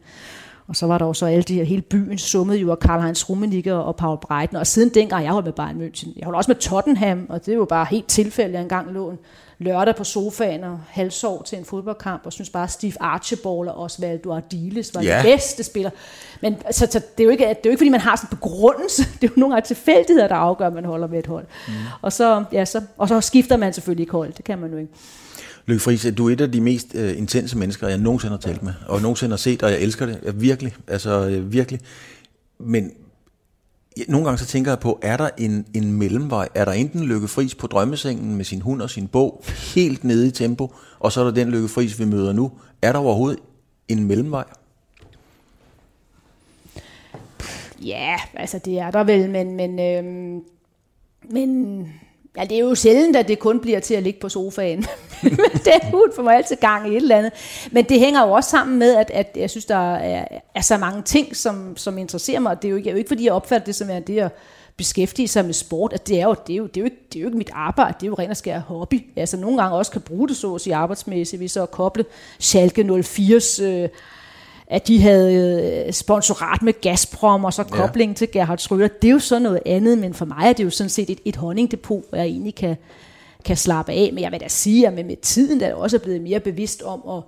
Og 0.68 0.76
så 0.76 0.86
var 0.86 0.98
der 0.98 1.06
jo 1.06 1.12
så 1.12 1.26
alle 1.26 1.42
de 1.42 1.54
her, 1.54 1.64
hele 1.64 1.82
byen 1.82 2.18
summede 2.18 2.58
jo 2.58 2.70
af 2.70 2.76
Karl-Heinz 2.78 3.28
Rummenigge 3.28 3.74
og 3.74 3.96
Paul 3.96 4.18
Breitner. 4.18 4.60
Og 4.60 4.66
siden 4.66 4.88
dengang, 4.94 5.24
jeg 5.24 5.32
holdt 5.32 5.46
med 5.46 5.52
Bayern 5.52 5.80
München. 5.80 6.08
Jeg 6.16 6.24
holdt 6.24 6.36
også 6.36 6.50
med 6.50 6.56
Tottenham, 6.56 7.26
og 7.28 7.46
det 7.46 7.52
er 7.52 7.56
jo 7.56 7.64
bare 7.64 7.86
helt 7.90 8.06
tilfældigt, 8.06 8.54
jeg 8.54 8.62
engang 8.62 8.92
lå 8.92 9.10
en 9.10 9.18
lørdag 9.58 9.96
på 9.96 10.04
sofaen 10.04 10.64
og 10.64 10.80
halvsov 10.88 11.44
til 11.44 11.58
en 11.58 11.64
fodboldkamp, 11.64 12.22
og 12.26 12.32
synes 12.32 12.50
bare, 12.50 12.68
Steve 12.68 12.92
Archibald 13.00 13.68
og 13.68 13.82
Osvaldo 13.82 14.32
Ardiles 14.32 14.94
var 14.94 15.02
ja. 15.02 15.18
de 15.18 15.22
bedste 15.22 15.62
spillere. 15.62 15.92
Men 16.42 16.56
så, 16.70 16.88
så, 16.90 16.98
det, 16.98 17.20
er 17.20 17.24
jo 17.24 17.30
ikke, 17.30 17.44
det 17.44 17.50
er 17.50 17.60
jo 17.64 17.70
ikke, 17.70 17.78
fordi 17.78 17.90
man 17.90 18.00
har 18.00 18.16
sådan 18.16 18.28
en 18.32 18.36
begrundelse. 18.36 19.02
Det 19.20 19.28
er 19.28 19.32
jo 19.36 19.40
nogle 19.40 19.56
af 19.56 19.62
tilfældigheder, 19.62 20.28
der 20.28 20.34
afgør, 20.34 20.66
at 20.66 20.72
man 20.72 20.84
holder 20.84 21.06
med 21.06 21.18
et 21.18 21.26
hold. 21.26 21.46
Mm. 21.68 21.74
Og, 22.02 22.12
så, 22.12 22.44
ja, 22.52 22.64
så, 22.64 22.82
og 22.98 23.08
så 23.08 23.20
skifter 23.20 23.56
man 23.56 23.72
selvfølgelig 23.72 24.02
ikke 24.02 24.12
hold. 24.12 24.32
Det 24.32 24.44
kan 24.44 24.58
man 24.58 24.70
jo 24.70 24.76
ikke. 24.76 24.92
Lykke 25.68 25.82
Friis, 25.82 26.06
du 26.18 26.28
er 26.28 26.32
et 26.32 26.40
af 26.40 26.52
de 26.52 26.60
mest 26.60 26.94
øh, 26.94 27.18
intense 27.18 27.58
mennesker, 27.58 27.88
jeg 27.88 27.98
nogensinde 27.98 28.30
har 28.30 28.40
talt 28.40 28.62
med, 28.62 28.72
og 28.86 29.02
nogensinde 29.02 29.32
har 29.32 29.36
set, 29.36 29.62
og 29.62 29.70
jeg 29.70 29.80
elsker 29.80 30.06
det. 30.06 30.20
Jeg, 30.22 30.40
virkelig, 30.40 30.74
altså 30.86 31.28
øh, 31.28 31.52
virkelig. 31.52 31.80
Men 32.58 32.92
nogle 34.08 34.24
gange 34.24 34.38
så 34.38 34.46
tænker 34.46 34.70
jeg 34.70 34.78
på, 34.78 34.98
er 35.02 35.16
der 35.16 35.28
en, 35.38 35.66
en 35.74 35.92
mellemvej? 35.92 36.48
Er 36.54 36.64
der 36.64 36.72
enten 36.72 37.04
Lykke 37.04 37.28
Friis 37.28 37.54
på 37.54 37.66
drømmesengen 37.66 38.36
med 38.36 38.44
sin 38.44 38.62
hund 38.62 38.82
og 38.82 38.90
sin 38.90 39.08
bog, 39.08 39.44
helt 39.74 40.04
nede 40.04 40.28
i 40.28 40.30
tempo, 40.30 40.74
og 40.98 41.12
så 41.12 41.20
er 41.20 41.24
der 41.24 41.30
den 41.32 41.50
Lykke 41.50 41.68
Friis, 41.68 41.98
vi 41.98 42.04
møder 42.04 42.32
nu. 42.32 42.52
Er 42.82 42.92
der 42.92 42.98
overhovedet 42.98 43.40
en 43.88 44.04
mellemvej? 44.04 44.44
Ja, 47.84 48.16
altså 48.34 48.58
det 48.64 48.78
er 48.78 48.90
der 48.90 49.04
vel, 49.04 49.30
men, 49.30 49.56
men, 49.56 49.78
øhm, 49.80 50.42
men 51.30 51.82
Ja, 52.38 52.44
det 52.44 52.52
er 52.52 52.60
jo 52.60 52.74
sjældent, 52.74 53.16
at 53.16 53.28
det 53.28 53.38
kun 53.38 53.60
bliver 53.60 53.80
til 53.80 53.94
at 53.94 54.02
ligge 54.02 54.20
på 54.20 54.28
sofaen. 54.28 54.86
det 55.64 55.72
er 55.82 55.94
ud 55.94 56.12
for 56.14 56.22
mig 56.22 56.36
altid 56.36 56.56
gang 56.56 56.88
i 56.88 56.90
et 56.90 56.96
eller 56.96 57.16
andet. 57.16 57.32
Men 57.72 57.84
det 57.84 58.00
hænger 58.00 58.26
jo 58.26 58.32
også 58.32 58.50
sammen 58.50 58.78
med, 58.78 58.96
at, 58.96 59.10
at 59.10 59.36
jeg 59.36 59.50
synes, 59.50 59.64
der 59.64 59.94
er, 59.94 60.24
er 60.54 60.60
så 60.60 60.76
mange 60.76 61.02
ting, 61.02 61.36
som, 61.36 61.76
som 61.76 61.98
interesserer 61.98 62.40
mig. 62.40 62.62
Det 62.62 62.68
er 62.68 62.70
jo, 62.70 62.76
ikke, 62.76 62.90
jo 62.90 62.96
ikke, 62.96 63.08
fordi 63.08 63.24
jeg 63.24 63.32
opfatter 63.32 63.64
det 63.64 63.74
som 63.74 63.90
er 63.90 64.00
det 64.00 64.18
at 64.18 64.32
beskæftige 64.76 65.28
sig 65.28 65.44
med 65.44 65.54
sport. 65.54 65.92
At 65.92 66.08
det, 66.08 66.20
er 66.20 66.24
jo, 66.24 66.36
det, 66.46 66.52
er 66.52 66.56
jo, 66.56 66.66
det, 66.66 66.76
er 66.76 66.80
jo 66.80 66.84
ikke, 66.84 66.96
det 67.12 67.18
er 67.18 67.20
jo 67.20 67.28
ikke 67.28 67.38
mit 67.38 67.50
arbejde, 67.52 67.94
det 68.00 68.06
er 68.06 68.08
jo 68.10 68.14
rent 68.14 68.30
og 68.30 68.36
skær 68.36 68.58
hobby. 68.58 69.06
Altså 69.16 69.36
nogle 69.36 69.62
gange 69.62 69.76
også 69.76 69.92
kan 69.92 70.00
bruge 70.00 70.28
det 70.28 70.36
så 70.36 70.54
at 70.54 70.60
sige 70.60 70.74
arbejdsmæssigt, 70.74 71.40
hvis 71.40 71.52
så 71.52 71.62
at 71.62 71.70
koble 71.70 72.04
Schalke 72.38 72.82
04's... 72.82 73.62
Øh, 73.62 73.88
at 74.70 74.88
de 74.88 75.02
havde 75.02 75.84
øh, 75.86 75.92
sponsorat 75.92 76.62
med 76.62 76.80
Gazprom, 76.80 77.44
og 77.44 77.52
så 77.52 77.64
koblingen 77.64 78.14
ja. 78.14 78.18
til 78.18 78.30
Gerhard 78.32 78.60
Schröder. 78.60 78.88
Det 79.02 79.08
er 79.08 79.12
jo 79.12 79.18
så 79.18 79.38
noget 79.38 79.60
andet, 79.66 79.98
men 79.98 80.14
for 80.14 80.24
mig 80.24 80.48
er 80.48 80.52
det 80.52 80.64
jo 80.64 80.70
sådan 80.70 80.90
set 80.90 81.10
et, 81.10 81.20
et 81.24 81.36
honningdepot, 81.36 82.02
hvor 82.08 82.18
jeg 82.18 82.26
egentlig 82.26 82.54
kan, 82.54 82.76
kan 83.44 83.56
slappe 83.56 83.92
af. 83.92 84.10
Men 84.12 84.24
jeg 84.24 84.32
vil 84.32 84.40
da 84.40 84.48
sige, 84.48 84.86
at 84.86 84.92
med, 84.92 85.04
med 85.04 85.16
tiden 85.16 85.60
der 85.60 85.66
er 85.66 85.70
jeg 85.70 85.76
også 85.76 85.98
blevet 85.98 86.20
mere 86.20 86.40
bevidst 86.40 86.82
om 86.82 87.02
at, 87.08 87.22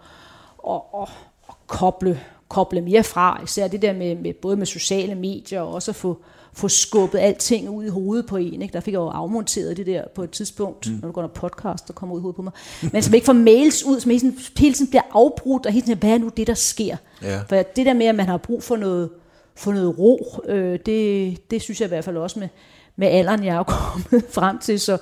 at, 0.68 0.80
at, 1.03 1.09
at 1.49 1.55
koble, 1.66 2.20
koble 2.49 2.80
mere 2.80 3.03
fra. 3.03 3.41
Især 3.45 3.68
det 3.68 3.82
der 3.82 3.93
med, 3.93 4.16
med 4.16 4.34
både 4.34 4.57
med 4.57 4.66
sociale 4.66 5.14
medier 5.14 5.61
og 5.61 5.74
også 5.74 5.91
at 5.91 5.97
få, 5.97 6.18
få 6.53 6.69
skubbet 6.69 7.19
alting 7.19 7.71
ud 7.71 7.85
i 7.85 7.89
hovedet 7.89 8.27
på 8.27 8.37
en. 8.37 8.63
Ikke? 8.63 8.73
Der 8.73 8.81
fik 8.81 8.93
jeg 8.93 8.99
jo 8.99 9.09
afmonteret 9.09 9.77
det 9.77 9.87
der 9.87 10.03
på 10.15 10.23
et 10.23 10.31
tidspunkt, 10.31 10.91
mm. 10.91 10.99
når 11.03 11.09
du 11.09 11.13
går 11.13 11.23
noget 11.23 11.35
podcast, 11.35 11.89
der 11.89 11.93
kommer 11.93 12.15
ud 12.15 12.21
i 12.21 12.23
hovedet 12.23 12.37
på 12.37 12.43
mig. 12.43 12.53
Men 12.93 13.03
som 13.03 13.15
ikke 13.15 13.25
får 13.25 13.33
mails 13.33 13.85
ud, 13.85 14.01
som 14.01 14.11
hele 14.11 14.21
tiden, 14.21 14.39
hele 14.59 14.75
tiden 14.75 14.91
bliver 14.91 15.03
afbrudt, 15.13 15.67
og 15.67 15.73
hele 15.73 15.87
tiden, 15.87 15.99
hvad 15.99 16.11
er 16.11 16.19
nu 16.19 16.31
det, 16.37 16.47
der 16.47 16.55
sker? 16.55 16.97
Ja. 17.23 17.41
For 17.49 17.57
det 17.57 17.87
der 17.87 17.95
med, 17.95 18.07
at 18.07 18.15
man 18.15 18.27
har 18.27 18.37
brug 18.37 18.63
for 18.63 18.77
noget, 18.77 19.11
for 19.57 19.73
noget 19.73 19.99
ro, 19.99 20.43
øh, 20.49 20.79
det, 20.87 21.51
det 21.51 21.63
synes 21.63 21.81
jeg 21.81 21.87
i 21.87 21.89
hvert 21.89 22.05
fald 22.05 22.17
også 22.17 22.39
med, 22.39 22.49
med 22.97 23.09
alderen, 23.09 23.45
jeg 23.45 23.57
er 23.57 23.63
kommet 23.63 24.25
frem 24.39 24.59
til. 24.59 24.81
Så, 24.81 24.99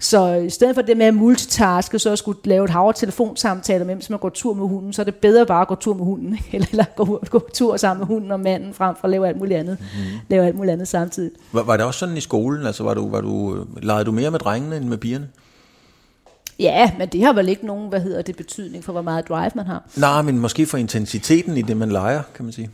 så 0.00 0.32
i 0.32 0.50
stedet 0.50 0.74
for 0.74 0.82
det 0.82 0.96
med 0.96 1.06
at 1.06 1.14
multitaske, 1.14 1.98
så 1.98 2.10
at 2.10 2.18
skulle 2.18 2.38
lave 2.44 2.64
et 2.64 2.70
hav 2.70 2.94
telefonsamtaler 2.94 3.84
med, 3.84 3.94
hvis 3.94 4.10
man 4.10 4.18
går 4.18 4.28
tur 4.28 4.54
med 4.54 4.68
hunden, 4.68 4.92
så 4.92 5.02
er 5.02 5.04
det 5.04 5.14
bedre 5.14 5.46
bare 5.46 5.60
at 5.60 5.68
gå 5.68 5.74
tur 5.74 5.94
med 5.94 6.04
hunden, 6.04 6.32
ikke? 6.32 6.48
eller, 6.54 6.66
eller 6.70 6.84
gå, 6.96 7.24
gå 7.30 7.48
tur 7.54 7.76
sammen 7.76 8.00
med 8.00 8.06
hunden 8.06 8.30
og 8.30 8.40
manden, 8.40 8.74
frem 8.74 8.96
for 8.96 9.04
at 9.04 9.10
lave 9.10 9.28
alt 9.28 9.38
muligt 9.38 9.58
andet, 9.58 9.78
mm-hmm. 9.80 10.18
lave 10.28 10.46
alt 10.46 10.56
muligt 10.56 10.72
andet 10.72 10.88
samtidig. 10.88 11.30
Var, 11.52 11.62
var 11.62 11.76
det 11.76 11.86
også 11.86 11.98
sådan 11.98 12.16
i 12.16 12.20
skolen? 12.20 12.66
Altså 12.66 12.84
var 12.84 12.94
du, 12.94 13.10
var 13.10 13.20
du, 13.20 13.64
legede 13.82 14.04
du 14.04 14.12
mere 14.12 14.30
med 14.30 14.38
drengene 14.38 14.76
end 14.76 14.84
med 14.84 14.98
pigerne? 14.98 15.28
Ja, 16.58 16.90
men 16.98 17.08
det 17.08 17.24
har 17.24 17.32
vel 17.32 17.48
ikke 17.48 17.66
nogen, 17.66 17.88
hvad 17.88 18.00
hedder 18.00 18.22
det, 18.22 18.36
betydning 18.36 18.84
for, 18.84 18.92
hvor 18.92 19.02
meget 19.02 19.28
drive 19.28 19.50
man 19.54 19.66
har. 19.66 19.82
Nej, 19.96 20.22
men 20.22 20.38
måske 20.38 20.66
for 20.66 20.78
intensiteten 20.78 21.56
i 21.56 21.62
det, 21.62 21.76
man 21.76 21.88
leger, 21.88 22.22
kan 22.34 22.44
man 22.44 22.52
sige. 22.52 22.70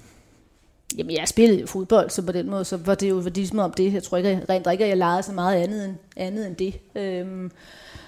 Jamen, 0.98 1.16
jeg 1.16 1.28
spillede 1.28 1.66
fodbold, 1.66 2.10
så 2.10 2.22
på 2.22 2.32
den 2.32 2.50
måde, 2.50 2.64
så 2.64 2.76
var 2.76 2.94
det 2.94 3.10
jo 3.10 3.22
ligesom 3.34 3.58
om 3.58 3.72
det. 3.72 3.92
Jeg 3.92 4.02
tror 4.02 4.16
ikke, 4.16 4.44
rent 4.48 4.66
ikke, 4.72 4.88
jeg 4.88 4.96
legede 4.96 5.22
så 5.22 5.32
meget 5.32 5.56
andet 5.56 5.84
end, 5.84 5.94
andet 6.16 6.46
end 6.46 6.56
det. 6.56 6.80
Øhm, 6.94 7.50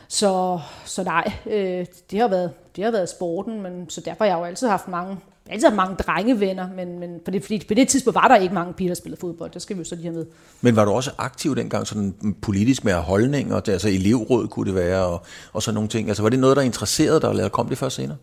så, 0.08 0.60
så 0.84 1.04
nej, 1.04 1.32
øh, 1.46 1.86
det, 2.10 2.20
har 2.20 2.28
været, 2.28 2.50
det 2.76 2.84
har 2.84 2.90
været 2.90 3.08
sporten, 3.08 3.62
men 3.62 3.90
så 3.90 4.00
derfor 4.00 4.24
har 4.24 4.30
jeg 4.30 4.38
jo 4.38 4.44
altid 4.44 4.68
haft 4.68 4.88
mange, 4.88 5.16
altid 5.50 5.66
haft 5.66 5.76
mange 5.76 5.96
drengevenner, 5.96 6.68
men, 6.76 6.98
men 6.98 7.20
på, 7.24 7.30
det, 7.30 7.42
fordi 7.42 7.64
på 7.68 7.74
det 7.74 7.88
tidspunkt 7.88 8.14
var 8.14 8.28
der 8.28 8.36
ikke 8.36 8.54
mange 8.54 8.72
piger, 8.72 8.90
der 8.90 8.94
spillede 8.94 9.20
fodbold. 9.20 9.50
Det 9.50 9.62
skal 9.62 9.76
vi 9.76 9.80
jo 9.80 9.84
så 9.84 9.94
lige 9.94 10.04
have 10.04 10.16
med. 10.16 10.26
Men 10.60 10.76
var 10.76 10.84
du 10.84 10.90
også 10.90 11.10
aktiv 11.18 11.56
dengang, 11.56 11.86
sådan 11.86 12.36
politisk 12.42 12.84
med 12.84 12.94
holdninger, 12.94 13.60
altså 13.68 13.88
elevråd 13.88 14.48
kunne 14.48 14.66
det 14.66 14.74
være, 14.74 15.06
og, 15.06 15.22
og 15.52 15.62
sådan 15.62 15.74
nogle 15.74 15.88
ting? 15.88 16.08
Altså 16.08 16.22
var 16.22 16.30
det 16.30 16.38
noget, 16.38 16.56
der 16.56 16.62
interesserede 16.62 17.20
dig, 17.20 17.30
eller 17.30 17.48
kom 17.48 17.68
det 17.68 17.78
først 17.78 17.96
senere? 17.96 18.16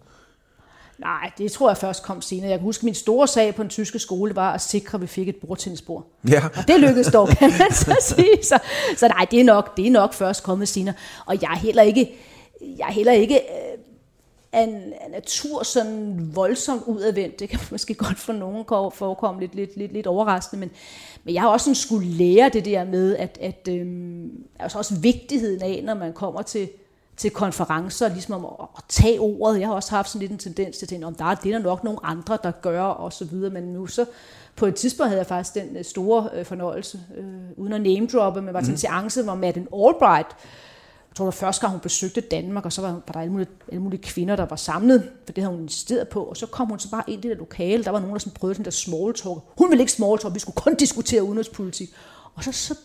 Nej, 0.98 1.32
det 1.38 1.52
tror 1.52 1.70
jeg 1.70 1.78
først 1.78 2.04
kom 2.04 2.22
senere. 2.22 2.50
Jeg 2.50 2.60
kan 2.60 2.64
huske, 2.64 2.82
at 2.82 2.84
min 2.84 2.96
store 2.96 3.28
sag 3.28 3.56
på 3.56 3.62
en 3.62 3.70
tyske 3.70 4.00
skole 4.00 4.36
var 4.36 4.54
at 4.54 4.62
sikre, 4.62 4.96
at 4.96 5.02
vi 5.02 5.08
fik 5.08 5.30
et 5.30 5.36
bordtennisbord. 5.36 6.08
Ja. 6.30 6.44
Og 6.58 6.68
det 6.68 6.80
lykkedes 6.80 7.08
dog, 7.08 7.28
kan 7.28 7.52
man 7.60 7.72
så 7.72 7.96
sige. 8.02 8.44
Så, 8.44 8.60
så 8.98 9.08
nej, 9.08 9.26
det 9.32 9.40
er, 9.40 9.44
nok, 9.44 9.78
det 9.78 9.88
er 9.88 9.92
nok 9.92 10.14
først 10.14 10.44
kommet 10.44 10.68
senere. 10.68 10.96
Og 11.26 11.42
jeg 11.42 11.52
er 11.52 11.58
heller 11.58 11.84
ikke, 11.84 12.16
jeg 12.62 12.88
er 12.88 12.92
heller 12.92 13.12
ikke 13.12 13.36
øh, 13.36 14.64
en, 14.64 14.70
en 14.70 14.94
natur 15.12 15.64
sådan 15.64 16.32
voldsomt 16.36 16.84
udadvendt. 16.86 17.40
Det 17.40 17.50
kan 17.50 17.60
måske 17.72 17.94
godt 17.94 18.20
for 18.20 18.34
nogen 18.34 18.66
forekomme 18.94 19.42
lidt, 19.42 19.56
lidt, 19.56 19.78
lidt, 19.78 19.94
lidt 19.94 20.08
overraskende, 20.08 20.60
men, 20.60 20.72
men 21.24 21.34
jeg 21.34 21.42
har 21.42 21.50
også 21.50 21.64
sådan 21.64 21.76
skulle 21.76 22.08
lære 22.08 22.50
det 22.50 22.66
der 22.66 22.86
med, 22.86 23.16
at, 23.16 23.38
at 23.42 23.68
øh, 23.70 23.88
altså 24.60 24.78
også 24.78 24.96
vigtigheden 24.96 25.62
af, 25.62 25.82
når 25.86 25.94
man 25.94 26.14
kommer 26.14 26.42
til, 26.42 26.70
til 27.18 27.32
konferencer, 27.32 28.08
ligesom 28.08 28.46
om 28.46 28.68
at, 28.78 28.84
tage 28.90 29.20
ordet. 29.20 29.60
Jeg 29.60 29.68
har 29.68 29.76
også 29.76 29.92
haft 29.92 30.10
sådan 30.10 30.20
lidt 30.20 30.32
en 30.32 30.38
tendens 30.38 30.78
til 30.78 30.86
at 30.86 30.90
tænke, 30.90 31.06
om 31.06 31.16
der 31.16 31.26
er 31.26 31.36
det 31.36 31.54
der 31.54 31.60
nok 31.60 31.84
nogle 31.84 32.00
andre, 32.04 32.38
der 32.44 32.52
gør, 32.52 32.84
og 32.84 33.14
så 33.14 33.26
videre. 33.26 33.52
Men 33.52 33.64
nu 33.64 33.88
så, 33.88 34.06
på 34.56 34.66
et 34.66 34.76
tidspunkt 34.76 35.10
havde 35.10 35.20
jeg 35.20 35.28
faktisk 35.28 35.54
den 35.54 35.78
øh, 35.78 35.86
store 35.86 36.30
øh, 36.34 36.46
fornøjelse, 36.46 37.00
øh, 37.18 37.26
uden 37.58 37.74
at 37.74 37.82
name 37.82 38.08
droppe, 38.08 38.42
men 38.42 38.54
var 38.54 38.60
til 38.60 38.68
en 38.68 38.72
mhm. 38.72 38.78
seance, 38.78 39.24
hvor 39.24 39.36
Madeleine 39.36 39.68
Albright, 39.74 40.28
jeg 41.10 41.16
tror, 41.16 41.26
det 41.26 41.26
var 41.26 41.48
første 41.48 41.62
gang, 41.62 41.72
hun 41.72 41.80
besøgte 41.80 42.22
Danmark, 42.22 42.66
og 42.66 42.74
så 42.74 42.82
var, 42.82 42.92
var 42.92 43.14
der 43.14 43.20
alle 43.20 43.32
mulige, 43.32 43.50
alle 43.72 43.82
mulige 43.82 44.02
kvinder, 44.02 44.36
der 44.36 44.46
var 44.46 44.56
samlet, 44.56 45.12
for 45.26 45.34
det 45.34 45.44
havde 45.44 45.56
hun 45.56 45.64
insisteret 45.64 46.08
på, 46.08 46.24
og 46.24 46.38
så 46.38 46.46
kom 46.46 46.68
hun 46.68 46.80
så 46.80 46.90
bare 46.90 47.04
ind 47.08 47.26
i 47.26 47.30
det 47.30 47.38
lokale, 47.38 47.84
der 47.84 47.92
var 47.92 48.00
nogen, 48.00 48.14
der 48.14 48.20
sådan 48.20 48.34
prøvede 48.34 48.56
sådan 48.56 48.66
der 48.66 48.72
small 48.72 49.14
talk. 49.14 49.38
Hun 49.58 49.70
ville 49.70 49.82
ikke 49.82 49.92
small 49.92 50.20
talk, 50.20 50.34
vi 50.34 50.40
skulle 50.40 50.56
kun 50.56 50.76
diskutere 50.76 51.24
udenrigspolitik. 51.24 51.90
Og 52.36 52.44
så, 52.44 52.52
så 52.52 52.76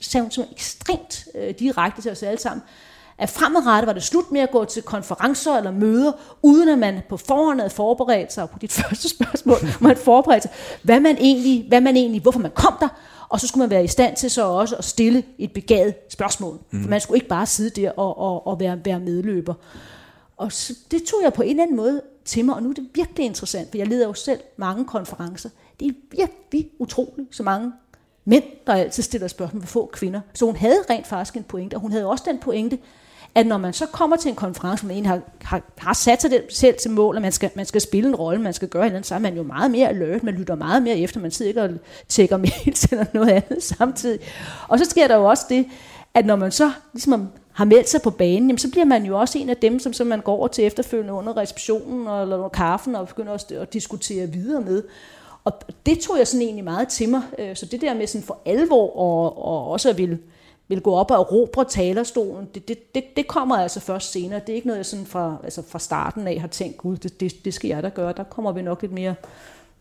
sagde 0.00 0.22
hun 0.22 0.30
så 0.30 0.46
ekstremt 0.52 1.28
øh, 1.34 1.54
direkte 1.58 2.02
til 2.02 2.10
os 2.10 2.22
alle 2.22 2.40
sammen, 2.40 2.62
at 3.18 3.30
fremadrettet 3.30 3.86
var 3.86 3.92
det 3.92 4.02
slut 4.02 4.32
med 4.32 4.40
at 4.40 4.50
gå 4.50 4.64
til 4.64 4.82
konferencer 4.82 5.56
eller 5.56 5.70
møder, 5.70 6.12
uden 6.42 6.68
at 6.68 6.78
man 6.78 7.00
på 7.08 7.16
forhånd 7.16 7.60
havde 7.60 7.70
forberedt 7.70 8.32
sig, 8.32 8.50
på 8.50 8.58
dit 8.58 8.72
første 8.82 9.08
spørgsmål, 9.08 9.56
man 9.80 9.96
forberedt 9.96 10.42
sig, 10.42 10.52
hvad 10.82 11.00
man 11.00 11.16
egentlig, 11.16 11.68
hvad 11.68 11.80
man 11.80 11.96
egentlig, 11.96 12.22
hvorfor 12.22 12.40
man 12.40 12.50
kom 12.54 12.74
der, 12.80 12.88
og 13.28 13.40
så 13.40 13.46
skulle 13.46 13.62
man 13.62 13.70
være 13.70 13.84
i 13.84 13.88
stand 13.88 14.16
til 14.16 14.30
så 14.30 14.46
også 14.46 14.76
at 14.76 14.84
stille 14.84 15.22
et 15.38 15.52
begavet 15.52 15.94
spørgsmål. 16.08 16.58
Mm. 16.70 16.82
For 16.82 16.90
man 16.90 17.00
skulle 17.00 17.16
ikke 17.16 17.28
bare 17.28 17.46
sidde 17.46 17.82
der 17.82 17.90
og, 17.90 18.18
og, 18.18 18.46
og 18.46 18.60
være, 18.60 18.80
være 18.84 19.00
medløber. 19.00 19.54
Og 20.36 20.52
så, 20.52 20.74
det 20.90 21.02
tog 21.02 21.20
jeg 21.22 21.32
på 21.32 21.42
en 21.42 21.50
eller 21.50 21.62
anden 21.62 21.76
måde 21.76 22.02
til 22.24 22.44
mig, 22.44 22.54
og 22.54 22.62
nu 22.62 22.70
er 22.70 22.74
det 22.74 22.88
virkelig 22.94 23.26
interessant, 23.26 23.70
for 23.70 23.78
jeg 23.78 23.86
leder 23.86 24.06
jo 24.06 24.14
selv 24.14 24.40
mange 24.56 24.84
konferencer. 24.84 25.50
Det 25.80 25.88
er 25.88 25.92
virkelig 26.10 26.70
utroligt, 26.78 27.36
så 27.36 27.42
mange 27.42 27.72
mænd, 28.24 28.44
der 28.66 28.72
altid 28.72 29.02
stiller 29.02 29.28
spørgsmål, 29.28 29.60
hvor 29.60 29.66
få 29.66 29.90
kvinder. 29.92 30.20
Så 30.34 30.46
hun 30.46 30.56
havde 30.56 30.84
rent 30.90 31.06
faktisk 31.06 31.36
en 31.36 31.44
pointe, 31.44 31.74
og 31.74 31.80
hun 31.80 31.92
havde 31.92 32.06
også 32.06 32.24
den 32.26 32.38
pointe, 32.38 32.78
at 33.38 33.46
når 33.46 33.58
man 33.58 33.72
så 33.72 33.86
kommer 33.86 34.16
til 34.16 34.28
en 34.28 34.34
konference, 34.34 34.86
hvor 34.86 34.94
man 34.94 35.06
har, 35.06 35.20
har, 35.42 35.62
har 35.78 35.92
sat 35.92 36.22
sig 36.22 36.30
selv 36.48 36.76
til 36.76 36.90
mål, 36.90 37.16
at 37.16 37.22
man 37.22 37.32
skal, 37.32 37.50
man 37.54 37.66
skal 37.66 37.80
spille 37.80 38.08
en 38.08 38.16
rolle, 38.16 38.42
man 38.42 38.52
skal 38.52 38.68
gøre 38.68 38.84
hinanden, 38.84 39.04
så 39.04 39.14
er 39.14 39.18
man 39.18 39.36
jo 39.36 39.42
meget 39.42 39.70
mere 39.70 39.88
alert, 39.88 40.22
man 40.22 40.34
lytter 40.34 40.54
meget 40.54 40.82
mere 40.82 40.98
efter, 40.98 41.20
man 41.20 41.30
sidder 41.30 41.48
ikke 41.48 41.62
og 41.62 41.70
tjekker 42.08 42.36
mails 42.64 42.84
eller 42.84 43.04
noget 43.14 43.28
andet 43.28 43.62
samtidig. 43.62 44.20
Og 44.68 44.78
så 44.78 44.84
sker 44.84 45.08
der 45.08 45.16
jo 45.16 45.24
også 45.24 45.44
det, 45.48 45.66
at 46.14 46.26
når 46.26 46.36
man 46.36 46.52
så 46.52 46.72
ligesom 46.92 47.28
har 47.52 47.64
meldt 47.64 47.88
sig 47.88 48.02
på 48.02 48.10
banen, 48.10 48.48
jamen, 48.48 48.58
så 48.58 48.70
bliver 48.70 48.84
man 48.84 49.04
jo 49.04 49.20
også 49.20 49.38
en 49.38 49.48
af 49.48 49.56
dem, 49.56 49.78
som, 49.78 49.92
som 49.92 50.06
man 50.06 50.20
går 50.20 50.36
over 50.36 50.48
til 50.48 50.66
efterfølgende 50.66 51.12
under 51.12 51.36
receptionen 51.36 52.06
og, 52.06 52.22
eller 52.22 52.36
under 52.36 52.48
kaffen 52.48 52.94
og 52.94 53.08
begynder 53.08 53.32
at, 53.32 53.52
at 53.52 53.72
diskutere 53.72 54.26
videre 54.26 54.60
med. 54.60 54.82
Og 55.44 55.52
det 55.86 55.98
tog 55.98 56.18
jeg 56.18 56.26
sådan 56.26 56.42
egentlig 56.42 56.64
meget 56.64 56.88
til 56.88 57.08
mig. 57.08 57.22
Øh, 57.38 57.56
så 57.56 57.66
det 57.66 57.80
der 57.80 57.94
med 57.94 58.06
sådan 58.06 58.26
for 58.26 58.38
alvor 58.46 58.96
og, 58.96 59.44
og 59.44 59.70
også 59.70 59.90
at 59.90 59.98
ville 59.98 60.18
vil 60.68 60.80
gå 60.80 60.94
op 60.94 61.10
og 61.10 61.16
erobre 61.16 61.64
talerstolen, 61.64 62.48
det, 62.54 62.68
det, 62.68 62.94
det, 62.94 63.04
det 63.16 63.26
kommer 63.26 63.56
altså 63.56 63.80
først 63.80 64.12
senere. 64.12 64.40
Det 64.40 64.48
er 64.48 64.54
ikke 64.54 64.66
noget, 64.66 64.78
jeg 64.78 64.86
sådan 64.86 65.06
fra, 65.06 65.36
altså 65.44 65.62
fra 65.68 65.78
starten 65.78 66.26
af 66.26 66.40
har 66.40 66.48
tænkt, 66.48 66.76
gud, 66.76 66.96
det, 66.96 67.20
det, 67.20 67.44
det 67.44 67.54
skal 67.54 67.68
jeg 67.68 67.82
da 67.82 67.88
gøre. 67.88 68.12
Der 68.16 68.24
kommer 68.24 68.52
vi 68.52 68.62
nok 68.62 68.82
lidt 68.82 68.92
mere, 68.92 69.14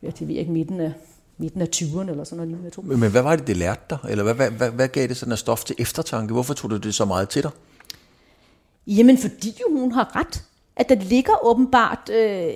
ja, 0.04 0.08
det 0.08 0.22
ved 0.22 0.28
jeg 0.28 0.40
ikke, 0.40 0.52
midten 0.52 0.80
af, 0.80 0.94
midten 1.38 1.62
af 1.62 1.68
20'erne 1.76 2.10
eller 2.10 2.24
sådan 2.24 2.48
noget. 2.48 2.64
Jeg 2.64 2.74
tror. 2.74 2.84
Men 2.84 3.12
hvad 3.12 3.22
var 3.22 3.36
det, 3.36 3.48
det 3.48 3.58
lærte 3.58 3.82
dig? 3.90 3.98
Eller 4.10 4.24
hvad, 4.24 4.34
hvad, 4.34 4.52
hvad, 4.52 4.72
hvad 4.72 4.88
gav 4.88 5.08
det 5.08 5.18
sådan 5.18 5.32
af 5.32 5.38
stof 5.38 5.64
til 5.64 5.76
eftertanke? 5.80 6.34
Hvorfor 6.34 6.54
tog 6.54 6.72
du 6.72 6.78
det 6.78 6.96
så 6.96 7.06
meget 7.06 7.30
til 7.30 7.44
dig? 7.44 7.52
Jamen, 8.88 9.18
fordi 9.18 9.58
jo 9.62 9.80
hun 9.80 9.92
har 9.92 10.16
ret. 10.16 10.44
At 10.76 10.90
der 10.90 10.96
ligger 10.96 11.46
åbenbart 11.46 12.10
øh, 12.14 12.54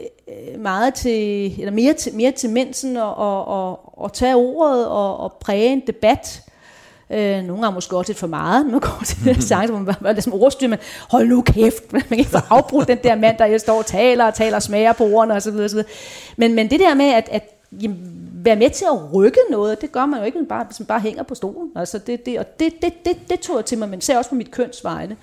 meget 0.60 0.94
til, 0.94 1.52
eller 1.60 1.72
mere 1.72 1.94
til, 1.94 2.16
mere 2.16 2.32
til 2.32 2.50
mensen 2.50 2.98
at, 2.98 3.04
og, 3.04 3.46
og, 3.48 4.00
og 4.02 4.14
tage 4.14 4.36
ordet 4.36 4.88
og, 4.88 5.18
og 5.18 5.34
præge 5.34 5.74
en 5.74 5.82
debat 5.88 6.42
Øh, 7.14 7.44
nogle 7.44 7.64
har 7.64 7.72
måske 7.72 7.98
også 7.98 8.10
lidt 8.10 8.20
for 8.20 8.28
meget, 8.28 8.66
man 8.66 8.80
går 8.80 9.02
til 9.06 9.26
den 9.26 9.42
sang, 9.42 9.70
hvor 9.70 9.80
man 9.80 9.96
var 10.00 10.12
ligesom 10.12 10.34
ordstyr, 10.34 10.68
men 10.68 10.80
hold 11.10 11.28
nu 11.28 11.42
kæft, 11.42 11.94
man 11.94 12.02
kan 12.02 12.18
ikke 12.18 12.30
få 12.30 12.38
afbrudt 12.50 12.88
den 12.88 12.98
der 13.04 13.16
mand, 13.16 13.38
der 13.38 13.58
står 13.58 13.78
og 13.78 13.86
taler 13.86 14.26
og 14.26 14.34
taler 14.34 14.56
og 14.56 14.64
smager 14.64 14.94
på 14.94 15.04
ordene 15.04 15.34
osv. 15.34 15.56
osv. 15.56 15.80
Men, 16.38 16.56
men 16.56 16.70
det 16.70 16.80
der 16.80 16.94
med 16.94 17.06
at, 17.06 17.30
at 17.32 17.50
jamen, 17.82 17.98
være 18.34 18.56
med 18.56 18.70
til 18.70 18.86
at 18.86 19.14
rykke 19.14 19.40
noget, 19.52 19.82
det 19.82 19.92
gør 19.92 20.06
man 20.06 20.20
jo 20.20 20.26
ikke, 20.26 20.46
bare, 20.50 20.64
hvis 20.64 20.80
man 20.80 20.86
bare 20.86 21.00
hænger 21.00 21.24
på 21.24 21.36
stolen. 21.36 21.72
Altså 21.76 21.98
det, 21.98 22.26
det, 22.26 22.40
og 22.40 22.60
det, 22.60 22.74
det, 22.82 22.94
det, 23.06 23.18
det 23.30 23.40
tog 23.40 23.56
jeg 23.56 23.66
til 23.66 23.78
mig, 23.78 23.90
men 23.90 24.02
ser 24.02 24.18
også 24.18 24.30
på 24.30 24.36
mit 24.36 24.52
kønsvegne. 24.52 25.18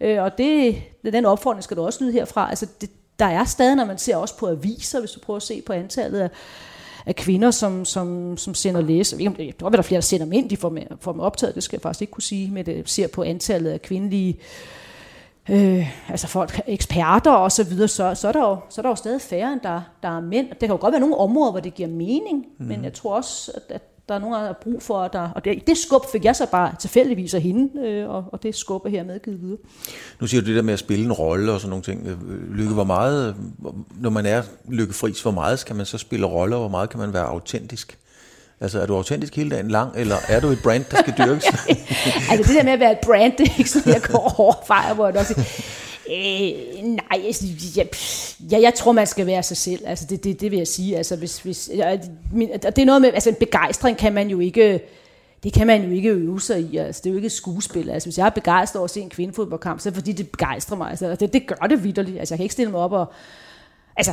Øh, 0.00 0.22
og 0.22 0.38
det, 0.38 0.76
den 1.12 1.24
opfordring 1.24 1.64
skal 1.64 1.76
du 1.76 1.82
også 1.82 2.04
lyde 2.04 2.12
herfra. 2.12 2.48
Altså 2.48 2.66
det, 2.80 2.90
der 3.18 3.26
er 3.26 3.44
stadig, 3.44 3.76
når 3.76 3.84
man 3.84 3.98
ser 3.98 4.16
også 4.16 4.36
på 4.36 4.48
aviser, 4.48 5.00
hvis 5.00 5.10
du 5.10 5.20
prøver 5.20 5.36
at 5.36 5.42
se 5.42 5.62
på 5.66 5.72
antallet 5.72 6.20
af 6.20 6.30
af 7.06 7.16
kvinder, 7.16 7.50
som, 7.50 7.84
som, 7.84 8.36
som 8.36 8.54
sender 8.54 8.80
læse. 8.80 9.16
Jeg 9.20 9.30
ved 9.30 9.44
ikke, 9.44 9.58
der 9.58 9.78
er 9.78 9.82
flere, 9.82 10.00
der 10.00 10.02
sender 10.02 10.26
dem 10.26 10.32
ind, 10.32 10.50
de 10.50 10.56
får 10.56 10.68
dem, 10.68 10.78
får 11.00 11.12
dem 11.12 11.20
optaget, 11.20 11.54
det 11.54 11.62
skal 11.62 11.76
jeg 11.76 11.82
faktisk 11.82 12.00
ikke 12.00 12.10
kunne 12.10 12.22
sige, 12.22 12.50
men 12.50 12.66
det 12.66 12.90
ser 12.90 13.08
på 13.08 13.22
antallet 13.22 13.70
af 13.70 13.82
kvindelige 13.82 14.38
øh, 15.48 16.10
altså 16.10 16.26
folk, 16.26 16.60
eksperter 16.66 17.30
og 17.30 17.52
så 17.52 17.64
videre, 17.64 17.88
så, 17.88 18.14
så, 18.14 18.28
er 18.28 18.32
der 18.32 18.48
jo, 18.48 18.56
så 18.70 18.80
er 18.80 18.82
der 18.82 18.88
jo 18.88 18.94
stadig 18.94 19.20
færre, 19.20 19.52
end 19.52 19.60
der, 19.60 19.80
der 20.02 20.16
er 20.16 20.20
mænd. 20.20 20.48
Det 20.48 20.58
kan 20.58 20.70
jo 20.70 20.78
godt 20.80 20.92
være 20.92 21.00
nogle 21.00 21.16
områder, 21.16 21.50
hvor 21.50 21.60
det 21.60 21.74
giver 21.74 21.88
mening, 21.88 22.46
mm. 22.58 22.66
men 22.66 22.84
jeg 22.84 22.92
tror 22.92 23.14
også, 23.14 23.52
at, 23.54 23.62
at 23.74 23.82
der 24.08 24.14
er 24.14 24.18
nogen, 24.18 24.34
der 24.34 24.40
har 24.40 24.58
brug 24.62 24.82
for, 24.82 25.00
at 25.00 25.12
der, 25.12 25.30
og 25.30 25.44
det, 25.44 25.66
det 25.66 25.78
skub 25.78 26.02
fik 26.12 26.24
jeg 26.24 26.36
så 26.36 26.46
bare 26.46 26.74
tilfældigvis 26.80 27.34
af 27.34 27.40
hende, 27.40 27.88
øh, 27.88 28.08
og, 28.08 28.24
og 28.32 28.42
det 28.42 28.54
skub 28.54 28.84
er 28.84 28.90
hermed 28.90 29.20
givet 29.20 29.42
videre. 29.42 29.58
Nu 30.20 30.26
siger 30.26 30.40
du 30.40 30.46
det 30.46 30.56
der 30.56 30.62
med 30.62 30.72
at 30.72 30.78
spille 30.78 31.04
en 31.04 31.12
rolle 31.12 31.52
og 31.52 31.60
sådan 31.60 31.70
nogle 31.70 31.82
ting. 31.82 32.08
Lykke, 32.50 32.74
hvor 32.74 32.84
meget, 32.84 33.36
når 34.00 34.10
man 34.10 34.26
er 34.26 34.42
Lykke 34.68 34.94
Friis, 34.94 35.22
hvor 35.22 35.30
meget 35.30 35.58
skal 35.58 35.76
man 35.76 35.86
så 35.86 35.98
spille 35.98 36.26
roller, 36.26 36.56
og 36.56 36.60
hvor 36.60 36.70
meget 36.70 36.90
kan 36.90 37.00
man 37.00 37.12
være 37.12 37.24
autentisk? 37.24 37.98
Altså, 38.60 38.80
er 38.80 38.86
du 38.86 38.96
autentisk 38.96 39.36
hele 39.36 39.50
dagen 39.50 39.70
lang, 39.70 39.92
eller 39.96 40.16
er 40.28 40.40
du 40.40 40.48
et 40.48 40.58
brand, 40.62 40.84
der 40.90 40.96
skal 40.96 41.14
dyrkes? 41.18 41.44
altså, 42.30 42.52
det 42.52 42.56
der 42.58 42.64
med 42.64 42.72
at 42.72 42.80
være 42.80 42.92
et 42.92 42.98
brand, 43.02 43.32
det 43.38 43.48
er 43.48 43.58
ikke 43.58 43.70
sådan, 43.70 43.92
jeg 43.92 44.02
går 44.02 44.34
overfejr, 44.40 44.94
hvor 44.94 45.06
jeg 45.06 45.14
nok 45.14 45.24
siger, 45.24 45.42
Øh, 46.10 46.82
nej, 46.82 47.22
altså, 47.24 47.46
ja, 47.76 47.84
jeg, 48.50 48.62
jeg, 48.62 48.74
tror, 48.74 48.92
man 48.92 49.06
skal 49.06 49.26
være 49.26 49.42
sig 49.42 49.56
selv. 49.56 49.80
Altså, 49.86 50.06
det, 50.10 50.24
det, 50.24 50.40
det 50.40 50.50
vil 50.50 50.56
jeg 50.56 50.68
sige. 50.68 50.96
Altså, 50.96 51.16
hvis, 51.16 51.38
hvis, 51.38 51.70
jeg, 51.74 52.00
det 52.62 52.78
er 52.78 52.84
noget 52.84 53.02
med, 53.02 53.12
altså 53.14 53.28
en 53.28 53.36
begejstring 53.40 53.96
kan 53.96 54.12
man 54.12 54.30
jo 54.30 54.40
ikke, 54.40 54.80
det 55.42 55.52
kan 55.52 55.66
man 55.66 55.84
jo 55.84 55.90
ikke 55.90 56.10
øve 56.10 56.40
sig 56.40 56.60
i. 56.60 56.76
Altså, 56.76 57.00
det 57.04 57.10
er 57.10 57.12
jo 57.12 57.16
ikke 57.16 57.26
et 57.26 57.32
skuespil. 57.32 57.90
Altså, 57.90 58.06
hvis 58.06 58.18
jeg 58.18 58.26
er 58.26 58.30
begejstret 58.30 58.80
over 58.80 58.84
at 58.84 58.90
se 58.90 59.00
en 59.00 59.10
kvindefodboldkamp, 59.10 59.80
så 59.80 59.88
er 59.88 59.90
det 59.90 59.98
fordi, 59.98 60.12
det 60.12 60.30
begejstrer 60.30 60.76
mig. 60.76 60.90
Altså, 60.90 61.16
det, 61.20 61.32
det 61.32 61.46
gør 61.46 61.66
det 61.66 61.84
vidderligt. 61.84 62.18
Altså, 62.18 62.34
jeg 62.34 62.38
kan 62.38 62.44
ikke 62.44 62.52
stille 62.52 62.72
mig 62.72 62.80
op 62.80 62.92
og... 62.92 63.12
Altså, 63.96 64.12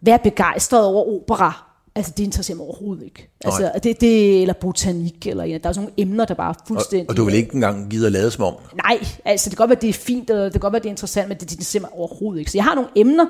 være 0.00 0.18
begejstret 0.18 0.84
over 0.84 1.20
opera. 1.20 1.65
Altså, 1.96 2.12
det 2.16 2.24
interesserer 2.24 2.56
mig 2.56 2.66
overhovedet 2.66 3.04
ikke. 3.04 3.28
Altså, 3.44 3.70
det, 3.82 4.00
det, 4.00 4.42
eller 4.42 4.54
botanik, 4.54 5.26
eller 5.26 5.44
ja, 5.44 5.58
der 5.58 5.68
er 5.68 5.72
sådan 5.72 5.82
nogle 5.82 5.92
emner, 5.96 6.24
der 6.24 6.34
bare 6.34 6.50
er 6.50 6.64
fuldstændig... 6.68 7.08
Og, 7.08 7.10
og 7.10 7.16
du 7.16 7.24
vil 7.24 7.34
ikke 7.34 7.54
engang 7.54 7.90
give 7.90 8.06
at 8.06 8.12
lade 8.12 8.30
som 8.30 8.44
om? 8.44 8.54
Nej, 8.84 9.06
altså, 9.24 9.50
det 9.50 9.56
kan 9.58 9.62
godt 9.62 9.70
være, 9.70 9.78
det 9.80 9.88
er 9.88 9.92
fint, 9.92 10.30
og 10.30 10.44
det 10.44 10.52
kan 10.52 10.60
godt 10.60 10.72
være, 10.72 10.82
det 10.82 10.86
er 10.86 10.90
interessant, 10.90 11.28
men 11.28 11.38
det, 11.38 11.50
det 11.50 11.52
interesserer 11.52 11.80
mig 11.80 11.90
overhovedet 11.92 12.38
ikke. 12.40 12.50
Så 12.50 12.58
jeg 12.58 12.64
har 12.64 12.74
nogle 12.74 12.90
emner, 12.96 13.26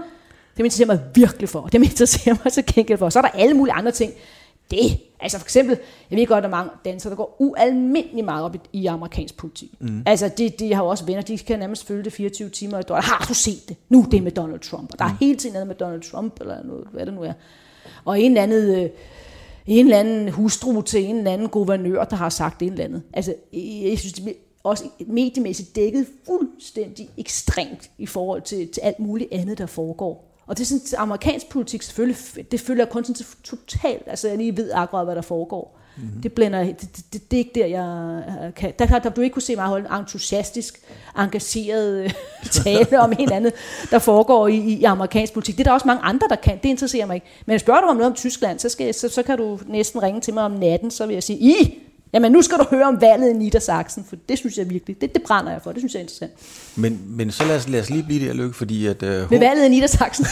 det 0.57 0.65
interesserer 0.65 0.87
mig 0.87 1.01
virkelig 1.15 1.49
for, 1.49 1.63
det 1.63 1.83
interesserer 1.83 2.37
mig 2.45 2.53
så 2.53 2.63
gengæld 2.67 2.99
for. 2.99 3.11
Så 3.11 3.19
er 3.19 3.23
der 3.23 3.29
alle 3.29 3.55
mulige 3.55 3.75
andre 3.75 3.91
ting, 3.91 4.13
det. 4.71 5.01
Altså 5.21 5.39
for 5.39 5.45
eksempel, 5.45 5.79
jeg 6.11 6.19
ved 6.19 6.27
godt, 6.27 6.37
at 6.37 6.43
der 6.43 6.49
er 6.49 6.57
mange 6.57 6.71
dansere, 6.85 7.11
der 7.11 7.17
går 7.17 7.37
ualmindelig 7.39 8.25
meget 8.25 8.45
op 8.45 8.55
i, 8.55 8.59
i 8.73 8.87
amerikansk 8.87 9.37
politik. 9.37 9.71
Mm. 9.81 10.03
Altså 10.07 10.31
de, 10.39 10.51
de 10.51 10.75
har 10.75 10.83
jo 10.83 10.89
også 10.89 11.05
venner, 11.05 11.23
de 11.23 11.39
kan 11.39 11.59
nærmest 11.59 11.87
følge 11.87 12.05
det 12.05 12.13
24 12.13 12.49
timer 12.49 12.79
i 12.79 12.83
døgnet. 12.83 13.05
Har 13.05 13.27
du 13.29 13.35
set 13.35 13.69
det? 13.69 13.77
Nu 13.89 14.07
det 14.11 14.23
med 14.23 14.33
Donald 14.33 14.61
Trump. 14.61 14.93
Og 14.93 14.99
der 14.99 15.05
er 15.05 15.09
mm. 15.09 15.17
hele 15.21 15.39
tiden 15.39 15.53
noget 15.53 15.67
med 15.67 15.75
Donald 15.75 16.03
Trump, 16.03 16.41
eller 16.41 16.63
noget, 16.65 16.85
hvad 16.93 17.07
det 17.07 17.15
nu 17.15 17.23
er. 17.23 17.33
Og 18.07 18.21
en 18.21 18.31
eller 18.31 18.43
anden, 18.43 18.75
øh, 18.75 18.91
en 19.67 19.87
eller 19.87 19.99
anden 19.99 20.29
hustru 20.29 20.83
til 20.83 21.05
en 21.05 21.17
eller 21.17 21.33
anden 21.33 21.49
guvernør, 21.49 22.05
der 22.05 22.17
har 22.17 22.29
sagt 22.29 22.63
en 22.63 22.73
eller 22.73 22.85
andet. 22.85 23.03
Altså, 23.13 23.35
jeg 23.53 23.99
synes, 23.99 24.13
det 24.13 24.25
bliver 24.25 24.37
også 24.63 24.85
mediemæssigt 25.07 25.77
dækket 25.77 26.07
fuldstændig 26.27 27.11
ekstremt 27.19 27.91
i 27.99 28.07
forhold 28.07 28.43
til, 28.43 28.69
til 28.69 28.81
alt 28.81 28.99
muligt 28.99 29.33
andet, 29.33 29.59
der 29.59 29.67
foregår. 29.67 30.33
Og 30.47 30.59
det 30.59 30.63
er 30.63 30.67
sådan, 30.67 30.99
amerikansk 30.99 31.49
politik 31.49 31.83
selvfølgelig, 31.83 32.17
det 32.53 32.61
følger 32.61 32.85
kun 32.85 33.05
sådan 33.05 33.27
totalt, 33.45 34.03
altså 34.07 34.29
jeg 34.29 34.39
lige 34.39 34.57
ved 34.57 34.71
akkurat, 34.75 35.07
hvad 35.07 35.17
der 35.17 35.23
foregår. 35.23 35.81
Mm-hmm. 35.97 36.23
Det 36.23 36.33
blænder, 36.33 36.65
det, 36.65 36.81
det, 36.81 37.13
det, 37.13 37.31
det, 37.31 37.37
er 37.37 37.39
ikke 37.39 37.51
der, 37.55 37.67
jeg 37.67 38.55
kan. 38.57 38.73
Der 38.79 38.87
kan 38.87 39.03
der, 39.03 39.11
du 39.11 39.21
ikke 39.21 39.35
kunne 39.35 39.43
se 39.43 39.57
mig 39.57 39.65
holde 39.65 39.89
en 39.91 40.01
entusiastisk, 40.01 40.81
engageret 41.19 42.05
øh, 42.05 42.11
tale 42.65 43.01
om 43.01 43.13
en 43.19 43.33
andet, 43.33 43.53
der 43.91 43.99
foregår 43.99 44.49
i, 44.49 44.57
i, 44.57 44.85
amerikansk 44.85 45.33
politik. 45.33 45.57
Det 45.57 45.61
er 45.61 45.65
der 45.65 45.75
også 45.75 45.87
mange 45.87 46.03
andre, 46.03 46.29
der 46.31 46.37
kan. 46.37 46.59
Det 46.63 46.69
interesserer 46.69 47.07
mig 47.07 47.15
ikke. 47.15 47.27
Men 47.47 47.59
spørger 47.59 47.81
du 47.81 47.87
om 47.87 47.97
noget 47.97 48.11
om 48.11 48.17
Tyskland, 48.17 48.59
så, 48.59 48.69
skal, 48.69 48.95
så, 48.95 49.09
så 49.09 49.23
kan 49.23 49.39
du 49.39 49.59
næsten 49.67 50.03
ringe 50.03 50.21
til 50.21 50.35
mig 50.35 50.43
om 50.43 50.53
natten, 50.53 50.91
så 50.91 51.07
vil 51.07 51.15
jeg 51.15 51.23
sige, 51.23 51.39
I, 51.39 51.83
Jamen 52.13 52.33
nu 52.33 52.43
skal 52.43 52.59
du 52.59 52.65
høre 52.71 52.85
om 52.85 53.01
valget 53.01 53.31
i 53.31 53.33
Niedersachsen, 53.33 54.05
for 54.09 54.17
det 54.29 54.39
synes 54.39 54.59
jeg 54.59 54.71
virkelig, 54.71 55.01
det, 55.01 55.15
det 55.15 55.23
brænder 55.23 55.53
jeg 55.53 55.63
for, 55.63 55.73
det 55.73 55.81
synes 55.81 55.95
jeg 55.95 55.99
er 55.99 56.03
interessant. 56.03 56.33
Men, 56.77 57.01
men 57.07 57.31
så 57.31 57.45
lad 57.45 57.57
os, 57.57 57.69
lad 57.69 57.81
os 57.81 57.91
lige 57.91 58.03
blive 58.03 58.29
der, 58.29 58.33
Lykke, 58.35 58.55
fordi 58.55 58.87
at... 58.87 59.03
Uh, 59.03 59.09
Ved 59.09 59.39
valget 59.39 59.67
i 59.67 59.69
Niedersachsen. 59.69 60.27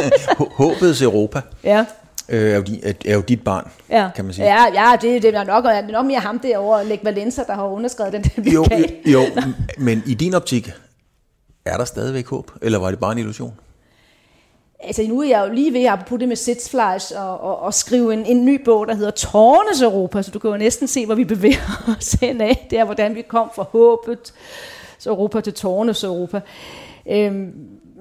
håbets 0.60 1.02
Europa. 1.02 1.40
Ja. 1.64 1.84
Øh, 2.28 2.50
er, 2.50 2.56
jo, 2.56 2.64
er, 3.04 3.14
jo 3.14 3.20
dit 3.20 3.44
barn, 3.44 3.70
ja. 3.90 4.10
kan 4.14 4.24
man 4.24 4.34
sige. 4.34 4.46
Ja, 4.46 4.64
ja 4.74 4.96
det, 5.00 5.22
det 5.22 5.34
er 5.34 5.44
nok, 5.44 5.64
det 5.64 5.72
er 5.72 5.86
nok 5.86 6.06
mere 6.06 6.20
ham 6.20 6.38
derovre, 6.38 6.86
Læg 6.86 7.00
Valenza, 7.02 7.42
der 7.46 7.54
har 7.54 7.64
underskrevet 7.64 8.12
den 8.12 8.22
der 8.22 8.52
jo, 8.52 8.64
jo, 9.06 9.20
men 9.78 10.02
i 10.06 10.14
din 10.14 10.34
optik, 10.34 10.72
er 11.64 11.76
der 11.76 11.84
stadigvæk 11.84 12.26
håb, 12.26 12.50
eller 12.62 12.78
var 12.78 12.90
det 12.90 12.98
bare 12.98 13.12
en 13.12 13.18
illusion? 13.18 13.54
altså 14.80 15.02
nu 15.02 15.20
er 15.20 15.28
jeg 15.28 15.44
jo 15.48 15.54
lige 15.54 15.72
ved, 15.72 15.86
apropos 15.86 16.18
det 16.18 16.28
med 16.28 16.36
Sitzfleisch, 16.36 17.12
og, 17.16 17.40
og, 17.40 17.58
og 17.58 17.74
skrive 17.74 18.12
en, 18.12 18.26
en 18.26 18.44
ny 18.44 18.64
bog, 18.64 18.86
der 18.86 18.94
hedder 18.94 19.10
Tårnes 19.10 19.82
Europa, 19.82 20.22
så 20.22 20.30
du 20.30 20.38
kan 20.38 20.50
jo 20.50 20.56
næsten 20.56 20.88
se, 20.88 21.06
hvor 21.06 21.14
vi 21.14 21.24
bevæger 21.24 21.82
os 21.98 22.12
hen 22.12 22.40
af. 22.40 22.66
Det 22.70 22.78
er, 22.78 22.84
hvordan 22.84 23.14
vi 23.14 23.22
kom 23.22 23.50
fra 23.54 23.62
håbet 23.62 24.34
så 24.98 25.10
Europa 25.10 25.40
til 25.40 25.52
Tårnes 25.52 26.04
Europa. 26.04 26.40
Øhm, 27.10 27.52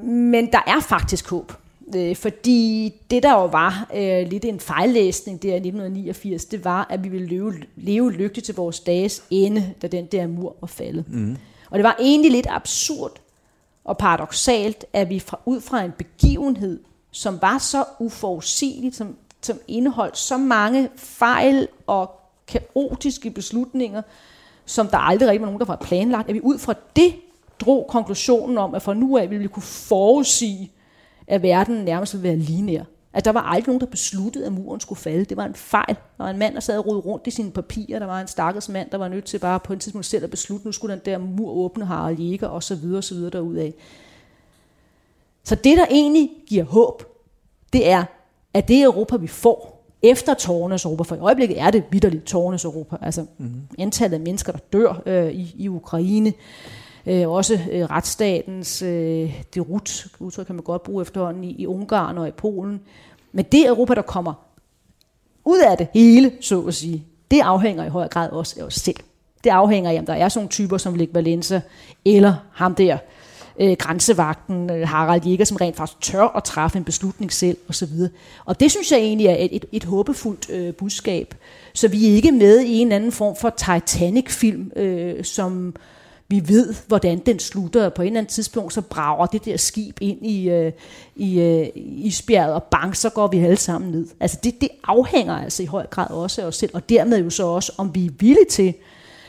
men 0.03 0.51
der 0.51 0.63
er 0.67 0.81
faktisk 0.81 1.29
håb. 1.29 1.53
Øh, 1.95 2.15
fordi 2.15 2.93
det 3.11 3.23
der 3.23 3.31
jo 3.31 3.45
var 3.45 3.89
øh, 3.95 4.27
lidt 4.27 4.45
en 4.45 4.59
fejllæsning 4.59 5.43
der 5.43 5.49
i 5.49 5.55
1989, 5.55 6.45
det 6.45 6.65
var, 6.65 6.87
at 6.89 7.03
vi 7.03 7.09
ville 7.09 7.27
leve, 7.27 7.53
leve 7.75 8.11
lykkeligt 8.11 8.45
til 8.45 8.55
vores 8.55 8.79
dages 8.79 9.23
ende, 9.29 9.73
da 9.81 9.87
den 9.87 10.05
der 10.05 10.27
mur 10.27 10.55
var 10.61 10.67
faldet. 10.67 11.05
Mm. 11.07 11.37
Og 11.69 11.77
det 11.77 11.83
var 11.83 11.95
egentlig 11.99 12.31
lidt 12.31 12.47
absurd, 12.49 13.11
og 13.83 13.97
paradoxalt, 13.97 14.85
at 14.93 15.09
vi 15.09 15.19
fra, 15.19 15.39
ud 15.45 15.61
fra 15.61 15.83
en 15.83 15.91
begivenhed, 15.97 16.79
som 17.11 17.41
var 17.41 17.57
så 17.57 17.83
uforudsigeligt, 17.99 18.95
som, 18.95 19.15
som 19.41 19.59
indeholdt 19.67 20.17
så 20.17 20.37
mange 20.37 20.89
fejl 20.95 21.67
og 21.87 22.11
kaotiske 22.47 23.31
beslutninger, 23.31 24.01
som 24.65 24.87
der 24.87 24.97
aldrig 24.97 25.29
rigtig 25.29 25.41
var 25.41 25.47
nogen, 25.47 25.59
der 25.59 25.65
var 25.65 25.75
planlagt, 25.75 26.29
at 26.29 26.35
vi 26.35 26.41
ud 26.41 26.57
fra 26.57 26.73
det 26.95 27.15
drog 27.59 27.87
konklusionen 27.89 28.57
om, 28.57 28.75
at 28.75 28.81
fra 28.81 28.93
nu 28.93 29.17
af 29.17 29.29
ville 29.29 29.41
vi 29.41 29.47
kunne 29.47 29.63
forudsige, 29.63 30.71
at 31.27 31.41
verden 31.41 31.85
nærmest 31.85 32.13
ville 32.13 32.23
være 32.23 32.37
lineær. 32.37 32.83
At 33.13 33.25
der 33.25 33.31
var 33.31 33.41
aldrig 33.41 33.67
nogen, 33.67 33.81
der 33.81 33.85
besluttede, 33.85 34.45
at 34.45 34.51
muren 34.51 34.79
skulle 34.79 34.99
falde. 34.99 35.25
Det 35.25 35.37
var 35.37 35.45
en 35.45 35.55
fejl. 35.55 35.95
Der 36.17 36.23
var 36.23 36.29
en 36.29 36.37
mand, 36.37 36.53
der 36.53 36.59
sad 36.59 36.77
og 36.77 37.05
rundt 37.05 37.27
i 37.27 37.31
sine 37.31 37.51
papirer. 37.51 37.99
Der 37.99 38.05
var 38.05 38.21
en 38.21 38.27
stakkels 38.27 38.69
mand, 38.69 38.89
der 38.89 38.97
var 38.97 39.07
nødt 39.07 39.25
til 39.25 39.39
bare 39.39 39.59
på 39.59 39.73
en 39.73 39.79
tidspunkt 39.79 40.05
selv 40.05 40.23
at 40.23 40.29
beslutte, 40.29 40.65
nu 40.65 40.71
skulle 40.71 40.95
den 40.95 41.01
der 41.05 41.17
mur 41.17 41.51
åbne, 41.51 41.85
Harald 41.85 42.17
Jäger, 42.17 42.47
og 42.47 42.63
så 42.63 42.75
videre, 42.75 42.97
og 42.97 43.03
så 43.03 43.15
videre 43.15 43.29
derudaf. 43.29 43.73
Så 45.43 45.55
det, 45.55 45.77
der 45.77 45.85
egentlig 45.89 46.29
giver 46.47 46.63
håb, 46.63 47.03
det 47.73 47.89
er, 47.89 48.03
at 48.53 48.67
det 48.67 48.83
Europa, 48.83 49.17
vi 49.17 49.27
får 49.27 49.83
efter 50.01 50.33
tårnes 50.33 50.85
Europa, 50.85 51.03
for 51.03 51.15
i 51.15 51.19
øjeblikket 51.19 51.59
er 51.59 51.71
det 51.71 51.83
vidderligt 51.91 52.25
tårnes 52.25 52.65
Europa, 52.65 52.97
altså 53.01 53.25
mm-hmm. 53.37 53.61
antallet 53.79 54.17
af 54.17 54.21
mennesker, 54.21 54.51
der 54.51 54.59
dør 54.73 55.01
øh, 55.05 55.31
i, 55.31 55.55
i 55.57 55.67
Ukraine, 55.67 56.29
øh, 56.29 56.33
Øh, 57.07 57.29
også 57.29 57.59
øh, 57.71 57.85
retsstatens 57.85 58.81
øh, 58.81 59.43
derut, 59.53 60.07
udtryk 60.19 60.45
kan 60.45 60.55
man 60.55 60.63
godt 60.63 60.83
bruge 60.83 61.01
efterhånden, 61.01 61.43
i, 61.43 61.55
i 61.57 61.67
Ungarn 61.67 62.17
og 62.17 62.27
i 62.27 62.31
Polen, 62.31 62.81
men 63.31 63.45
det 63.51 63.67
Europa, 63.67 63.93
der 63.93 64.01
kommer 64.01 64.33
ud 65.45 65.59
af 65.59 65.77
det 65.77 65.87
hele, 65.93 66.31
så 66.41 66.61
at 66.61 66.73
sige, 66.73 67.03
det 67.31 67.39
afhænger 67.39 67.85
i 67.85 67.89
høj 67.89 68.07
grad 68.07 68.29
også 68.29 68.55
af 68.59 68.63
os 68.63 68.73
selv. 68.73 68.97
Det 69.43 69.49
afhænger 69.49 69.91
af, 69.91 69.99
om 69.99 70.05
der 70.05 70.13
er 70.13 70.29
sådan 70.29 70.39
nogle 70.39 70.49
typer 70.49 70.77
som 70.77 70.95
Lech 70.95 71.15
Valenza, 71.15 71.61
eller 72.05 72.33
ham 72.53 72.75
der, 72.75 72.97
øh, 73.59 73.77
grænsevagten, 73.79 74.69
øh, 74.71 74.87
Harald 74.87 75.23
Jæger, 75.23 75.45
som 75.45 75.57
rent 75.57 75.75
faktisk 75.75 76.01
tør 76.01 76.37
at 76.37 76.43
træffe 76.43 76.77
en 76.77 76.83
beslutning 76.83 77.33
selv, 77.33 77.57
osv. 77.69 77.89
Og 78.45 78.59
det 78.59 78.71
synes 78.71 78.91
jeg 78.91 78.99
egentlig 78.99 79.27
er 79.27 79.35
et, 79.39 79.55
et, 79.55 79.65
et 79.71 79.83
håbefuldt 79.83 80.49
øh, 80.49 80.73
budskab. 80.73 81.35
Så 81.73 81.87
vi 81.87 82.09
er 82.09 82.15
ikke 82.15 82.31
med 82.31 82.59
i 82.59 82.73
en 82.77 82.91
anden 82.91 83.11
form 83.11 83.35
for 83.35 83.49
Titanic-film, 83.49 84.71
øh, 84.75 85.23
som 85.23 85.75
vi 86.29 86.47
ved, 86.47 86.75
hvordan 86.87 87.19
den 87.19 87.39
slutter. 87.39 87.89
På 87.89 88.01
en 88.01 88.07
eller 88.07 88.19
anden 88.19 88.31
tidspunkt, 88.31 88.73
så 88.73 88.81
brager 88.81 89.25
det 89.25 89.45
der 89.45 89.57
skib 89.57 89.97
ind 90.01 90.25
i, 90.25 90.49
øh, 90.49 90.71
i 91.15 91.39
øh, 91.39 91.67
isbjerget, 91.75 92.53
og 92.53 92.63
bang, 92.63 92.97
så 92.97 93.09
går 93.09 93.27
vi 93.27 93.39
alle 93.39 93.57
sammen 93.57 93.91
ned. 93.91 94.07
Altså 94.19 94.37
det, 94.43 94.61
det 94.61 94.69
afhænger 94.83 95.33
altså 95.33 95.63
i 95.63 95.65
høj 95.65 95.85
grad 95.85 96.09
også 96.09 96.41
af 96.41 96.45
os 96.45 96.55
selv, 96.55 96.71
og 96.73 96.89
dermed 96.89 97.23
jo 97.23 97.29
så 97.29 97.45
også, 97.45 97.71
om 97.77 97.95
vi 97.95 98.05
er 98.05 98.09
villige 98.19 98.45
til 98.49 98.73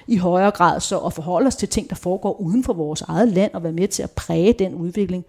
i 0.07 0.17
højere 0.17 0.51
grad 0.51 0.81
så 0.81 0.99
at 0.99 1.13
forholde 1.13 1.47
os 1.47 1.57
til 1.57 1.69
ting, 1.69 1.91
der 1.91 1.97
foregår 1.97 2.41
uden 2.41 2.65
for 2.65 2.73
vores 2.73 3.03
eget 3.03 3.29
land, 3.29 3.55
og 3.55 3.63
være 3.63 3.73
med 3.73 3.89
til 3.89 4.03
at 4.03 4.11
præge 4.11 4.53
den 4.53 4.75
udvikling. 4.75 5.25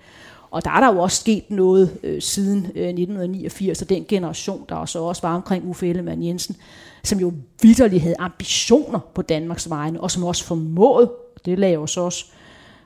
Og 0.52 0.66
der 0.66 0.72
er 0.72 0.80
der 0.80 0.94
jo 0.94 1.00
også 1.00 1.18
sket 1.18 1.44
noget 1.50 1.98
øh, 2.04 2.22
siden 2.22 2.58
øh, 2.58 2.88
1989, 2.88 3.82
og 3.82 3.90
den 3.90 4.06
generation, 4.08 4.66
der 4.70 4.76
også, 4.76 5.00
også 5.00 5.22
var 5.22 5.36
omkring 5.36 5.66
Uffe 5.70 5.88
Ellemann 5.88 6.24
Jensen, 6.24 6.56
som 7.04 7.20
jo 7.20 7.34
vidderligt 7.62 8.02
havde 8.02 8.16
ambitioner 8.20 9.00
på 9.14 9.22
Danmarks 9.22 9.70
vegne, 9.70 10.02
og 10.02 10.12
som 10.12 10.24
også 10.24 10.44
formåede 10.44 11.12
det 11.46 11.60
lagde 11.60 11.74
jo 11.74 11.88
så 11.88 12.02
også 12.02 12.26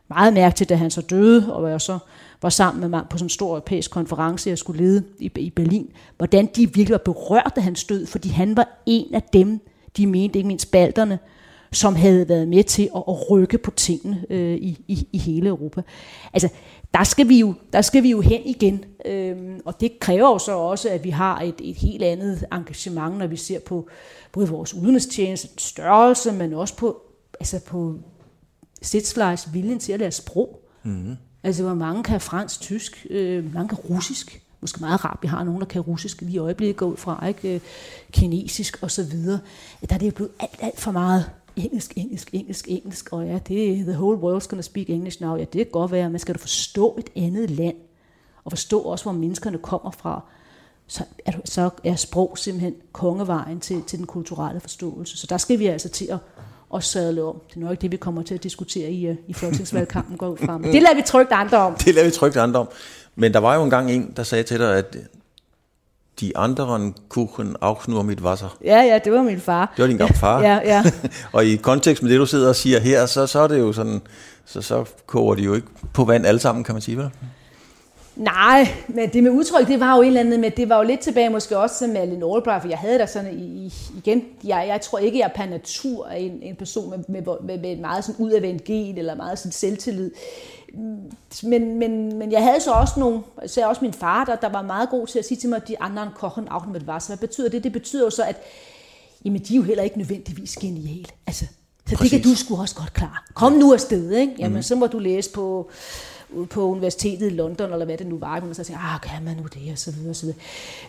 meget 0.10 0.34
mærke 0.34 0.56
til, 0.56 0.70
da 0.70 0.76
han 0.76 0.92
så 0.92 1.02
døde, 1.02 1.54
og 1.54 1.72
jeg 1.72 1.82
så 1.82 2.00
var 2.42 2.50
sammen 2.50 2.82
med 2.82 2.90
mig 2.90 3.04
på 3.10 3.18
sådan 3.18 3.26
en 3.26 3.30
stor 3.30 3.50
europæisk 3.50 3.92
konference, 3.92 4.50
jeg 4.50 4.58
skulle 4.58 4.84
lede 4.84 5.04
i, 5.20 5.32
i 5.36 5.50
Berlin, 5.50 5.90
hvordan 6.18 6.46
de 6.46 6.74
virkelig 6.74 6.92
var 6.92 6.98
berørt 6.98 7.54
af 7.56 7.64
hans 7.64 7.84
død, 7.84 8.06
fordi 8.06 8.30
han 8.30 8.58
var 8.58 8.82
en 8.86 9.16
af 9.16 9.24
dem, 9.34 9.60
de 9.98 10.08
mente, 10.08 10.40
ikke 10.40 10.48
mindst 10.48 10.72
balterne, 10.72 11.20
som 11.72 11.96
havde 11.96 12.30
været 12.30 12.48
med 12.48 12.64
til 12.64 12.90
at, 12.96 13.04
at 13.08 13.32
rykke 13.32 13.58
på 13.58 13.72
tingene 13.72 14.26
øh, 14.30 14.56
i, 14.56 14.84
i, 14.88 15.08
i 15.12 15.18
hele 15.18 15.50
Europa. 15.50 15.82
Altså, 16.34 16.50
der 16.94 17.04
skal 17.04 17.30
vi 17.30 17.40
jo, 17.40 17.54
der 17.74 17.82
skal 17.82 18.04
vi 18.04 18.10
jo 18.10 18.22
hen 18.22 18.42
igen, 18.46 18.86
øhm, 19.06 19.60
og 19.66 19.82
det 19.82 20.00
kræver 20.00 20.30
jo 20.30 20.38
så 20.38 20.52
også, 20.58 20.90
at 20.90 21.04
vi 21.04 21.10
har 21.10 21.42
et, 21.42 21.56
et 21.60 21.76
helt 21.76 22.04
andet 22.04 22.46
engagement, 22.52 23.18
når 23.18 23.28
vi 23.28 23.36
ser 23.36 23.60
på 23.60 23.88
både 24.32 24.50
vores 24.50 24.74
udenrigstjeneste 24.74 25.48
størrelse, 25.58 26.32
men 26.32 26.54
også 26.54 26.76
på, 26.76 27.02
altså 27.40 27.60
på 27.66 27.96
Sitzfleisch 28.84 29.54
viljen 29.54 29.80
til 29.80 29.94
at 29.94 30.00
lære 30.00 30.12
sprog. 30.12 30.60
Mm. 30.84 31.16
Altså, 31.44 31.64
hvor 31.64 31.74
mange 31.74 32.04
kan 32.04 32.22
fransk, 32.22 32.62
tysk, 32.62 33.06
øh, 33.10 33.54
mange 33.54 33.70
kan 33.70 33.78
russisk. 33.78 34.42
Måske 34.62 34.80
meget 34.80 35.06
rart, 35.06 35.20
vi 35.22 35.28
har 35.28 35.44
nogen, 35.44 35.62
der 35.62 35.68
kan 35.68 35.82
russisk 35.82 36.22
lige 36.22 36.34
i 36.34 36.38
øjeblikket 36.38 36.76
gå 36.76 36.86
ud 36.86 36.98
fra, 36.98 37.28
ikke? 37.28 37.56
Øh, 37.56 37.62
kinesisk 38.12 38.78
og 38.82 38.92
så 38.92 39.04
videre. 39.04 39.40
Der 39.90 39.96
er 39.96 40.00
det 40.00 40.06
jo 40.06 40.12
blevet 40.12 40.32
alt, 40.40 40.60
alt 40.60 40.80
for 40.80 40.92
meget 40.92 41.30
engelsk, 41.56 41.94
engelsk, 41.96 42.30
engelsk, 42.34 42.66
engelsk, 42.70 43.10
og 43.12 43.26
ja, 43.26 43.40
det 43.48 43.72
er 43.72 43.84
the 43.84 43.92
whole 43.92 44.18
world's 44.18 44.48
gonna 44.48 44.62
speak 44.62 44.90
English 44.90 45.22
now. 45.22 45.36
Ja, 45.36 45.42
det 45.42 45.52
kan 45.52 45.68
godt 45.72 45.92
være, 45.92 46.10
men 46.10 46.20
skal 46.20 46.36
du 46.36 46.40
forstå 46.40 46.96
et 47.00 47.24
andet 47.24 47.50
land, 47.50 47.76
og 48.44 48.52
forstå 48.52 48.80
også, 48.80 49.06
hvor 49.06 49.12
menneskerne 49.12 49.58
kommer 49.58 49.92
fra, 49.92 50.22
så 50.88 51.04
er, 51.26 51.32
så 51.46 51.70
er 51.84 51.96
sprog 51.96 52.38
simpelthen 52.38 52.76
kongevejen 52.92 53.60
til, 53.60 53.84
til 53.84 54.00
den 54.00 54.08
kulturelle 54.08 54.60
forståelse. 54.60 55.18
Så 55.18 55.28
der 55.28 55.38
skal 55.38 55.60
vi 55.60 55.66
altså 55.66 55.90
til 55.90 56.06
at 56.06 56.18
og 56.74 56.84
sadle 56.84 57.24
om. 57.24 57.42
Det 57.50 57.56
er 57.56 57.60
nok 57.60 57.72
ikke 57.72 57.82
det, 57.82 57.92
vi 57.92 57.98
kommer 57.98 58.24
til 58.24 58.34
at 58.34 58.44
diskutere 58.44 58.92
i, 58.92 59.10
uh, 59.10 59.16
i 59.28 59.34
folketingsvalgkampen 59.44 60.18
går 60.18 60.28
ud 60.28 60.38
fra. 60.38 60.60
Det 60.64 60.82
lader 60.82 60.96
vi 60.96 61.02
trygt 61.06 61.32
andre 61.32 61.58
om. 61.58 61.76
Det 61.76 61.96
lader 61.96 62.06
vi 62.06 62.12
trygt 62.12 62.38
andre 62.38 62.60
om. 62.60 62.70
Men 63.16 63.34
der 63.34 63.40
var 63.40 63.56
jo 63.56 63.64
engang 63.64 63.92
en, 63.92 64.14
der 64.16 64.24
sagde 64.24 64.44
til 64.44 64.60
dig, 64.60 64.78
at 64.78 64.98
de 66.20 66.38
anderen 66.38 66.96
Kuchen 67.10 67.56
auch 67.62 67.88
nur 67.88 68.04
mit 68.04 68.22
Wasser. 68.22 68.58
Ja, 68.64 68.82
ja, 68.82 69.00
det 69.04 69.12
var 69.12 69.24
min 69.24 69.40
far. 69.40 69.74
Det 69.76 69.82
var 69.82 69.88
din 69.88 69.98
gamle 69.98 70.16
far. 70.16 70.42
Ja, 70.50 70.60
ja. 70.66 70.84
og 71.34 71.46
i 71.46 71.56
kontekst 71.56 72.04
med 72.04 72.12
det, 72.12 72.20
du 72.20 72.26
sidder 72.26 72.50
og 72.50 72.56
siger 72.56 72.80
her, 72.80 73.06
så, 73.06 73.28
så 73.28 73.40
er 73.40 73.48
det 73.48 73.60
jo 73.60 73.74
sådan, 73.74 74.02
så, 74.46 74.62
så 74.62 74.86
koger 75.08 75.36
de 75.36 75.42
jo 75.42 75.54
ikke 75.54 75.68
på 75.94 76.06
vand 76.06 76.26
alle 76.26 76.40
sammen, 76.40 76.64
kan 76.64 76.76
man 76.76 76.82
sige, 76.82 76.98
vel? 76.98 77.10
Nej, 78.16 78.68
men 78.88 79.10
det 79.10 79.24
med 79.24 79.32
udtryk, 79.32 79.68
det 79.68 79.80
var 79.80 79.96
jo 79.96 80.02
et 80.02 80.08
eller 80.08 80.20
andet 80.20 80.40
med, 80.40 80.52
det 80.52 80.70
var 80.70 80.78
jo 80.78 80.84
lidt 80.84 81.00
tilbage 81.00 81.30
måske 81.30 81.58
også 81.58 81.88
med 81.88 82.08
Lynn 82.08 82.24
Albright, 82.36 82.62
for 82.62 82.70
jeg 82.70 82.78
havde 82.78 83.00
da 83.00 83.06
sådan 83.06 83.40
i, 83.40 83.74
igen, 83.98 84.24
jeg, 84.44 84.66
jeg 84.68 84.82
tror 84.82 85.00
ikke, 85.00 85.20
jeg 85.20 85.26
er 85.26 85.36
per 85.36 85.46
natur 85.46 86.08
en, 86.08 86.40
en 86.42 86.56
person 86.56 86.90
med, 86.90 87.00
med, 87.08 87.22
med, 87.44 87.58
med 87.60 87.72
et 87.72 87.80
meget 87.80 88.06
sådan 88.06 88.26
udadvendt 88.26 88.64
gen, 88.64 88.98
eller 88.98 89.16
meget 89.16 89.40
sådan 89.40 89.52
selvtillid. 89.52 90.12
Men, 91.44 91.80
men, 91.80 92.18
men 92.18 92.32
jeg 92.32 92.44
havde 92.44 92.60
så 92.60 92.72
også 92.72 92.94
nogle, 93.00 93.22
så 93.48 93.68
også 93.68 93.82
min 93.82 93.94
far, 93.94 94.26
der, 94.26 94.36
der 94.36 94.50
var 94.50 94.62
meget 94.62 94.90
god 94.90 95.08
til 95.08 95.20
at 95.20 95.26
sige 95.26 95.38
til 95.38 95.50
mig, 95.50 95.56
at 95.56 95.68
de 95.68 95.80
andre 95.80 96.12
kochen 96.16 96.48
auch 96.52 96.68
med 96.72 96.82
var. 96.82 97.00
Så 97.00 97.08
hvad 97.08 97.18
betyder 97.18 97.50
det? 97.50 97.64
Det 97.64 97.72
betyder 97.72 98.04
jo 98.04 98.10
så, 98.10 98.24
at 98.24 98.42
jamen, 99.26 99.42
de 99.42 99.54
er 99.54 99.58
jo 99.58 99.64
heller 99.64 99.84
ikke 99.84 99.98
nødvendigvis 99.98 100.56
geniale. 100.56 101.06
Altså, 101.28 101.46
så 101.90 101.96
Præcis. 101.96 102.12
det 102.12 102.22
kan 102.22 102.32
du 102.32 102.36
sgu 102.36 102.62
også 102.62 102.76
godt 102.76 102.94
klare. 102.94 103.18
Kom 103.34 103.54
nu 103.54 103.74
afsted, 103.74 104.12
ikke? 104.12 104.34
Jamen, 104.40 104.56
mm. 104.56 104.64
så 104.64 104.76
må 104.76 104.88
du 104.88 105.00
læse 105.00 105.30
på 105.30 105.70
på 106.50 106.62
universitetet 106.62 107.32
i 107.32 107.36
London, 107.36 107.74
eller 107.74 107.86
hvad 107.86 107.98
det 107.98 108.08
nu 108.08 108.18
var, 108.18 108.42
og 108.42 108.56
så 108.56 108.64
siger, 108.64 108.78
ah, 108.94 109.02
kan 109.02 109.24
man 109.24 109.38
nu 109.38 109.44
det, 109.44 109.72
og 109.72 109.78
så 109.78 109.92
videre, 109.92 110.10
og 110.10 110.16
så 110.16 110.26
videre. 110.26 110.40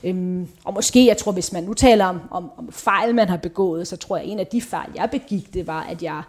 Øhm, 0.04 0.48
og 0.64 0.74
måske, 0.74 1.06
jeg 1.06 1.16
tror, 1.16 1.32
hvis 1.32 1.52
man 1.52 1.64
nu 1.64 1.74
taler 1.74 2.04
om, 2.04 2.20
om, 2.30 2.50
om 2.56 2.72
fejl, 2.72 3.14
man 3.14 3.28
har 3.28 3.36
begået, 3.36 3.88
så 3.88 3.96
tror 3.96 4.16
jeg, 4.16 4.24
at 4.24 4.32
en 4.32 4.38
af 4.38 4.46
de 4.46 4.62
fejl, 4.62 4.90
jeg 4.94 5.08
begik, 5.10 5.54
det 5.54 5.66
var, 5.66 5.82
at 5.82 6.02
jeg, 6.02 6.22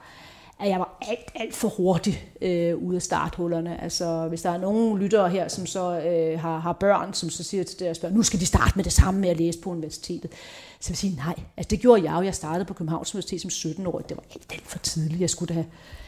at 0.59 0.69
jeg 0.69 0.79
var 0.79 0.97
alt, 1.01 1.31
alt 1.35 1.53
for 1.53 1.67
hurtig 1.67 2.27
øh, 2.41 2.77
ude 2.77 2.95
af 2.95 3.01
starthullerne. 3.01 3.81
Altså, 3.81 4.27
hvis 4.27 4.41
der 4.41 4.49
er 4.49 4.57
nogen 4.57 4.99
lyttere 4.99 5.29
her, 5.29 5.47
som 5.47 5.65
så 5.65 5.99
øh, 5.99 6.39
har, 6.39 6.59
har 6.59 6.73
børn, 6.73 7.13
som 7.13 7.29
så 7.29 7.43
siger 7.43 7.63
til 7.63 7.79
deres 7.79 7.99
børn, 7.99 8.13
nu 8.13 8.23
skal 8.23 8.39
de 8.39 8.45
starte 8.45 8.71
med 8.75 8.83
det 8.83 8.93
samme 8.93 9.19
med 9.19 9.29
at 9.29 9.37
læse 9.37 9.59
på 9.59 9.69
universitetet, 9.69 10.31
så 10.79 10.89
vil 10.89 10.93
jeg 10.93 10.97
sige, 10.97 11.15
nej. 11.15 11.35
Altså, 11.57 11.69
det 11.69 11.79
gjorde 11.79 12.03
jeg 12.03 12.17
jo. 12.17 12.21
Jeg 12.21 12.35
startede 12.35 12.65
på 12.65 12.73
Københavns 12.73 13.15
Universitet 13.15 13.41
som 13.41 13.71
17-årig. 13.71 14.09
Det 14.09 14.17
var 14.17 14.23
alt, 14.33 14.45
alt 14.49 14.67
for 14.67 14.79
tidligt. 14.79 15.21
Jeg 15.21 15.29
skulle 15.29 15.47
da 15.47 15.53
have 15.53 15.65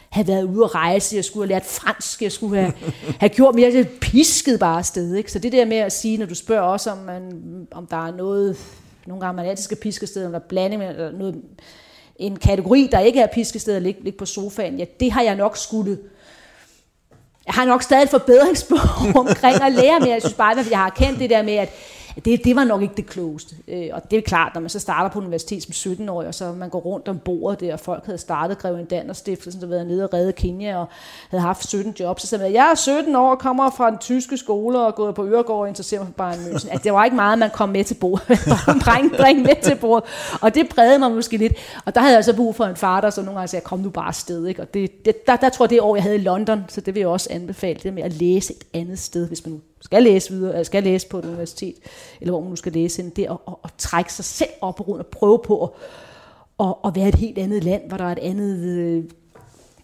have 0.09 0.27
været 0.27 0.43
ude 0.43 0.63
at 0.63 0.75
rejse, 0.75 1.15
jeg 1.15 1.25
skulle 1.25 1.47
have 1.47 1.53
lært 1.53 1.65
fransk, 1.65 2.21
jeg 2.21 2.31
skulle 2.31 2.61
have, 2.61 2.73
have 3.21 3.29
gjort 3.29 3.55
mere, 3.55 3.71
jeg 3.73 3.87
pisket 4.01 4.59
bare 4.59 4.77
afsted. 4.77 5.15
Ikke? 5.15 5.31
Så 5.31 5.39
det 5.39 5.51
der 5.51 5.65
med 5.65 5.77
at 5.77 5.91
sige, 5.91 6.17
når 6.17 6.25
du 6.25 6.35
spørger 6.35 6.63
også, 6.63 6.91
om, 6.91 6.97
man, 6.97 7.31
om 7.71 7.85
der 7.85 8.07
er 8.07 8.15
noget, 8.15 8.57
nogle 9.07 9.21
gange 9.21 9.35
man 9.35 9.45
altid 9.45 9.63
skal 9.63 9.77
piske 9.77 10.03
afsted, 10.03 10.25
om 10.25 10.31
der 10.31 10.39
er 10.39 10.43
blanding 10.49 10.83
eller 10.83 11.11
noget, 11.11 11.41
en 12.15 12.35
kategori, 12.35 12.89
der 12.91 12.99
ikke 12.99 13.19
er 13.19 13.27
piskested 13.27 13.75
at 13.75 13.81
ligge, 13.81 14.03
ligge 14.03 14.17
på 14.17 14.25
sofaen, 14.25 14.77
ja, 14.77 14.85
det 14.99 15.11
har 15.11 15.21
jeg 15.21 15.35
nok 15.35 15.57
skulle 15.57 15.97
jeg 17.45 17.53
har 17.53 17.65
nok 17.65 17.83
stadig 17.83 18.03
et 18.03 18.09
forbedringsbog 18.09 18.79
omkring 19.27 19.61
at 19.61 19.71
lære, 19.71 19.99
men 19.99 20.09
jeg 20.09 20.21
synes 20.21 20.33
bare, 20.33 20.59
at 20.59 20.71
jeg 20.71 20.79
har 20.79 20.89
kendt 20.89 21.19
det 21.19 21.29
der 21.29 21.43
med, 21.43 21.53
at 21.53 21.69
det, 22.25 22.43
det 22.43 22.55
var 22.55 22.63
nok 22.63 22.81
ikke 22.81 22.93
det 22.97 23.05
klogeste. 23.05 23.55
Øh, 23.67 23.89
og 23.93 24.11
det 24.11 24.17
er 24.17 24.21
klart, 24.21 24.51
når 24.53 24.61
man 24.61 24.69
så 24.69 24.79
starter 24.79 25.09
på 25.09 25.19
universitet 25.19 25.63
som 25.63 25.93
17-årig, 25.93 26.27
og 26.27 26.35
så 26.35 26.51
man 26.51 26.69
går 26.69 26.79
rundt 26.79 27.07
om 27.07 27.19
bordet 27.19 27.59
der, 27.59 27.73
og 27.73 27.79
folk 27.79 28.05
havde 28.05 28.17
startet 28.17 28.57
Greven 28.57 28.85
Dan 28.85 29.15
Stiftelsen, 29.15 29.61
der 29.61 29.67
været 29.67 29.87
nede 29.87 30.03
og 30.03 30.13
redde 30.13 30.31
Kenya, 30.31 30.77
og 30.77 30.87
havde 31.29 31.41
haft 31.41 31.67
17 31.67 31.95
jobs, 31.99 32.21
så 32.21 32.27
sagde 32.27 32.43
man, 32.43 32.53
jeg 32.53 32.71
er 32.71 32.75
17 32.75 33.15
år, 33.15 33.35
kommer 33.35 33.69
fra 33.69 33.89
en 33.89 33.97
tyske 33.97 34.37
skole, 34.37 34.79
og 34.79 34.95
gået 34.95 35.15
på 35.15 35.25
Øregård 35.25 35.61
og 35.61 35.67
interesserer 35.67 36.01
mig 36.01 36.07
for 36.07 36.23
Bayern 36.23 36.39
München. 36.39 36.71
Altså, 36.71 36.83
det 36.83 36.93
var 36.93 37.05
ikke 37.05 37.15
meget, 37.15 37.39
man 37.39 37.49
kom 37.49 37.69
med 37.69 37.83
til 37.83 37.95
bordet. 37.95 38.27
Bare 38.85 39.09
bring 39.17 39.41
med 39.41 39.63
til 39.63 39.75
bordet. 39.75 40.09
Og 40.41 40.55
det 40.55 40.69
prægede 40.69 40.99
mig 40.99 41.11
måske 41.11 41.37
lidt. 41.37 41.53
Og 41.85 41.95
der 41.95 42.01
havde 42.01 42.15
jeg 42.15 42.25
så 42.25 42.35
brug 42.35 42.55
for 42.55 42.65
en 42.65 42.75
far, 42.75 43.01
der 43.01 43.09
så 43.09 43.21
nogle 43.21 43.39
gange 43.39 43.47
sagde, 43.47 43.63
kom 43.63 43.79
nu 43.79 43.89
bare 43.89 44.07
afsted. 44.07 44.47
Ikke? 44.47 44.61
Og 44.61 44.73
det, 44.73 45.05
det, 45.05 45.27
der, 45.27 45.35
der, 45.35 45.49
tror 45.49 45.65
jeg, 45.65 45.69
det 45.69 45.81
år, 45.81 45.95
jeg 45.95 46.03
havde 46.03 46.15
i 46.15 46.21
London, 46.21 46.65
så 46.67 46.81
det 46.81 46.95
vil 46.95 46.99
jeg 46.99 47.09
også 47.09 47.27
anbefale, 47.31 47.79
det 47.83 47.93
med 47.93 48.03
at 48.03 48.13
læse 48.13 48.53
et 48.53 48.63
andet 48.73 48.99
sted, 48.99 49.27
hvis 49.27 49.45
man 49.45 49.53
nu 49.53 49.59
skal 49.81 50.03
læse 50.03 50.33
videre, 50.33 50.51
eller 50.51 50.63
skal 50.63 50.83
læse 50.83 51.07
på 51.07 51.19
et 51.19 51.25
universitet, 51.25 51.75
eller 52.21 52.31
hvor 52.31 52.41
man 52.41 52.49
nu 52.49 52.55
skal 52.55 52.71
læse 52.71 53.01
ind, 53.01 53.11
det 53.11 53.25
at, 53.25 53.37
at, 53.47 53.53
at 53.63 53.71
trække 53.77 54.13
sig 54.13 54.25
selv 54.25 54.49
op 54.61 54.79
og 54.79 54.87
rundt 54.87 55.01
og 55.01 55.07
prøve 55.07 55.39
på 55.45 55.63
at, 55.63 55.69
at, 56.59 56.75
at 56.85 56.95
være 56.95 57.07
et 57.07 57.15
helt 57.15 57.37
andet 57.37 57.63
land, 57.63 57.81
hvor 57.87 57.97
der 57.97 58.05
er 58.05 58.11
et 58.11 58.19
andet 58.19 58.57
øh, 58.57 59.03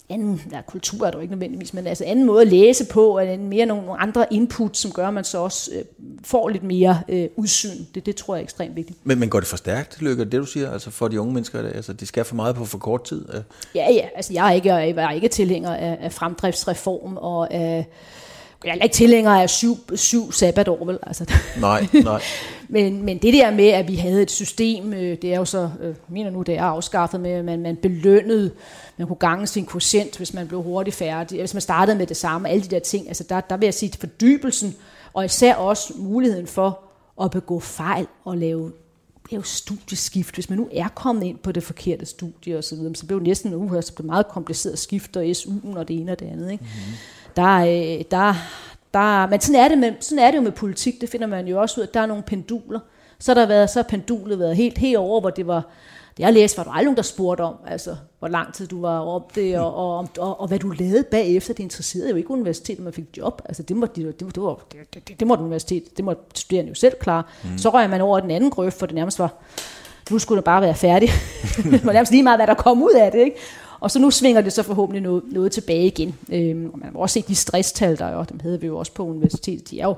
anden 0.10 0.42
ja, 0.52 0.62
kultur 0.62 1.08
er 1.08 1.12
der 1.12 1.22
ikke 1.22 1.32
nødvendigvis, 1.32 1.74
men 1.74 1.88
altså 1.88 2.04
anden 2.06 2.26
måde 2.26 2.42
at 2.42 2.48
læse 2.48 2.86
på, 2.86 3.18
og 3.18 3.28
en, 3.28 3.48
mere 3.48 3.66
nogle, 3.66 3.86
nogle 3.86 4.02
andre 4.02 4.34
input, 4.34 4.78
som 4.78 4.92
gør, 4.92 5.08
at 5.08 5.14
man 5.14 5.24
så 5.24 5.38
også 5.38 5.72
øh, 5.74 5.84
får 6.24 6.50
lidt 6.50 6.64
mere 6.64 7.02
øh, 7.10 7.28
udsyn. 7.36 7.78
Det, 7.96 8.06
det 8.06 8.16
tror 8.16 8.36
jeg 8.36 8.40
er 8.40 8.44
ekstremt 8.44 8.76
vigtigt. 8.76 9.00
Men, 9.04 9.20
men 9.20 9.30
går 9.30 9.40
det 9.40 9.48
for 9.48 9.58
stærkt, 9.58 10.02
Lykke, 10.02 10.26
det 10.26 10.34
du 10.34 10.46
siger, 10.46 10.72
altså 10.72 10.92
for 10.92 11.08
de 11.08 11.22
unge 11.22 11.34
mennesker? 11.34 11.60
Altså, 11.60 11.94
de 11.94 12.06
skal 12.06 12.26
for 12.26 12.36
meget 12.36 12.56
på 12.56 12.66
for 12.66 12.78
kort 12.78 13.04
tid? 13.04 13.26
Ja, 13.76 13.92
ja. 13.92 14.08
Altså, 14.16 14.34
jeg 14.34 14.48
er 14.48 14.52
ikke, 14.52 14.74
jeg 14.74 14.90
er 14.90 15.12
ikke 15.12 15.28
tilhænger 15.28 15.76
af, 15.76 15.98
af 16.02 16.14
fremdriftsreform 16.14 17.18
og 17.18 17.54
af 17.54 17.88
jeg 18.66 18.78
er 18.80 18.84
ikke 18.84 18.94
tilhænger 18.96 19.32
af 19.32 19.50
syv, 19.50 19.78
syv 19.96 20.32
sabbatår, 20.32 20.86
vel? 20.86 21.00
Altså, 21.02 21.32
nej, 21.60 21.88
nej. 22.04 22.22
men, 22.70 23.06
men 23.06 23.18
det 23.18 23.34
der 23.34 23.52
med, 23.52 23.68
at 23.68 23.88
vi 23.88 23.96
havde 23.96 24.22
et 24.22 24.32
system, 24.32 24.94
øh, 24.94 25.18
det 25.22 25.34
er 25.34 25.38
jo 25.38 25.46
så, 25.46 25.70
øh, 25.82 25.96
mener 26.08 26.30
nu, 26.30 26.42
det 26.42 26.56
er 26.56 26.64
afskaffet 26.64 27.20
med, 27.20 27.32
at 27.32 27.46
man, 27.46 27.62
man 27.62 27.76
belønnede, 27.76 28.52
man 28.98 29.08
kunne 29.08 29.18
gange 29.18 29.48
sin 29.48 29.68
quotient, 29.68 30.18
hvis 30.18 30.34
man 30.34 30.48
blev 30.48 30.62
hurtigt 30.62 30.96
færdig, 30.96 31.40
hvis 31.40 31.54
man 31.54 31.62
startede 31.62 31.98
med 31.98 32.08
det 32.08 32.18
samme, 32.18 32.50
alle 32.50 32.64
de 32.64 32.70
der 32.70 32.80
ting, 32.80 33.08
altså 33.08 33.24
der, 33.30 33.42
der 33.42 33.58
vil 33.58 33.66
jeg 33.66 33.74
sige, 33.74 33.90
at 33.94 34.00
fordybelsen, 34.00 34.76
og 35.14 35.26
især 35.26 35.56
også 35.56 35.94
muligheden 35.98 36.48
for 36.48 36.80
at 37.24 37.32
begå 37.32 37.60
fejl 37.60 38.08
og 38.26 38.38
lave 38.38 38.72
lave 39.32 39.46
studieskift. 39.46 40.36
Hvis 40.36 40.50
man 40.50 40.60
nu 40.60 40.70
er 40.72 40.88
kommet 40.88 41.24
ind 41.24 41.38
på 41.38 41.52
det 41.52 41.64
forkerte 41.64 42.06
studie 42.06 42.58
og 42.58 42.64
så 42.64 42.76
videre, 42.76 42.96
så 42.96 43.06
bliver 43.06 43.20
det 43.20 43.28
næsten 43.28 43.54
uh, 43.54 43.82
så 43.82 43.94
bliver 43.94 44.06
meget 44.06 44.28
kompliceret 44.28 44.80
skift 44.80 45.18
og 45.18 45.24
SU'en 45.24 45.78
og 45.78 45.88
det 45.88 46.00
ene 46.00 46.12
og 46.12 46.20
det 46.20 46.26
andet. 46.26 46.52
Ikke? 46.52 46.64
Mm-hmm 46.64 46.94
der, 47.36 47.56
øh, 47.58 48.04
der, 48.12 48.34
der, 48.94 49.28
men 49.28 49.42
sådan 49.42 49.62
er, 49.62 49.68
det 49.68 49.78
med, 49.78 49.94
sådan 50.00 50.24
er 50.24 50.32
det 50.32 50.38
jo 50.38 50.42
med 50.42 50.52
politik, 50.52 51.02
det 51.02 51.10
finder 51.10 51.28
man 51.28 51.48
jo 51.48 51.62
også 51.62 51.82
ud 51.82 51.86
af, 51.86 51.90
der 51.94 52.00
er 52.00 52.06
nogle 52.06 52.24
penduler. 52.24 52.80
Så 53.20 53.34
har 53.34 53.42
der 53.42 53.48
været, 53.48 53.70
så 53.70 53.80
har 53.80 53.84
pendulet 53.84 54.40
været 54.40 54.56
helt, 54.56 54.78
helt 54.78 54.98
over, 54.98 55.22
hvor 55.22 55.30
det 55.30 55.48
var, 55.48 55.62
det 56.18 56.24
jeg 56.24 56.34
læste, 56.34 56.58
var 56.58 56.64
der 56.64 56.72
aldrig 56.72 56.86
nogen, 56.86 56.98
der 56.98 57.04
spurgte 57.04 57.42
om, 57.42 57.56
altså, 57.68 57.96
hvor 58.20 58.28
lang 58.28 58.54
tid 58.54 58.68
du 58.68 58.82
var 58.82 59.00
op 59.00 59.36
det, 59.36 59.60
og, 59.60 59.76
og, 59.76 59.98
og, 59.98 60.10
og, 60.20 60.42
og 60.42 60.48
hvad 60.48 60.60
du 60.60 60.70
lavede 60.70 61.04
bagefter. 61.04 61.54
Det 61.54 61.64
interesserede 61.64 62.10
jo 62.10 62.16
ikke 62.16 62.32
universitetet, 62.32 62.84
man 62.84 62.94
fik 62.94 63.06
job. 63.18 63.42
Altså, 63.46 63.64
det 63.64 63.78
måtte, 63.78 64.02
det, 64.02 64.20
det, 64.20 64.44
var, 64.44 64.60
det, 64.72 65.08
det, 65.08 65.20
det 65.20 65.28
måtte 65.28 65.44
universitet, 65.44 65.98
det 65.98 66.06
måtte 66.06 66.24
studerende 66.36 66.70
jo 66.70 66.76
selv 66.76 66.94
klare. 67.00 67.24
Mm. 67.44 67.58
Så 67.58 67.70
røg 67.70 67.90
man 67.90 68.02
over 68.02 68.20
den 68.20 68.32
anden 68.32 68.50
grøft, 68.50 68.80
for 68.80 68.86
det 68.86 68.96
nærmest 68.96 69.20
var, 69.20 69.34
nu 70.12 70.20
skulle 70.20 70.38
det 70.38 70.46
bare 70.46 70.62
være 70.62 70.76
færdig. 70.76 71.10
det 71.72 71.86
var 71.86 71.94
nærmest 71.94 72.12
lige 72.12 72.24
meget, 72.24 72.38
hvad 72.38 72.48
der 72.48 72.54
kom 72.54 72.84
ud 72.84 72.94
af 72.94 73.12
det. 73.12 73.20
Ikke? 73.20 73.38
Og 73.80 73.92
så 73.92 74.00
nu 74.00 74.12
svinger 74.12 74.42
det 74.42 74.54
så 74.54 74.64
forhåbentlig 74.64 75.02
noget, 75.02 75.24
noget 75.32 75.52
tilbage 75.52 75.86
igen. 75.86 76.16
Øhm, 76.32 76.70
og 76.74 76.80
man 76.80 76.94
må 76.94 77.00
også 77.00 77.14
se 77.14 77.22
de 77.28 77.36
stresstal, 77.36 77.98
der 77.98 78.06
er 78.06 78.16
jo, 78.16 78.26
dem 78.30 78.40
havde 78.40 78.62
vi 78.62 78.68
jo 78.68 78.78
også 78.78 78.94
på 78.94 79.06
universitetet, 79.06 79.70
de 79.70 79.80
er 79.80 79.88
jo, 79.88 79.96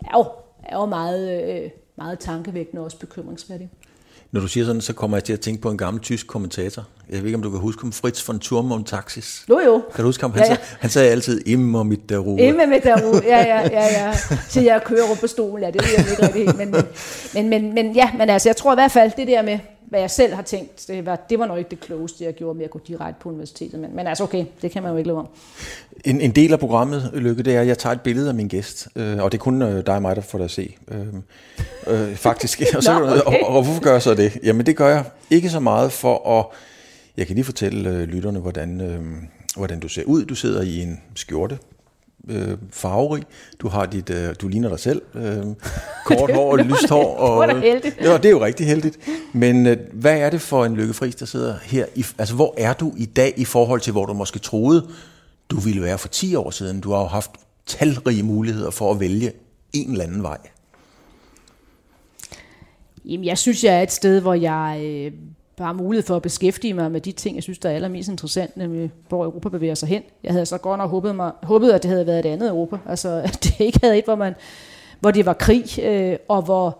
er 0.00 0.18
jo, 0.18 0.26
er 0.62 0.76
jo 0.76 0.86
meget, 0.86 1.42
øh, 1.42 1.70
meget 1.96 2.18
tankevækkende 2.18 2.80
og 2.80 2.84
også 2.84 2.98
bekymringsværdige. 2.98 3.70
Når 4.32 4.40
du 4.40 4.48
siger 4.48 4.66
sådan, 4.66 4.80
så 4.80 4.92
kommer 4.92 5.16
jeg 5.16 5.24
til 5.24 5.32
at 5.32 5.40
tænke 5.40 5.62
på 5.62 5.70
en 5.70 5.78
gammel 5.78 6.02
tysk 6.02 6.26
kommentator. 6.26 6.84
Jeg 7.10 7.18
ved 7.18 7.26
ikke, 7.26 7.36
om 7.36 7.42
du 7.42 7.50
kan 7.50 7.60
huske 7.60 7.82
ham, 7.82 7.92
Fritz 7.92 8.28
von 8.28 8.38
Turm 8.38 8.72
und 8.72 8.84
Taxis. 8.84 9.44
Jo, 9.48 9.60
jo. 9.60 9.82
Kan 9.94 10.02
du 10.02 10.08
huske 10.08 10.22
ham? 10.22 10.32
Han, 10.32 10.42
ja, 10.42 10.48
ja. 10.50 10.54
Sagde, 10.54 10.68
han 10.80 10.90
sagde 10.90 11.10
altid, 11.10 11.48
immer 11.48 11.82
mit 11.82 12.08
der 12.08 12.18
Ruhe. 12.18 12.40
Immer 12.40 12.66
mit 12.66 12.82
der 12.82 13.02
Ruhe, 13.02 13.22
ja, 13.24 13.38
ja, 13.38 13.60
ja. 13.62 14.04
ja. 14.04 14.12
Så 14.48 14.60
jeg 14.60 14.82
kører 14.84 15.08
rundt 15.08 15.20
på 15.20 15.26
stolen, 15.26 15.64
ja, 15.64 15.70
det 15.70 15.82
ved 15.82 15.90
jeg 15.96 16.10
ikke 16.10 16.22
rigtig 16.22 16.44
helt. 16.44 16.56
Men, 16.56 16.70
men, 17.34 17.48
men, 17.48 17.74
men, 17.74 17.96
ja, 17.96 18.10
men 18.18 18.30
altså, 18.30 18.48
jeg 18.48 18.56
tror 18.56 18.72
i 18.72 18.76
hvert 18.76 18.92
fald, 18.92 19.12
det 19.16 19.28
der 19.28 19.42
med, 19.42 19.58
hvad 19.88 20.00
jeg 20.00 20.10
selv 20.10 20.34
har 20.34 20.42
tænkt, 20.42 20.84
det 20.88 21.06
var, 21.06 21.16
det 21.16 21.38
var 21.38 21.46
nok 21.46 21.58
ikke 21.58 21.70
det 21.70 21.80
klogeste, 21.80 22.24
jeg 22.24 22.34
gjorde 22.34 22.56
med 22.56 22.64
at 22.64 22.70
gå 22.70 22.80
direkte 22.88 23.22
på 23.22 23.28
universitetet. 23.28 23.80
Men, 23.80 23.96
men 23.96 24.06
altså 24.06 24.24
okay, 24.24 24.44
det 24.62 24.70
kan 24.70 24.82
man 24.82 24.92
jo 24.92 24.98
ikke 24.98 25.08
lade 25.08 25.18
om. 25.18 25.28
En, 26.04 26.20
en 26.20 26.30
del 26.30 26.52
af 26.52 26.58
programmet, 26.58 27.10
Lykke, 27.14 27.42
det 27.42 27.56
er, 27.56 27.60
at 27.60 27.66
jeg 27.66 27.78
tager 27.78 27.94
et 27.94 28.00
billede 28.00 28.28
af 28.28 28.34
min 28.34 28.48
gæst. 28.48 28.88
Øh, 28.96 29.22
og 29.22 29.32
det 29.32 29.38
er 29.38 29.42
kun 29.42 29.62
øh, 29.62 29.86
dig 29.86 29.94
og 29.94 30.02
mig, 30.02 30.16
der 30.16 30.22
får 30.22 30.38
det 30.38 30.44
at 30.44 30.50
se. 30.50 30.76
Øh, 30.88 31.06
øh, 31.86 32.16
faktisk. 32.16 32.62
og, 32.76 32.82
så, 32.82 32.98
Nå, 32.98 33.06
okay. 33.26 33.40
og, 33.40 33.46
og, 33.46 33.62
hvorfor 33.62 33.82
gør 33.82 33.92
jeg 33.92 34.02
så 34.02 34.14
det? 34.14 34.38
Jamen 34.42 34.66
det 34.66 34.76
gør 34.76 34.88
jeg 34.88 35.04
ikke 35.30 35.50
så 35.50 35.60
meget 35.60 35.92
for 35.92 36.38
at... 36.38 36.46
Jeg 37.16 37.26
kan 37.26 37.34
lige 37.34 37.44
fortælle 37.44 37.90
øh, 37.90 38.02
lytterne, 38.02 38.38
hvordan, 38.38 38.80
øh, 38.80 39.00
hvordan 39.56 39.80
du 39.80 39.88
ser 39.88 40.04
ud. 40.04 40.24
Du 40.24 40.34
sidder 40.34 40.62
i 40.62 40.82
en 40.82 41.00
skjorte 41.14 41.58
øh, 42.28 42.58
farverig. 42.70 43.22
Du 43.58 43.68
har 43.68 43.86
dit, 43.86 44.10
øh, 44.10 44.34
du 44.40 44.48
ligner 44.48 44.68
dig 44.68 44.80
selv. 44.80 45.02
Øh, 45.14 45.44
kort 46.06 46.34
hår 46.34 46.52
og 46.52 46.58
lyst 46.58 46.88
hår. 46.88 47.16
Og, 47.16 47.48
det 47.48 47.56
var 47.56 47.62
heldigt. 47.62 47.96
Ja, 48.00 48.16
det 48.16 48.24
er 48.24 48.30
jo 48.30 48.44
rigtig 48.44 48.66
heldigt. 48.66 48.98
Men 49.32 49.66
øh, 49.66 49.76
hvad 49.92 50.18
er 50.18 50.30
det 50.30 50.40
for 50.40 50.64
en 50.64 50.74
lykkefris, 50.74 51.14
der 51.14 51.26
sidder 51.26 51.58
her? 51.62 51.86
I, 51.94 52.04
altså, 52.18 52.34
hvor 52.34 52.54
er 52.58 52.72
du 52.72 52.92
i 52.96 53.04
dag 53.04 53.34
i 53.36 53.44
forhold 53.44 53.80
til, 53.80 53.92
hvor 53.92 54.06
du 54.06 54.12
måske 54.12 54.38
troede, 54.38 54.88
du 55.50 55.60
ville 55.60 55.82
være 55.82 55.98
for 55.98 56.08
10 56.08 56.34
år 56.34 56.50
siden? 56.50 56.80
Du 56.80 56.90
har 56.90 57.00
jo 57.00 57.06
haft 57.06 57.30
talrige 57.66 58.22
muligheder 58.22 58.70
for 58.70 58.90
at 58.90 59.00
vælge 59.00 59.32
en 59.72 59.90
eller 59.90 60.04
anden 60.04 60.22
vej. 60.22 60.38
Jamen, 63.04 63.24
jeg 63.24 63.38
synes, 63.38 63.64
jeg 63.64 63.74
er 63.74 63.82
et 63.82 63.92
sted, 63.92 64.20
hvor 64.20 64.34
jeg 64.34 64.80
øh, 64.84 65.12
har 65.64 65.72
mulighed 65.72 66.06
for 66.06 66.16
at 66.16 66.22
beskæftige 66.22 66.74
mig 66.74 66.92
med 66.92 67.00
de 67.00 67.12
ting, 67.12 67.36
jeg 67.36 67.42
synes, 67.42 67.58
der 67.58 67.70
er 67.70 67.74
allermest 67.74 68.08
interessant, 68.08 68.56
nemlig 68.56 68.90
hvor 69.08 69.24
Europa 69.24 69.48
bevæger 69.48 69.74
sig 69.74 69.88
hen. 69.88 70.02
Jeg 70.24 70.32
havde 70.32 70.46
så 70.46 70.58
godt 70.58 70.78
nok 70.78 70.90
håbet, 70.90 71.16
mig, 71.16 71.32
håbet 71.42 71.70
at 71.70 71.82
det 71.82 71.90
havde 71.90 72.06
været 72.06 72.18
et 72.18 72.28
andet 72.28 72.48
Europa. 72.48 72.78
Altså, 72.86 73.08
at 73.24 73.44
det 73.44 73.60
ikke 73.60 73.78
havde 73.82 73.98
et, 73.98 74.04
hvor, 74.04 74.14
man, 74.14 74.34
hvor 75.00 75.10
det 75.10 75.26
var 75.26 75.32
krig, 75.32 75.78
øh, 75.82 76.16
og 76.28 76.42
hvor, 76.42 76.78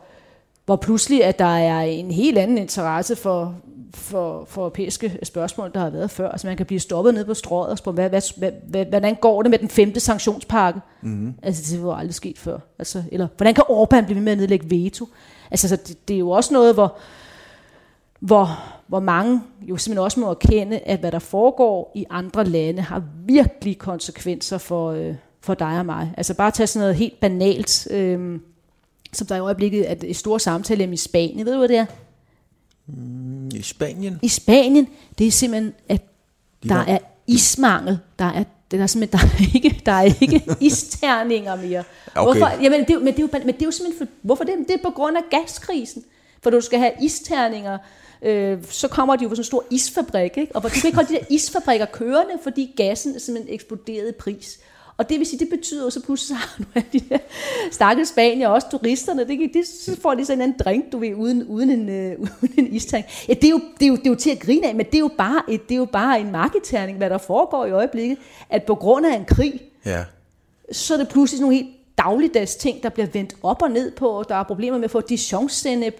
hvor 0.66 0.76
pludselig, 0.76 1.24
at 1.24 1.38
der 1.38 1.56
er 1.56 1.80
en 1.80 2.10
helt 2.10 2.38
anden 2.38 2.58
interesse 2.58 3.16
for, 3.16 3.54
for, 3.94 4.44
for 4.48 4.60
europæiske 4.60 5.18
spørgsmål, 5.22 5.70
der 5.74 5.80
har 5.80 5.90
været 5.90 6.10
før. 6.10 6.28
Altså 6.28 6.46
man 6.46 6.56
kan 6.56 6.66
blive 6.66 6.80
stoppet 6.80 7.14
ned 7.14 7.24
på 7.24 7.34
strået 7.34 7.68
og 7.68 7.78
spørge, 7.78 7.94
hvad, 7.94 8.08
hvad, 8.08 8.22
hvad, 8.36 8.52
hvad, 8.68 8.84
hvordan 8.84 9.14
går 9.14 9.42
det 9.42 9.50
med 9.50 9.58
den 9.58 9.68
femte 9.68 10.00
sanktionspakke? 10.00 10.80
Mm. 11.02 11.34
Altså 11.42 11.74
det 11.76 11.84
var 11.84 11.94
aldrig 11.94 12.14
sket 12.14 12.38
før. 12.38 12.58
Altså, 12.78 13.02
eller 13.12 13.28
hvordan 13.36 13.54
kan 13.54 13.64
Orbán 13.70 14.04
blive 14.04 14.14
ved 14.14 14.22
med 14.22 14.32
at 14.32 14.38
nedlægge 14.38 14.70
veto? 14.70 15.08
Altså 15.50 15.68
så 15.68 15.76
det, 15.76 16.08
det 16.08 16.14
er 16.14 16.18
jo 16.18 16.30
også 16.30 16.54
noget, 16.54 16.74
hvor, 16.74 16.98
hvor, 18.20 18.60
hvor 18.86 19.00
mange 19.00 19.42
jo 19.62 19.76
simpelthen 19.76 20.04
også 20.04 20.20
må 20.20 20.30
erkende, 20.30 20.78
at 20.78 21.00
hvad 21.00 21.12
der 21.12 21.18
foregår 21.18 21.92
i 21.94 22.06
andre 22.10 22.44
lande, 22.44 22.82
har 22.82 23.02
virkelig 23.24 23.78
konsekvenser 23.78 24.58
for, 24.58 24.90
øh, 24.90 25.14
for 25.40 25.54
dig 25.54 25.78
og 25.78 25.86
mig. 25.86 26.14
Altså 26.16 26.34
bare 26.34 26.50
tage 26.50 26.66
sådan 26.66 26.82
noget 26.82 26.96
helt 26.96 27.20
banalt, 27.20 27.88
øh, 27.90 28.40
som 29.12 29.26
der 29.26 29.36
i 29.36 29.40
øjeblikket 29.40 29.90
er 29.90 29.94
et 30.02 30.16
stort 30.16 30.42
samtale 30.42 30.92
i 30.92 30.96
Spanien. 30.96 31.46
Ved 31.46 31.52
du, 31.52 31.58
hvad 31.58 31.68
det 31.68 31.76
er? 31.76 31.86
Mm, 32.86 33.48
I 33.54 33.62
Spanien? 33.62 34.18
I 34.22 34.28
Spanien, 34.28 34.88
det 35.18 35.26
er 35.26 35.30
simpelthen, 35.30 35.72
at 35.88 36.02
De 36.62 36.68
der 36.68 36.74
var... 36.74 36.84
er 36.84 36.98
ismangel. 37.26 37.98
Der 38.18 38.24
er 38.24 38.44
det 38.70 38.80
er 38.80 38.86
simpelthen, 38.86 39.20
der 39.20 39.26
er 39.26 39.54
ikke, 39.54 39.82
der 39.86 39.92
er 39.92 40.02
ikke 40.02 40.42
isterninger 40.60 41.56
mere. 41.56 41.84
Okay. 42.14 42.40
Hvorfor? 42.40 42.62
Jamen, 42.62 42.80
det, 42.80 43.02
men, 43.02 43.06
det 43.06 43.18
er 43.18 43.22
jo, 43.22 43.28
men 43.32 43.54
det 43.54 43.62
er 43.62 43.66
jo 43.66 43.70
simpelthen, 43.70 44.06
for, 44.06 44.14
hvorfor 44.22 44.44
det? 44.44 44.54
Det 44.68 44.74
er 44.74 44.82
på 44.82 44.90
grund 44.90 45.16
af 45.16 45.22
gaskrisen. 45.30 46.02
For 46.42 46.50
du 46.50 46.60
skal 46.60 46.78
have 46.78 46.92
isterninger, 47.02 47.78
øh, 48.22 48.58
så 48.70 48.88
kommer 48.88 49.16
de 49.16 49.22
jo 49.22 49.28
på 49.28 49.34
sådan 49.34 49.40
en 49.40 49.44
stor 49.44 49.64
isfabrik, 49.70 50.36
ikke? 50.36 50.56
og 50.56 50.62
du 50.62 50.68
kan 50.68 50.82
ikke 50.84 50.96
holde 50.96 51.08
de 51.08 51.18
der 51.18 51.24
isfabrikker 51.30 51.86
kørende, 51.86 52.38
fordi 52.42 52.74
gassen 52.76 53.14
er 53.14 53.18
simpelthen 53.18 53.54
eksploderet 53.54 54.08
i 54.08 54.12
pris. 54.12 54.58
Og 54.98 55.08
det 55.08 55.18
vil 55.18 55.26
sige, 55.26 55.38
det 55.38 55.48
betyder 55.48 55.84
jo 55.84 55.90
så 55.90 56.02
pludselig, 56.02 56.38
så 56.38 56.44
du 56.58 56.64
alle 56.74 56.88
de 56.92 57.00
der 57.08 57.18
stakkels 57.70 58.08
spanier, 58.08 58.48
også 58.48 58.66
turisterne, 58.70 59.28
det, 59.28 59.50
det, 59.54 59.66
så 59.66 59.96
får 60.02 60.14
de 60.14 60.24
sådan 60.24 60.42
en 60.42 60.54
drink, 60.64 60.92
du 60.92 60.98
ved, 60.98 61.14
uden, 61.14 61.44
uden 61.44 61.70
en, 61.70 61.88
øh, 61.88 62.20
uden 62.42 62.52
en 62.58 62.74
istank. 62.74 63.04
Ja, 63.28 63.34
det 63.34 63.44
er, 63.44 63.50
jo, 63.50 63.60
det, 63.80 63.82
er 63.82 63.88
jo, 63.88 63.96
det 63.96 64.06
er 64.06 64.10
jo 64.10 64.16
til 64.16 64.30
at 64.30 64.38
grine 64.38 64.68
af, 64.68 64.74
men 64.74 64.86
det 64.86 64.94
er 64.94 64.98
jo 64.98 65.10
bare, 65.18 65.42
et, 65.48 65.68
det 65.68 65.74
er 65.74 65.78
jo 65.78 65.84
bare 65.84 66.20
en 66.20 66.32
markedterning, 66.32 66.98
hvad 66.98 67.10
der 67.10 67.18
foregår 67.18 67.66
i 67.66 67.70
øjeblikket, 67.70 68.18
at 68.50 68.62
på 68.62 68.74
grund 68.74 69.06
af 69.06 69.16
en 69.16 69.24
krig, 69.24 69.60
ja. 69.86 70.04
så 70.72 70.94
er 70.94 70.98
det 70.98 71.08
pludselig 71.08 71.40
nogle 71.40 71.56
helt 71.56 71.68
dagligdags 71.98 72.56
ting, 72.56 72.82
der 72.82 72.88
bliver 72.88 73.06
vendt 73.12 73.34
op 73.42 73.62
og 73.62 73.70
ned 73.70 73.90
på. 73.90 74.24
Der 74.28 74.34
er 74.34 74.42
problemer 74.42 74.78
med 74.78 74.84
at 74.84 74.90
få 74.90 75.00
dijon 75.00 75.48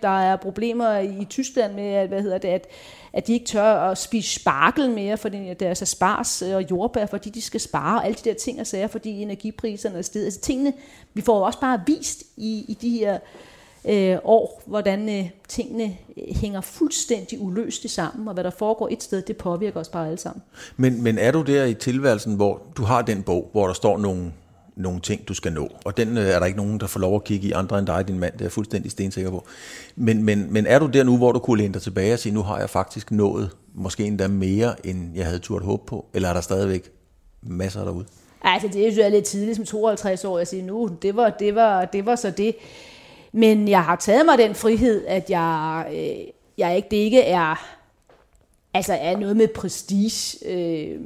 der 0.03 0.19
er 0.21 0.37
problemer 0.37 0.99
i 0.99 1.27
Tyskland 1.31 1.75
med, 1.75 1.85
at, 1.85 2.09
hvad 2.09 2.23
hedder 2.23 2.39
det, 2.39 2.49
at, 2.49 2.67
at 3.13 3.27
de 3.27 3.33
ikke 3.33 3.47
tør 3.47 3.75
at 3.75 3.99
spise 3.99 4.41
sparkel 4.41 4.91
mere, 4.91 5.17
fordi 5.17 5.55
deres 5.55 5.83
spars 5.87 6.43
og 6.43 6.71
jordbær, 6.71 7.07
fordi 7.07 7.31
de 7.31 7.43
skal 7.43 7.61
spare, 7.61 8.05
alle 8.05 8.15
de 8.15 8.29
der 8.29 8.35
ting 8.35 8.61
og 8.61 8.67
sager, 8.67 8.87
fordi 8.87 9.23
energipriserne 9.23 9.99
er 9.99 10.03
steget. 10.03 10.25
Altså 10.25 10.41
tingene, 10.41 10.73
vi 11.15 11.21
får 11.21 11.47
også 11.47 11.61
bare 11.61 11.81
vist 11.87 12.23
i, 12.37 12.65
i 12.69 12.79
de 12.81 12.91
her 12.91 13.19
øh, 13.89 14.19
år, 14.25 14.63
hvordan 14.67 15.09
øh, 15.09 15.31
tingene 15.49 15.85
øh, 15.85 16.37
hænger 16.37 16.61
fuldstændig 16.61 17.41
uløst 17.41 17.91
sammen, 17.91 18.29
og 18.29 18.35
hvad 18.35 18.45
der 18.45 18.51
foregår 18.51 18.89
et 18.91 19.03
sted, 19.03 19.23
det 19.23 19.37
påvirker 19.37 19.81
os 19.81 19.89
bare 19.89 20.07
alle 20.07 20.19
sammen. 20.19 20.43
Men, 20.77 21.03
men 21.03 21.19
er 21.19 21.31
du 21.31 21.43
der 21.43 21.65
i 21.65 21.75
tilværelsen, 21.75 22.35
hvor 22.35 22.63
du 22.77 22.83
har 22.83 23.03
den 23.03 23.23
bog, 23.23 23.49
hvor 23.53 23.67
der 23.67 23.75
står 23.75 23.99
nogle 23.99 24.33
nogle 24.79 25.01
ting, 25.01 25.29
du 25.29 25.35
skal 25.35 25.53
nå. 25.53 25.68
Og 25.85 25.97
den 25.97 26.18
øh, 26.18 26.26
er 26.26 26.39
der 26.39 26.47
ikke 26.47 26.59
nogen, 26.59 26.81
der 26.81 26.87
får 26.87 27.01
lov 27.01 27.14
at 27.14 27.24
kigge 27.24 27.49
i, 27.49 27.53
andre 27.53 27.79
end 27.79 27.87
dig, 27.87 28.09
din 28.09 28.18
mand, 28.18 28.33
det 28.33 28.41
er 28.41 28.45
jeg 28.45 28.53
fuldstændig 28.53 28.91
stensikker 28.91 29.31
på. 29.31 29.47
Men, 29.97 30.22
men, 30.22 30.53
men 30.53 30.66
er 30.66 30.79
du 30.79 30.87
der 30.87 31.05
nu, 31.05 31.16
hvor 31.16 31.33
du 31.33 31.39
kunne 31.39 31.59
læne 31.59 31.74
dig 31.74 31.83
tilbage 31.83 32.12
og 32.12 32.18
sige, 32.18 32.35
nu 32.35 32.43
har 32.43 32.59
jeg 32.59 32.70
faktisk 32.70 33.11
nået 33.11 33.51
måske 33.74 34.05
endda 34.05 34.29
mere, 34.29 34.87
end 34.87 35.16
jeg 35.16 35.24
havde 35.24 35.39
turt 35.39 35.62
håb 35.62 35.87
på? 35.87 36.07
Eller 36.14 36.29
er 36.29 36.33
der 36.33 36.41
stadigvæk 36.41 36.91
masser 37.43 37.85
derude? 37.85 38.05
Altså, 38.43 38.68
det 38.68 38.99
er 38.99 39.05
jo 39.05 39.11
lidt 39.11 39.24
tidligt 39.24 39.57
som 39.57 39.64
52 39.64 40.24
år, 40.24 40.39
jeg 40.39 40.47
sige, 40.47 40.62
nu, 40.62 40.91
det 41.03 41.16
var, 41.16 41.31
det 41.31 41.55
var, 41.55 41.85
det 41.85 42.07
var 42.07 42.16
så 42.16 42.31
det. 42.31 42.57
Men 43.33 43.68
jeg 43.68 43.85
har 43.85 43.97
taget 43.97 44.26
mig 44.26 44.39
den 44.39 44.55
frihed, 44.55 45.05
at 45.07 45.31
jeg, 45.31 45.87
øh, 45.93 46.26
jeg 46.59 46.76
ikke, 46.76 46.89
det 46.91 46.97
ikke 46.97 47.22
er 47.22 47.78
altså 48.79 48.93
er 48.93 49.16
noget 49.16 49.37
med 49.37 49.49
prestige. 49.49 50.47
Øh, 50.47 51.01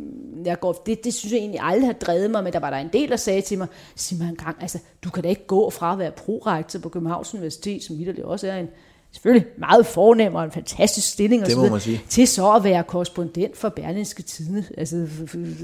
jeg 0.45 0.61
går, 0.61 0.73
det, 0.73 1.05
det 1.05 1.15
synes 1.15 1.33
jeg 1.33 1.39
egentlig 1.39 1.61
aldrig 1.63 1.89
har 1.89 1.93
drevet 1.93 2.31
mig, 2.31 2.45
men 2.45 2.53
der 2.53 2.59
var 2.59 2.71
der 2.71 2.77
en 2.77 2.91
del, 2.93 3.09
der 3.09 3.17
sagde 3.17 3.41
til 3.41 3.59
mig, 3.59 3.67
sig 3.97 4.19
mig 4.19 4.29
en 4.29 4.37
gang, 4.37 4.57
altså 4.61 4.79
du 5.05 5.11
kan 5.11 5.23
da 5.23 5.29
ikke 5.29 5.47
gå 5.47 5.71
fra 5.71 5.93
at 5.93 5.99
være 5.99 6.11
prorektor 6.11 6.79
på 6.79 6.89
Københavns 6.89 7.35
Universitet, 7.35 7.83
som 7.83 7.99
vidderligt 7.99 8.27
også 8.27 8.47
er 8.47 8.57
en 8.57 8.69
selvfølgelig 9.13 9.47
meget 9.59 9.87
fornem 9.87 10.35
og 10.35 10.45
en 10.45 10.51
fantastisk 10.51 11.09
stilling, 11.09 11.43
og 11.43 11.47
det 11.47 11.55
så 11.55 11.61
videre, 11.61 11.81
sige. 11.81 12.01
til 12.09 12.29
så 12.29 12.53
at 12.53 12.65
være 12.65 12.83
korrespondent 12.85 13.57
for 13.57 13.69
Berlingske 13.69 14.23
Tidene, 14.23 14.65
altså 14.79 15.07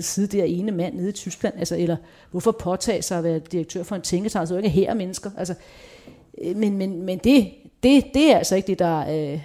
sidde 0.00 0.38
der 0.38 0.44
ene 0.44 0.72
mand 0.72 0.94
nede 0.94 1.08
i 1.08 1.12
Tyskland, 1.12 1.54
altså, 1.58 1.76
eller 1.76 1.96
hvorfor 2.30 2.52
påtage 2.52 3.02
sig 3.02 3.18
at 3.18 3.24
være 3.24 3.38
direktør 3.38 3.82
for 3.82 3.96
en 3.96 4.02
tænketank, 4.02 4.48
så 4.48 4.56
ikke 4.56 4.68
her 4.68 4.94
mennesker, 4.94 5.30
altså, 5.36 5.54
øh, 6.44 6.56
men, 6.56 6.76
men, 6.76 7.02
men 7.02 7.18
det, 7.18 7.48
det, 7.82 8.04
det 8.14 8.32
er 8.32 8.38
altså 8.38 8.56
ikke 8.56 8.66
det, 8.66 8.78
der, 8.78 9.00
øh, 9.00 9.40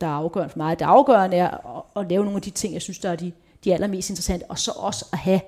der 0.00 0.06
er 0.06 0.10
afgørende 0.10 0.50
for 0.50 0.58
mig. 0.58 0.78
Det 0.78 0.84
afgørende 0.84 1.36
er 1.36 1.76
at, 1.76 1.82
at 1.96 2.10
lave 2.10 2.24
nogle 2.24 2.36
af 2.36 2.42
de 2.42 2.50
ting, 2.50 2.74
jeg 2.74 2.82
synes, 2.82 2.98
der 2.98 3.10
er 3.10 3.16
de, 3.16 3.32
de 3.64 3.74
allermest 3.74 4.10
interessante, 4.10 4.44
og 4.48 4.58
så 4.58 4.70
også 4.70 5.06
at 5.12 5.18
have 5.18 5.40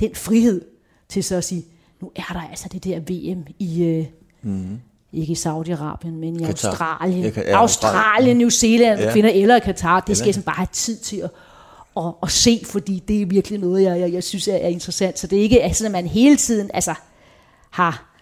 den 0.00 0.14
frihed 0.14 0.64
til 1.08 1.24
så 1.24 1.36
at 1.36 1.44
sige, 1.44 1.64
nu 2.00 2.12
er 2.16 2.32
der 2.32 2.48
altså 2.50 2.68
det 2.72 2.84
der 2.84 3.00
VM 3.00 3.46
i, 3.58 3.84
øh, 3.84 4.06
mm. 4.42 4.80
ikke 5.12 5.32
i 5.32 5.36
Saudi-Arabien, 5.36 6.10
men 6.10 6.40
i 6.40 6.44
Qatar. 6.44 6.70
Australien. 6.70 7.32
kan, 7.32 7.44
ja, 7.46 7.60
Australien, 7.60 8.36
New 8.36 8.48
Zealand, 8.48 9.00
ja. 9.00 9.12
finder 9.12 9.30
eller 9.30 9.58
Katar. 9.58 10.00
Det 10.00 10.16
skal 10.16 10.34
jeg 10.34 10.44
bare 10.44 10.56
have 10.56 10.68
tid 10.72 10.96
til 10.96 11.16
at, 11.16 11.30
at, 11.96 12.12
at 12.22 12.30
se, 12.30 12.62
fordi 12.64 12.98
det 13.08 13.22
er 13.22 13.26
virkelig 13.26 13.58
noget, 13.58 13.82
jeg, 13.82 14.00
jeg, 14.00 14.12
jeg 14.12 14.24
synes 14.24 14.48
er, 14.48 14.56
er 14.56 14.68
interessant. 14.68 15.18
Så 15.18 15.26
det 15.26 15.38
er 15.38 15.42
ikke 15.42 15.70
sådan, 15.72 15.94
at 15.94 16.04
man 16.04 16.10
hele 16.10 16.36
tiden 16.36 16.70
altså, 16.74 16.94
har 17.70 18.17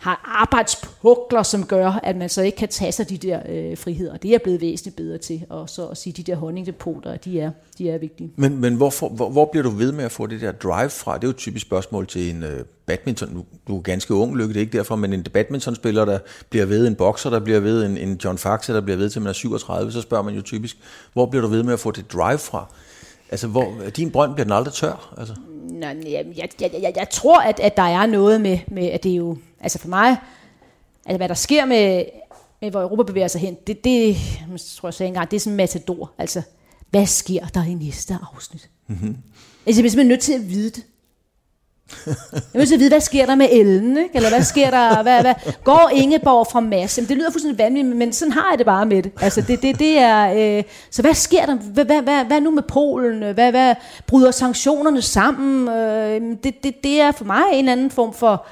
har 0.00 0.20
arbejdspukler, 0.24 1.42
som 1.42 1.66
gør, 1.66 2.00
at 2.02 2.16
man 2.16 2.28
så 2.28 2.42
ikke 2.42 2.56
kan 2.56 2.68
tage 2.68 2.92
sig 2.92 3.08
de 3.08 3.18
der 3.18 3.40
øh, 3.48 3.78
friheder. 3.78 4.16
Det 4.16 4.34
er 4.34 4.38
blevet 4.38 4.60
væsentligt 4.60 4.96
bedre 4.96 5.18
til, 5.18 5.46
og 5.48 5.68
så 5.68 5.86
at 5.86 5.96
sige, 5.96 6.12
de 6.12 6.22
der 6.22 6.36
honningdepoter, 6.36 7.16
de 7.16 7.40
er, 7.40 7.50
de 7.78 7.90
er 7.90 7.98
vigtige. 7.98 8.32
Men, 8.36 8.60
men 8.60 8.74
hvorfor, 8.74 9.08
hvor, 9.08 9.30
hvor 9.30 9.44
bliver 9.44 9.62
du 9.62 9.70
ved 9.70 9.92
med 9.92 10.04
at 10.04 10.12
få 10.12 10.26
det 10.26 10.40
der 10.40 10.52
drive 10.52 10.90
fra? 10.90 11.14
Det 11.14 11.24
er 11.24 11.28
jo 11.28 11.30
et 11.30 11.36
typisk 11.36 11.66
spørgsmål 11.66 12.06
til 12.06 12.30
en 12.34 12.42
øh, 12.42 12.64
badminton. 12.86 13.34
Du, 13.34 13.44
du 13.68 13.76
er 13.76 13.82
ganske 13.82 14.14
ung, 14.14 14.36
Lykke, 14.36 14.48
det 14.48 14.56
er 14.56 14.60
ikke 14.60 14.78
derfor, 14.78 14.96
men 14.96 15.12
en 15.12 15.22
badmintonspiller, 15.22 16.04
der 16.04 16.18
bliver 16.50 16.66
ved, 16.66 16.86
en 16.86 16.94
bokser, 16.94 17.30
der 17.30 17.40
bliver 17.40 17.60
ved, 17.60 17.86
en, 17.86 17.98
en 17.98 18.20
John 18.24 18.38
Faxe, 18.38 18.74
der 18.74 18.80
bliver 18.80 18.96
ved 18.96 19.10
til 19.10 19.22
man 19.22 19.28
er 19.28 19.32
37, 19.32 19.92
så 19.92 20.00
spørger 20.00 20.24
man 20.24 20.34
jo 20.34 20.42
typisk, 20.42 20.76
hvor 21.12 21.26
bliver 21.26 21.42
du 21.42 21.48
ved 21.48 21.62
med 21.62 21.72
at 21.72 21.80
få 21.80 21.90
det 21.90 22.12
drive 22.12 22.38
fra? 22.38 22.66
Altså, 23.30 23.46
hvor, 23.46 23.74
din 23.96 24.10
brønd 24.10 24.34
bliver 24.34 24.44
den 24.44 24.52
aldrig 24.52 24.74
tør? 24.74 25.14
Altså? 25.18 25.34
Nå, 25.70 25.86
jeg, 25.86 26.26
jeg, 26.36 26.48
jeg, 26.60 26.70
jeg, 26.82 26.92
jeg 26.96 27.08
tror, 27.10 27.40
at, 27.40 27.60
at 27.60 27.76
der 27.76 27.82
er 27.82 28.06
noget 28.06 28.40
med, 28.40 28.58
med, 28.68 28.86
at 28.86 29.02
det 29.02 29.12
er 29.12 29.16
jo 29.16 29.36
Altså 29.60 29.78
for 29.78 29.88
mig, 29.88 30.16
altså 31.06 31.16
hvad 31.16 31.28
der 31.28 31.34
sker 31.34 31.64
med, 31.64 32.04
med 32.60 32.70
hvor 32.70 32.80
Europa 32.80 33.02
bevæger 33.02 33.28
sig 33.28 33.40
hen, 33.40 33.56
det, 33.66 33.84
det 33.84 34.08
jeg 34.08 34.60
tror 34.76 34.88
jeg 34.88 34.94
sagde 34.94 35.08
engang, 35.08 35.30
det 35.30 35.36
er 35.36 35.40
sådan 35.40 35.52
en 35.52 35.56
matador. 35.56 36.12
Altså, 36.18 36.42
hvad 36.90 37.06
sker 37.06 37.46
der 37.46 37.64
i 37.64 37.74
næste 37.74 38.18
afsnit? 38.34 38.70
Mm-hmm. 38.86 39.16
Altså, 39.66 39.82
jeg 39.82 39.86
er 39.86 39.90
simpelthen 39.90 40.08
nødt 40.08 40.20
til 40.20 40.32
at 40.32 40.50
vide 40.50 40.70
det. 40.70 40.84
Jeg 42.06 42.14
er 42.54 42.58
nødt 42.58 42.68
til 42.68 42.74
at 42.74 42.80
vide, 42.80 42.90
hvad 42.90 43.00
sker 43.00 43.26
der 43.26 43.34
med 43.34 43.48
Ellen, 43.50 43.96
ikke? 43.96 44.10
eller 44.14 44.28
hvad 44.28 44.42
sker 44.42 44.70
der, 44.70 45.02
hvad, 45.02 45.20
hvad, 45.20 45.34
går 45.64 45.90
Ingeborg 45.94 46.46
fra 46.52 46.60
Mads? 46.60 46.98
Jamen, 46.98 47.08
det 47.08 47.16
lyder 47.16 47.30
fuldstændig 47.30 47.58
vanvittigt, 47.64 47.96
men 47.96 48.12
sådan 48.12 48.32
har 48.32 48.50
jeg 48.50 48.58
det 48.58 48.66
bare 48.66 48.86
med 48.86 49.02
det. 49.02 49.12
Altså, 49.20 49.40
det, 49.40 49.62
det, 49.62 49.78
det 49.78 49.98
er, 49.98 50.58
øh, 50.58 50.64
så 50.90 51.02
hvad 51.02 51.14
sker 51.14 51.46
der? 51.46 51.54
Hvad, 51.54 51.84
hvad, 51.84 52.02
hvad, 52.02 52.24
hvad 52.24 52.40
nu 52.40 52.50
med 52.50 52.62
Polen? 52.62 53.34
Hvad, 53.34 53.50
hvad 53.50 53.74
bryder 54.06 54.30
sanktionerne 54.30 55.02
sammen? 55.02 55.68
Øh, 55.68 56.36
det, 56.44 56.64
det, 56.64 56.84
det 56.84 57.00
er 57.00 57.12
for 57.12 57.24
mig 57.24 57.42
en 57.52 57.68
anden 57.68 57.90
form 57.90 58.14
for, 58.14 58.46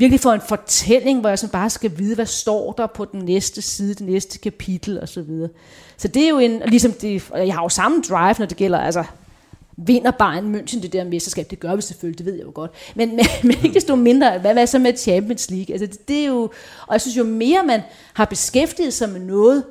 virkelig 0.00 0.20
for 0.20 0.32
en 0.32 0.40
fortælling, 0.48 1.20
hvor 1.20 1.28
jeg 1.28 1.38
så 1.38 1.48
bare 1.48 1.70
skal 1.70 1.98
vide, 1.98 2.14
hvad 2.14 2.26
står 2.26 2.72
der 2.72 2.86
på 2.86 3.04
den 3.04 3.20
næste 3.20 3.62
side, 3.62 3.94
det 3.94 4.06
næste 4.06 4.38
kapitel 4.38 5.00
og 5.00 5.08
så 5.08 5.22
videre. 5.22 5.50
Så 5.96 6.08
det 6.08 6.24
er 6.24 6.28
jo 6.28 6.38
en, 6.38 6.62
ligesom 6.66 6.92
det, 6.92 7.30
jeg 7.34 7.54
har 7.54 7.62
jo 7.62 7.68
samme 7.68 8.02
drive, 8.08 8.34
når 8.38 8.46
det 8.46 8.56
gælder, 8.56 8.78
altså 8.78 9.04
vinder 9.76 10.10
Bayern 10.10 10.54
München 10.54 10.82
det 10.82 10.92
der 10.92 11.04
mesterskab, 11.04 11.50
det 11.50 11.60
gør 11.60 11.76
vi 11.76 11.82
selvfølgelig, 11.82 12.18
det 12.18 12.26
ved 12.26 12.34
jeg 12.34 12.44
jo 12.44 12.52
godt. 12.54 12.70
Men, 12.94 13.16
men, 13.16 13.26
men 13.42 13.56
ikke 13.64 13.74
desto 13.74 13.96
mindre, 13.96 14.38
hvad, 14.38 14.52
hvad 14.52 14.66
så 14.66 14.78
med 14.78 14.96
Champions 14.96 15.50
League? 15.50 15.72
Altså 15.72 15.86
det, 15.86 16.08
det 16.08 16.20
er 16.20 16.26
jo, 16.26 16.42
og 16.86 16.92
jeg 16.92 17.00
synes 17.00 17.16
jo 17.16 17.24
mere 17.24 17.62
man 17.66 17.80
har 18.12 18.24
beskæftiget 18.24 18.94
sig 18.94 19.08
med 19.08 19.20
noget, 19.20 19.64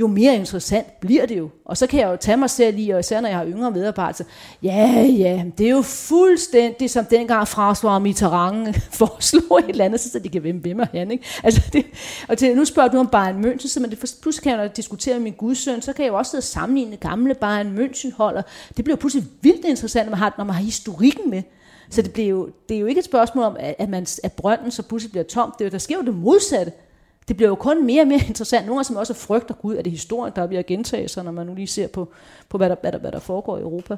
jo 0.00 0.06
mere 0.06 0.34
interessant 0.34 1.00
bliver 1.00 1.26
det 1.26 1.38
jo. 1.38 1.50
Og 1.64 1.76
så 1.76 1.86
kan 1.86 2.00
jeg 2.00 2.08
jo 2.08 2.16
tage 2.16 2.36
mig 2.36 2.50
selv 2.50 2.78
i, 2.78 2.90
og 2.90 3.00
især 3.00 3.20
når 3.20 3.28
jeg 3.28 3.38
har 3.38 3.46
yngre 3.46 3.70
medarbejdere, 3.70 4.28
ja, 4.62 5.06
ja, 5.18 5.44
det 5.58 5.66
er 5.66 5.70
jo 5.70 5.82
fuldstændig 5.82 6.90
som 6.90 7.04
dengang 7.04 7.48
François 7.48 7.98
Mitterrand 7.98 8.74
foreslog 9.00 9.58
et 9.58 9.68
eller 9.68 9.84
andet, 9.84 10.00
så 10.00 10.18
de 10.18 10.28
kan 10.28 10.42
vende 10.42 10.60
hvem 10.60 10.80
han. 10.92 11.10
Ikke? 11.10 11.24
Altså 11.42 11.62
det, 11.72 11.86
og 12.28 12.38
til, 12.38 12.56
nu 12.56 12.64
spørger 12.64 12.88
du 12.88 12.98
om 12.98 13.08
Bayern 13.08 13.44
München, 13.44 13.68
så 13.68 13.80
man 13.80 13.90
det, 13.90 13.98
pludselig 14.22 14.42
kan 14.42 14.58
jeg, 14.58 14.64
jo 14.64 14.70
diskutere 14.76 15.14
med 15.14 15.22
min 15.22 15.32
gudsøn, 15.32 15.82
så 15.82 15.92
kan 15.92 16.04
jeg 16.04 16.10
jo 16.10 16.18
også 16.18 16.30
sidde 16.30 16.40
og 16.40 16.44
sammenligne 16.44 16.96
gamle 16.96 17.34
Bayern 17.34 17.78
München 17.78 18.16
holder. 18.16 18.42
Det 18.76 18.84
bliver 18.84 18.96
pludselig 18.96 19.26
vildt 19.40 19.64
interessant, 19.64 20.06
når 20.06 20.10
man 20.10 20.18
har, 20.18 20.34
når 20.38 20.44
man 20.44 20.54
har 20.54 20.62
historikken 20.62 21.30
med. 21.30 21.42
Så 21.90 22.02
det, 22.02 22.12
bliver 22.12 22.28
jo, 22.28 22.50
det 22.68 22.76
er 22.76 22.80
jo 22.80 22.86
ikke 22.86 22.98
et 22.98 23.04
spørgsmål 23.04 23.44
om, 23.44 23.56
at, 23.58 23.88
man, 23.88 24.06
at 24.24 24.32
brønden 24.32 24.70
så 24.70 24.82
pludselig 24.82 25.10
bliver 25.10 25.24
tom. 25.24 25.54
Det 25.58 25.64
er 25.64 25.68
jo, 25.68 25.70
der 25.70 25.78
sker 25.78 25.96
jo 25.96 26.02
det 26.02 26.14
modsatte 26.14 26.72
det 27.28 27.36
bliver 27.36 27.48
jo 27.48 27.54
kun 27.54 27.86
mere 27.86 28.02
og 28.02 28.08
mere 28.08 28.20
interessant. 28.28 28.66
Nogle 28.66 28.80
af 28.80 28.86
som 28.86 28.96
også 28.96 29.14
frygter, 29.14 29.54
gud, 29.54 29.76
er 29.76 29.82
det 29.82 29.92
historien, 29.92 30.32
der 30.36 30.46
bliver 30.46 30.62
gentaget 30.62 31.10
sig, 31.10 31.24
når 31.24 31.32
man 31.32 31.46
nu 31.46 31.54
lige 31.54 31.66
ser 31.66 31.86
på, 31.86 32.08
på 32.48 32.56
hvad, 32.56 32.68
der, 32.68 32.76
hvad, 32.80 32.92
der, 32.92 32.98
hvad 32.98 33.12
der 33.12 33.20
foregår 33.20 33.58
i 33.58 33.60
Europa. 33.60 33.96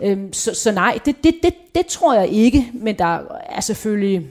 Øhm, 0.00 0.32
så, 0.32 0.54
så 0.54 0.72
nej, 0.72 0.98
det, 1.04 1.16
det, 1.24 1.34
det, 1.42 1.54
det 1.74 1.86
tror 1.86 2.14
jeg 2.14 2.28
ikke, 2.28 2.70
men 2.74 2.98
der 2.98 3.20
er 3.46 3.60
selvfølgelig 3.60 4.30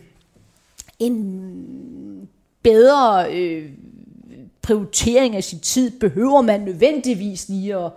en 1.00 2.30
bedre 2.64 3.34
øh, 3.34 3.70
prioritering 4.62 5.36
af 5.36 5.44
sin 5.44 5.60
tid. 5.60 6.00
Behøver 6.00 6.42
man 6.42 6.62
nødvendigvis 6.62 7.50
lige 7.50 7.76
at, 7.76 7.92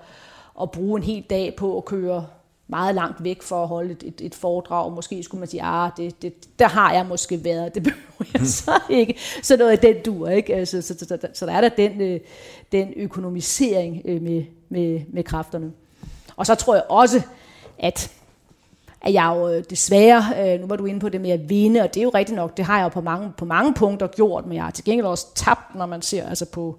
at 0.62 0.70
bruge 0.70 0.98
en 0.98 1.04
hel 1.04 1.22
dag 1.22 1.56
på 1.56 1.76
at 1.76 1.84
køre 1.84 2.26
meget 2.68 2.94
langt 2.94 3.24
væk 3.24 3.42
for 3.42 3.62
at 3.62 3.68
holde 3.68 3.90
et, 3.90 4.02
et, 4.06 4.20
et 4.20 4.34
foredrag. 4.34 4.92
Måske 4.92 5.22
skulle 5.22 5.38
man 5.38 5.48
sige, 5.48 5.62
ah, 5.62 5.90
det, 5.96 6.22
det, 6.22 6.58
der 6.58 6.68
har 6.68 6.92
jeg 6.92 7.06
måske 7.06 7.44
været, 7.44 7.74
det 7.74 7.82
behøver 7.88 8.30
jeg 8.34 8.46
så 8.46 8.80
ikke. 8.90 9.16
Så 9.42 9.56
noget 9.56 9.70
af 9.70 9.78
den 9.78 9.96
dur, 10.04 10.28
ikke? 10.28 10.54
Altså, 10.54 10.82
så, 10.82 10.94
så, 10.98 11.06
så, 11.08 11.18
så 11.34 11.46
der 11.46 11.52
er 11.52 11.60
der 11.60 11.68
den, 11.68 12.00
øh, 12.00 12.20
den 12.72 12.92
økonomisering 12.96 14.02
øh, 14.04 14.22
med, 14.22 14.44
med, 14.68 15.00
med 15.08 15.24
kræfterne. 15.24 15.72
Og 16.36 16.46
så 16.46 16.54
tror 16.54 16.74
jeg 16.74 16.84
også, 16.88 17.22
at 17.78 18.10
at 19.06 19.12
jeg 19.12 19.32
jo 19.36 19.48
øh, 19.48 19.64
desværre, 19.70 20.58
nu 20.58 20.66
var 20.66 20.76
du 20.76 20.86
inde 20.86 21.00
på 21.00 21.08
det 21.08 21.20
med 21.20 21.30
at 21.30 21.48
vinde, 21.48 21.80
og 21.80 21.94
det 21.94 22.00
er 22.00 22.04
jo 22.04 22.10
rigtigt 22.14 22.36
nok, 22.36 22.56
det 22.56 22.64
har 22.64 22.76
jeg 22.76 22.84
jo 22.84 22.88
på 22.88 23.00
mange, 23.00 23.32
på 23.36 23.44
mange 23.44 23.74
punkter 23.74 24.06
gjort, 24.06 24.46
men 24.46 24.54
jeg 24.54 24.64
har 24.64 24.70
til 24.70 24.84
gengæld 24.84 25.06
også 25.06 25.26
tabt, 25.34 25.74
når 25.74 25.86
man 25.86 26.02
ser 26.02 26.28
altså 26.28 26.46
på, 26.46 26.78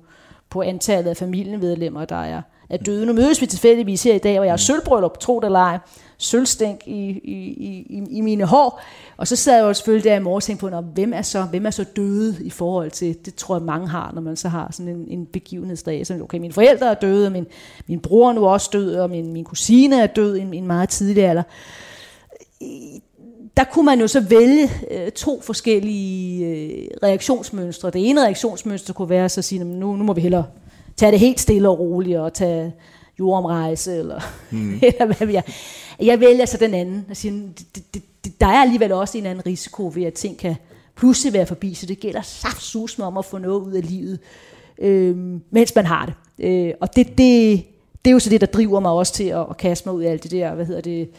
på 0.50 0.62
antallet 0.62 1.10
af 1.10 1.18
familiemedlemmer, 1.18 2.06
der 2.06 2.24
er, 2.24 2.42
er 2.70 2.78
døde. 2.78 3.06
Nu 3.06 3.14
mødes 3.14 3.42
vi 3.42 3.46
tilfældigvis 3.46 4.04
her 4.04 4.14
i 4.14 4.18
dag, 4.18 4.40
og 4.40 4.46
jeg 4.46 4.54
er 4.54 4.58
sølvbryllup, 4.58 5.20
tro 5.20 5.40
det 5.40 5.46
eller 5.46 5.60
ej, 5.60 5.78
sølvstænk 6.18 6.88
i, 6.88 7.10
i, 7.10 7.56
i, 7.90 8.04
i 8.10 8.22
mine 8.22 8.46
hår. 8.46 8.82
Og 9.18 9.28
så 9.28 9.36
sad 9.36 9.56
jeg 9.56 9.64
jo 9.64 9.74
selvfølgelig 9.74 10.04
der 10.04 10.16
i 10.16 10.20
morgen 10.20 10.36
og 10.36 10.44
tænkte 10.44 10.70
på, 10.70 10.82
hvem 10.94 11.14
er, 11.14 11.22
så, 11.22 11.44
hvem 11.44 11.66
er 11.66 11.70
så 11.70 11.84
døde 11.84 12.36
i 12.42 12.50
forhold 12.50 12.92
til, 12.92 13.16
det 13.26 13.36
tror 13.36 13.56
jeg 13.56 13.64
mange 13.64 13.88
har, 13.88 14.12
når 14.14 14.22
man 14.22 14.36
så 14.36 14.50
har 14.50 14.70
sådan 14.72 14.96
en, 14.96 15.06
en 15.08 15.26
begivenhedsdag. 15.26 16.08
Så 16.08 16.20
okay, 16.24 16.38
mine 16.38 16.54
forældre 16.54 16.90
er 16.90 16.94
døde, 16.94 17.30
min, 17.30 17.46
min 17.88 18.00
bror 18.00 18.30
er 18.30 18.34
nu 18.34 18.46
også 18.46 18.70
død, 18.74 18.96
og 18.96 19.10
min, 19.10 19.34
min 19.34 19.44
kusine 19.44 20.02
er 20.02 20.08
død 20.08 20.36
i 20.36 20.42
en, 20.42 20.54
en 20.54 20.68
meget 20.68 20.90
tidlig 20.90 21.26
alder. 21.26 21.44
Der 23.58 23.64
kunne 23.64 23.86
man 23.86 24.00
jo 24.00 24.08
så 24.08 24.20
vælge 24.20 24.70
øh, 24.92 25.12
to 25.12 25.42
forskellige 25.42 26.46
øh, 26.46 26.88
reaktionsmønstre. 27.04 27.90
Det 27.90 28.10
ene 28.10 28.24
reaktionsmønster 28.24 28.94
kunne 28.94 29.10
være 29.10 29.30
så 29.30 29.40
at 29.40 29.46
sige, 29.46 29.64
nu, 29.64 29.96
nu 29.96 30.04
må 30.04 30.14
vi 30.14 30.22
hellere 30.22 30.46
tage 30.98 31.12
det 31.12 31.20
helt 31.20 31.40
stille 31.40 31.70
og 31.70 31.80
roligt, 31.80 32.18
og 32.18 32.34
tage 32.34 32.74
jordomrejse, 33.20 33.98
eller, 33.98 34.22
mm. 34.52 34.74
eller 34.82 35.06
hvad 35.06 35.28
er. 35.28 35.42
Jeg 36.00 36.20
vælger 36.20 36.46
så 36.46 36.58
den 36.58 36.74
anden. 36.74 37.06
Jeg 37.08 37.18
siger, 37.18 37.34
det, 37.34 37.94
det, 37.94 38.04
det, 38.24 38.42
der 38.42 38.48
er 38.48 38.62
alligevel 38.62 38.92
også 38.92 39.18
en 39.18 39.26
anden 39.26 39.46
risiko 39.46 39.92
ved, 39.96 40.04
at 40.04 40.14
ting 40.14 40.38
kan 40.38 40.56
pludselig 40.96 41.34
være 41.34 41.46
forbi, 41.46 41.74
så 41.74 41.86
det 41.86 42.00
gælder 42.00 42.22
saftsus 42.22 42.98
med 42.98 43.06
om 43.06 43.18
at 43.18 43.26
få 43.26 43.38
noget 43.38 43.62
ud 43.62 43.74
af 43.74 43.90
livet, 43.90 44.20
øh, 44.78 45.18
mens 45.50 45.76
man 45.76 45.86
har 45.86 46.06
det. 46.06 46.46
Øh, 46.46 46.74
og 46.82 46.96
det, 46.96 47.08
det, 47.08 47.66
det 48.06 48.12
er 48.12 48.14
jo 48.14 48.20
så 48.20 48.30
det, 48.30 48.42
der 48.42 48.48
driver 48.48 48.80
mig 48.80 48.92
også 48.92 49.14
til 49.14 49.24
at, 49.24 49.46
at 49.50 49.58
kaste 49.58 49.90
mig 49.90 49.96
ud 49.96 50.04
af 50.04 50.12
alt 50.12 50.24
det 50.24 50.32
der, 50.32 50.56
hvad 50.56 50.66
hedder 50.66 50.82
det, 50.82 51.10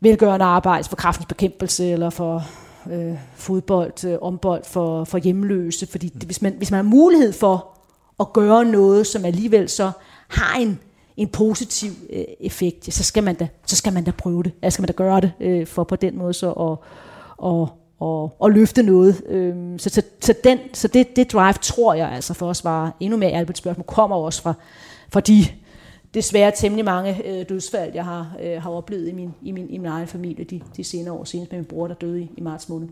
velgørende 0.00 0.44
arbejde 0.44 0.88
for 0.88 0.96
kraftens 0.96 1.26
bekæmpelse, 1.26 1.90
eller 1.90 2.10
for 2.10 2.44
øh, 2.92 3.14
fodbold, 3.34 4.04
øh, 4.04 4.18
ombold 4.22 4.64
for, 4.64 5.04
for 5.04 5.18
hjemløse, 5.18 5.86
fordi 5.86 6.08
det, 6.08 6.22
hvis, 6.22 6.42
man, 6.42 6.52
hvis 6.52 6.70
man 6.70 6.78
har 6.78 6.90
mulighed 6.90 7.32
for 7.32 7.79
at 8.20 8.32
gøre 8.32 8.64
noget, 8.64 9.06
som 9.06 9.24
alligevel 9.24 9.68
så 9.68 9.90
har 10.28 10.58
en, 10.58 10.78
en 11.16 11.28
positiv 11.28 11.90
øh, 12.12 12.24
effekt, 12.40 12.94
så 12.94 13.04
skal 13.04 13.22
man 13.24 13.34
da, 13.34 13.48
så 13.66 13.76
skal 13.76 13.92
man 13.92 14.04
da 14.04 14.10
prøve 14.10 14.42
det. 14.42 14.52
Ja, 14.62 14.70
skal 14.70 14.82
man 14.82 14.86
da 14.86 14.92
gøre 14.92 15.20
det 15.20 15.32
øh, 15.40 15.66
for 15.66 15.84
på 15.84 15.96
den 15.96 16.18
måde 16.18 16.34
så 16.34 16.50
at, 16.52 16.78
og, 17.38 17.68
og, 18.00 18.36
og 18.38 18.50
løfte 18.50 18.82
noget. 18.82 19.22
Øh, 19.26 19.78
så, 19.78 19.90
så, 19.90 20.02
så, 20.20 20.34
den, 20.44 20.58
så 20.72 20.88
det, 20.88 21.16
det 21.16 21.32
drive, 21.32 21.52
tror 21.52 21.94
jeg 21.94 22.12
altså 22.12 22.34
for 22.34 22.48
os 22.48 22.56
svare 22.56 22.92
endnu 23.00 23.16
mere 23.16 23.32
ærligt 23.32 23.58
spørgsmål, 23.58 23.84
kommer 23.86 24.16
også 24.16 24.42
fra, 24.42 24.54
fra 25.08 25.20
de 25.20 25.44
desværre 26.14 26.52
temmelig 26.56 26.84
mange 26.84 27.26
øh, 27.26 27.48
dødsfald, 27.48 27.94
jeg 27.94 28.04
har, 28.04 28.36
øh, 28.42 28.62
har 28.62 28.70
oplevet 28.70 29.08
i 29.08 29.12
min, 29.12 29.34
i, 29.42 29.52
min, 29.52 29.70
i 29.70 29.78
min 29.78 29.86
egen 29.86 30.06
familie 30.06 30.44
de, 30.44 30.60
de 30.76 30.84
senere 30.84 31.14
år, 31.14 31.24
senest 31.24 31.52
med 31.52 31.58
min 31.58 31.66
bror, 31.66 31.86
der 31.86 31.94
døde 31.94 32.22
i, 32.22 32.30
i 32.36 32.40
marts 32.40 32.68
måned. 32.68 32.88